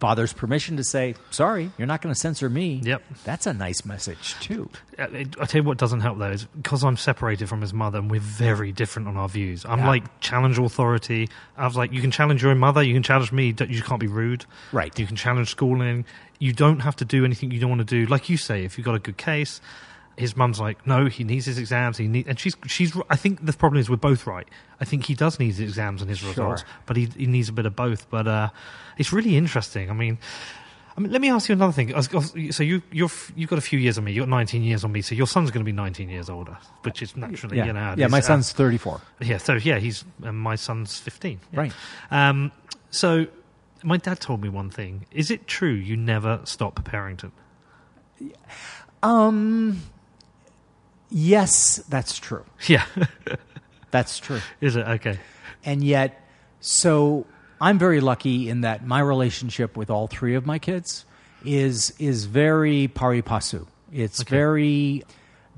Father's 0.00 0.34
permission 0.34 0.76
to 0.76 0.84
say, 0.84 1.14
"Sorry, 1.30 1.70
you're 1.78 1.86
not 1.86 2.02
going 2.02 2.12
to 2.12 2.18
censor 2.18 2.50
me." 2.50 2.80
Yep. 2.82 3.02
that's 3.24 3.46
a 3.46 3.54
nice 3.54 3.86
message 3.86 4.34
too. 4.40 4.68
I 4.98 5.24
tell 5.46 5.60
you 5.60 5.62
what 5.62 5.78
doesn't 5.78 6.00
help 6.00 6.18
though 6.18 6.30
is 6.32 6.44
because 6.44 6.84
I'm 6.84 6.98
separated 6.98 7.48
from 7.48 7.62
his 7.62 7.72
mother 7.72 7.98
and 8.00 8.10
we're 8.10 8.20
very 8.20 8.70
different 8.70 9.08
on 9.08 9.16
our 9.16 9.28
views. 9.30 9.64
I'm 9.64 9.78
Yeah. 9.78 9.88
like 9.88 10.20
challenge 10.20 10.58
authority. 10.58 11.30
I 11.56 11.64
was 11.66 11.76
like, 11.76 11.92
you 11.92 12.02
can 12.02 12.10
challenge 12.10 12.42
your 12.42 12.50
own 12.50 12.58
mother, 12.58 12.82
you 12.82 12.92
can 12.92 13.02
challenge 13.04 13.32
me. 13.32 13.54
You 13.68 13.82
can't 13.82 14.00
be 14.00 14.08
rude. 14.08 14.44
Right. 14.72 14.96
You 14.98 15.06
can 15.06 15.16
challenge 15.16 15.48
schooling. 15.48 16.04
You 16.38 16.52
don't 16.52 16.80
have 16.80 16.96
to 16.96 17.06
do 17.06 17.24
anything 17.24 17.50
you 17.50 17.60
don't 17.60 17.70
want 17.70 17.80
to 17.80 17.84
do. 17.86 18.04
Like 18.04 18.28
you 18.28 18.36
say, 18.36 18.64
if 18.64 18.76
you've 18.76 18.84
got 18.84 18.96
a 18.96 18.98
good 18.98 19.16
case, 19.16 19.60
his 20.16 20.36
mum's 20.36 20.60
like, 20.60 20.86
no, 20.86 21.06
he 21.06 21.24
needs 21.24 21.46
his 21.46 21.58
exams. 21.58 21.98
He 21.98 22.06
need, 22.08 22.26
and 22.28 22.38
she's 22.38 22.56
she's. 22.66 22.96
I 23.10 23.16
think 23.16 23.44
the 23.44 23.52
problem 23.52 23.80
is 23.80 23.90
we're 23.90 23.96
both 23.96 24.26
right. 24.26 24.48
I 24.80 24.84
think 24.84 25.06
he 25.06 25.14
does 25.14 25.38
need 25.38 25.48
his 25.48 25.60
exams 25.60 26.00
and 26.02 26.08
his 26.10 26.22
results, 26.22 26.64
but 26.86 26.96
he 26.96 27.06
he 27.16 27.26
needs 27.26 27.48
a 27.48 27.52
bit 27.52 27.66
of 27.66 27.74
both. 27.74 28.08
But 28.10 28.26
uh, 28.28 28.48
it's 28.98 29.12
really 29.12 29.36
interesting. 29.36 29.90
I 29.90 29.94
mean. 29.94 30.18
I 30.96 31.00
mean, 31.00 31.10
let 31.10 31.20
me 31.20 31.28
ask 31.28 31.48
you 31.48 31.54
another 31.54 31.72
thing. 31.72 31.92
I 31.92 31.96
was- 31.96 32.14
I 32.14 32.18
was- 32.18 32.54
So 32.56 32.62
you 32.62 32.80
you're 32.92 33.10
you've 33.34 33.50
got 33.50 33.58
a 33.58 33.62
few 33.62 33.80
years 33.80 33.98
on 33.98 34.04
me. 34.04 34.12
You've 34.12 34.22
got 34.26 34.28
19 34.28 34.62
years 34.62 34.84
on 34.84 34.92
me. 34.92 35.02
So 35.02 35.16
your 35.16 35.26
son's 35.26 35.50
going 35.50 35.64
to 35.64 35.68
be 35.68 35.72
19 35.72 36.08
years 36.08 36.30
older, 36.30 36.56
which 36.82 37.02
is 37.02 37.16
naturally 37.16 37.56
Yeah, 37.56 37.64
you 37.66 37.72
know. 37.72 37.94
yeah. 37.98 38.06
My 38.06 38.18
uh, 38.18 38.20
son's 38.20 38.52
thirty-four. 38.52 39.00
yeah. 39.20 39.38
So 39.38 39.54
yeah, 39.54 39.80
he's 39.80 40.04
and 40.22 40.38
my 40.38 40.54
son's 40.54 41.00
15. 41.00 41.40
yeah. 41.52 41.58
Right. 41.58 41.72
Um. 42.12 42.52
So 42.90 43.26
my 43.82 43.96
dad 43.96 44.20
told 44.20 44.40
me 44.40 44.48
one 44.48 44.70
thing. 44.70 45.04
Is 45.10 45.32
it 45.32 45.48
true 45.48 45.72
you 45.72 45.96
never 45.96 46.38
stop 46.44 46.76
parenting? 46.84 47.32
Um. 49.02 49.82
Yes, 51.10 51.76
that's 51.88 52.18
true. 52.18 52.44
Yeah. 52.66 52.84
That's 53.90 54.18
true. 54.18 54.40
is 54.60 54.74
it 54.74 54.86
okay? 54.88 55.20
And 55.64 55.84
yet, 55.84 56.20
so 56.60 57.26
I'm 57.60 57.78
very 57.78 58.00
lucky 58.00 58.48
in 58.48 58.62
that 58.62 58.84
my 58.86 58.98
relationship 59.00 59.76
with 59.76 59.88
all 59.88 60.08
three 60.08 60.34
of 60.34 60.44
my 60.46 60.58
kids 60.58 61.04
is 61.44 61.94
is 61.98 62.24
very 62.24 62.88
pari 62.88 63.22
passu. 63.22 63.66
It's 63.92 64.22
very, 64.24 65.04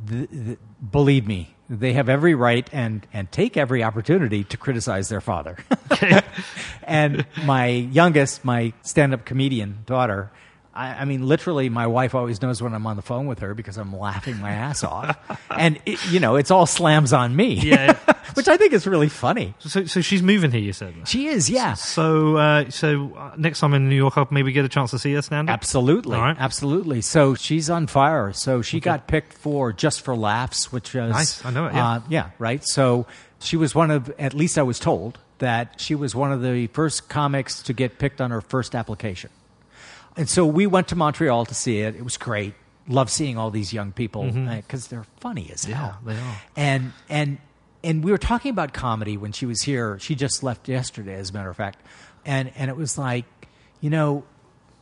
th- 0.07 0.29
th- 0.29 0.59
believe 0.91 1.27
me, 1.27 1.55
they 1.71 1.95
have 1.95 2.11
every 2.11 2.35
right 2.35 2.69
and 2.73 3.07
and 3.13 3.33
take 3.33 3.57
every 3.57 3.83
opportunity 3.83 4.45
to 4.45 4.57
criticize 4.59 5.09
their 5.09 5.23
father. 5.23 5.57
Okay. 5.93 6.21
and 6.83 7.25
my 7.45 7.67
youngest, 7.69 8.45
my 8.45 8.75
stand-up 8.83 9.25
comedian 9.25 9.79
daughter. 9.87 10.31
I, 10.77 11.01
I 11.01 11.05
mean, 11.05 11.27
literally, 11.27 11.69
my 11.69 11.87
wife 11.87 12.15
always 12.15 12.43
knows 12.43 12.63
when 12.63 12.75
I'm 12.75 12.87
on 12.87 12.97
the 12.97 13.03
phone 13.03 13.27
with 13.27 13.39
her 13.39 13.55
because 13.55 13.79
I'm 13.79 13.97
laughing 13.97 14.39
my 14.39 14.51
ass 14.53 14.85
off, 14.85 15.17
and 15.51 15.81
it, 15.87 16.05
you 16.11 16.21
know, 16.21 16.37
it's 16.37 16.51
all 16.51 16.67
slams 16.67 17.13
on 17.13 17.35
me. 17.35 17.55
Yeah. 17.55 17.99
which 18.35 18.49
I 18.49 18.59
think 18.59 18.75
is 18.75 18.87
really 18.87 19.09
funny. 19.09 19.55
so 19.61 19.87
so 19.87 20.03
she's 20.03 20.23
moving 20.23 20.51
here. 20.51 20.61
You 20.61 20.75
said. 20.75 20.95
She 21.09 21.29
is, 21.29 21.49
yeah. 21.49 21.75
So 21.75 22.37
uh, 22.37 22.71
so 22.71 23.15
uh, 23.17 23.35
next 23.39 23.61
time 23.61 23.73
in 23.73 23.89
New 23.89 23.97
York, 23.97 24.19
I'll 24.19 24.29
maybe 24.31 24.53
get 24.53 24.65
a 24.65 24.69
chance 24.69 24.91
to 24.91 24.99
see 24.99 25.15
her 25.15 25.23
stand. 25.23 25.49
Absolutely, 25.49 26.17
All 26.17 26.23
right. 26.23 26.37
absolutely. 26.39 27.01
So 27.01 27.35
she's 27.35 27.71
on 27.71 27.87
fire. 27.87 28.33
So 28.35 28.61
she 28.61 28.79
got 28.81 29.09
picked 29.09 29.33
for 29.33 29.73
Just 29.73 30.03
for 30.03 30.15
Laughs, 30.15 30.71
which 30.71 30.95
was 30.95 31.11
Nice. 31.11 31.45
I 31.45 31.51
know 31.51 31.67
it, 31.67 31.75
yeah. 31.75 31.89
uh, 31.89 32.01
yeah, 32.09 32.31
right. 32.39 32.63
So 32.67 33.07
she 33.39 33.57
was 33.57 33.75
one 33.75 33.91
of, 33.91 34.13
at 34.19 34.35
least 34.35 34.59
I 34.59 34.63
was 34.63 34.79
told 34.79 35.19
that 35.39 35.81
she 35.81 35.95
was 35.95 36.15
one 36.15 36.33
of 36.33 36.43
the 36.43 36.67
first 36.69 37.09
comics 37.09 37.63
to 37.65 37.73
get 37.73 37.99
picked 37.99 38.21
on 38.21 38.31
her 38.31 38.41
first 38.41 38.75
application. 38.75 39.31
And 40.17 40.29
so 40.29 40.47
we 40.47 40.67
went 40.67 40.89
to 40.89 40.97
Montreal 40.97 41.45
to 41.47 41.55
see 41.55 41.81
it. 41.81 41.95
It 41.95 42.03
was 42.03 42.17
great. 42.17 42.55
Love 42.89 43.11
seeing 43.11 43.37
all 43.37 43.51
these 43.51 43.73
young 43.73 43.93
people 43.93 44.31
because 44.31 44.89
they're 44.89 45.07
funny 45.21 45.51
as 45.53 45.65
hell. 45.65 45.99
Mm-hmm. 46.01 46.09
Yeah, 46.09 46.15
they 46.15 46.21
are. 46.21 46.43
And 46.57 46.93
and 47.09 47.39
and 47.83 48.05
we 48.05 48.11
were 48.11 48.19
talking 48.19 48.51
about 48.51 48.73
comedy 48.73 49.17
when 49.17 49.33
she 49.33 49.45
was 49.45 49.63
here. 49.63 49.99
She 49.99 50.15
just 50.15 50.43
left 50.43 50.69
yesterday, 50.69 51.15
as 51.15 51.31
a 51.31 51.33
matter 51.33 51.51
of 51.51 51.57
fact. 51.57 51.81
And 52.25 52.53
and 52.57 52.71
it 52.71 52.77
was 52.77 52.97
like, 52.97 53.25
you 53.81 53.91
know, 53.91 54.25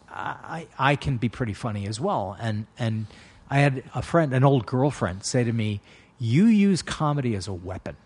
I 0.09 0.67
I 0.79 0.97
can 0.97 1.17
be 1.17 1.29
pretty 1.29 1.55
funny 1.55 1.87
as 1.87 1.99
well. 1.99 2.37
And 2.39 2.67
and 2.79 3.07
I 3.51 3.59
had 3.61 3.83
a 3.95 4.03
friend, 4.03 4.33
an 4.35 4.45
old 4.45 4.67
girlfriend, 4.67 5.25
say 5.25 5.43
to 5.43 5.53
me, 5.53 5.81
"You 6.19 6.45
use 6.45 6.83
comedy 6.83 7.35
as 7.35 7.49
a 7.49 7.53
weapon," 7.55 7.97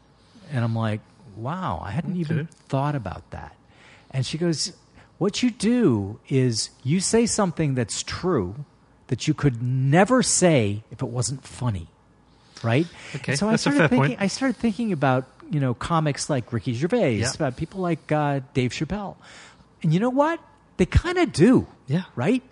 and 0.51 0.65
I'm 0.65 0.77
like, 0.77 1.01
"Wow, 1.37 1.83
I 1.85 1.91
hadn't 1.91 2.17
even 2.17 2.47
thought 2.47 2.95
about 2.95 3.29
that." 3.33 3.57
And 4.11 4.25
she 4.25 4.39
goes, 4.39 4.73
"What 5.19 5.43
you 5.43 5.51
do 5.51 6.19
is 6.29 6.71
you 6.83 7.01
say 7.01 7.27
something 7.27 7.75
that's 7.75 8.03
true 8.03 8.65
that 9.09 9.27
you 9.27 9.35
could 9.35 9.63
never 9.63 10.23
say 10.23 10.83
if 10.91 11.03
it 11.03 11.09
wasn't 11.09 11.45
funny." 11.45 11.89
Right? 12.63 12.87
Okay, 13.17 13.33
And 13.33 13.39
so 13.39 13.49
that's 13.51 13.67
a 13.67 13.71
I 13.71 13.73
started 13.73 13.79
fair 13.79 13.89
thinking 13.89 14.09
point. 14.17 14.21
I 14.23 14.27
started 14.27 14.57
thinking 14.57 14.93
about, 14.93 15.27
you 15.51 15.61
know, 15.61 15.75
comics 15.75 16.29
like 16.29 16.53
Ricky 16.53 16.75
Gervais, 16.75 17.15
Yeah. 17.17 17.31
about 17.35 17.57
people 17.57 17.81
like 17.81 18.11
uh, 18.11 18.41
Dave 18.53 18.73
Chappelle. 18.73 19.15
And 19.83 19.95
you 19.95 20.01
know 20.01 20.11
what? 20.11 20.41
They 20.77 20.87
kind 20.87 21.19
of 21.19 21.33
do 21.33 21.67
Yeah. 21.87 22.05
right? 22.17 22.43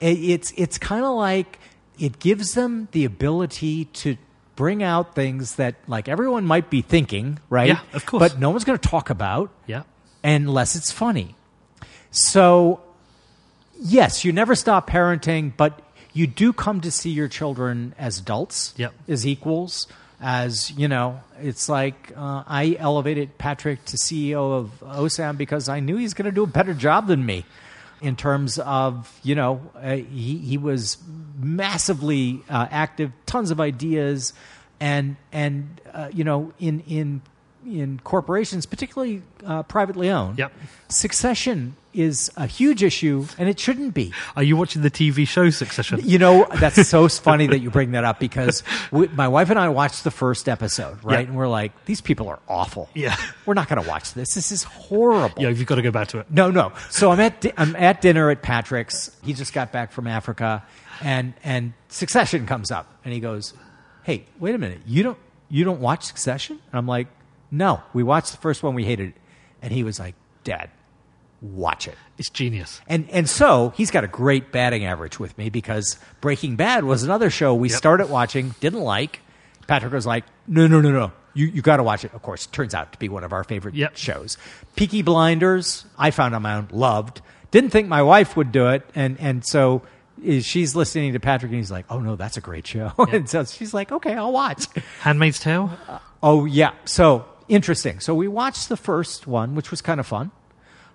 It's 0.00 0.52
it's 0.56 0.76
kind 0.76 1.04
of 1.04 1.14
like 1.16 1.58
it 1.98 2.18
gives 2.18 2.52
them 2.54 2.88
the 2.92 3.04
ability 3.06 3.86
to 3.86 4.16
bring 4.56 4.82
out 4.82 5.14
things 5.14 5.54
that 5.56 5.76
like 5.88 6.08
everyone 6.08 6.44
might 6.44 6.68
be 6.68 6.82
thinking, 6.82 7.38
right? 7.48 7.68
Yeah, 7.68 7.80
of 7.94 8.04
course. 8.04 8.20
But 8.20 8.38
no 8.38 8.50
one's 8.50 8.64
going 8.64 8.78
to 8.78 8.88
talk 8.88 9.08
about 9.10 9.50
Yeah. 9.66 9.82
unless 10.22 10.76
it's 10.76 10.90
funny. 10.92 11.36
So, 12.16 12.80
yes, 13.80 14.24
you 14.24 14.32
never 14.32 14.54
stop 14.54 14.88
parenting, 14.88 15.52
but 15.56 15.80
you 16.12 16.28
do 16.28 16.52
come 16.52 16.80
to 16.82 16.90
see 16.92 17.10
your 17.10 17.26
children 17.26 17.92
as 17.98 18.20
adults, 18.20 18.72
Yep. 18.76 18.94
as 19.08 19.26
equals. 19.26 19.88
As 20.20 20.70
you 20.70 20.86
know, 20.86 21.20
it's 21.42 21.68
like 21.68 22.12
uh, 22.16 22.44
I 22.46 22.76
elevated 22.78 23.36
Patrick 23.36 23.84
to 23.86 23.96
CEO 23.96 24.52
of 24.56 24.70
OSAM 24.80 25.36
because 25.36 25.68
I 25.68 25.80
knew 25.80 25.96
he's 25.96 26.14
going 26.14 26.26
to 26.26 26.30
do 26.34 26.44
a 26.44 26.46
better 26.46 26.72
job 26.72 27.08
than 27.08 27.26
me 27.26 27.44
in 28.00 28.14
terms 28.14 28.58
of 28.60 29.12
you 29.24 29.34
know 29.34 29.60
uh, 29.74 29.96
he 29.96 30.38
he 30.38 30.56
was 30.56 30.98
massively 31.38 32.40
uh, 32.48 32.68
active, 32.70 33.10
tons 33.26 33.50
of 33.50 33.60
ideas, 33.60 34.32
and 34.78 35.16
and 35.32 35.80
uh, 35.92 36.08
you 36.12 36.22
know 36.22 36.52
in 36.60 36.80
in 36.86 37.20
in 37.66 37.98
corporations, 38.04 38.66
particularly 38.66 39.20
uh, 39.44 39.64
privately 39.64 40.08
owned, 40.10 40.38
Yep. 40.38 40.52
succession 40.88 41.74
is 41.94 42.30
a 42.36 42.46
huge 42.46 42.82
issue, 42.82 43.26
and 43.38 43.48
it 43.48 43.58
shouldn't 43.58 43.94
be. 43.94 44.12
Are 44.36 44.42
you 44.42 44.56
watching 44.56 44.82
the 44.82 44.90
TV 44.90 45.26
show 45.26 45.48
Succession? 45.50 46.00
You 46.02 46.18
know, 46.18 46.46
that's 46.58 46.86
so 46.88 47.08
funny 47.20 47.46
that 47.46 47.60
you 47.60 47.70
bring 47.70 47.92
that 47.92 48.04
up 48.04 48.18
because 48.18 48.62
we, 48.90 49.08
my 49.08 49.28
wife 49.28 49.50
and 49.50 49.58
I 49.58 49.68
watched 49.68 50.04
the 50.04 50.10
first 50.10 50.48
episode, 50.48 51.02
right? 51.04 51.20
Yeah. 51.20 51.26
And 51.28 51.36
we're 51.36 51.48
like, 51.48 51.84
these 51.84 52.00
people 52.00 52.28
are 52.28 52.40
awful. 52.48 52.88
Yeah. 52.94 53.16
We're 53.46 53.54
not 53.54 53.68
going 53.68 53.82
to 53.82 53.88
watch 53.88 54.14
this. 54.14 54.34
This 54.34 54.50
is 54.52 54.62
horrible. 54.64 55.42
Yeah, 55.42 55.50
you've 55.50 55.66
got 55.66 55.76
to 55.76 55.82
go 55.82 55.90
back 55.90 56.08
to 56.08 56.18
it. 56.18 56.30
No, 56.30 56.50
no. 56.50 56.72
So 56.90 57.10
I'm 57.10 57.20
at 57.20 57.40
di- 57.40 57.52
I'm 57.56 57.76
at 57.76 58.00
dinner 58.00 58.30
at 58.30 58.42
Patrick's. 58.42 59.16
He 59.22 59.32
just 59.32 59.52
got 59.52 59.72
back 59.72 59.92
from 59.92 60.06
Africa, 60.06 60.64
and 61.02 61.34
and 61.44 61.72
Succession 61.88 62.46
comes 62.46 62.70
up, 62.70 62.92
and 63.04 63.14
he 63.14 63.20
goes, 63.20 63.54
"Hey, 64.02 64.26
wait 64.38 64.54
a 64.54 64.58
minute. 64.58 64.80
You 64.86 65.02
don't 65.02 65.18
you 65.48 65.64
don't 65.64 65.80
watch 65.80 66.04
Succession?" 66.04 66.58
And 66.70 66.78
I'm 66.78 66.86
like, 66.86 67.08
"No, 67.50 67.82
we 67.92 68.02
watched 68.02 68.32
the 68.32 68.38
first 68.38 68.62
one. 68.62 68.74
We 68.74 68.84
hated 68.84 69.10
it." 69.10 69.14
And 69.62 69.72
he 69.72 69.82
was 69.84 69.98
like, 69.98 70.14
"Dad, 70.42 70.70
watch 71.52 71.86
it." 71.88 71.96
It's 72.18 72.30
genius. 72.30 72.80
And 72.88 73.08
and 73.10 73.28
so 73.28 73.72
he's 73.76 73.90
got 73.90 74.04
a 74.04 74.08
great 74.08 74.52
batting 74.52 74.84
average 74.84 75.18
with 75.18 75.36
me 75.38 75.50
because 75.50 75.98
Breaking 76.20 76.56
Bad 76.56 76.84
was 76.84 77.02
another 77.02 77.30
show 77.30 77.54
we 77.54 77.68
Yep. 77.68 77.78
started 77.78 78.10
watching, 78.10 78.54
didn't 78.60 78.80
like. 78.82 79.20
Patrick 79.66 79.92
was 79.92 80.06
like, 80.06 80.24
no, 80.46 80.66
no, 80.66 80.80
no, 80.80 80.90
no. 80.90 81.12
You, 81.32 81.46
you 81.46 81.62
got 81.62 81.78
to 81.78 81.82
watch 81.82 82.04
it. 82.04 82.12
Of 82.14 82.22
course, 82.22 82.46
turns 82.46 82.74
out 82.74 82.92
to 82.92 82.98
be 82.98 83.08
one 83.08 83.24
of 83.24 83.32
our 83.32 83.42
favorite 83.44 83.74
Yep. 83.74 83.96
shows. 83.96 84.36
Peaky 84.76 85.02
Blinders, 85.02 85.84
I 85.98 86.10
found 86.10 86.34
on 86.34 86.42
my 86.42 86.54
own, 86.56 86.68
loved. 86.70 87.22
Didn't 87.50 87.70
think 87.70 87.88
my 87.88 88.02
wife 88.02 88.36
would 88.36 88.52
do 88.52 88.68
it. 88.68 88.88
And, 88.94 89.18
and 89.18 89.44
so 89.44 89.82
is- 90.22 90.44
she's 90.44 90.76
listening 90.76 91.14
to 91.14 91.20
Patrick 91.20 91.50
and 91.50 91.58
he's 91.58 91.70
like, 91.70 91.86
oh 91.90 91.98
no, 91.98 92.14
that's 92.16 92.36
a 92.36 92.40
great 92.40 92.66
show. 92.66 92.92
and 93.10 93.28
so 93.28 93.44
she's 93.44 93.72
like, 93.74 93.90
okay, 93.90 94.12
I'll 94.14 94.32
watch. 94.32 94.66
Handmaid's 95.00 95.40
Tale. 95.40 95.70
Uh, 95.88 95.98
oh 96.22 96.44
yeah. 96.44 96.72
So 96.84 97.24
interesting. 97.48 98.00
So 98.00 98.14
we 98.14 98.28
watched 98.28 98.68
the 98.68 98.76
first 98.76 99.26
one, 99.26 99.54
which 99.54 99.70
was 99.70 99.80
kind 99.80 99.98
of 100.00 100.06
fun, 100.06 100.30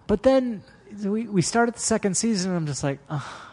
but 0.10 0.24
then 0.24 0.64
we 1.06 1.28
we 1.28 1.42
started 1.42 1.76
the 1.76 1.80
second 1.80 2.18
season. 2.18 2.50
and 2.52 2.58
I'm 2.58 2.66
just 2.66 2.84
like, 2.84 2.98
oh, 3.10 3.46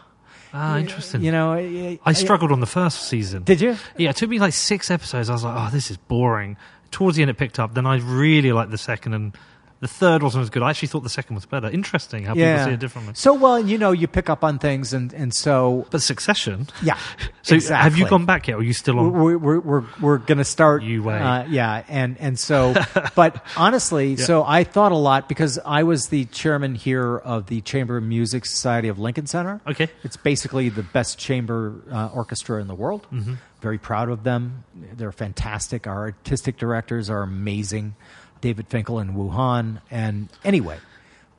Ah, 0.53 0.77
interesting. 0.79 1.21
you 1.21 1.31
know, 1.31 1.53
I, 1.53 1.99
I 2.03 2.13
struggled 2.13 2.51
on 2.51 2.59
the 2.61 2.65
first 2.65 3.07
season. 3.07 3.43
Did 3.43 3.61
you? 3.61 3.77
Yeah, 3.95 4.09
it 4.09 4.15
took 4.15 4.29
me 4.29 4.39
like 4.39 4.53
six 4.53 4.89
episodes. 4.89 5.29
I 5.29 5.33
was 5.33 5.43
like, 5.43 5.55
oh, 5.55 5.69
this 5.71 5.91
is 5.91 5.97
boring. 5.97 6.57
Towards 6.89 7.15
the 7.17 7.21
end, 7.21 7.29
it 7.29 7.37
picked 7.37 7.59
up. 7.59 7.73
Then 7.75 7.85
I 7.85 7.97
really 7.97 8.51
liked 8.51 8.71
the 8.71 8.77
second, 8.77 9.13
and 9.13 9.37
the 9.79 9.87
third 9.87 10.23
wasn't 10.23 10.41
as 10.43 10.49
good. 10.49 10.63
I 10.63 10.71
actually 10.71 10.87
thought 10.87 11.03
the 11.03 11.09
second 11.09 11.35
was 11.35 11.45
better. 11.45 11.69
Interesting 11.69 12.23
how 12.25 12.33
people 12.33 12.65
see 12.65 12.71
it 12.71 12.79
differently. 12.79 13.13
So 13.15 13.33
well, 13.33 13.59
you 13.59 13.77
know, 13.77 13.91
you 13.91 14.07
pick 14.07 14.29
up 14.29 14.43
on 14.43 14.57
things, 14.59 14.93
and 14.93 15.13
and 15.13 15.33
so 15.33 15.85
But 15.91 16.01
Succession. 16.01 16.67
yeah. 16.81 16.97
So 17.43 17.55
exactly. 17.55 17.81
have 17.81 17.97
you 17.97 18.09
gone 18.09 18.25
back 18.25 18.49
yet? 18.49 18.55
Or 18.55 18.59
are 18.59 18.63
you 18.63 18.73
still 18.73 18.99
on? 18.99 19.13
We're 19.13 19.37
we're 19.37 19.59
we're, 19.61 19.83
we're 20.01 20.17
going 20.17 20.39
to 20.39 20.43
start. 20.43 20.83
You 20.83 21.01
wait. 21.03 21.21
Uh, 21.21 21.45
yeah, 21.47 21.85
and 21.87 22.17
and 22.19 22.37
so, 22.37 22.75
but 23.15 23.41
honestly, 23.55 24.17
so 24.17 24.43
I 24.43 24.65
thought 24.65 24.91
a 24.91 24.97
lot 24.97 25.29
because 25.29 25.57
I 25.65 25.83
was 25.83 26.07
the 26.09 26.25
chairman 26.25 26.75
here 26.75 27.15
of 27.19 27.47
the 27.47 27.61
Chamber 27.61 27.95
of 27.95 28.03
Music 28.03 28.45
Society 28.45 28.89
of 28.89 28.99
Lincoln 28.99 29.27
Center. 29.27 29.61
Okay. 29.65 29.87
it's 30.03 30.17
basically 30.17 30.67
the 30.67 30.83
best 30.83 31.17
chamber 31.19 31.75
uh, 31.89 32.09
orchestra 32.13 32.59
in 32.59 32.67
the 32.67 32.75
world. 32.75 33.07
Mm-hmm. 33.13 33.35
Very 33.61 33.77
proud 33.77 34.09
of 34.09 34.23
them. 34.23 34.65
They're 34.75 35.13
fantastic. 35.13 35.87
Our 35.87 36.01
artistic 36.07 36.57
directors 36.57 37.09
are 37.09 37.21
amazing. 37.21 37.95
David 38.41 38.69
Finckel 38.69 38.99
and 39.01 39.15
Wu 39.15 39.29
Han. 39.29 39.81
And 39.91 40.29
anyway, 40.43 40.77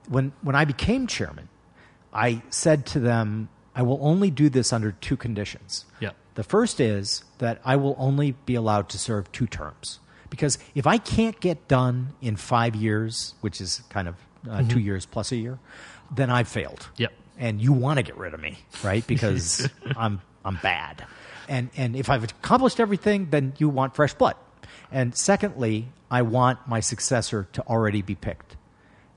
when 0.09 0.33
when 0.43 0.55
I 0.55 0.65
became 0.65 1.07
chairman, 1.07 1.49
I 2.13 2.43
said 2.51 2.87
to 2.87 3.01
them, 3.01 3.49
I 3.75 3.83
will 3.83 3.99
only 4.01 4.31
do 4.31 4.49
this 4.49 4.73
under 4.73 4.93
two 4.93 5.17
conditions. 5.17 5.85
Yeah. 6.01 6.11
The 6.35 6.43
first 6.43 6.81
is 6.81 7.25
that 7.39 7.61
I 7.65 7.77
will 7.77 7.97
only 7.99 8.33
be 8.47 8.55
allowed 8.55 8.89
to 8.91 8.99
serve 8.99 9.31
two 9.33 9.47
terms. 9.47 10.01
Because 10.31 10.59
if 10.75 10.87
I 10.87 10.99
can't 10.99 11.39
get 11.41 11.69
done 11.69 12.15
in 12.21 12.37
five 12.37 12.77
years, 12.77 13.35
which 13.41 13.61
is 13.61 13.83
kind 13.89 14.09
of 14.09 14.17
uh, 14.49 14.63
two 14.63 14.79
years 14.79 15.07
plus 15.07 15.33
a 15.33 15.37
year, 15.37 15.59
then 16.15 16.31
I've 16.31 16.49
failed. 16.49 16.89
Yep. 16.97 17.13
And 17.39 17.61
you 17.61 17.73
want 17.73 17.99
to 17.99 18.03
get 18.03 18.17
rid 18.17 18.35
of 18.35 18.41
me, 18.41 18.59
right? 18.83 19.07
Because 19.07 19.69
I'm 19.97 20.21
I'm 20.45 20.57
bad. 20.57 21.07
And 21.49 21.71
and 21.77 21.97
if 21.97 22.11
I've 22.11 22.25
accomplished 22.25 22.81
everything, 22.81 23.31
then 23.31 23.55
you 23.59 23.69
want 23.69 23.95
fresh 23.95 24.15
blood. 24.15 24.37
And 24.91 25.17
secondly, 25.17 25.89
I 26.11 26.23
want 26.23 26.67
my 26.67 26.81
successor 26.81 27.49
to 27.53 27.67
already 27.67 28.03
be 28.03 28.15
picked. 28.15 28.57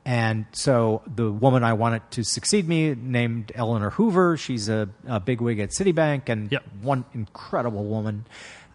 And 0.03 0.45
so 0.51 1.03
the 1.13 1.32
woman 1.32 1.63
I 1.63 1.74
wanted 1.74 2.09
to 2.11 2.24
succeed 2.24 2.67
me 2.67 2.95
named 2.95 3.51
Elinor 3.53 3.91
Hoover. 3.91 4.36
She's 4.36 4.67
a, 4.67 4.89
a 5.07 5.19
bigwig 5.19 5.59
at 5.59 5.69
Citibank 5.69 6.28
and 6.28 6.51
Yep. 6.51 6.63
one 6.82 7.05
incredible 7.13 7.86
woman. 7.86 8.26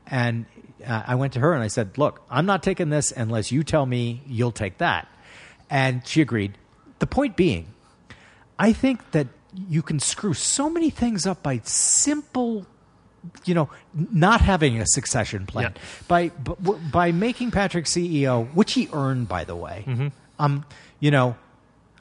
And 0.06 0.46
uh, 0.86 1.02
I 1.06 1.16
went 1.16 1.32
to 1.32 1.40
her 1.40 1.52
and 1.52 1.62
I 1.62 1.66
said, 1.66 1.98
Look, 1.98 2.22
I'm 2.30 2.46
not 2.46 2.62
taking 2.62 2.90
this 2.90 3.10
unless 3.12 3.50
you 3.50 3.64
tell 3.64 3.86
me 3.86 4.22
you'll 4.26 4.52
take 4.52 4.78
that. 4.78 5.08
And 5.68 6.06
she 6.06 6.20
agreed. 6.20 6.56
The 7.00 7.08
point 7.08 7.36
being, 7.36 7.74
I 8.58 8.72
think 8.72 9.10
that 9.10 9.26
you 9.68 9.82
can 9.82 9.98
screw 9.98 10.32
so 10.32 10.70
many 10.70 10.90
things 10.90 11.26
up 11.26 11.42
by 11.42 11.60
simple 11.64 12.66
you 13.44 13.54
know, 13.54 13.68
not 13.94 14.40
having 14.40 14.80
a 14.80 14.86
succession 14.86 15.46
plan 15.46 15.72
Yeah. 15.74 15.82
by 16.08 16.28
b- 16.28 16.54
by 16.90 17.12
making 17.12 17.50
Patrick 17.50 17.86
CEO, 17.86 18.46
which 18.54 18.72
he 18.74 18.88
earned, 18.92 19.28
by 19.28 19.44
the 19.44 19.56
way. 19.56 19.84
Mm-hmm. 19.86 20.08
Um, 20.38 20.64
you 21.00 21.10
know, 21.10 21.36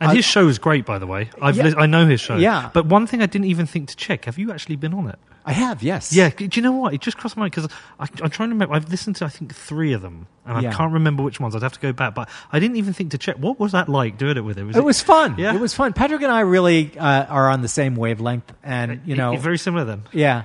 And 0.01 0.11
I- 0.11 0.15
his 0.15 0.25
show 0.25 0.47
is 0.47 0.59
great, 0.59 0.85
by 0.85 0.99
the 0.99 1.07
way. 1.07 1.29
I've 1.41 1.55
Yeah. 1.55 1.73
I 1.77 1.85
know 1.85 2.05
his 2.05 2.19
show. 2.21 2.35
Yeah. 2.37 2.69
But 2.73 2.85
one 2.87 3.07
thing 3.07 3.21
I 3.21 3.27
didn't 3.27 3.47
even 3.47 3.65
think 3.65 3.87
to 3.89 3.95
check: 3.95 4.25
Have 4.25 4.37
you 4.37 4.51
actually 4.51 4.75
been 4.75 4.93
on 4.93 5.07
it? 5.07 5.17
I 5.47 5.53
have 5.53 5.83
yes, 5.83 6.11
Yeah. 6.11 6.29
Do 6.35 6.49
you 6.51 6.61
know 6.63 6.71
what? 6.71 6.95
It 6.95 7.01
just 7.01 7.17
crossed 7.17 7.37
my 7.37 7.41
mind 7.41 7.51
because 7.53 7.69
I'm 7.99 8.31
trying 8.31 8.49
to 8.49 8.55
remember. 8.55 8.73
I've 8.73 8.89
listened 8.89 9.15
to 9.17 9.25
I 9.25 9.29
think 9.29 9.53
three 9.53 9.93
of 9.93 10.01
them, 10.01 10.25
and 10.43 10.63
Yeah. 10.63 10.71
I 10.71 10.73
can't 10.73 10.91
remember 10.91 11.21
which 11.21 11.39
ones. 11.39 11.55
I'd 11.55 11.61
have 11.61 11.71
to 11.73 11.79
go 11.79 11.93
back, 11.93 12.15
but 12.15 12.27
I 12.51 12.57
didn't 12.59 12.77
even 12.77 12.93
think 12.93 13.11
to 13.11 13.19
check. 13.19 13.35
What 13.37 13.59
was 13.59 13.71
that 13.73 13.87
like 13.87 14.17
doing 14.17 14.37
it 14.37 14.41
with 14.43 14.57
him? 14.57 14.71
It 14.71 14.83
was 14.83 15.01
fun. 15.03 15.35
Yeah. 15.37 15.53
It 15.53 15.61
was 15.61 15.73
fun. 15.75 15.93
Patrick 15.93 16.23
and 16.23 16.31
I 16.31 16.39
really 16.39 16.97
uh, 16.97 17.25
are 17.25 17.47
on 17.51 17.61
the 17.61 17.67
same 17.67 17.95
wavelength, 17.95 18.51
and 18.63 19.01
you 19.05 19.15
know, 19.15 19.37
very 19.37 19.59
similar 19.59 19.85
then. 19.85 20.01
Yeah, 20.11 20.43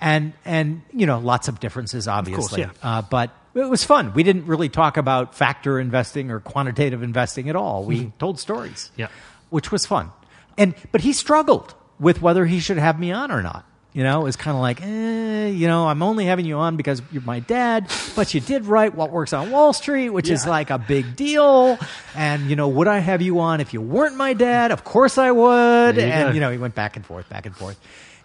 and 0.00 0.32
and 0.44 0.82
you 0.92 1.06
know, 1.06 1.18
lots 1.18 1.48
of 1.48 1.60
differences, 1.60 2.08
obviously. 2.08 2.62
yeah. 2.62 2.70
uh, 2.82 3.02
but 3.02 3.30
it 3.54 3.68
was 3.68 3.84
fun. 3.84 4.14
We 4.14 4.22
didn't 4.22 4.46
really 4.46 4.68
talk 4.68 4.96
about 4.96 5.34
factor 5.34 5.78
investing 5.78 6.30
or 6.30 6.40
quantitative 6.40 7.02
investing 7.02 7.48
at 7.48 7.56
all. 7.56 7.84
We 7.84 8.12
told 8.18 8.38
stories. 8.38 8.90
Yeah. 8.96 9.08
which 9.50 9.72
was 9.72 9.86
fun. 9.86 10.10
And 10.56 10.74
but 10.92 11.00
he 11.00 11.12
struggled 11.12 11.74
with 11.98 12.22
whether 12.22 12.46
he 12.46 12.60
should 12.60 12.78
have 12.78 12.98
me 12.98 13.12
on 13.12 13.30
or 13.30 13.42
not. 13.42 13.66
You 13.92 14.04
know, 14.04 14.26
it's 14.26 14.36
kind 14.36 14.56
of 14.56 14.60
like, 14.60 14.80
eh, 14.82 15.48
you 15.48 15.66
know, 15.66 15.88
I'm 15.88 16.00
only 16.04 16.24
having 16.24 16.46
you 16.46 16.58
on 16.58 16.76
because 16.76 17.02
you're 17.10 17.22
my 17.22 17.40
dad, 17.40 17.90
but 18.14 18.32
you 18.32 18.40
did 18.40 18.66
write 18.66 18.94
What 18.94 19.10
Works 19.10 19.32
on 19.32 19.50
Wall 19.50 19.72
Street, 19.72 20.10
which 20.10 20.30
is 20.30 20.46
like 20.46 20.70
a 20.70 20.78
big 20.78 21.16
deal. 21.16 21.76
And, 22.14 22.48
you 22.48 22.54
know, 22.54 22.68
would 22.68 22.86
I 22.86 23.00
have 23.00 23.20
you 23.20 23.40
on 23.40 23.60
if 23.60 23.74
you 23.74 23.80
weren't 23.80 24.16
my 24.16 24.32
dad? 24.32 24.70
Of 24.70 24.84
course 24.84 25.18
I 25.18 25.32
would. 25.32 25.98
And, 25.98 26.28
go. 26.28 26.32
you 26.32 26.38
know, 26.38 26.52
he 26.52 26.58
went 26.58 26.76
back 26.76 26.94
and 26.94 27.04
forth, 27.04 27.28
back 27.28 27.46
and 27.46 27.56
forth. 27.56 27.80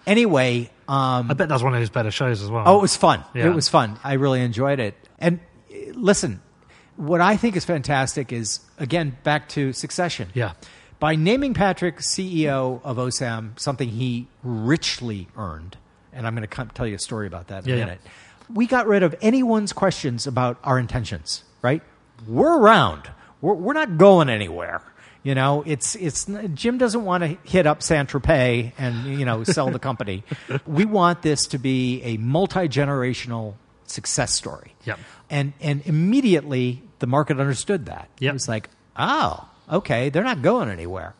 Anyway, 0.08 0.70
um, 0.88 1.30
I 1.32 1.34
bet 1.34 1.49
that 1.49 1.56
was 1.56 1.64
one 1.64 1.74
of 1.74 1.80
his 1.80 1.89
better 1.89 2.12
shows 2.12 2.41
as 2.41 2.49
well. 2.49 2.64
Oh, 2.66 2.78
it 2.80 2.82
was 2.82 2.95
fun. 2.95 3.24
Yeah. 3.34 3.47
It 3.47 3.56
was 3.56 3.70
fun. 3.70 3.97
I 4.03 4.14
really 4.14 4.41
enjoyed 4.41 4.80
it. 4.80 4.95
And 5.20 5.39
uh, 5.72 5.76
listen, 5.93 6.41
what 6.95 7.22
I 7.22 7.38
think 7.38 7.56
is 7.56 7.66
fantastic 7.66 8.32
is 8.32 8.60
again 8.78 9.18
back 9.24 9.49
to 9.49 9.74
Succession. 9.74 10.30
Yeah. 10.34 10.53
By 10.99 11.16
naming 11.16 11.53
Patrick 11.53 11.97
CEO 11.97 12.82
of 12.84 12.97
OSAM, 12.97 13.60
something 13.60 13.89
he 13.89 14.28
richly 14.43 15.28
earned, 15.36 15.78
and 16.14 16.26
I'm 16.26 16.34
going 16.36 16.41
to 16.41 16.47
come 16.47 16.70
tell 16.70 16.88
you 16.88 16.95
a 16.95 16.99
story 16.99 17.28
about 17.28 17.47
that 17.47 17.64
in 17.64 17.70
Yeah, 17.70 17.76
a 17.76 17.78
yeah. 17.80 17.86
minute. 17.86 18.01
We 18.53 18.66
got 18.68 18.88
rid 18.88 19.03
of 19.03 19.14
anyone's 19.22 19.74
questions 19.74 20.26
about 20.28 20.58
our 20.64 20.80
intentions. 20.80 21.43
Right? 21.62 21.82
We're 22.28 22.58
around. 22.60 23.10
We're, 23.41 23.56
we're 23.56 23.74
not 23.74 23.97
going 23.97 24.30
anywhere. 24.30 24.82
You 25.26 25.34
know, 25.34 25.63
it's 25.65 25.95
it's 25.95 26.30
Jim 26.53 26.78
doesn't 26.78 27.03
want 27.03 27.23
to 27.23 27.36
hit 27.49 27.65
up 27.65 27.82
Saint 27.82 28.07
Tropez 28.09 28.73
and 28.78 29.19
you 29.19 29.26
know 29.26 29.43
sell 29.43 29.71
the 29.71 29.80
company. 29.80 30.23
we 30.67 30.86
want 30.86 31.23
this 31.23 31.47
to 31.47 31.57
be 31.57 31.99
a 32.03 32.17
multi 32.17 32.69
generational 32.69 33.55
success 33.88 34.36
story. 34.36 34.76
Yep. 34.84 34.99
And 35.32 35.53
and 35.59 35.82
immediately 35.88 36.84
the 36.99 37.07
market 37.07 37.39
understood 37.39 37.88
that. 37.88 38.07
Yep. 38.19 38.30
It 38.30 38.34
was 38.34 38.47
like, 38.47 38.69
oh, 38.97 39.49
okay, 39.71 40.09
they're 40.09 40.23
not 40.23 40.43
going 40.43 40.69
anywhere. 40.69 41.15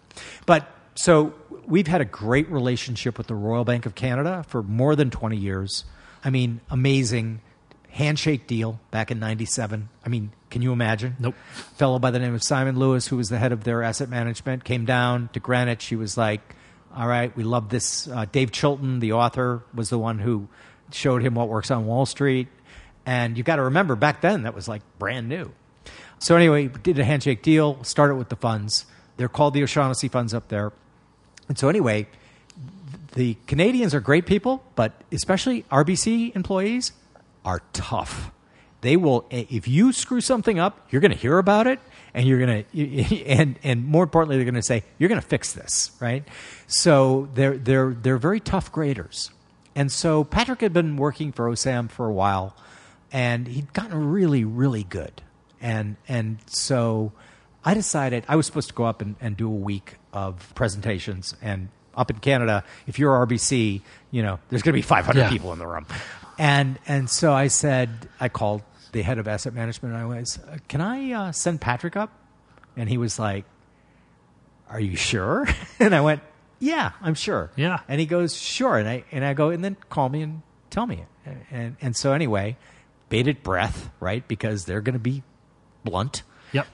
But 0.45 0.69
so 0.93 1.33
we've 1.65 1.87
had 1.87 2.01
a 2.01 2.05
great 2.05 2.47
relationship 2.51 3.17
with 3.17 3.25
the 3.25 3.33
Royal 3.33 3.65
Bank 3.65 3.87
of 3.87 3.95
Canada 3.95 4.45
for 4.47 4.61
more 4.61 4.95
than 4.95 5.09
20 5.09 5.35
years. 5.35 5.83
I 6.23 6.29
mean, 6.29 6.61
amazing 6.69 7.41
handshake 7.89 8.45
deal 8.45 8.79
back 8.91 9.09
in 9.09 9.17
97. 9.17 9.89
I 10.05 10.09
mean, 10.09 10.31
can 10.55 10.61
you 10.61 10.71
imagine? 10.71 11.17
Nope. 11.19 11.35
A 11.57 11.61
fellow 11.75 11.99
by 11.99 12.11
the 12.11 12.19
name 12.19 12.33
of 12.33 12.41
Simon 12.41 12.79
Lewis, 12.79 13.07
who 13.07 13.17
was 13.17 13.27
the 13.27 13.37
head 13.37 13.51
of 13.51 13.65
their 13.65 13.83
asset 13.83 14.07
management, 14.07 14.63
came 14.63 14.85
down 14.85 15.27
to 15.33 15.41
Greenwich. 15.41 15.83
He 15.83 15.97
was 15.97 16.17
like, 16.17 16.55
"All 16.95 17.09
right, 17.09 17.35
we 17.35 17.43
love 17.43 17.67
this." 17.67 18.07
Uh, 18.07 18.23
Dave 18.31 18.53
Chilton, 18.53 19.01
the 19.01 19.11
author, 19.11 19.63
was 19.73 19.89
the 19.89 19.99
one 19.99 20.19
who 20.19 20.47
showed 20.93 21.23
him 21.23 21.35
what 21.35 21.49
works 21.49 21.71
on 21.71 21.85
Wall 21.85 22.05
Street. 22.05 22.47
And 23.05 23.35
you've 23.35 23.45
got 23.45 23.57
to 23.57 23.63
remember, 23.63 23.97
back 23.97 24.21
then 24.21 24.43
that 24.43 24.55
was 24.55 24.69
like 24.69 24.81
brand 24.97 25.27
new. 25.27 25.51
So 26.19 26.37
anyway, 26.37 26.69
did 26.69 26.97
a 26.99 27.03
handshake 27.03 27.43
deal. 27.43 27.83
Started 27.83 28.15
with 28.15 28.29
the 28.29 28.37
funds. 28.37 28.85
They're 29.17 29.27
called 29.27 29.55
the 29.55 29.63
O'Shaughnessy 29.63 30.07
funds 30.07 30.33
up 30.33 30.47
there. 30.47 30.71
And 31.49 31.57
so 31.57 31.67
anyway, 31.67 32.07
the 33.15 33.36
Canadians 33.45 33.93
are 33.93 33.99
great 33.99 34.25
people, 34.25 34.63
but 34.75 34.93
especially 35.11 35.63
RBC 35.63 36.33
employees 36.33 36.93
are 37.43 37.61
tough. 37.73 38.32
They 38.86 38.97
will 38.97 39.25
eh, 39.32 39.45
if 39.49 39.67
you 39.67 39.91
screw 39.91 40.21
something 40.21 40.59
up, 40.59 40.87
you're 40.91 41.01
going 41.01 41.12
to 41.12 41.17
hear 41.17 41.37
about 41.39 41.66
it 41.67 41.79
and 42.13 42.28
you're 42.28 42.39
going 42.39 42.63
to 42.74 43.25
and 43.25 43.57
and 43.63 43.86
more 43.86 44.03
importantly 44.03 44.37
they're 44.37 44.45
going 44.45 44.55
to 44.55 44.62
say 44.62 44.83
you're 44.97 45.09
going 45.09 45.21
to 45.21 45.28
fix 45.28 45.53
this, 45.53 45.91
right? 45.99 46.24
So 46.67 47.28
they're 47.33 47.57
they're 47.57 47.93
they're 47.93 48.17
very 48.17 48.39
tough 48.39 48.71
graders. 48.71 49.32
And 49.75 49.91
so 49.91 50.24
Patrick 50.24 50.62
had 50.62 50.71
been 50.71 50.95
working 50.97 51.32
for 51.33 51.49
OSAM 51.49 51.89
for 51.89 52.07
a 52.07 52.13
while 52.13 52.55
and 53.12 53.47
he'd 53.47 53.74
gotten 53.74 54.12
really 54.12 54.43
really 54.45 54.83
good. 54.83 55.21
And 55.59 55.95
and 56.07 56.37
so 56.45 57.12
I 57.63 57.74
decided 57.74 58.24
I 58.28 58.36
was 58.36 58.45
supposed 58.45 58.67
to 58.70 58.75
go 58.75 58.83
up 58.86 59.01
and, 59.01 59.16
and 59.20 59.36
do 59.36 59.47
a 59.47 59.55
week 59.71 59.95
of 60.13 60.53
presentations 60.55 61.36
and 61.41 61.70
up 61.97 62.12
in 62.12 62.20
Canada, 62.20 62.63
if 62.87 62.99
you're 62.99 63.13
RBC, 63.25 63.82
you 64.12 64.21
know, 64.21 64.37
there's 64.49 64.62
going 64.62 64.74
to 64.74 64.78
be 64.78 64.82
500 64.82 65.17
Yeah. 65.17 65.29
people 65.29 65.53
in 65.53 65.59
the 65.59 65.66
room. 65.67 65.86
And 66.37 66.78
and 66.87 67.09
so 67.09 67.32
I 67.33 67.47
said, 67.47 67.89
I 68.20 68.28
called 68.29 68.62
the 68.96 69.01
head 69.01 69.20
of 69.20 69.28
asset 69.28 69.54
management. 69.54 69.93
And 69.93 70.01
I 70.01 70.05
was, 70.05 70.39
uh, 70.39 70.58
can 70.70 70.80
I 70.80 71.12
uh, 71.12 71.32
send 71.34 71.59
Patrick 71.59 71.97
up? 71.97 72.12
And 72.78 72.89
he 72.89 72.97
was 72.97 73.20
like, 73.20 73.43
Are 74.70 74.80
you 74.80 74.96
sure? 74.96 75.47
and 75.80 75.93
I 75.93 76.01
went, 76.01 76.22
Yeah, 76.59 76.93
I'm 77.01 77.13
sure. 77.13 77.51
Yeah. 77.58 77.82
And 77.88 78.00
he 78.00 78.05
goes, 78.05 78.36
Sure. 78.36 78.78
And 78.78 78.88
I 78.88 79.04
and 79.12 79.24
I 79.24 79.34
go, 79.34 79.50
and 79.50 79.63
then 79.63 79.76
call 79.89 80.09
me 80.09 80.22
and 80.22 80.42
tell 80.70 80.88
me. 80.88 81.04
And 81.26 81.42
and, 81.51 81.76
and 81.82 81.96
so 81.96 82.13
anyway, 82.13 82.58
bated 83.09 83.43
breath, 83.43 83.89
right? 84.00 84.26
Because 84.28 84.66
they're 84.66 84.82
going 84.82 84.93
to 84.93 85.00
be 85.00 85.24
blunt. 85.84 86.24
Yep. 86.54 86.67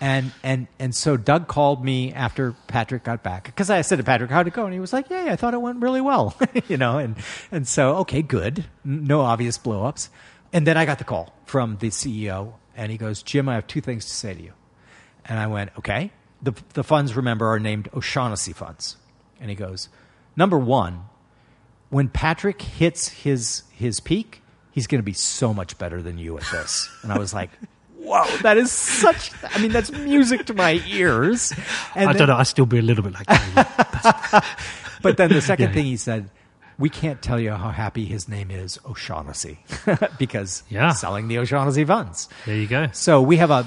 And 0.00 0.32
and 0.42 0.68
and 0.78 0.94
so 0.94 1.16
Doug 1.16 1.48
called 1.48 1.84
me 1.84 2.12
after 2.12 2.54
Patrick 2.68 3.02
got 3.02 3.22
back 3.24 3.46
because 3.46 3.70
I 3.70 3.80
said 3.80 3.96
to 3.96 4.04
Patrick, 4.04 4.30
"How'd 4.30 4.46
it 4.46 4.52
go?" 4.52 4.66
And 4.66 4.74
he 4.74 4.78
was 4.78 4.92
like, 4.92 5.10
"Yeah, 5.10 5.24
yeah, 5.24 5.32
I 5.32 5.36
thought 5.36 5.54
it 5.54 5.60
went 5.60 5.80
really 5.80 6.02
well," 6.02 6.36
you 6.68 6.76
know. 6.76 6.98
And 6.98 7.16
and 7.50 7.66
so 7.66 7.96
okay, 7.96 8.20
good, 8.22 8.66
no 8.84 9.22
obvious 9.22 9.56
blowups. 9.58 10.10
And 10.52 10.66
then 10.66 10.76
I 10.76 10.84
got 10.84 10.98
the 10.98 11.04
call 11.04 11.34
from 11.44 11.76
the 11.78 11.88
CEO, 11.88 12.54
and 12.76 12.90
he 12.92 12.98
goes, 12.98 13.22
"Jim, 13.22 13.48
I 13.48 13.54
have 13.54 13.66
two 13.66 13.80
things 13.80 14.04
to 14.06 14.12
say 14.12 14.34
to 14.34 14.42
you." 14.42 14.52
And 15.24 15.38
I 15.38 15.46
went, 15.46 15.70
"Okay." 15.78 16.10
The 16.42 16.54
the 16.74 16.84
funds, 16.84 17.14
remember, 17.16 17.46
are 17.50 17.58
named 17.58 17.88
O'Shaughnessy 17.94 18.52
funds. 18.52 18.96
And 19.40 19.50
he 19.50 19.56
goes, 19.56 19.88
"Number 20.36 20.58
one, 20.58 21.04
when 21.90 22.08
Patrick 22.08 22.60
hits 22.62 23.08
his 23.08 23.64
his 23.72 24.00
peak, 24.00 24.42
he's 24.70 24.86
going 24.86 25.00
to 25.00 25.04
be 25.04 25.12
so 25.12 25.52
much 25.52 25.76
better 25.78 26.00
than 26.02 26.18
you 26.18 26.36
at 26.38 26.44
this." 26.52 26.88
And 27.02 27.12
I 27.12 27.18
was 27.18 27.34
like, 27.34 27.50
"Whoa, 27.98 28.24
that 28.42 28.56
is 28.56 28.70
such! 28.70 29.32
I 29.54 29.58
mean, 29.58 29.72
that's 29.72 29.90
music 29.90 30.46
to 30.46 30.54
my 30.54 30.80
ears." 30.86 31.52
And 31.94 32.08
I 32.08 32.12
then- 32.12 32.20
don't 32.20 32.28
know. 32.28 32.36
I 32.36 32.44
still 32.44 32.66
be 32.66 32.78
a 32.78 32.82
little 32.82 33.02
bit 33.04 33.14
like, 33.14 33.26
oh, 33.28 34.40
But 35.02 35.16
then 35.18 35.30
the 35.30 35.40
second 35.42 35.68
Yeah. 35.68 35.74
thing 35.74 35.84
he 35.86 35.96
said, 35.96 36.30
"We 36.78 36.88
can't 36.90 37.20
tell 37.22 37.38
you 37.40 37.52
how 37.52 37.70
happy 37.70 38.04
his 38.04 38.28
name 38.28 38.50
is, 38.50 38.78
O'Shaughnessy, 38.88 39.58
because 40.18 40.62
Yeah. 40.68 40.92
selling 40.92 41.28
the 41.28 41.38
O'Shaughnessy 41.38 41.84
funds." 41.84 42.28
there 42.44 42.56
you 42.56 42.66
go. 42.66 42.88
So 42.92 43.22
we 43.22 43.36
have 43.38 43.50
a, 43.50 43.66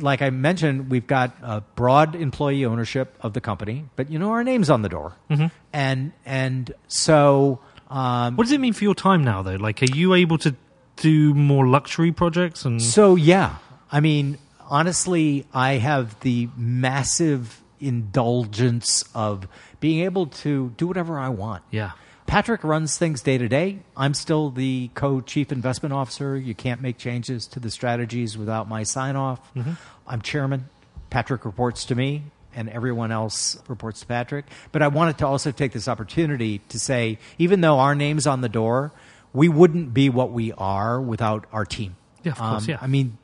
like 0.00 0.22
I 0.22 0.30
mentioned, 0.30 0.90
we've 0.90 1.06
got 1.06 1.36
a 1.42 1.60
broad 1.76 2.14
employee 2.14 2.64
ownership 2.64 3.16
of 3.20 3.32
the 3.32 3.40
company, 3.40 3.84
but 3.96 4.10
you 4.10 4.18
know 4.18 4.30
our 4.30 4.44
name's 4.44 4.70
on 4.70 4.82
the 4.82 4.88
door, 4.88 5.14
Mm-hmm. 5.30 5.46
and 5.72 6.12
and 6.26 6.72
so 6.88 7.60
um, 7.90 8.36
What 8.36 8.44
does 8.44 8.52
it 8.52 8.60
mean 8.60 8.72
for 8.74 8.84
your 8.84 8.94
time 8.94 9.24
now, 9.24 9.42
though? 9.42 9.56
Like, 9.56 9.82
are 9.82 9.94
you 9.96 10.14
able 10.14 10.38
to 10.38 10.54
do 10.96 11.32
more 11.34 11.66
luxury 11.66 12.12
projects? 12.12 12.64
And 12.64 12.82
So 12.82 13.14
yeah, 13.14 13.56
I 13.90 14.00
mean, 14.00 14.36
honestly, 14.68 15.46
I 15.54 15.74
have 15.74 16.18
the 16.20 16.48
massive 16.56 17.62
indulgence 17.80 19.04
of 19.14 19.46
being 19.80 20.00
able 20.04 20.26
to 20.26 20.72
do 20.76 20.86
whatever 20.86 21.18
I 21.18 21.28
want. 21.28 21.62
yeah, 21.70 21.92
Patrick 22.28 22.62
runs 22.62 22.98
things 22.98 23.22
day 23.22 23.38
to 23.38 23.48
day. 23.48 23.78
I'm 23.96 24.12
still 24.12 24.50
the 24.50 24.90
co-chief 24.94 25.50
investment 25.50 25.94
officer. 25.94 26.36
You 26.36 26.54
can't 26.54 26.82
make 26.82 26.98
changes 26.98 27.46
to 27.48 27.60
the 27.60 27.70
strategies 27.70 28.36
without 28.36 28.68
my 28.68 28.82
sign 28.82 29.16
off. 29.16 29.40
Mm-hmm. 29.54 29.72
I'm 30.06 30.20
chairman. 30.20 30.68
Patrick 31.08 31.46
reports 31.46 31.86
to 31.86 31.94
me 31.94 32.24
and 32.54 32.68
everyone 32.68 33.12
else 33.12 33.58
reports 33.66 34.00
to 34.00 34.06
Patrick. 34.06 34.44
But 34.72 34.82
I 34.82 34.88
wanted 34.88 35.16
to 35.18 35.26
also 35.26 35.52
take 35.52 35.72
this 35.72 35.88
opportunity 35.88 36.60
to 36.68 36.78
say 36.78 37.18
even 37.38 37.62
though 37.62 37.78
our 37.78 37.94
name's 37.94 38.26
on 38.26 38.42
the 38.42 38.48
door, 38.50 38.92
we 39.32 39.48
wouldn't 39.48 39.94
be 39.94 40.10
what 40.10 40.30
we 40.30 40.52
are 40.52 41.00
without 41.00 41.46
our 41.50 41.64
team. 41.64 41.96
Yeah, 42.24 42.32
of 42.32 42.38
course, 42.38 42.64
um, 42.64 42.70
yeah. 42.70 42.78
I 42.82 42.88
mean, 42.88 43.16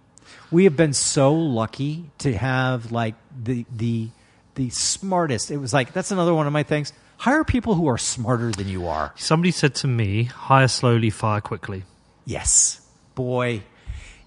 we 0.51 0.65
have 0.65 0.77
been 0.77 0.95
so 0.95 1.35
lucky 1.35 2.11
to 2.19 2.35
have 2.35 2.91
like 2.91 3.17
the 3.43 3.67
the 3.75 4.09
the 4.55 4.71
smartest. 4.71 5.51
It 5.51 5.59
was 5.59 5.75
like 5.75 5.93
that's 5.93 6.11
another 6.11 6.33
one 6.33 6.47
of 6.47 6.53
my 6.55 6.63
things. 6.63 6.93
Hire 7.19 7.45
people 7.45 7.75
who 7.75 7.87
are 7.89 7.99
smarter 7.99 8.51
than 8.51 8.69
you 8.69 8.87
are. 8.87 9.13
somebody 9.17 9.51
said 9.51 9.75
to 9.77 9.87
me, 9.87 10.25
"Hire 10.25 10.69
slowly, 10.69 11.11
fire 11.11 11.41
quickly." 11.41 11.85
Yes, 12.27 12.81
boy. 13.15 13.63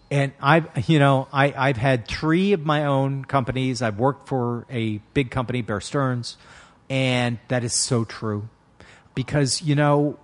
And 0.10 0.32
I've, 0.42 0.90
you 0.90 1.00
know, 1.00 1.28
I, 1.34 1.54
I've 1.58 1.78
had 1.78 2.08
three 2.08 2.54
of 2.54 2.66
my 2.66 2.86
own 2.86 3.26
companies. 3.26 3.82
I've 3.82 4.00
worked 4.00 4.30
for 4.30 4.66
a 4.70 5.00
big 5.14 5.32
company, 5.32 5.62
Bear 5.62 5.82
Stearns, 5.82 6.38
and 6.90 7.40
that 7.50 7.64
is 7.64 7.74
so 7.74 8.06
true. 8.06 8.48
Because, 9.16 9.62
you 9.62 9.76
know, 9.76 10.18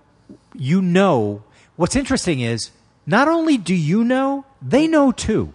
you 0.54 0.80
know, 0.80 1.42
what's 1.76 1.96
interesting 1.96 2.40
is 2.40 2.70
not 3.06 3.28
only 3.28 3.58
do 3.58 3.74
you 3.74 4.04
know, 4.04 4.46
they 4.62 4.86
know 4.86 5.12
too. 5.12 5.52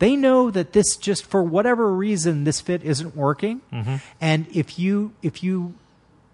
They 0.00 0.16
know 0.16 0.50
that 0.50 0.72
this 0.72 0.96
just 0.96 1.24
for 1.26 1.42
whatever 1.42 1.94
reason 1.94 2.44
this 2.44 2.60
fit 2.60 2.82
isn't 2.82 3.14
working. 3.14 3.60
Mm-hmm. 3.72 3.96
And 4.20 4.46
if 4.52 4.78
you 4.78 5.12
if 5.22 5.42
you 5.44 5.74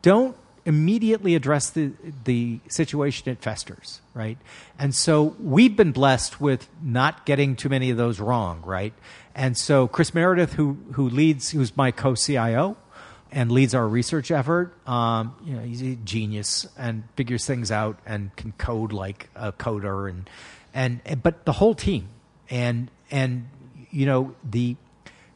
don't 0.06 0.36
immediately 0.64 1.34
address 1.34 1.70
the 1.70 1.90
the 2.22 2.60
situation 2.68 3.28
it 3.28 3.42
festers 3.42 4.00
right? 4.14 4.38
And 4.78 4.94
so 4.94 5.34
we've 5.40 5.74
been 5.76 5.90
blessed 5.90 6.40
with 6.40 6.68
not 6.80 7.26
getting 7.26 7.56
too 7.56 7.68
many 7.68 7.90
of 7.90 7.96
those 7.96 8.20
wrong 8.20 8.62
right? 8.64 8.92
And 9.34 9.58
so 9.58 9.88
chris 9.88 10.14
meredith 10.14 10.52
who 10.52 10.78
who 10.92 11.08
leads 11.08 11.50
who's 11.50 11.76
my 11.76 11.90
co-cio 11.90 12.76
and 13.32 13.50
leads 13.50 13.74
our 13.74 13.88
research 13.88 14.30
effort 14.30 14.72
um, 14.88 15.34
you 15.44 15.54
know 15.54 15.62
he's 15.62 15.82
a 15.82 15.96
genius 15.96 16.68
and 16.78 17.02
figures 17.16 17.44
things 17.44 17.72
out 17.72 17.98
and 18.06 18.34
can 18.36 18.52
code 18.52 18.92
like 18.92 19.28
a 19.34 19.50
coder 19.50 20.08
and 20.08 20.30
and, 20.72 21.00
and 21.04 21.20
but 21.20 21.44
the 21.46 21.52
whole 21.52 21.74
team 21.74 22.06
and 22.48 22.92
and 23.10 23.48
you 23.90 24.06
know 24.06 24.36
the 24.44 24.76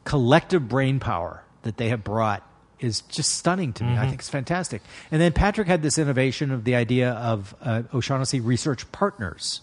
collective 0.04 0.68
brain 0.68 1.00
power 1.00 1.42
that 1.62 1.76
they 1.76 1.88
have 1.88 2.04
brought 2.04 2.46
is 2.80 3.02
just 3.02 3.36
stunning 3.36 3.72
to 3.74 3.84
me. 3.84 3.96
I 3.96 4.06
think 4.06 4.20
it's 4.20 4.28
fantastic. 4.28 4.82
And 5.10 5.20
then 5.20 5.32
Patrick 5.32 5.68
had 5.68 5.82
this 5.82 5.98
innovation 5.98 6.50
of 6.50 6.64
the 6.64 6.74
idea 6.74 7.12
of 7.12 7.54
uh, 7.62 7.82
O'Shaughnessy 7.94 8.40
Research 8.40 8.90
Partners, 8.92 9.60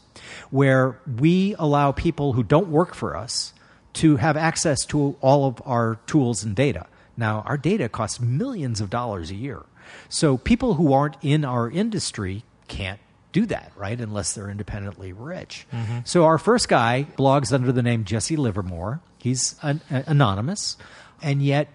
where 0.52 1.00
we 1.20 1.56
allow 1.60 1.92
people 1.92 2.34
who 2.34 2.44
don't 2.44 2.68
work 2.68 2.94
for 2.94 3.16
us 3.16 3.54
to 3.94 4.18
have 4.18 4.38
access 4.38 4.86
to 4.86 5.16
all 5.22 5.46
of 5.48 5.62
our 5.66 6.00
tools 6.06 6.44
and 6.44 6.56
data. 6.56 6.86
Now, 7.16 7.44
our 7.48 7.58
data 7.58 7.90
costs 7.90 8.20
millions 8.20 8.80
of 8.80 8.90
dollars 8.90 9.32
a 9.32 9.36
year. 9.36 9.64
So 10.10 10.38
people 10.38 10.76
who 10.76 10.94
aren't 10.94 11.18
in 11.22 11.44
our 11.44 11.70
industry 11.70 12.44
can't 12.68 13.00
do 13.32 13.46
that, 13.48 13.72
right? 13.76 14.00
Unless 14.00 14.34
they're 14.34 14.50
independently 14.50 15.14
rich. 15.14 15.66
So 16.06 16.26
our 16.26 16.38
first 16.38 16.70
guy 16.70 17.08
blogs 17.18 17.52
under 17.52 17.72
the 17.72 17.82
name 17.82 18.04
Jesse 18.04 18.36
Livermore. 18.36 19.02
He's 19.18 19.56
an, 19.62 19.82
anonymous, 19.90 20.78
and 21.22 21.42
yet 21.42 21.68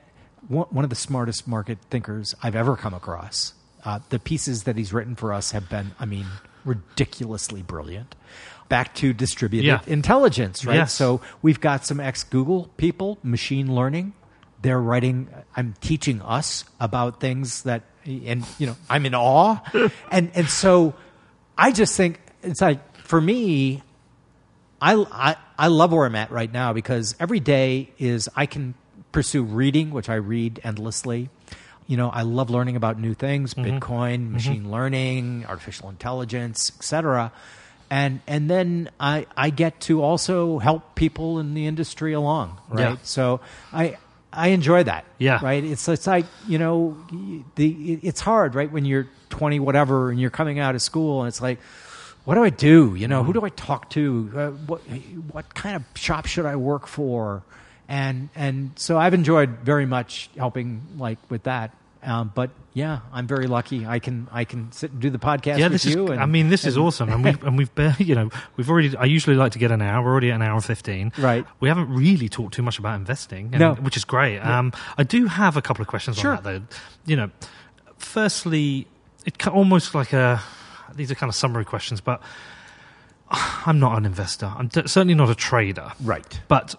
one 0.53 0.85
of 0.85 0.91
the 0.91 0.97
smartest 0.97 1.49
market 1.49 1.79
thinkers 1.91 2.35
I've 2.43 2.55
ever 2.57 2.77
come 2.77 2.95
across. 2.95 3.55
Uh, 3.85 3.99
the 4.11 4.19
pieces 4.19 4.65
that 4.65 4.77
he's 4.77 4.93
written 4.93 5.17
for 5.17 5.33
us 5.33 5.51
have 5.53 5.69
been, 5.69 5.93
I 5.99 6.05
mean, 6.05 6.27
ridiculously 6.65 7.63
brilliant. 7.63 8.15
Back 8.69 8.95
to 8.97 9.13
distributed 9.13 9.67
Yeah. 9.67 9.81
intelligence, 9.87 10.65
right? 10.65 10.77
Yes. 10.77 10.93
So 10.95 11.21
we've 11.43 11.61
got 11.61 11.85
some 11.85 12.01
ex 12.01 12.25
Google 12.25 12.71
people, 12.77 13.19
machine 13.23 13.75
learning. 13.75 14.13
They're 14.63 14.81
writing. 14.81 15.29
I'm 15.57 15.75
teaching 15.81 16.23
us 16.23 16.65
about 16.81 17.19
things 17.21 17.63
that, 17.65 17.83
and 18.07 18.45
you 18.59 18.67
know, 18.69 18.77
I'm 18.89 19.05
in 19.05 19.15
awe, 19.15 19.59
and 20.11 20.31
and 20.35 20.49
so 20.49 20.95
I 21.59 21.73
just 21.73 21.97
think 21.97 22.21
it's 22.43 22.61
like 22.61 22.97
for 22.99 23.21
me, 23.21 23.83
I, 24.81 24.95
I 25.11 25.37
I 25.59 25.67
love 25.67 25.93
where 25.93 26.07
I'm 26.07 26.15
at 26.15 26.31
right 26.31 26.51
now 26.53 26.73
because 26.73 27.15
every 27.21 27.41
day 27.41 27.91
is 27.99 28.29
I 28.37 28.47
can 28.47 28.75
pursue 29.13 29.43
reading, 29.43 29.91
which 29.91 30.09
I 30.09 30.15
read 30.15 30.61
endlessly. 30.65 31.31
You 31.87 31.97
know, 31.97 32.09
I 32.11 32.23
love 32.23 32.51
learning 32.51 32.77
about 32.77 32.99
new 32.99 33.15
things, 33.15 33.55
mm-hmm. 33.55 33.79
Bitcoin, 33.79 34.19
mm-hmm. 34.19 34.33
machine 34.33 34.71
learning, 34.71 35.47
artificial 35.47 35.89
intelligence, 35.89 36.73
etc. 36.77 37.33
And 37.91 38.21
and 38.27 38.49
then 38.49 38.91
I 38.99 39.27
I 39.37 39.51
get 39.51 39.81
to 39.83 40.03
also 40.03 40.59
help 40.59 40.95
people 40.95 41.39
in 41.39 41.55
the 41.55 41.67
industry 41.67 42.15
along, 42.15 42.59
right? 42.69 42.91
Yeah. 42.91 42.97
So 43.03 43.41
I 43.73 43.99
I 44.33 44.49
enjoy 44.49 44.85
that. 44.85 45.05
Yeah. 45.19 45.41
Right. 45.43 45.63
It's 45.63 45.87
it's 45.89 46.07
like 46.07 46.27
you 46.49 46.59
know 46.59 46.97
the 47.57 48.01
it's 48.03 48.21
hard 48.21 48.55
right 48.55 48.71
when 48.71 48.85
you're 48.85 49.09
20 49.29 49.61
whatever 49.61 50.11
and 50.11 50.21
you're 50.21 50.31
coming 50.31 50.59
out 50.59 50.75
of 50.75 50.83
school 50.83 51.23
and 51.23 51.29
it's 51.29 51.43
like 51.43 51.59
what 52.25 52.37
do 52.37 52.45
I 52.45 52.51
do? 52.51 52.95
You 52.95 53.09
know, 53.09 53.25
who 53.25 53.33
mm-hmm. 53.33 53.41
do 53.41 53.47
I 53.47 53.49
talk 53.51 53.91
to? 53.91 54.33
Uh, 54.35 54.51
what 54.51 54.81
what 55.33 55.55
kind 55.55 55.77
of 55.77 55.83
shop 55.95 56.27
should 56.27 56.47
I 56.47 56.57
work 56.57 56.87
for? 56.87 57.43
And 57.93 58.31
and 58.35 58.71
so 58.77 58.97
I've 58.99 59.13
enjoyed 59.13 59.51
very 59.65 59.85
much 59.85 60.31
helping 60.39 60.81
like 60.97 61.19
with 61.29 61.43
that. 61.43 61.77
Um, 62.03 62.33
but 62.35 62.51
yeah, 62.73 63.01
I'm 63.13 63.27
very 63.27 63.47
lucky. 63.47 63.85
I 63.87 63.99
can 63.99 64.29
I 64.33 64.45
can 64.45 64.73
sit 64.73 64.93
and 64.93 65.01
do 65.01 65.11
the 65.11 65.19
podcast 65.19 65.59
yeah, 65.59 65.67
with 65.67 65.73
this 65.73 65.85
is. 65.85 65.95
and- 65.95 66.19
I 66.19 66.25
mean, 66.25 66.49
this 66.49 66.65
is 66.65 66.79
awesome, 66.79 67.11
and 67.11 67.23
we've 67.23 67.45
and 67.45 67.59
we've 67.59 67.73
barely, 67.75 68.07
you 68.07 68.15
know, 68.15 68.31
we've 68.57 68.71
already. 68.71 68.97
I 68.97 69.05
usually 69.05 69.37
like 69.37 69.53
to 69.53 69.59
get 69.59 69.71
an 69.71 69.83
hour. 69.83 70.03
We're 70.03 70.11
already 70.11 70.31
at 70.31 70.37
an 70.37 70.43
hour 70.43 70.55
and 70.55 70.65
fifteen. 70.65 71.13
Right. 71.19 71.45
We 71.61 71.69
haven't 71.69 71.91
really 71.91 72.31
talked 72.31 72.55
too 72.55 72.63
much 72.63 72.79
about 72.79 72.97
investing, 72.97 73.51
and, 73.53 73.59
No. 73.61 73.75
which 73.75 73.99
is 73.99 74.05
great. 74.07 74.39
Um, 74.39 74.73
I 74.97 75.03
do 75.05 75.27
have 75.27 75.59
a 75.59 75.63
couple 75.63 75.83
of 75.83 75.89
questions 75.89 76.17
Sure. 76.19 76.35
on 76.35 76.43
that, 76.43 76.45
though. 76.45 76.77
You 77.05 77.17
know, 77.17 77.31
firstly, 77.99 78.87
it 79.27 79.47
almost 79.47 79.95
like 79.95 80.13
a. 80.15 80.41
These 80.95 81.11
are 81.13 81.15
kind 81.15 81.29
of 81.31 81.35
summary 81.37 81.65
questions, 81.67 82.01
but 82.01 82.21
I'm 83.67 83.79
not 83.79 83.97
an 83.99 84.05
investor. 84.07 84.47
I'm 84.57 84.69
d- 84.69 84.87
certainly 84.87 85.15
not 85.15 85.31
a 85.31 85.35
trader. 85.35 85.93
Right. 86.03 86.41
But 86.49 86.75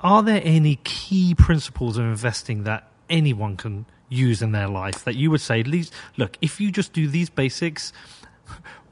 are 0.00 0.22
there 0.22 0.40
any 0.44 0.76
key 0.84 1.34
principles 1.34 1.96
of 1.96 2.04
investing 2.04 2.64
that 2.64 2.88
anyone 3.08 3.56
can 3.56 3.86
use 4.08 4.42
in 4.42 4.52
their 4.52 4.68
life 4.68 5.04
that 5.04 5.16
you 5.16 5.30
would 5.30 5.40
say, 5.40 5.60
at 5.60 5.66
least, 5.66 5.92
look, 6.16 6.36
if 6.40 6.60
you 6.60 6.70
just 6.70 6.92
do 6.92 7.08
these 7.08 7.30
basics, 7.30 7.92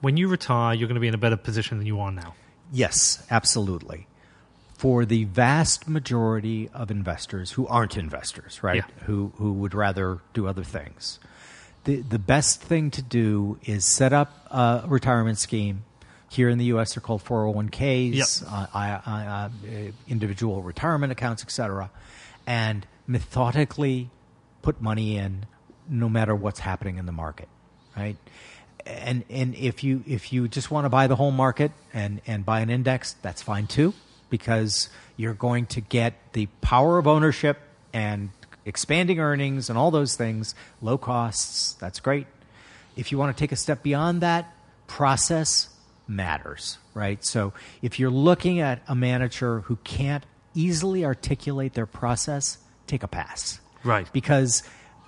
when 0.00 0.16
you 0.16 0.28
retire, 0.28 0.74
you're 0.74 0.88
going 0.88 0.94
to 0.94 1.00
be 1.00 1.08
in 1.08 1.14
a 1.14 1.18
better 1.18 1.36
position 1.36 1.78
than 1.78 1.86
you 1.86 2.00
are 2.00 2.12
now? 2.12 2.34
Yes, 2.72 3.24
absolutely. 3.30 4.06
For 4.76 5.04
the 5.04 5.24
vast 5.24 5.88
majority 5.88 6.68
of 6.74 6.90
investors 6.90 7.52
who 7.52 7.66
aren't 7.68 7.96
investors, 7.96 8.62
right? 8.62 8.76
Yeah. 8.76 9.04
Who 9.06 9.32
who 9.36 9.52
would 9.52 9.72
rather 9.72 10.18
do 10.34 10.46
other 10.46 10.64
things. 10.64 11.20
The 11.84 12.02
the 12.02 12.18
best 12.18 12.60
thing 12.60 12.90
to 12.90 13.02
do 13.02 13.58
is 13.64 13.84
set 13.84 14.12
up 14.12 14.46
a 14.50 14.84
retirement 14.86 15.38
scheme. 15.38 15.84
Here 16.30 16.48
in 16.48 16.58
the 16.58 16.64
U.S., 16.66 16.94
they're 16.94 17.00
called 17.00 17.24
401ks, 17.24 18.42
Yep. 18.42 18.50
uh, 18.50 18.66
I, 18.74 19.00
I, 19.06 19.26
uh, 19.26 19.90
individual 20.08 20.62
retirement 20.62 21.12
accounts, 21.12 21.42
etc., 21.42 21.90
and 22.46 22.86
methodically 23.06 24.10
put 24.62 24.80
money 24.80 25.16
in, 25.16 25.46
no 25.88 26.08
matter 26.08 26.34
what's 26.34 26.60
happening 26.60 26.96
in 26.98 27.06
the 27.06 27.12
market, 27.12 27.48
right? 27.96 28.16
And 28.86 29.24
and 29.30 29.54
if 29.54 29.82
you 29.82 30.02
if 30.06 30.30
you 30.32 30.46
just 30.48 30.70
want 30.70 30.84
to 30.84 30.90
buy 30.90 31.06
the 31.06 31.16
whole 31.16 31.30
market 31.30 31.72
and 31.94 32.20
and 32.26 32.44
buy 32.44 32.60
an 32.60 32.68
index, 32.68 33.14
that's 33.22 33.40
fine 33.40 33.66
too, 33.66 33.94
because 34.28 34.90
you're 35.16 35.32
going 35.34 35.64
to 35.66 35.80
get 35.80 36.14
the 36.34 36.46
power 36.60 36.98
of 36.98 37.06
ownership 37.06 37.58
and 37.94 38.28
expanding 38.66 39.20
earnings 39.20 39.70
and 39.70 39.78
all 39.78 39.90
those 39.90 40.16
things, 40.16 40.54
low 40.82 40.98
costs. 40.98 41.74
That's 41.74 41.98
great. 42.00 42.26
If 42.96 43.10
you 43.10 43.16
want 43.18 43.34
to 43.34 43.40
take 43.40 43.52
a 43.52 43.56
step 43.56 43.82
beyond 43.82 44.20
that, 44.20 44.52
process 44.86 45.68
matters, 46.06 46.78
right? 46.92 47.24
So 47.24 47.52
if 47.82 47.98
you're 47.98 48.10
looking 48.10 48.60
at 48.60 48.82
a 48.88 48.94
manager 48.94 49.60
who 49.60 49.76
can't 49.76 50.24
easily 50.54 51.04
articulate 51.04 51.74
their 51.74 51.86
process, 51.86 52.58
take 52.86 53.02
a 53.02 53.08
pass. 53.08 53.60
Right. 53.82 54.10
Because 54.12 54.62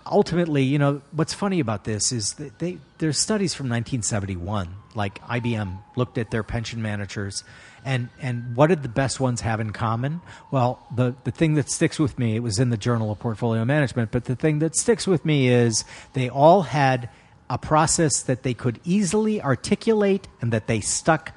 ultimately, 0.04 0.62
you 0.62 0.78
know, 0.78 1.02
what's 1.12 1.34
funny 1.34 1.60
about 1.60 1.84
this 1.84 2.12
is 2.12 2.34
that 2.34 2.58
they 2.58 2.78
there's 2.98 3.18
studies 3.18 3.54
from 3.54 3.66
1971, 3.66 4.68
like 4.94 5.20
IBM 5.22 5.78
looked 5.96 6.18
at 6.18 6.30
their 6.30 6.42
pension 6.42 6.82
managers 6.82 7.44
and 7.86 8.08
and 8.20 8.56
what 8.56 8.66
did 8.66 8.82
the 8.82 8.88
best 8.88 9.20
ones 9.20 9.40
have 9.40 9.60
in 9.60 9.70
common? 9.70 10.20
Well, 10.50 10.84
the 10.94 11.14
the 11.22 11.30
thing 11.30 11.54
that 11.54 11.70
sticks 11.70 11.98
with 11.98 12.18
me, 12.18 12.34
it 12.34 12.40
was 12.40 12.58
in 12.58 12.68
the 12.68 12.76
Journal 12.76 13.12
of 13.12 13.20
Portfolio 13.20 13.64
Management, 13.64 14.10
but 14.10 14.24
the 14.24 14.34
thing 14.34 14.58
that 14.58 14.76
sticks 14.76 15.06
with 15.06 15.24
me 15.24 15.48
is 15.48 15.84
they 16.12 16.28
all 16.28 16.62
had 16.62 17.08
a 17.48 17.58
process 17.58 18.22
that 18.22 18.42
they 18.42 18.54
could 18.54 18.80
easily 18.84 19.40
articulate 19.40 20.26
and 20.40 20.52
that 20.52 20.66
they 20.66 20.80
stuck 20.80 21.32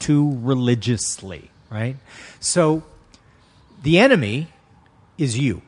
to 0.00 0.38
religiously, 0.40 1.50
right? 1.70 1.96
So 2.40 2.82
the 3.82 3.98
enemy 3.98 4.48
is 5.18 5.38
you, 5.38 5.62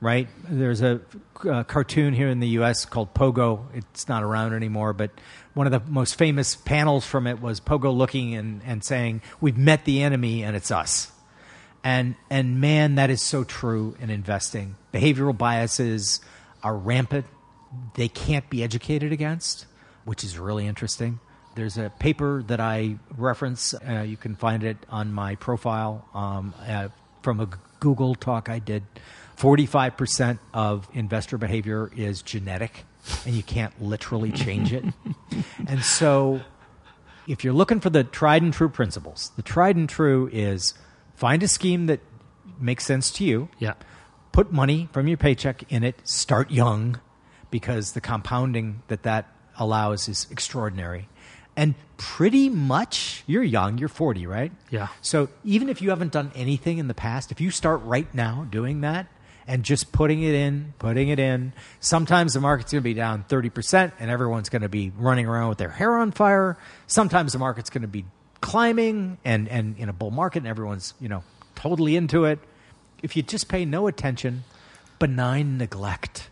right? 0.00 0.28
There's 0.48 0.80
a 0.82 1.00
uh, 1.44 1.64
cartoon 1.64 2.14
here 2.14 2.28
in 2.28 2.40
the 2.40 2.48
U.S. 2.48 2.84
called 2.84 3.12
Pogo. 3.14 3.64
It's 3.74 4.08
not 4.08 4.22
around 4.22 4.54
anymore, 4.54 4.92
but 4.92 5.10
one 5.54 5.66
of 5.66 5.72
the 5.72 5.90
most 5.90 6.14
famous 6.16 6.54
panels 6.54 7.04
from 7.04 7.26
it 7.26 7.40
was 7.40 7.60
Pogo 7.60 7.94
looking 7.94 8.34
and, 8.34 8.62
and 8.64 8.84
saying, 8.84 9.22
"We've 9.40 9.58
met 9.58 9.84
the 9.84 10.02
enemy, 10.02 10.44
and 10.44 10.56
it's 10.56 10.70
us." 10.70 11.10
And 11.82 12.14
and 12.30 12.60
man, 12.60 12.96
that 12.96 13.10
is 13.10 13.22
so 13.22 13.44
true 13.44 13.96
in 14.00 14.10
investing. 14.10 14.76
Behavioral 14.92 15.36
biases 15.36 16.20
are 16.62 16.76
rampant. 16.76 17.26
They 17.94 18.08
can't 18.08 18.48
be 18.48 18.62
educated 18.62 19.12
against, 19.12 19.66
which 20.04 20.24
is 20.24 20.38
really 20.38 20.66
interesting. 20.66 21.20
There's 21.54 21.76
a 21.76 21.90
paper 21.98 22.42
that 22.46 22.60
I 22.60 22.98
reference. 23.16 23.74
Uh, 23.74 24.04
you 24.06 24.16
can 24.16 24.36
find 24.36 24.62
it 24.62 24.76
on 24.88 25.12
my 25.12 25.34
profile 25.34 26.08
um, 26.14 26.54
uh, 26.66 26.88
from 27.22 27.40
a 27.40 27.48
Google 27.80 28.14
talk 28.14 28.48
I 28.48 28.58
did. 28.58 28.84
45% 29.36 30.38
of 30.52 30.88
investor 30.94 31.38
behavior 31.38 31.90
is 31.96 32.22
genetic, 32.22 32.84
and 33.24 33.34
you 33.34 33.42
can't 33.42 33.80
literally 33.82 34.32
change 34.32 34.72
it. 34.72 34.84
and 35.68 35.82
so, 35.82 36.40
if 37.26 37.44
you're 37.44 37.52
looking 37.52 37.80
for 37.80 37.90
the 37.90 38.02
tried 38.04 38.42
and 38.42 38.52
true 38.52 38.68
principles, 38.68 39.30
the 39.36 39.42
tried 39.42 39.76
and 39.76 39.88
true 39.88 40.28
is 40.32 40.74
find 41.14 41.42
a 41.42 41.48
scheme 41.48 41.86
that 41.86 42.00
makes 42.60 42.84
sense 42.84 43.10
to 43.12 43.24
you 43.24 43.48
Yeah. 43.58 43.74
put 44.32 44.50
money 44.52 44.88
from 44.92 45.06
your 45.06 45.16
paycheck 45.16 45.62
in 45.70 45.84
it 45.84 46.00
start 46.08 46.50
young 46.50 46.98
because 47.50 47.92
the 47.92 48.00
compounding 48.00 48.82
that 48.88 49.02
that 49.04 49.26
allows 49.58 50.08
is 50.08 50.26
extraordinary 50.30 51.08
and 51.56 51.74
pretty 51.96 52.48
much 52.48 53.24
you're 53.26 53.42
young 53.42 53.76
you're 53.78 53.88
40 53.88 54.26
right 54.26 54.52
Yeah. 54.70 54.88
so 55.02 55.28
even 55.44 55.68
if 55.68 55.82
you 55.82 55.90
haven't 55.90 56.12
done 56.12 56.30
anything 56.34 56.78
in 56.78 56.86
the 56.88 56.94
past 56.94 57.32
if 57.32 57.40
you 57.40 57.50
start 57.50 57.82
right 57.82 58.12
now 58.14 58.46
doing 58.50 58.82
that 58.82 59.06
and 59.48 59.64
just 59.64 59.90
putting 59.90 60.22
it 60.22 60.34
in 60.34 60.74
putting 60.78 61.08
it 61.08 61.18
in 61.18 61.52
sometimes 61.80 62.34
the 62.34 62.40
market's 62.40 62.70
going 62.70 62.82
to 62.82 62.88
be 62.88 62.94
down 62.94 63.24
30% 63.28 63.92
and 63.98 64.10
everyone's 64.10 64.48
going 64.48 64.62
to 64.62 64.68
be 64.68 64.92
running 64.96 65.26
around 65.26 65.48
with 65.48 65.58
their 65.58 65.70
hair 65.70 65.96
on 65.96 66.12
fire 66.12 66.56
sometimes 66.86 67.32
the 67.32 67.38
market's 67.40 67.70
going 67.70 67.82
to 67.82 67.88
be 67.88 68.04
climbing 68.40 69.18
and, 69.24 69.48
and 69.48 69.76
in 69.78 69.88
a 69.88 69.92
bull 69.92 70.12
market 70.12 70.38
and 70.38 70.46
everyone's 70.46 70.94
you 71.00 71.08
know 71.08 71.24
totally 71.56 71.96
into 71.96 72.24
it 72.24 72.38
if 73.02 73.16
you 73.16 73.22
just 73.22 73.48
pay 73.48 73.64
no 73.64 73.86
attention, 73.86 74.42
benign 74.98 75.56
neglect. 75.56 76.30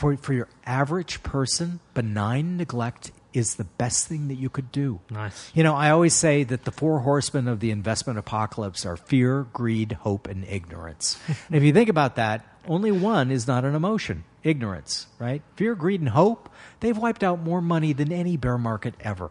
For, 0.00 0.16
for 0.16 0.32
your 0.32 0.48
average 0.64 1.22
person, 1.22 1.80
benign 1.92 2.56
neglect 2.56 3.12
is 3.34 3.56
the 3.56 3.64
best 3.64 4.08
thing 4.08 4.28
that 4.28 4.36
you 4.36 4.48
could 4.48 4.72
do. 4.72 5.00
Nice. 5.10 5.52
You 5.54 5.62
know, 5.62 5.74
I 5.74 5.90
always 5.90 6.14
say 6.14 6.42
that 6.42 6.64
the 6.64 6.70
four 6.70 7.00
horsemen 7.00 7.46
of 7.46 7.60
the 7.60 7.70
investment 7.70 8.18
apocalypse 8.18 8.86
are 8.86 8.96
fear, 8.96 9.42
greed, 9.52 9.92
hope, 9.92 10.26
and 10.26 10.46
ignorance. 10.46 11.20
and 11.28 11.54
if 11.54 11.62
you 11.62 11.74
think 11.74 11.90
about 11.90 12.16
that, 12.16 12.46
only 12.66 12.90
one 12.90 13.30
is 13.30 13.46
not 13.46 13.66
an 13.66 13.74
emotion 13.74 14.24
ignorance, 14.42 15.06
right? 15.18 15.42
Fear, 15.56 15.74
greed, 15.74 16.00
and 16.00 16.08
hope, 16.08 16.48
they've 16.80 16.96
wiped 16.96 17.22
out 17.22 17.40
more 17.40 17.60
money 17.60 17.92
than 17.92 18.10
any 18.10 18.38
bear 18.38 18.56
market 18.56 18.94
ever 19.00 19.30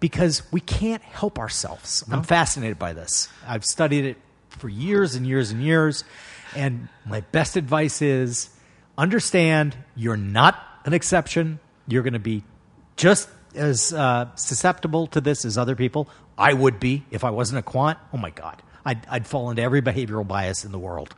because 0.00 0.50
we 0.50 0.62
can't 0.62 1.02
help 1.02 1.38
ourselves. 1.38 2.04
I'm 2.10 2.22
fascinated 2.22 2.78
by 2.78 2.94
this. 2.94 3.28
I've 3.46 3.66
studied 3.66 4.06
it 4.06 4.16
for 4.48 4.70
years 4.70 5.14
and 5.14 5.26
years 5.26 5.50
and 5.50 5.62
years. 5.62 6.04
And 6.56 6.88
my 7.04 7.20
best 7.20 7.56
advice 7.56 8.00
is 8.00 8.48
understand 9.00 9.74
you're 9.96 10.16
not 10.16 10.62
an 10.84 10.92
exception. 10.92 11.58
You're 11.88 12.02
going 12.02 12.12
to 12.12 12.18
be 12.18 12.44
just 12.96 13.28
as 13.54 13.92
uh, 13.92 14.34
susceptible 14.36 15.06
to 15.08 15.20
this 15.20 15.44
as 15.44 15.56
other 15.56 15.74
people. 15.74 16.08
I 16.36 16.52
would 16.52 16.78
be 16.78 17.04
if 17.10 17.24
I 17.24 17.30
wasn't 17.30 17.60
a 17.60 17.62
quant. 17.62 17.98
Oh 18.12 18.18
my 18.18 18.30
God. 18.30 18.62
I'd, 18.84 19.06
I'd 19.10 19.26
fall 19.26 19.50
into 19.50 19.62
every 19.62 19.80
behavioral 19.80 20.26
bias 20.26 20.64
in 20.64 20.72
the 20.72 20.78
world. 20.78 21.14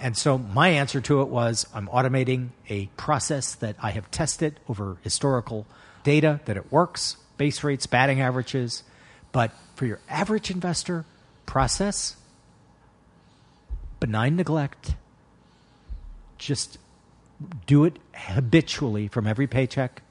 And 0.00 0.16
so 0.16 0.38
my 0.38 0.70
answer 0.70 1.00
to 1.02 1.22
it 1.22 1.28
was 1.28 1.66
I'm 1.72 1.86
automating 1.88 2.48
a 2.68 2.86
process 2.96 3.54
that 3.56 3.76
I 3.80 3.90
have 3.90 4.10
tested 4.10 4.58
over 4.68 4.96
historical 5.02 5.66
data 6.02 6.40
that 6.46 6.56
it 6.56 6.72
works, 6.72 7.16
base 7.36 7.62
rates, 7.62 7.86
batting 7.86 8.20
averages. 8.20 8.82
But 9.30 9.52
for 9.76 9.86
your 9.86 10.00
average 10.08 10.50
investor, 10.50 11.04
process, 11.46 12.16
benign 14.00 14.36
neglect, 14.36 14.94
just 16.38 16.78
do 17.66 17.84
it 17.84 17.98
habitually 18.14 19.08
from 19.08 19.26
every 19.26 19.46
paycheck, 19.46 20.02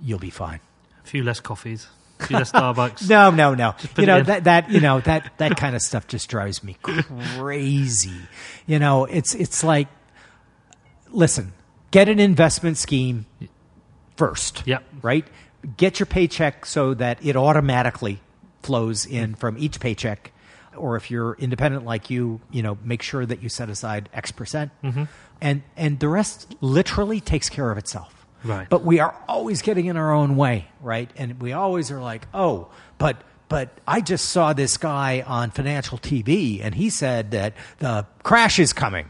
you'll 0.00 0.18
be 0.18 0.30
fine. 0.30 0.60
A 1.04 1.06
few 1.06 1.22
less 1.24 1.40
coffees, 1.40 1.88
a 2.20 2.26
few 2.26 2.36
less 2.38 2.52
Starbucks. 2.52 3.08
No, 3.08 3.30
no, 3.30 3.54
no. 3.54 3.74
You 3.96 4.06
know 4.06 4.22
that 4.22 4.44
that 4.44 4.70
you 4.70 4.80
know 4.80 5.00
that 5.00 5.32
that 5.38 5.56
kind 5.56 5.74
of 5.74 5.82
stuff 5.82 6.06
just 6.06 6.28
drives 6.28 6.62
me 6.62 6.76
crazy. 6.82 8.20
You 8.66 8.78
know, 8.78 9.04
it's 9.04 9.34
it's 9.34 9.64
like 9.64 9.88
listen, 11.10 11.52
get 11.90 12.08
an 12.08 12.18
investment 12.18 12.76
scheme 12.76 13.26
first. 14.16 14.62
Yep. 14.66 14.84
Right? 15.02 15.26
Get 15.76 16.00
your 16.00 16.06
paycheck 16.06 16.66
so 16.66 16.94
that 16.94 17.24
it 17.24 17.36
automatically 17.36 18.20
flows 18.62 19.06
in 19.06 19.34
from 19.34 19.56
each 19.58 19.80
paycheck. 19.80 20.32
Or 20.76 20.96
if 20.96 21.10
you're 21.10 21.34
independent 21.34 21.84
like 21.84 22.08
you, 22.08 22.40
you 22.50 22.62
know, 22.62 22.78
make 22.82 23.02
sure 23.02 23.26
that 23.26 23.42
you 23.42 23.48
set 23.48 23.68
aside 23.68 24.08
X 24.12 24.32
percent. 24.32 24.70
Mm-hmm. 24.82 25.04
And 25.42 25.62
and 25.76 25.98
the 25.98 26.08
rest 26.08 26.54
literally 26.60 27.20
takes 27.20 27.50
care 27.50 27.70
of 27.70 27.76
itself. 27.76 28.26
Right. 28.44 28.68
But 28.68 28.84
we 28.84 29.00
are 29.00 29.14
always 29.28 29.60
getting 29.60 29.86
in 29.86 29.96
our 29.96 30.12
own 30.12 30.36
way, 30.36 30.68
right? 30.80 31.10
And 31.16 31.40
we 31.42 31.52
always 31.52 31.90
are 31.90 32.00
like, 32.00 32.26
oh, 32.32 32.68
but 32.96 33.22
but 33.48 33.76
I 33.86 34.00
just 34.00 34.30
saw 34.30 34.52
this 34.52 34.76
guy 34.76 35.22
on 35.26 35.50
financial 35.50 35.98
TV 35.98 36.60
and 36.62 36.76
he 36.76 36.90
said 36.90 37.32
that 37.32 37.54
the 37.78 38.06
crash 38.22 38.60
is 38.60 38.72
coming. 38.72 39.08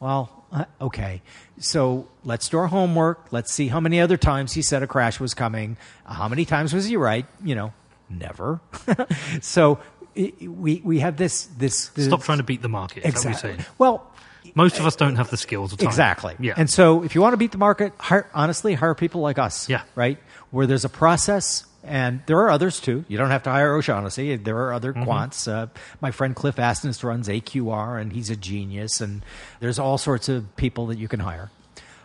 Well, 0.00 0.44
uh, 0.52 0.64
okay, 0.80 1.22
so 1.58 2.08
let's 2.24 2.48
do 2.48 2.58
our 2.58 2.66
homework. 2.66 3.28
Let's 3.32 3.52
see 3.52 3.68
how 3.68 3.78
many 3.78 4.00
other 4.00 4.16
times 4.16 4.52
he 4.52 4.62
said 4.62 4.82
a 4.82 4.86
crash 4.88 5.20
was 5.20 5.32
coming. 5.32 5.76
How 6.04 6.28
many 6.28 6.44
times 6.44 6.74
was 6.74 6.86
he 6.86 6.96
right? 6.96 7.24
You 7.42 7.54
know, 7.54 7.72
never. 8.10 8.60
so 9.40 9.78
we 10.16 10.82
we 10.84 10.98
have 10.98 11.16
this 11.16 11.44
this, 11.56 11.88
this 11.90 12.06
Stop 12.06 12.24
trying 12.24 12.38
to 12.38 12.44
beat 12.44 12.62
the 12.62 12.68
market. 12.68 13.04
Exactly. 13.04 13.32
that 13.32 13.36
what 13.36 13.42
you're 13.44 13.56
saying? 13.56 13.66
Well, 13.78 14.12
Most 14.54 14.78
of 14.78 14.86
us 14.86 14.96
don't 14.96 15.16
have 15.16 15.30
the 15.30 15.36
skills 15.36 15.72
or 15.72 15.76
time. 15.76 15.86
Exactly. 15.88 16.34
Yeah. 16.40 16.54
And 16.56 16.68
so 16.70 17.02
if 17.04 17.14
you 17.14 17.20
want 17.20 17.32
to 17.32 17.36
beat 17.36 17.52
the 17.52 17.58
market, 17.58 17.92
hire, 17.98 18.28
honestly, 18.34 18.74
hire 18.74 18.94
people 18.94 19.20
like 19.20 19.38
us. 19.38 19.68
Yeah. 19.68 19.82
Right? 19.94 20.18
Where 20.50 20.66
there's 20.66 20.84
a 20.84 20.88
process, 20.88 21.64
and 21.84 22.20
there 22.26 22.38
are 22.38 22.50
others 22.50 22.80
too. 22.80 23.04
You 23.08 23.18
don't 23.18 23.30
have 23.30 23.42
to 23.44 23.50
hire 23.50 23.74
O'Shaughnessy. 23.74 24.36
There 24.36 24.56
are 24.56 24.72
other 24.72 24.92
Mm-hmm. 24.92 25.08
quants. 25.08 25.46
Uh, 25.50 25.66
my 26.00 26.10
friend 26.10 26.34
Cliff 26.34 26.56
Asness 26.56 27.02
runs 27.04 27.28
AQR, 27.28 28.00
and 28.00 28.12
he's 28.12 28.30
a 28.30 28.36
genius. 28.36 29.00
And 29.00 29.22
there's 29.60 29.78
all 29.78 29.98
sorts 29.98 30.28
of 30.28 30.56
people 30.56 30.86
that 30.86 30.98
you 30.98 31.08
can 31.08 31.20
hire. 31.20 31.50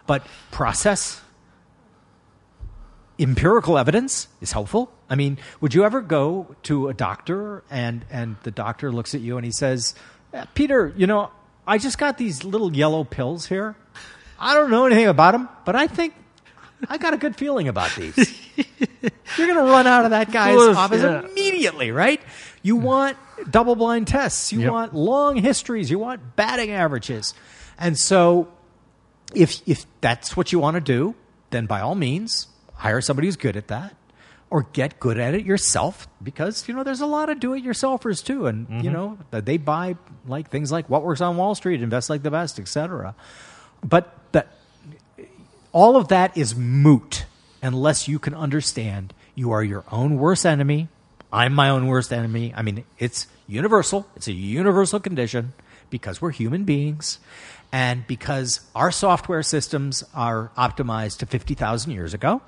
But 0.06 0.26
process, 0.52 1.22
empirical 3.20 3.78
evidence 3.78 4.28
is 4.41 4.52
helpful. 4.52 4.91
I 5.10 5.15
mean, 5.15 5.38
would 5.61 5.74
you 5.74 5.84
ever 5.86 6.02
go 6.02 6.56
to 6.64 6.90
a 6.90 6.94
doctor 6.94 7.64
and 7.70 8.03
and 8.10 8.36
the 8.44 8.52
doctor 8.52 8.91
looks 8.91 9.14
at 9.15 9.22
you 9.22 9.38
and 9.38 9.45
he 9.45 9.52
says, 9.52 9.95
"Eh, 10.34 10.45
"Peter, 10.56 10.94
you 10.98 11.07
know, 11.07 11.32
I 11.65 11.77
just 11.77 11.98
got 11.98 12.18
these 12.18 12.44
little 12.44 12.76
yellow 12.76 13.03
pills 13.03 13.48
here. 13.48 13.76
I 14.40 14.53
don't 14.53 14.69
know 14.69 14.85
anything 14.85 15.07
about 15.07 15.31
them, 15.31 15.48
but 15.65 15.76
I 15.76 15.88
think 15.88 16.14
I 16.90 16.98
got 16.98 17.14
a 17.14 17.18
good 17.18 17.35
feeling 17.35 17.68
about 17.68 17.95
these." 17.95 18.40
You're 19.38 19.48
going 19.48 19.65
to 19.65 19.72
run 19.72 19.88
out 19.88 20.06
of 20.06 20.11
that 20.11 20.31
guy's 20.31 20.57
office 20.76 21.02
yeah. 21.02 21.23
immediately, 21.26 21.91
right? 21.91 22.22
You 22.61 22.76
want 22.76 23.18
double 23.49 23.76
blind 23.76 24.07
tests, 24.07 24.53
you 24.53 24.61
Yep. 24.61 24.72
want 24.72 24.95
long 24.95 25.38
histories, 25.38 25.90
you 25.90 25.98
want 25.98 26.35
batting 26.35 26.72
averages. 26.72 27.34
And 27.80 27.98
so 27.98 28.48
if 29.34 29.61
if 29.68 29.85
that's 30.02 30.38
what 30.38 30.52
you 30.52 30.60
want 30.60 30.76
to 30.76 30.81
do, 30.81 31.15
then 31.49 31.65
by 31.65 31.81
all 31.81 31.95
means, 31.95 32.48
hire 32.76 33.02
somebody 33.02 33.27
who's 33.27 33.38
good 33.38 33.57
at 33.57 33.68
that 33.69 33.95
or 34.53 34.67
get 34.71 34.99
good 34.99 35.17
at 35.17 35.34
it 35.34 35.43
yourself 35.45 36.07
because 36.21 36.67
you 36.67 36.75
know 36.75 36.84
there's 36.84 37.01
a 37.01 37.07
lot 37.07 37.27
of 37.27 37.39
do-it-yourselfers 37.39 38.23
too 38.23 38.45
and 38.45 38.69
you 38.69 38.75
mm-hmm. 38.75 38.93
know 38.93 39.17
that 39.31 39.45
they 39.45 39.57
buy 39.57 39.97
like 40.27 40.49
things 40.51 40.71
like 40.71 40.88
what 40.89 41.03
works 41.03 41.21
on 41.21 41.35
wall 41.38 41.55
street 41.55 41.81
invest 41.81 42.07
like 42.07 42.21
the 42.21 42.30
best 42.30 42.59
etc 42.59 43.15
but 43.84 44.15
that 44.31 44.47
all 45.73 45.97
of 45.97 46.09
that 46.09 46.38
is 46.38 46.55
moot 46.55 47.25
unless 47.63 48.07
you 48.07 48.19
can 48.19 48.35
understand 48.35 49.13
you 49.35 49.51
are 49.51 49.63
your 49.63 49.84
own 49.91 50.17
worst 50.17 50.45
enemy. 50.45 50.88
I'm 51.31 51.53
my 51.53 51.69
own 51.69 51.88
worst 51.88 52.13
enemy. 52.13 52.53
I 52.55 52.61
mean, 52.61 52.85
it's 52.99 53.27
universal. 53.47 54.05
It's 54.15 54.27
a 54.27 54.34
universal 54.34 54.99
condition 54.99 55.53
because 55.89 56.21
we're 56.21 56.31
human 56.31 56.63
beings 56.63 57.19
and 57.71 58.05
because 58.05 58.61
our 58.75 58.91
software 58.91 59.41
systems 59.41 60.03
are 60.13 60.51
optimized 60.55 61.17
to 61.19 61.25
50,000 61.25 61.91
years 61.91 62.13
ago 62.13 62.41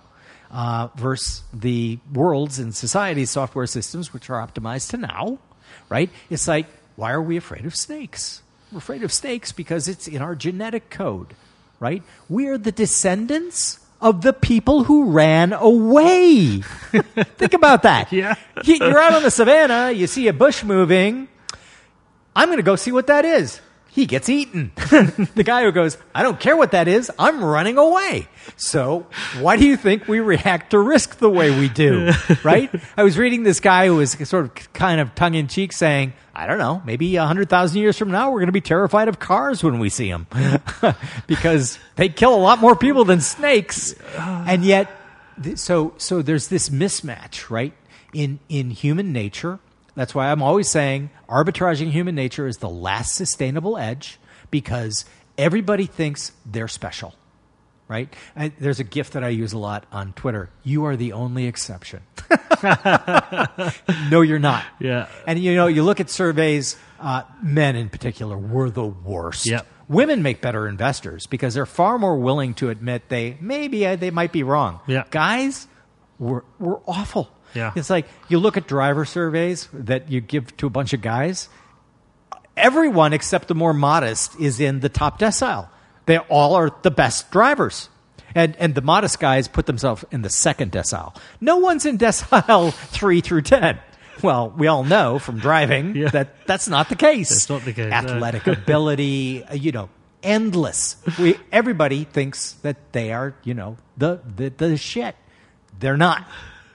uh, 0.52 0.88
versus 0.96 1.44
the 1.54 2.00
world's 2.14 2.60
and 2.60 2.74
society's 2.76 3.30
software 3.32 3.68
systems, 3.68 4.14
which 4.14 4.30
are 4.30 4.46
optimized 4.46 4.90
to 4.92 4.98
now, 4.98 5.40
right? 5.90 6.10
It's 6.30 6.48
like, 6.48 6.68
why 6.96 7.12
are 7.12 7.22
we 7.22 7.38
afraid 7.38 7.66
of 7.66 7.76
snakes? 7.76 8.42
We're 8.72 8.78
afraid 8.80 9.04
of 9.04 9.12
snakes 9.14 9.52
because 9.52 9.88
it's 9.88 10.08
in 10.08 10.22
our 10.22 10.36
genetic 10.36 10.90
code, 10.90 11.34
right? 11.80 12.04
We 12.30 12.48
are 12.48 12.58
the 12.58 12.72
descendants 12.72 13.80
of 14.02 14.22
the 14.22 14.34
people 14.34 14.84
who 14.84 15.12
ran 15.12 15.54
away. 15.54 16.62
Think 17.38 17.54
about 17.54 17.84
that. 17.84 18.12
Yeah. 18.12 18.36
You- 18.64 18.76
You're 18.76 19.00
out 19.00 19.14
on 19.14 19.24
the 19.24 19.32
savannah, 19.32 19.92
you 19.92 20.08
see 20.08 20.28
a 20.28 20.34
bush 20.34 20.64
moving. 20.64 21.28
I'm 22.36 22.50
going 22.50 22.58
to 22.58 22.64
go 22.64 22.76
see 22.76 22.92
what 22.92 23.08
that 23.08 23.24
is. 23.26 23.62
He 23.96 24.06
gets 24.06 24.28
eaten. 24.28 24.74
the 24.76 25.44
guy 25.46 25.64
who 25.64 25.72
goes, 25.72 25.98
I 26.14 26.22
don't 26.22 26.38
care 26.38 26.58
what 26.58 26.72
that 26.72 26.90
is, 26.90 27.10
I'm 27.18 27.42
running 27.42 27.78
away. 27.78 28.28
So, 28.58 29.08
why 29.40 29.56
do 29.56 29.66
you 29.66 29.78
think 29.78 30.06
we 30.06 30.20
react 30.20 30.72
to 30.72 30.80
risk 30.80 31.20
the 31.20 31.30
way 31.30 31.58
we 31.58 31.70
do? 31.70 32.12
right? 32.44 32.70
I 32.98 33.04
was 33.04 33.18
reading 33.18 33.44
this 33.44 33.62
guy 33.62 33.88
who 33.88 33.96
was 33.96 34.12
sort 34.28 34.48
of 34.48 34.74
kind 34.74 35.00
of 35.00 35.16
tongue 35.16 35.36
in 35.36 35.48
cheek 35.48 35.72
saying, 35.72 36.12
I 36.36 36.46
don't 36.46 36.58
know, 36.58 36.82
maybe 36.86 37.16
100,000 37.16 37.82
years 37.82 37.98
from 37.98 38.12
now, 38.12 38.32
we're 38.32 38.40
going 38.40 38.48
to 38.48 38.52
be 38.52 38.60
terrified 38.60 39.08
of 39.08 39.20
cars 39.20 39.64
when 39.64 39.80
we 39.80 39.88
see 39.88 40.12
them 40.12 40.28
because 41.28 41.80
they 41.96 42.10
kill 42.10 42.36
a 42.36 42.44
lot 42.44 42.60
more 42.60 42.76
people 42.76 43.06
than 43.06 43.22
snakes. 43.22 43.96
And 44.18 44.66
yet, 44.66 44.92
so, 45.56 45.94
so 45.96 46.22
there's 46.22 46.50
this 46.50 46.68
mismatch, 46.68 47.50
right? 47.50 47.72
In, 48.12 48.40
in 48.50 48.72
human 48.72 49.14
nature. 49.14 49.60
That's 49.96 50.14
why 50.14 50.32
I'm 50.32 50.42
always 50.42 50.70
saying 50.70 51.10
arbitraging 51.30 51.92
human 51.92 52.16
nature 52.16 52.48
is 52.48 52.58
the 52.58 52.70
last 52.70 53.16
sustainable 53.16 53.78
edge 53.78 54.20
because 54.52 55.06
everybody 55.38 55.86
thinks 55.86 56.32
they're 56.46 56.68
special 56.68 57.14
right? 57.88 58.14
I, 58.36 58.50
there's 58.60 58.80
a 58.80 58.84
gif 58.84 59.12
that 59.12 59.24
I 59.24 59.30
use 59.30 59.54
a 59.54 59.58
lot 59.58 59.86
on 59.92 60.14
Twitter. 60.14 60.50
You 60.64 60.86
are 60.86 60.96
the 60.96 61.14
only 61.14 61.46
exception. 61.46 62.02
no, 64.10 64.22
you're 64.22 64.40
not. 64.40 64.66
Yeah. 64.80 65.08
And 65.28 65.40
you 65.40 65.56
know, 65.56 65.68
you 65.68 65.84
look 65.84 66.00
at 66.00 66.10
surveys, 66.10 66.78
uh, 67.00 67.24
men 67.42 67.76
in 67.76 67.90
particular 67.90 68.38
were 68.38 68.70
the 68.70 68.86
worst. 68.86 69.46
Yep. 69.46 69.68
Women 69.88 70.24
make 70.24 70.42
better 70.42 70.68
investors 70.68 71.28
because 71.28 71.54
they're 71.54 71.68
far 71.68 72.00
more 72.00 72.18
willing 72.18 72.56
to 72.56 72.70
admit 72.70 73.08
they 73.10 73.38
maybe 73.40 73.86
uh, 73.86 73.96
they 73.96 74.10
might 74.10 74.32
be 74.32 74.42
wrong. 74.42 74.80
Yeah. 74.88 75.04
Guys 75.12 75.68
were 76.18 76.44
were 76.58 76.82
awful. 76.88 77.30
Yeah. 77.56 77.72
It's 77.76 77.90
like 77.90 78.08
you 78.30 78.40
look 78.40 78.58
at 78.58 78.68
driver 78.68 79.06
surveys 79.06 79.68
that 79.74 80.12
you 80.12 80.22
give 80.22 80.56
to 80.58 80.68
a 80.68 80.70
bunch 80.70 80.94
of 80.94 81.02
guys. 81.02 81.50
Everyone 82.58 83.14
except 83.14 83.48
the 83.48 83.56
more 83.56 83.74
modest 83.74 84.40
is 84.40 84.60
in 84.60 84.80
the 84.80 84.90
top 84.90 85.20
decile. 85.20 85.68
They 86.06 86.18
all 86.20 86.56
are 86.56 86.72
the 86.84 86.92
best 86.92 87.32
drivers. 87.32 87.90
And, 88.34 88.56
and 88.58 88.76
the 88.76 88.82
modest 88.82 89.20
guys 89.20 89.48
put 89.48 89.66
themselves 89.66 90.04
in 90.12 90.22
the 90.22 90.30
second 90.30 90.72
decile. 90.72 91.16
No 91.42 91.58
one's 91.58 91.86
in 91.86 91.98
decile 91.98 92.74
three 92.92 93.22
through 93.22 93.44
10. 93.44 93.80
Well, 94.22 94.50
we 94.58 94.68
all 94.68 94.84
know 94.84 95.20
from 95.20 95.40
driving 95.40 95.96
Yeah. 95.96 96.10
that 96.10 96.46
that's 96.46 96.68
not 96.68 96.90
the 96.90 96.96
case. 96.96 97.30
That's 97.30 97.50
not 97.50 97.64
the 97.66 97.74
case, 97.74 97.90
no. 97.90 97.96
Athletic 97.98 98.48
ability, 98.48 99.44
uh, 99.44 99.54
you 99.56 99.72
know, 99.72 99.90
endless. 100.24 100.96
We, 101.20 101.38
everybody 101.52 102.04
thinks 102.06 102.54
that 102.64 102.92
they 102.94 103.12
are, 103.12 103.36
you 103.44 103.54
know, 103.54 103.78
the, 103.98 104.22
the, 104.36 104.50
the 104.50 104.78
shit. 104.78 105.16
They're 105.80 105.98
not. 105.98 106.26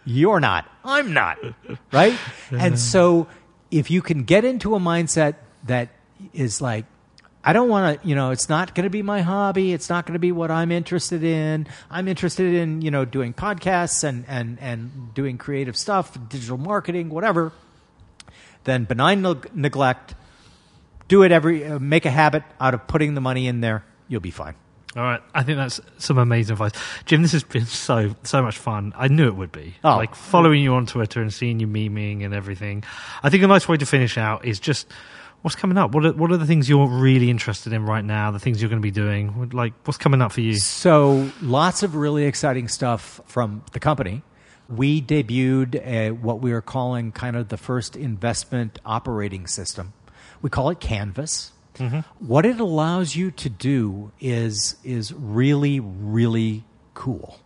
You're 0.04 0.40
not. 0.40 0.70
I'm 0.84 1.12
not. 1.12 1.38
Right? 1.92 2.16
and 2.50 2.78
so 2.78 3.28
if 3.70 3.90
you 3.90 4.02
can 4.02 4.24
get 4.24 4.44
into 4.44 4.74
a 4.74 4.78
mindset 4.78 5.36
that 5.64 5.90
is 6.32 6.60
like, 6.60 6.86
I 7.42 7.54
don't 7.54 7.68
want 7.68 8.02
to, 8.02 8.08
you 8.08 8.14
know, 8.14 8.32
it's 8.32 8.48
not 8.48 8.74
going 8.74 8.84
to 8.84 8.90
be 8.90 9.02
my 9.02 9.22
hobby. 9.22 9.72
It's 9.72 9.88
not 9.88 10.04
going 10.04 10.12
to 10.12 10.18
be 10.18 10.32
what 10.32 10.50
I'm 10.50 10.70
interested 10.70 11.24
in. 11.24 11.66
I'm 11.90 12.06
interested 12.06 12.52
in, 12.52 12.82
you 12.82 12.90
know, 12.90 13.06
doing 13.06 13.32
podcasts 13.32 14.04
and, 14.04 14.26
and, 14.28 14.58
and 14.60 15.14
doing 15.14 15.38
creative 15.38 15.76
stuff, 15.76 16.18
digital 16.28 16.58
marketing, 16.58 17.08
whatever. 17.08 17.52
Then 18.64 18.84
benign 18.84 19.22
neg- 19.22 19.50
neglect, 19.54 20.14
do 21.08 21.22
it 21.22 21.32
every, 21.32 21.64
uh, 21.64 21.78
make 21.78 22.04
a 22.04 22.10
habit 22.10 22.42
out 22.60 22.74
of 22.74 22.86
putting 22.86 23.14
the 23.14 23.22
money 23.22 23.46
in 23.46 23.62
there. 23.62 23.84
You'll 24.06 24.20
be 24.20 24.30
fine. 24.30 24.54
All 24.96 25.02
right, 25.02 25.22
I 25.34 25.44
think 25.44 25.56
that's 25.56 25.80
some 25.98 26.18
amazing 26.18 26.54
advice, 26.54 26.72
Jim. 27.04 27.22
This 27.22 27.30
has 27.30 27.44
been 27.44 27.64
so 27.64 28.16
so 28.24 28.42
much 28.42 28.58
fun. 28.58 28.92
I 28.96 29.06
knew 29.06 29.28
it 29.28 29.36
would 29.36 29.52
be. 29.52 29.76
Oh. 29.84 29.96
Like 29.96 30.16
following 30.16 30.62
you 30.62 30.74
on 30.74 30.86
Twitter 30.86 31.22
and 31.22 31.32
seeing 31.32 31.60
you 31.60 31.68
memeing 31.68 32.24
and 32.24 32.34
everything. 32.34 32.82
I 33.22 33.30
think 33.30 33.44
a 33.44 33.46
nice 33.46 33.68
way 33.68 33.76
to 33.76 33.86
finish 33.86 34.18
out 34.18 34.44
is 34.44 34.58
just 34.58 34.88
what's 35.42 35.54
coming 35.54 35.78
up. 35.78 35.94
What 35.94 36.06
are, 36.06 36.12
what 36.12 36.32
are 36.32 36.36
the 36.36 36.46
things 36.46 36.68
you're 36.68 36.88
really 36.88 37.30
interested 37.30 37.72
in 37.72 37.84
right 37.84 38.04
now? 38.04 38.32
The 38.32 38.40
things 38.40 38.60
you're 38.60 38.68
going 38.68 38.82
to 38.82 38.86
be 38.86 38.90
doing. 38.90 39.50
Like 39.52 39.74
what's 39.84 39.98
coming 39.98 40.20
up 40.20 40.32
for 40.32 40.40
you? 40.40 40.56
So, 40.56 41.30
lots 41.40 41.82
of 41.82 41.94
really 41.94 42.24
exciting 42.24 42.66
stuff 42.66 43.20
from 43.26 43.64
the 43.72 43.80
company. 43.80 44.22
We 44.68 45.02
debuted 45.02 45.84
a, 45.84 46.10
what 46.12 46.40
we 46.40 46.52
are 46.52 46.60
calling 46.60 47.12
kind 47.12 47.36
of 47.36 47.48
the 47.48 47.56
first 47.56 47.96
investment 47.96 48.78
operating 48.84 49.46
system. 49.46 49.92
We 50.42 50.50
call 50.50 50.70
it 50.70 50.80
Canvas. 50.80 51.52
What 52.18 52.44
it 52.46 52.60
allows 52.60 53.16
you 53.16 53.30
to 53.32 53.48
do 53.48 54.12
is 54.20 54.76
is 54.84 55.12
really 55.12 55.80
really 55.80 56.64
cool. 56.94 57.38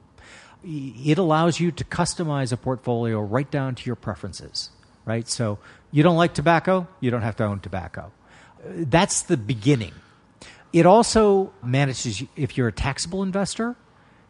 It 0.65 1.19
allows 1.19 1.61
you 1.61 1.71
to 1.73 1.85
customize 1.85 2.53
a 2.53 2.57
portfolio 2.57 3.21
right 3.21 3.51
down 3.51 3.75
to 3.75 3.87
your 3.87 3.97
preferences, 3.97 4.71
right? 5.05 5.29
So 5.29 5.59
you 5.93 6.03
don't 6.03 6.17
like 6.17 6.35
tobacco, 6.35 6.89
you 7.01 7.11
don't 7.11 7.23
have 7.23 7.37
to 7.37 7.45
own 7.45 7.61
tobacco. 7.61 8.11
Uh, 8.65 8.69
That's 8.89 9.23
the 9.23 9.37
beginning. 9.37 9.93
It 10.73 10.87
also 10.87 11.53
manages, 11.63 12.25
if 12.35 12.57
you're 12.57 12.69
a 12.69 12.73
taxable 12.73 13.23
investor, 13.23 13.77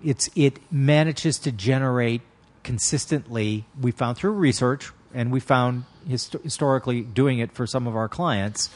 it's, 0.02 0.28
it 0.35 0.59
manages 0.70 1.39
to 1.39 1.52
generate 1.52 2.20
consistently, 2.62 3.64
we 3.81 3.93
found 3.93 4.18
through 4.18 4.32
research, 4.32 4.90
and 5.14 5.32
we 5.32 5.40
found 5.40 5.85
hist- 6.06 6.36
historically 6.43 7.01
doing 7.01 7.39
it 7.39 7.52
for 7.52 7.66
some 7.66 7.86
of 7.86 7.97
our 7.97 8.09
clients, 8.09 8.68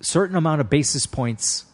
certain 0.00 0.36
amount 0.36 0.60
of 0.60 0.70
basis 0.70 1.06
points 1.06 1.64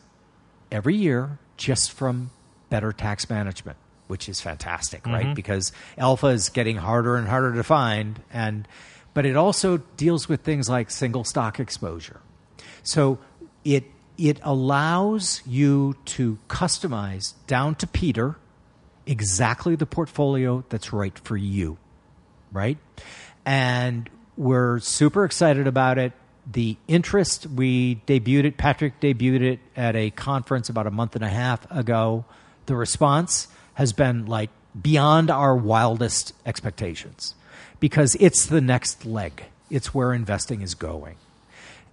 every 0.71 0.97
year 0.97 1.39
just 1.57 1.93
from 1.93 2.31
better 2.69 2.93
tax 2.93 3.31
management, 3.31 3.79
which 4.09 4.29
is 4.29 4.41
fantastic, 4.41 5.07
right? 5.07 5.27
Mm-hmm. 5.27 5.35
Because 5.35 5.73
alpha 5.97 6.29
is 6.29 6.49
getting 6.49 6.77
harder 6.77 7.17
and 7.17 7.29
harder 7.29 7.55
to 7.55 7.63
find, 7.63 8.21
and 8.33 8.67
but 9.15 9.25
it 9.25 9.37
also 9.37 9.79
deals 9.97 10.29
with 10.29 10.43
things 10.43 10.69
like 10.69 10.91
single 10.91 11.25
stock 11.25 11.59
exposure. 11.59 12.21
So 12.83 13.19
it 13.65 13.85
it 14.19 14.41
allows 14.43 15.43
you 15.47 15.97
to 16.07 16.39
customize 16.49 17.35
down 17.47 17.75
to 17.77 17.87
Peter 17.87 18.37
exactly 19.07 19.77
the 19.77 19.87
portfolio 19.87 20.65
that's 20.69 20.93
right 20.93 21.19
for 21.19 21.37
you, 21.37 21.79
right? 22.53 22.79
And 23.45 24.11
we're 24.37 24.81
super 24.81 25.25
excited 25.25 25.67
about 25.67 25.99
it. 25.99 26.13
The 26.51 26.77
interest, 26.87 27.47
we 27.47 27.97
debuted 28.07 28.45
it, 28.45 28.57
Patrick 28.57 29.01
debuted 29.01 29.43
it 29.43 29.61
at 29.77 29.97
a 29.97 30.11
conference 30.11 30.69
about 30.69 30.87
a 30.87 30.91
month 30.91 31.17
and 31.17 31.25
a 31.25 31.29
half 31.29 31.69
ago. 31.71 32.25
The 32.67 32.77
response 32.77 33.49
has 33.75 33.93
been 33.93 34.27
like 34.27 34.51
beyond 34.81 35.31
our 35.31 35.57
wildest 35.57 36.33
expectations 36.45 37.35
because 37.81 38.15
it's 38.17 38.47
the 38.47 38.61
next 38.61 39.05
leg. 39.05 39.45
It's 39.71 39.95
where 39.95 40.13
investing 40.13 40.63
is 40.63 40.75
going. 40.75 41.17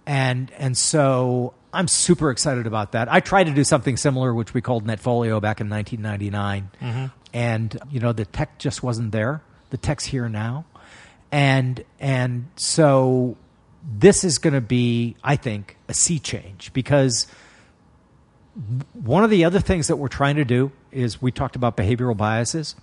And 0.06 0.52
and 0.58 0.76
so 0.76 1.54
I'm 1.72 1.88
super 1.88 2.30
excited 2.30 2.66
about 2.66 2.92
that. 2.92 3.12
I 3.12 3.20
tried 3.20 3.44
to 3.44 3.54
do 3.54 3.64
something 3.64 3.96
similar, 3.96 4.32
which 4.32 4.54
we 4.54 4.60
called 4.60 4.86
Netfolio 4.86 5.40
back 5.40 5.60
in 5.60 5.68
1999, 5.68 6.70
mm-hmm. 6.80 7.06
and 7.32 7.78
you 7.90 8.00
know 8.00 8.12
the 8.12 8.24
tech 8.26 8.58
just 8.58 8.82
wasn't 8.82 9.12
there. 9.12 9.42
The 9.70 9.78
tech's 9.78 10.04
here 10.04 10.28
now, 10.28 10.66
and 11.32 11.82
and 11.98 12.48
so 12.56 13.36
this 13.86 14.24
is 14.24 14.38
going 14.38 14.54
to 14.54 14.60
be, 14.60 15.16
I 15.22 15.36
think, 15.36 15.76
a 15.88 15.94
sea 15.94 16.18
change 16.18 16.72
because 16.72 17.26
one 18.92 19.24
of 19.24 19.30
the 19.30 19.44
other 19.44 19.60
things 19.60 19.88
that 19.88 19.96
we're 19.96 20.08
trying 20.08 20.36
to 20.36 20.44
do 20.44 20.72
is 20.90 21.20
we 21.20 21.32
talked 21.32 21.56
about 21.56 21.76
behavioral 21.76 22.16
biases. 22.16 22.76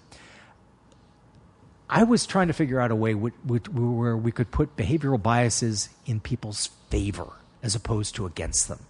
I 1.90 2.04
was 2.04 2.26
trying 2.26 2.48
to 2.48 2.54
figure 2.54 2.80
out 2.80 2.92
a 2.92 2.96
way 2.96 3.14
wh- 3.14 3.34
wh- 3.48 3.76
where 3.76 4.16
we 4.16 4.32
could 4.32 4.52
put 4.52 4.76
behavioral 4.78 5.22
biases 5.22 5.90
in 6.06 6.20
people's 6.20 6.68
favor 6.90 7.28
as 7.64 7.76
opposed 7.76 8.16
to 8.16 8.26
against 8.26 8.68
them. 8.68 8.86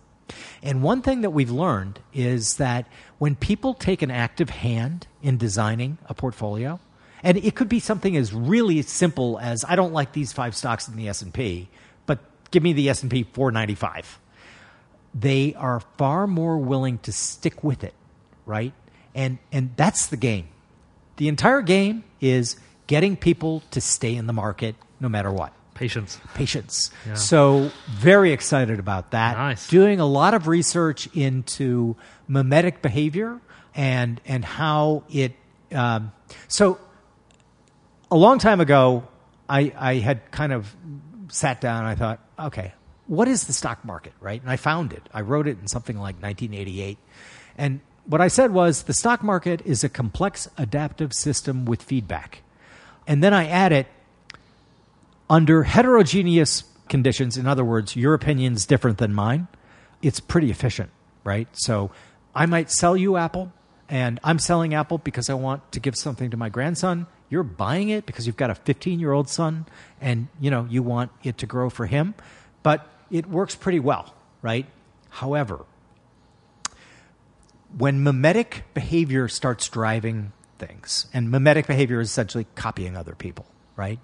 And 0.63 0.81
one 0.81 1.01
thing 1.01 1.21
that 1.21 1.31
we've 1.31 1.51
learned 1.51 1.99
is 2.13 2.57
that 2.57 2.87
when 3.17 3.35
people 3.35 3.73
take 3.73 4.01
an 4.01 4.11
active 4.11 4.49
hand 4.49 5.07
in 5.21 5.37
designing 5.37 5.97
a 6.07 6.13
portfolio, 6.13 6.79
and 7.23 7.37
it 7.37 7.55
could 7.55 7.69
be 7.69 7.79
something 7.79 8.15
as 8.15 8.33
really 8.33 8.81
simple 8.81 9.39
as 9.39 9.63
I 9.67 9.75
don't 9.75 9.93
like 9.93 10.13
these 10.13 10.31
five 10.31 10.55
stocks 10.55 10.87
in 10.87 10.95
the 10.95 11.07
S&P, 11.09 11.69
give 12.51 12.63
me 12.63 12.73
the 12.73 12.89
S&P 12.89 13.23
495. 13.23 14.19
They 15.13 15.53
are 15.55 15.81
far 15.97 16.27
more 16.27 16.57
willing 16.57 16.97
to 16.99 17.11
stick 17.11 17.63
with 17.63 17.83
it, 17.83 17.93
right? 18.45 18.73
And 19.13 19.39
and 19.51 19.71
that's 19.75 20.07
the 20.07 20.15
game. 20.17 20.47
The 21.17 21.27
entire 21.27 21.61
game 21.61 22.03
is 22.21 22.55
getting 22.87 23.17
people 23.17 23.61
to 23.71 23.81
stay 23.81 24.15
in 24.15 24.27
the 24.27 24.33
market 24.33 24.75
no 24.99 25.09
matter 25.09 25.31
what 25.31 25.53
Patience. 25.73 26.19
patience. 26.33 26.91
Yeah. 27.07 27.15
So 27.15 27.71
very 27.89 28.31
excited 28.31 28.79
about 28.79 29.11
that. 29.11 29.37
Nice. 29.37 29.67
Doing 29.67 29.99
a 29.99 30.05
lot 30.05 30.33
of 30.33 30.47
research 30.47 31.07
into 31.15 31.95
mimetic 32.27 32.81
behavior 32.81 33.39
and 33.75 34.21
and 34.25 34.45
how 34.45 35.03
it. 35.09 35.33
Um, 35.73 36.11
so 36.47 36.79
a 38.09 38.15
long 38.15 38.37
time 38.39 38.61
ago, 38.61 39.07
I 39.49 39.73
I 39.77 39.95
had 39.95 40.29
kind 40.31 40.53
of 40.53 40.73
sat 41.29 41.61
down. 41.61 41.85
I 41.85 41.95
thought, 41.95 42.19
okay, 42.47 42.73
what 43.07 43.27
is 43.27 43.45
the 43.45 43.53
stock 43.53 43.83
market, 43.83 44.13
right? 44.19 44.41
And 44.41 44.49
I 44.49 44.57
found 44.57 44.93
it. 44.93 45.03
I 45.13 45.21
wrote 45.21 45.47
it 45.47 45.57
in 45.59 45.67
something 45.67 45.97
like 45.97 46.21
1988, 46.21 46.97
and 47.57 47.81
what 48.05 48.21
I 48.21 48.27
said 48.27 48.51
was 48.51 48.83
the 48.83 48.93
stock 48.93 49.23
market 49.23 49.61
is 49.65 49.83
a 49.83 49.89
complex 49.89 50.49
adaptive 50.57 51.13
system 51.13 51.65
with 51.65 51.81
feedback. 51.81 52.41
And 53.07 53.23
then 53.23 53.33
I 53.33 53.47
added 53.47 53.85
under 55.29 55.63
heterogeneous 55.63 56.63
conditions, 56.89 57.37
in 57.37 57.47
other 57.47 57.63
words, 57.63 57.95
your 57.95 58.13
opinion's 58.13 58.65
different 58.65 58.97
than 58.97 59.13
mine, 59.13 59.47
it's 60.01 60.19
pretty 60.19 60.51
efficient, 60.51 60.89
right? 61.23 61.47
So 61.53 61.91
I 62.35 62.45
might 62.45 62.69
sell 62.69 62.97
you 62.97 63.17
Apple, 63.17 63.51
and 63.87 64.19
I'm 64.23 64.39
selling 64.39 64.73
Apple 64.73 64.97
because 64.97 65.29
I 65.29 65.33
want 65.35 65.71
to 65.71 65.79
give 65.79 65.95
something 65.95 66.31
to 66.31 66.37
my 66.37 66.49
grandson. 66.49 67.07
You're 67.31 67.43
buying 67.43 67.89
it 67.89 68.05
because 68.05 68.27
you've 68.27 68.37
got 68.37 68.51
a 68.51 68.55
15 68.55 68.99
year 68.99 69.13
old 69.13 69.29
son, 69.29 69.65
and 69.99 70.27
you 70.39 70.51
know 70.51 70.67
you 70.69 70.83
want 70.83 71.11
it 71.23 71.39
to 71.39 71.47
grow 71.47 71.71
for 71.71 71.87
him. 71.87 72.13
But 72.61 72.87
it 73.09 73.25
works 73.25 73.55
pretty 73.55 73.79
well, 73.79 74.13
right? 74.43 74.67
However, 75.09 75.65
when 77.77 78.03
mimetic 78.03 78.65
behavior 78.73 79.27
starts 79.27 79.67
driving 79.69 80.33
things, 80.59 81.07
and 81.13 81.31
mimetic 81.31 81.67
behavior 81.67 82.01
is 82.01 82.09
essentially 82.09 82.45
copying 82.55 82.97
other 82.97 83.15
people, 83.15 83.45
right? 83.75 83.99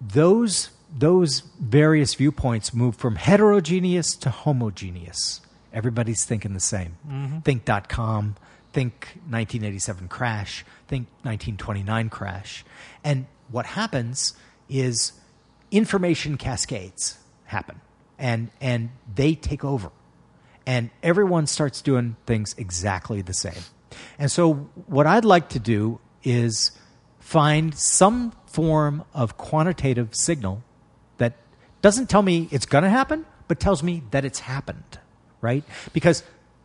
Those 0.00 0.70
those 0.94 1.40
various 1.58 2.14
viewpoints 2.14 2.74
move 2.74 2.96
from 2.96 3.16
heterogeneous 3.16 4.14
to 4.16 4.30
homogeneous. 4.30 5.40
Everybody's 5.72 6.24
thinking 6.24 6.52
the 6.52 6.60
same. 6.60 6.96
Mm-hmm. 7.08 7.38
Think 7.40 7.64
dot 7.64 7.88
com, 7.88 8.36
think 8.72 9.18
1987 9.28 10.08
crash, 10.08 10.64
think 10.88 11.08
1929 11.22 12.08
crash. 12.08 12.64
And 13.04 13.26
what 13.50 13.66
happens 13.66 14.34
is 14.68 15.12
information 15.70 16.36
cascades 16.36 17.18
happen 17.44 17.80
and 18.18 18.50
and 18.60 18.90
they 19.14 19.34
take 19.34 19.64
over 19.64 19.90
and 20.66 20.90
everyone 21.02 21.46
starts 21.46 21.82
doing 21.82 22.16
things 22.26 22.54
exactly 22.56 23.22
the 23.22 23.34
same. 23.34 23.62
And 24.18 24.30
so, 24.30 24.54
what 24.86 25.06
I'd 25.06 25.24
like 25.24 25.48
to 25.50 25.58
do 25.58 26.00
is 26.22 26.72
find 27.18 27.74
some 27.74 28.32
form 28.46 29.04
of 29.14 29.36
quantitative 29.36 30.14
signal 30.14 30.62
that 31.18 31.36
doesn't 31.82 32.08
tell 32.08 32.22
me 32.22 32.48
it's 32.50 32.66
going 32.66 32.84
to 32.84 32.90
happen, 32.90 33.26
but 33.48 33.60
tells 33.60 33.82
me 33.82 34.02
that 34.10 34.24
it's 34.24 34.40
happened, 34.40 34.98
right? 35.40 35.64
Because 35.92 36.22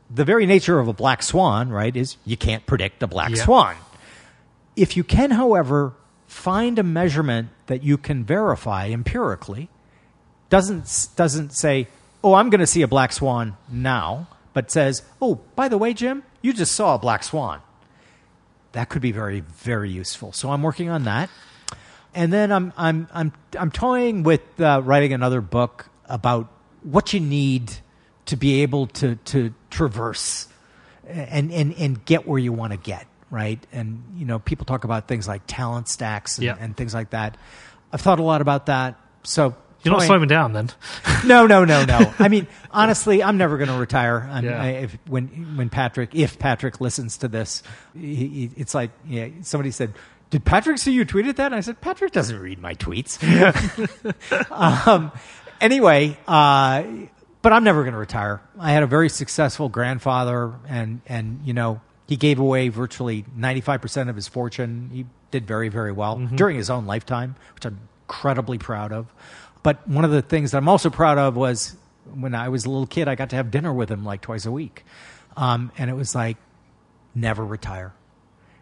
the 0.09 0.23
very 0.25 0.45
nature 0.45 0.79
of 0.79 0.87
a 0.87 0.93
black 0.93 1.21
swan, 1.23 1.69
right, 1.69 1.95
is 1.95 2.17
you 2.25 2.37
can't 2.37 2.65
predict 2.65 3.03
a 3.03 3.07
black 3.07 3.31
Yeah. 3.31 3.43
swan. 3.43 3.75
If 4.75 4.95
you 4.95 5.03
can, 5.03 5.31
however, 5.31 5.93
find 6.27 6.77
a 6.79 6.83
measurement 6.83 7.49
that 7.67 7.83
you 7.83 7.97
can 7.97 8.23
verify 8.23 8.87
empirically, 8.87 9.69
doesn't 10.49 11.09
doesn't 11.15 11.51
say, 11.53 11.87
"Oh, 12.23 12.33
I'm 12.35 12.49
going 12.49 12.59
to 12.61 12.67
see 12.67 12.81
a 12.81 12.87
black 12.87 13.11
swan 13.11 13.57
now," 13.69 14.27
but 14.53 14.71
says, 14.71 15.03
"Oh, 15.21 15.39
by 15.55 15.67
the 15.67 15.77
way, 15.77 15.93
Jim, 15.93 16.23
you 16.41 16.53
just 16.53 16.73
saw 16.73 16.95
a 16.95 16.97
black 16.99 17.23
swan." 17.23 17.61
That 18.73 18.89
could 18.89 19.01
be 19.01 19.11
very 19.11 19.39
very 19.41 19.89
useful. 19.89 20.31
So 20.33 20.51
I'm 20.51 20.61
working 20.61 20.89
on 20.89 21.03
that, 21.03 21.29
and 22.13 22.31
then 22.31 22.51
I'm 22.51 22.71
I'm 22.77 23.07
I'm 23.13 23.33
I'm 23.59 23.71
toying 23.71 24.23
with 24.23 24.41
uh, 24.61 24.81
writing 24.85 25.11
another 25.13 25.41
book 25.41 25.89
about 26.05 26.47
what 26.83 27.13
you 27.13 27.19
need 27.19 27.73
to 28.27 28.37
be 28.37 28.61
able 28.61 28.87
to 28.87 29.15
to 29.15 29.53
traverse 29.69 30.47
and 31.07 31.51
and 31.51 31.73
and 31.77 32.03
get 32.05 32.27
where 32.27 32.39
you 32.39 32.51
want 32.53 32.71
to 32.73 32.77
get 32.77 33.05
right 33.29 33.65
and 33.71 34.03
you 34.15 34.25
know 34.25 34.39
people 34.39 34.65
talk 34.65 34.83
about 34.83 35.07
things 35.07 35.27
like 35.27 35.41
talent 35.47 35.87
stacks 35.87 36.37
and, 36.37 36.45
Yeah. 36.45 36.55
and 36.59 36.75
things 36.75 36.93
like 36.93 37.09
that 37.11 37.37
i've 37.91 38.01
thought 38.01 38.19
a 38.19 38.23
lot 38.23 38.41
about 38.41 38.65
that 38.67 38.99
so 39.23 39.55
You're 39.83 39.93
not 39.93 40.03
slowing 40.03 40.27
down 40.27 40.53
then. 40.53 40.69
no, 41.25 41.45
no, 41.47 41.63
no, 41.65 41.83
no. 41.85 42.13
I 42.19 42.29
mean, 42.29 42.47
honestly, 42.71 43.21
I'm 43.21 43.37
never 43.37 43.57
going 43.57 43.69
to 43.69 43.77
retire. 43.77 44.27
I'm, 44.31 44.43
Yeah. 44.45 44.61
I, 44.61 44.67
if, 44.69 44.97
when 45.07 45.27
when 45.57 45.69
Patrick, 45.69 46.15
if 46.15 46.39
Patrick 46.39 46.79
listens 46.81 47.17
to 47.19 47.27
this, 47.27 47.61
he, 47.93 48.15
he- 48.15 48.51
it's 48.57 48.73
like 48.73 48.91
yeah, 49.05 49.27
somebody 49.41 49.71
said. 49.71 49.93
Did 50.29 50.43
Patrick 50.45 50.77
see 50.77 50.91
you 50.93 51.05
tweeted 51.05 51.35
that? 51.37 51.47
And 51.47 51.55
I 51.55 51.61
said, 51.61 51.79
Patrick 51.79 52.11
doesn't 52.11 52.37
read 52.39 52.59
my 52.59 52.73
tweets. 52.75 53.15
um, 54.87 55.11
anyway, 55.61 56.17
uh, 56.27 56.83
but 57.47 57.53
I'm 57.53 57.63
never 57.63 57.83
going 57.83 57.93
to 57.93 57.97
retire. 57.97 58.41
I 58.59 58.73
had 58.73 58.83
a 58.83 58.87
very 58.87 59.07
successful 59.07 59.69
grandfather, 59.69 60.53
and 60.67 60.99
and 61.07 61.39
you 61.45 61.53
know 61.53 61.79
he 62.05 62.17
gave 62.17 62.39
away 62.39 62.67
virtually 62.67 63.23
95 63.37 63.81
percent 63.81 64.09
of 64.09 64.17
his 64.17 64.27
fortune. 64.27 64.89
He 64.91 65.05
did 65.31 65.47
very 65.47 65.69
very 65.69 65.93
well 65.93 66.17
during 66.17 66.57
his 66.57 66.69
own 66.69 66.85
lifetime, 66.85 67.37
which 67.55 67.65
I'm 67.65 67.79
incredibly 68.03 68.57
proud 68.57 68.91
of. 68.91 69.13
But 69.63 69.87
one 69.87 70.03
of 70.03 70.11
the 70.11 70.21
things 70.21 70.51
that 70.51 70.57
I'm 70.57 70.67
also 70.67 70.89
proud 70.89 71.17
of 71.17 71.37
was 71.37 71.77
when 72.13 72.35
I 72.35 72.49
was 72.49 72.65
a 72.65 72.69
little 72.69 72.85
kid, 72.85 73.07
I 73.07 73.15
got 73.15 73.29
to 73.29 73.37
have 73.37 73.49
dinner 73.49 73.71
with 73.71 73.89
him 73.89 74.03
like 74.03 74.19
twice 74.19 74.45
a 74.45 74.51
week, 74.51 74.83
um, 75.37 75.71
and 75.77 75.89
it 75.89 75.95
was 75.95 76.13
like 76.13 76.35
never 77.15 77.45
retire 77.45 77.93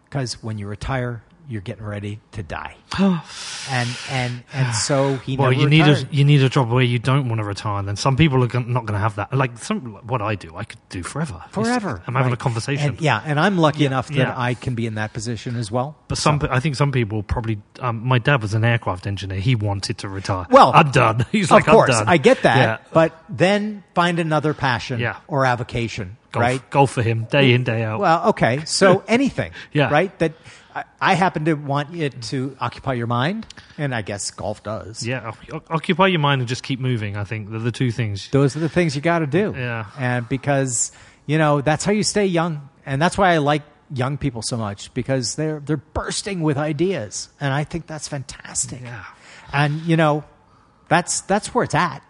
because 0.04 0.40
when 0.44 0.58
you 0.58 0.68
retire, 0.68 1.24
you're 1.48 1.60
getting 1.60 1.84
ready 1.84 2.20
to 2.32 2.42
die. 2.42 2.76
and 2.98 3.88
and 4.10 4.44
and 4.52 4.74
so 4.74 5.16
he 5.16 5.36
Well, 5.36 5.52
you 5.52 5.68
need 5.68 5.86
a 5.86 6.06
you 6.10 6.24
need 6.24 6.42
a 6.42 6.48
job 6.48 6.70
where 6.70 6.82
you 6.82 6.98
don't 6.98 7.28
want 7.28 7.40
to 7.40 7.44
retire. 7.44 7.82
Then 7.82 7.96
some 7.96 8.16
people 8.16 8.42
are 8.42 8.60
not 8.60 8.86
going 8.86 8.92
to 8.94 8.98
have 8.98 9.16
that. 9.16 9.32
Like 9.32 9.58
some 9.58 9.94
what 10.06 10.22
I 10.22 10.34
do, 10.34 10.56
I 10.56 10.64
could 10.64 10.80
do 10.88 11.02
forever. 11.02 11.42
forever. 11.50 12.02
I'm 12.06 12.14
having 12.14 12.32
a 12.32 12.36
conversation. 12.36 12.90
And, 12.90 13.00
yeah, 13.00 13.22
and 13.24 13.38
I'm 13.38 13.58
lucky 13.58 13.86
enough 13.86 14.08
that 14.08 14.16
yeah. 14.16 14.34
I 14.36 14.54
can 14.54 14.74
be 14.74 14.86
in 14.86 14.94
that 14.94 15.12
position 15.12 15.56
as 15.56 15.70
well. 15.70 15.96
But 16.08 16.18
some, 16.18 16.38
pe- 16.38 16.48
I 16.50 16.60
think 16.60 16.76
some 16.76 16.92
people 16.92 17.22
probably. 17.22 17.58
Um, 17.80 18.06
my 18.06 18.18
dad 18.18 18.42
was 18.42 18.54
an 18.54 18.64
aircraft 18.64 19.06
engineer. 19.06 19.40
He 19.40 19.54
wanted 19.54 19.98
to 19.98 20.08
retire. 20.08 20.46
Well, 20.50 20.72
I'm 20.74 20.90
done. 20.90 21.26
He's 21.32 21.50
like, 21.50 21.66
of 21.66 21.72
course. 21.72 21.94
I 21.94 22.16
get 22.18 22.42
that. 22.42 22.56
Yeah. 22.56 22.86
But 22.92 23.18
then 23.28 23.84
find 23.94 24.18
another 24.18 24.54
passion 24.54 25.00
Yeah. 25.00 25.18
or 25.28 25.44
avocation, 25.44 26.16
golf, 26.32 26.42
right? 26.42 26.70
golf 26.70 26.92
for 26.92 27.02
him, 27.02 27.24
day 27.24 27.52
in, 27.52 27.64
day 27.64 27.82
out. 27.82 28.00
Well, 28.00 28.28
okay. 28.30 28.64
So 28.64 29.02
anything, 29.08 29.52
Yeah. 29.72 29.90
right? 29.90 30.16
That 30.18 30.32
I, 30.76 30.84
I 31.00 31.14
happen 31.14 31.46
to 31.46 31.54
want 31.54 31.96
it 31.96 32.20
to 32.24 32.54
occupy 32.60 32.92
your 32.92 33.06
mind, 33.06 33.46
and 33.78 33.94
I 33.94 34.02
guess 34.02 34.30
golf 34.30 34.62
does. 34.62 35.06
Yeah, 35.06 35.32
o- 35.50 35.62
occupy 35.70 36.08
your 36.08 36.20
mind 36.20 36.42
and 36.42 36.48
just 36.48 36.62
keep 36.62 36.80
moving. 36.80 37.16
I 37.16 37.24
think 37.24 37.48
they're 37.50 37.58
the 37.58 37.72
two 37.72 37.90
things. 37.90 38.28
Those 38.30 38.54
are 38.56 38.60
the 38.60 38.68
things 38.68 38.94
you 38.94 39.00
got 39.00 39.20
to 39.20 39.26
do. 39.26 39.54
Yeah. 39.56 39.86
and 39.98 40.28
because 40.28 40.92
you 41.24 41.38
know 41.38 41.62
that's 41.62 41.84
how 41.86 41.92
you 41.92 42.02
stay 42.02 42.26
young, 42.26 42.68
and 42.84 43.00
that's 43.00 43.16
why 43.16 43.32
I 43.32 43.38
like 43.38 43.62
young 43.90 44.18
people 44.18 44.42
so 44.42 44.58
much 44.58 44.92
because 44.92 45.36
they're 45.36 45.60
they're 45.60 45.78
bursting 45.78 46.42
with 46.42 46.58
ideas, 46.58 47.30
and 47.40 47.54
I 47.54 47.64
think 47.64 47.86
that's 47.86 48.06
fantastic. 48.06 48.82
Yeah. 48.82 49.02
and 49.54 49.80
you 49.82 49.96
know, 49.96 50.24
that's 50.88 51.22
that's 51.22 51.54
where 51.54 51.64
it's 51.64 51.74
at. 51.74 52.02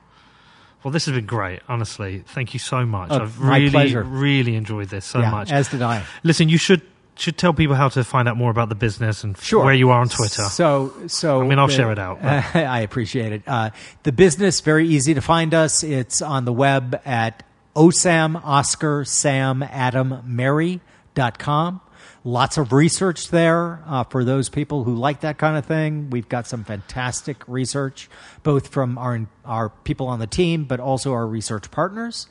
Well, 0.83 0.91
this 0.91 1.07
has 1.07 1.15
been 1.15 1.27
great. 1.27 1.61
Honestly, 1.69 2.25
thank 2.27 2.53
you 2.53 2.59
so 2.59 2.85
much. 2.85 3.11
Oh, 3.13 3.23
I've 3.23 3.39
my 3.39 3.59
really, 3.59 3.71
pleasure. 3.71 4.03
really 4.03 4.57
enjoyed 4.57 4.89
this 4.89 5.05
so 5.05 5.21
yeah, 5.21 5.31
much. 5.31 5.53
as 5.53 5.69
did 5.69 5.83
I. 5.83 6.05
Listen, 6.25 6.49
you 6.49 6.59
should 6.59 6.83
should 7.19 7.37
tell 7.39 7.53
people 7.55 7.75
how 7.75 7.89
to 7.89 8.05
find 8.05 8.29
out 8.29 8.37
more 8.37 8.51
about 8.51 8.69
the 8.69 8.75
business 8.75 9.25
and 9.25 9.37
Sure. 9.39 9.65
where 9.65 9.75
you 9.75 9.91
are 9.91 10.01
on 10.01 10.09
Twitter. 10.09 10.43
So, 10.45 10.93
so 11.07 11.43
I 11.43 11.47
mean, 11.47 11.59
I'll 11.59 11.67
the- 11.67 11.73
share 11.73 11.93
it 11.93 11.99
out, 11.99 12.21
but- 12.23 12.55
I 12.57 12.81
appreciate 12.81 13.33
it. 13.33 13.43
Uh, 13.47 13.71
the 14.03 14.13
business 14.13 14.61
very 14.61 14.87
easy 14.89 15.15
to 15.15 15.21
find 15.21 15.55
us. 15.55 15.83
It's 15.83 16.21
on 16.23 16.45
the 16.45 16.53
web 16.53 17.01
at 17.05 17.43
osam 17.75 18.41
oscar 18.45 19.05
sam 19.05 19.63
adam 19.63 20.23
mary 20.25 20.81
dot 21.15 21.39
com. 21.39 21.81
Lots 22.25 22.59
of 22.59 22.73
research 22.73 23.29
there 23.29 23.83
uh, 23.87 24.03
for 24.05 24.25
those 24.25 24.49
people 24.49 24.83
who 24.83 24.95
like 24.97 25.21
that 25.21 25.39
kind 25.39 25.57
of 25.57 25.65
thing. 25.65 26.11
We've 26.11 26.29
got 26.29 26.47
some 26.49 26.65
fantastic 26.65 27.37
research, 27.47 28.09
both 28.43 28.69
from 28.69 28.99
our 28.99 29.27
our 29.45 29.69
people 29.69 30.09
on 30.09 30.19
the 30.19 30.27
team, 30.27 30.65
but 30.65 30.81
also 30.81 31.13
our 31.13 31.27
research 31.27 31.71
partners. 31.71 32.27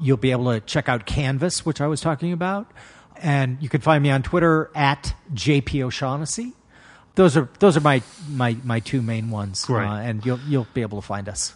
You'll 0.00 0.16
be 0.18 0.30
able 0.32 0.52
to 0.52 0.60
check 0.60 0.88
out 0.88 1.06
Canvas, 1.06 1.64
which 1.64 1.80
I 1.80 1.86
was 1.86 2.00
talking 2.00 2.30
about, 2.32 2.70
and 3.22 3.58
you 3.60 3.68
can 3.68 3.80
find 3.80 4.02
me 4.02 4.10
on 4.10 4.22
Twitter 4.22 4.70
at 4.74 5.14
JP 5.34 5.82
O'Shaughnessy 5.86 6.54
those 7.18 7.36
are 7.36 7.48
those 7.58 7.76
are 7.76 7.80
my 7.80 8.00
my 8.30 8.56
my 8.62 8.78
two 8.78 9.02
main 9.02 9.30
ones, 9.30 9.64
Great. 9.64 9.86
uh, 9.86 9.96
and 9.96 10.24
you'll 10.24 10.38
you'll 10.46 10.68
be 10.72 10.82
able 10.82 11.00
to 11.00 11.06
find 11.06 11.28
us. 11.28 11.46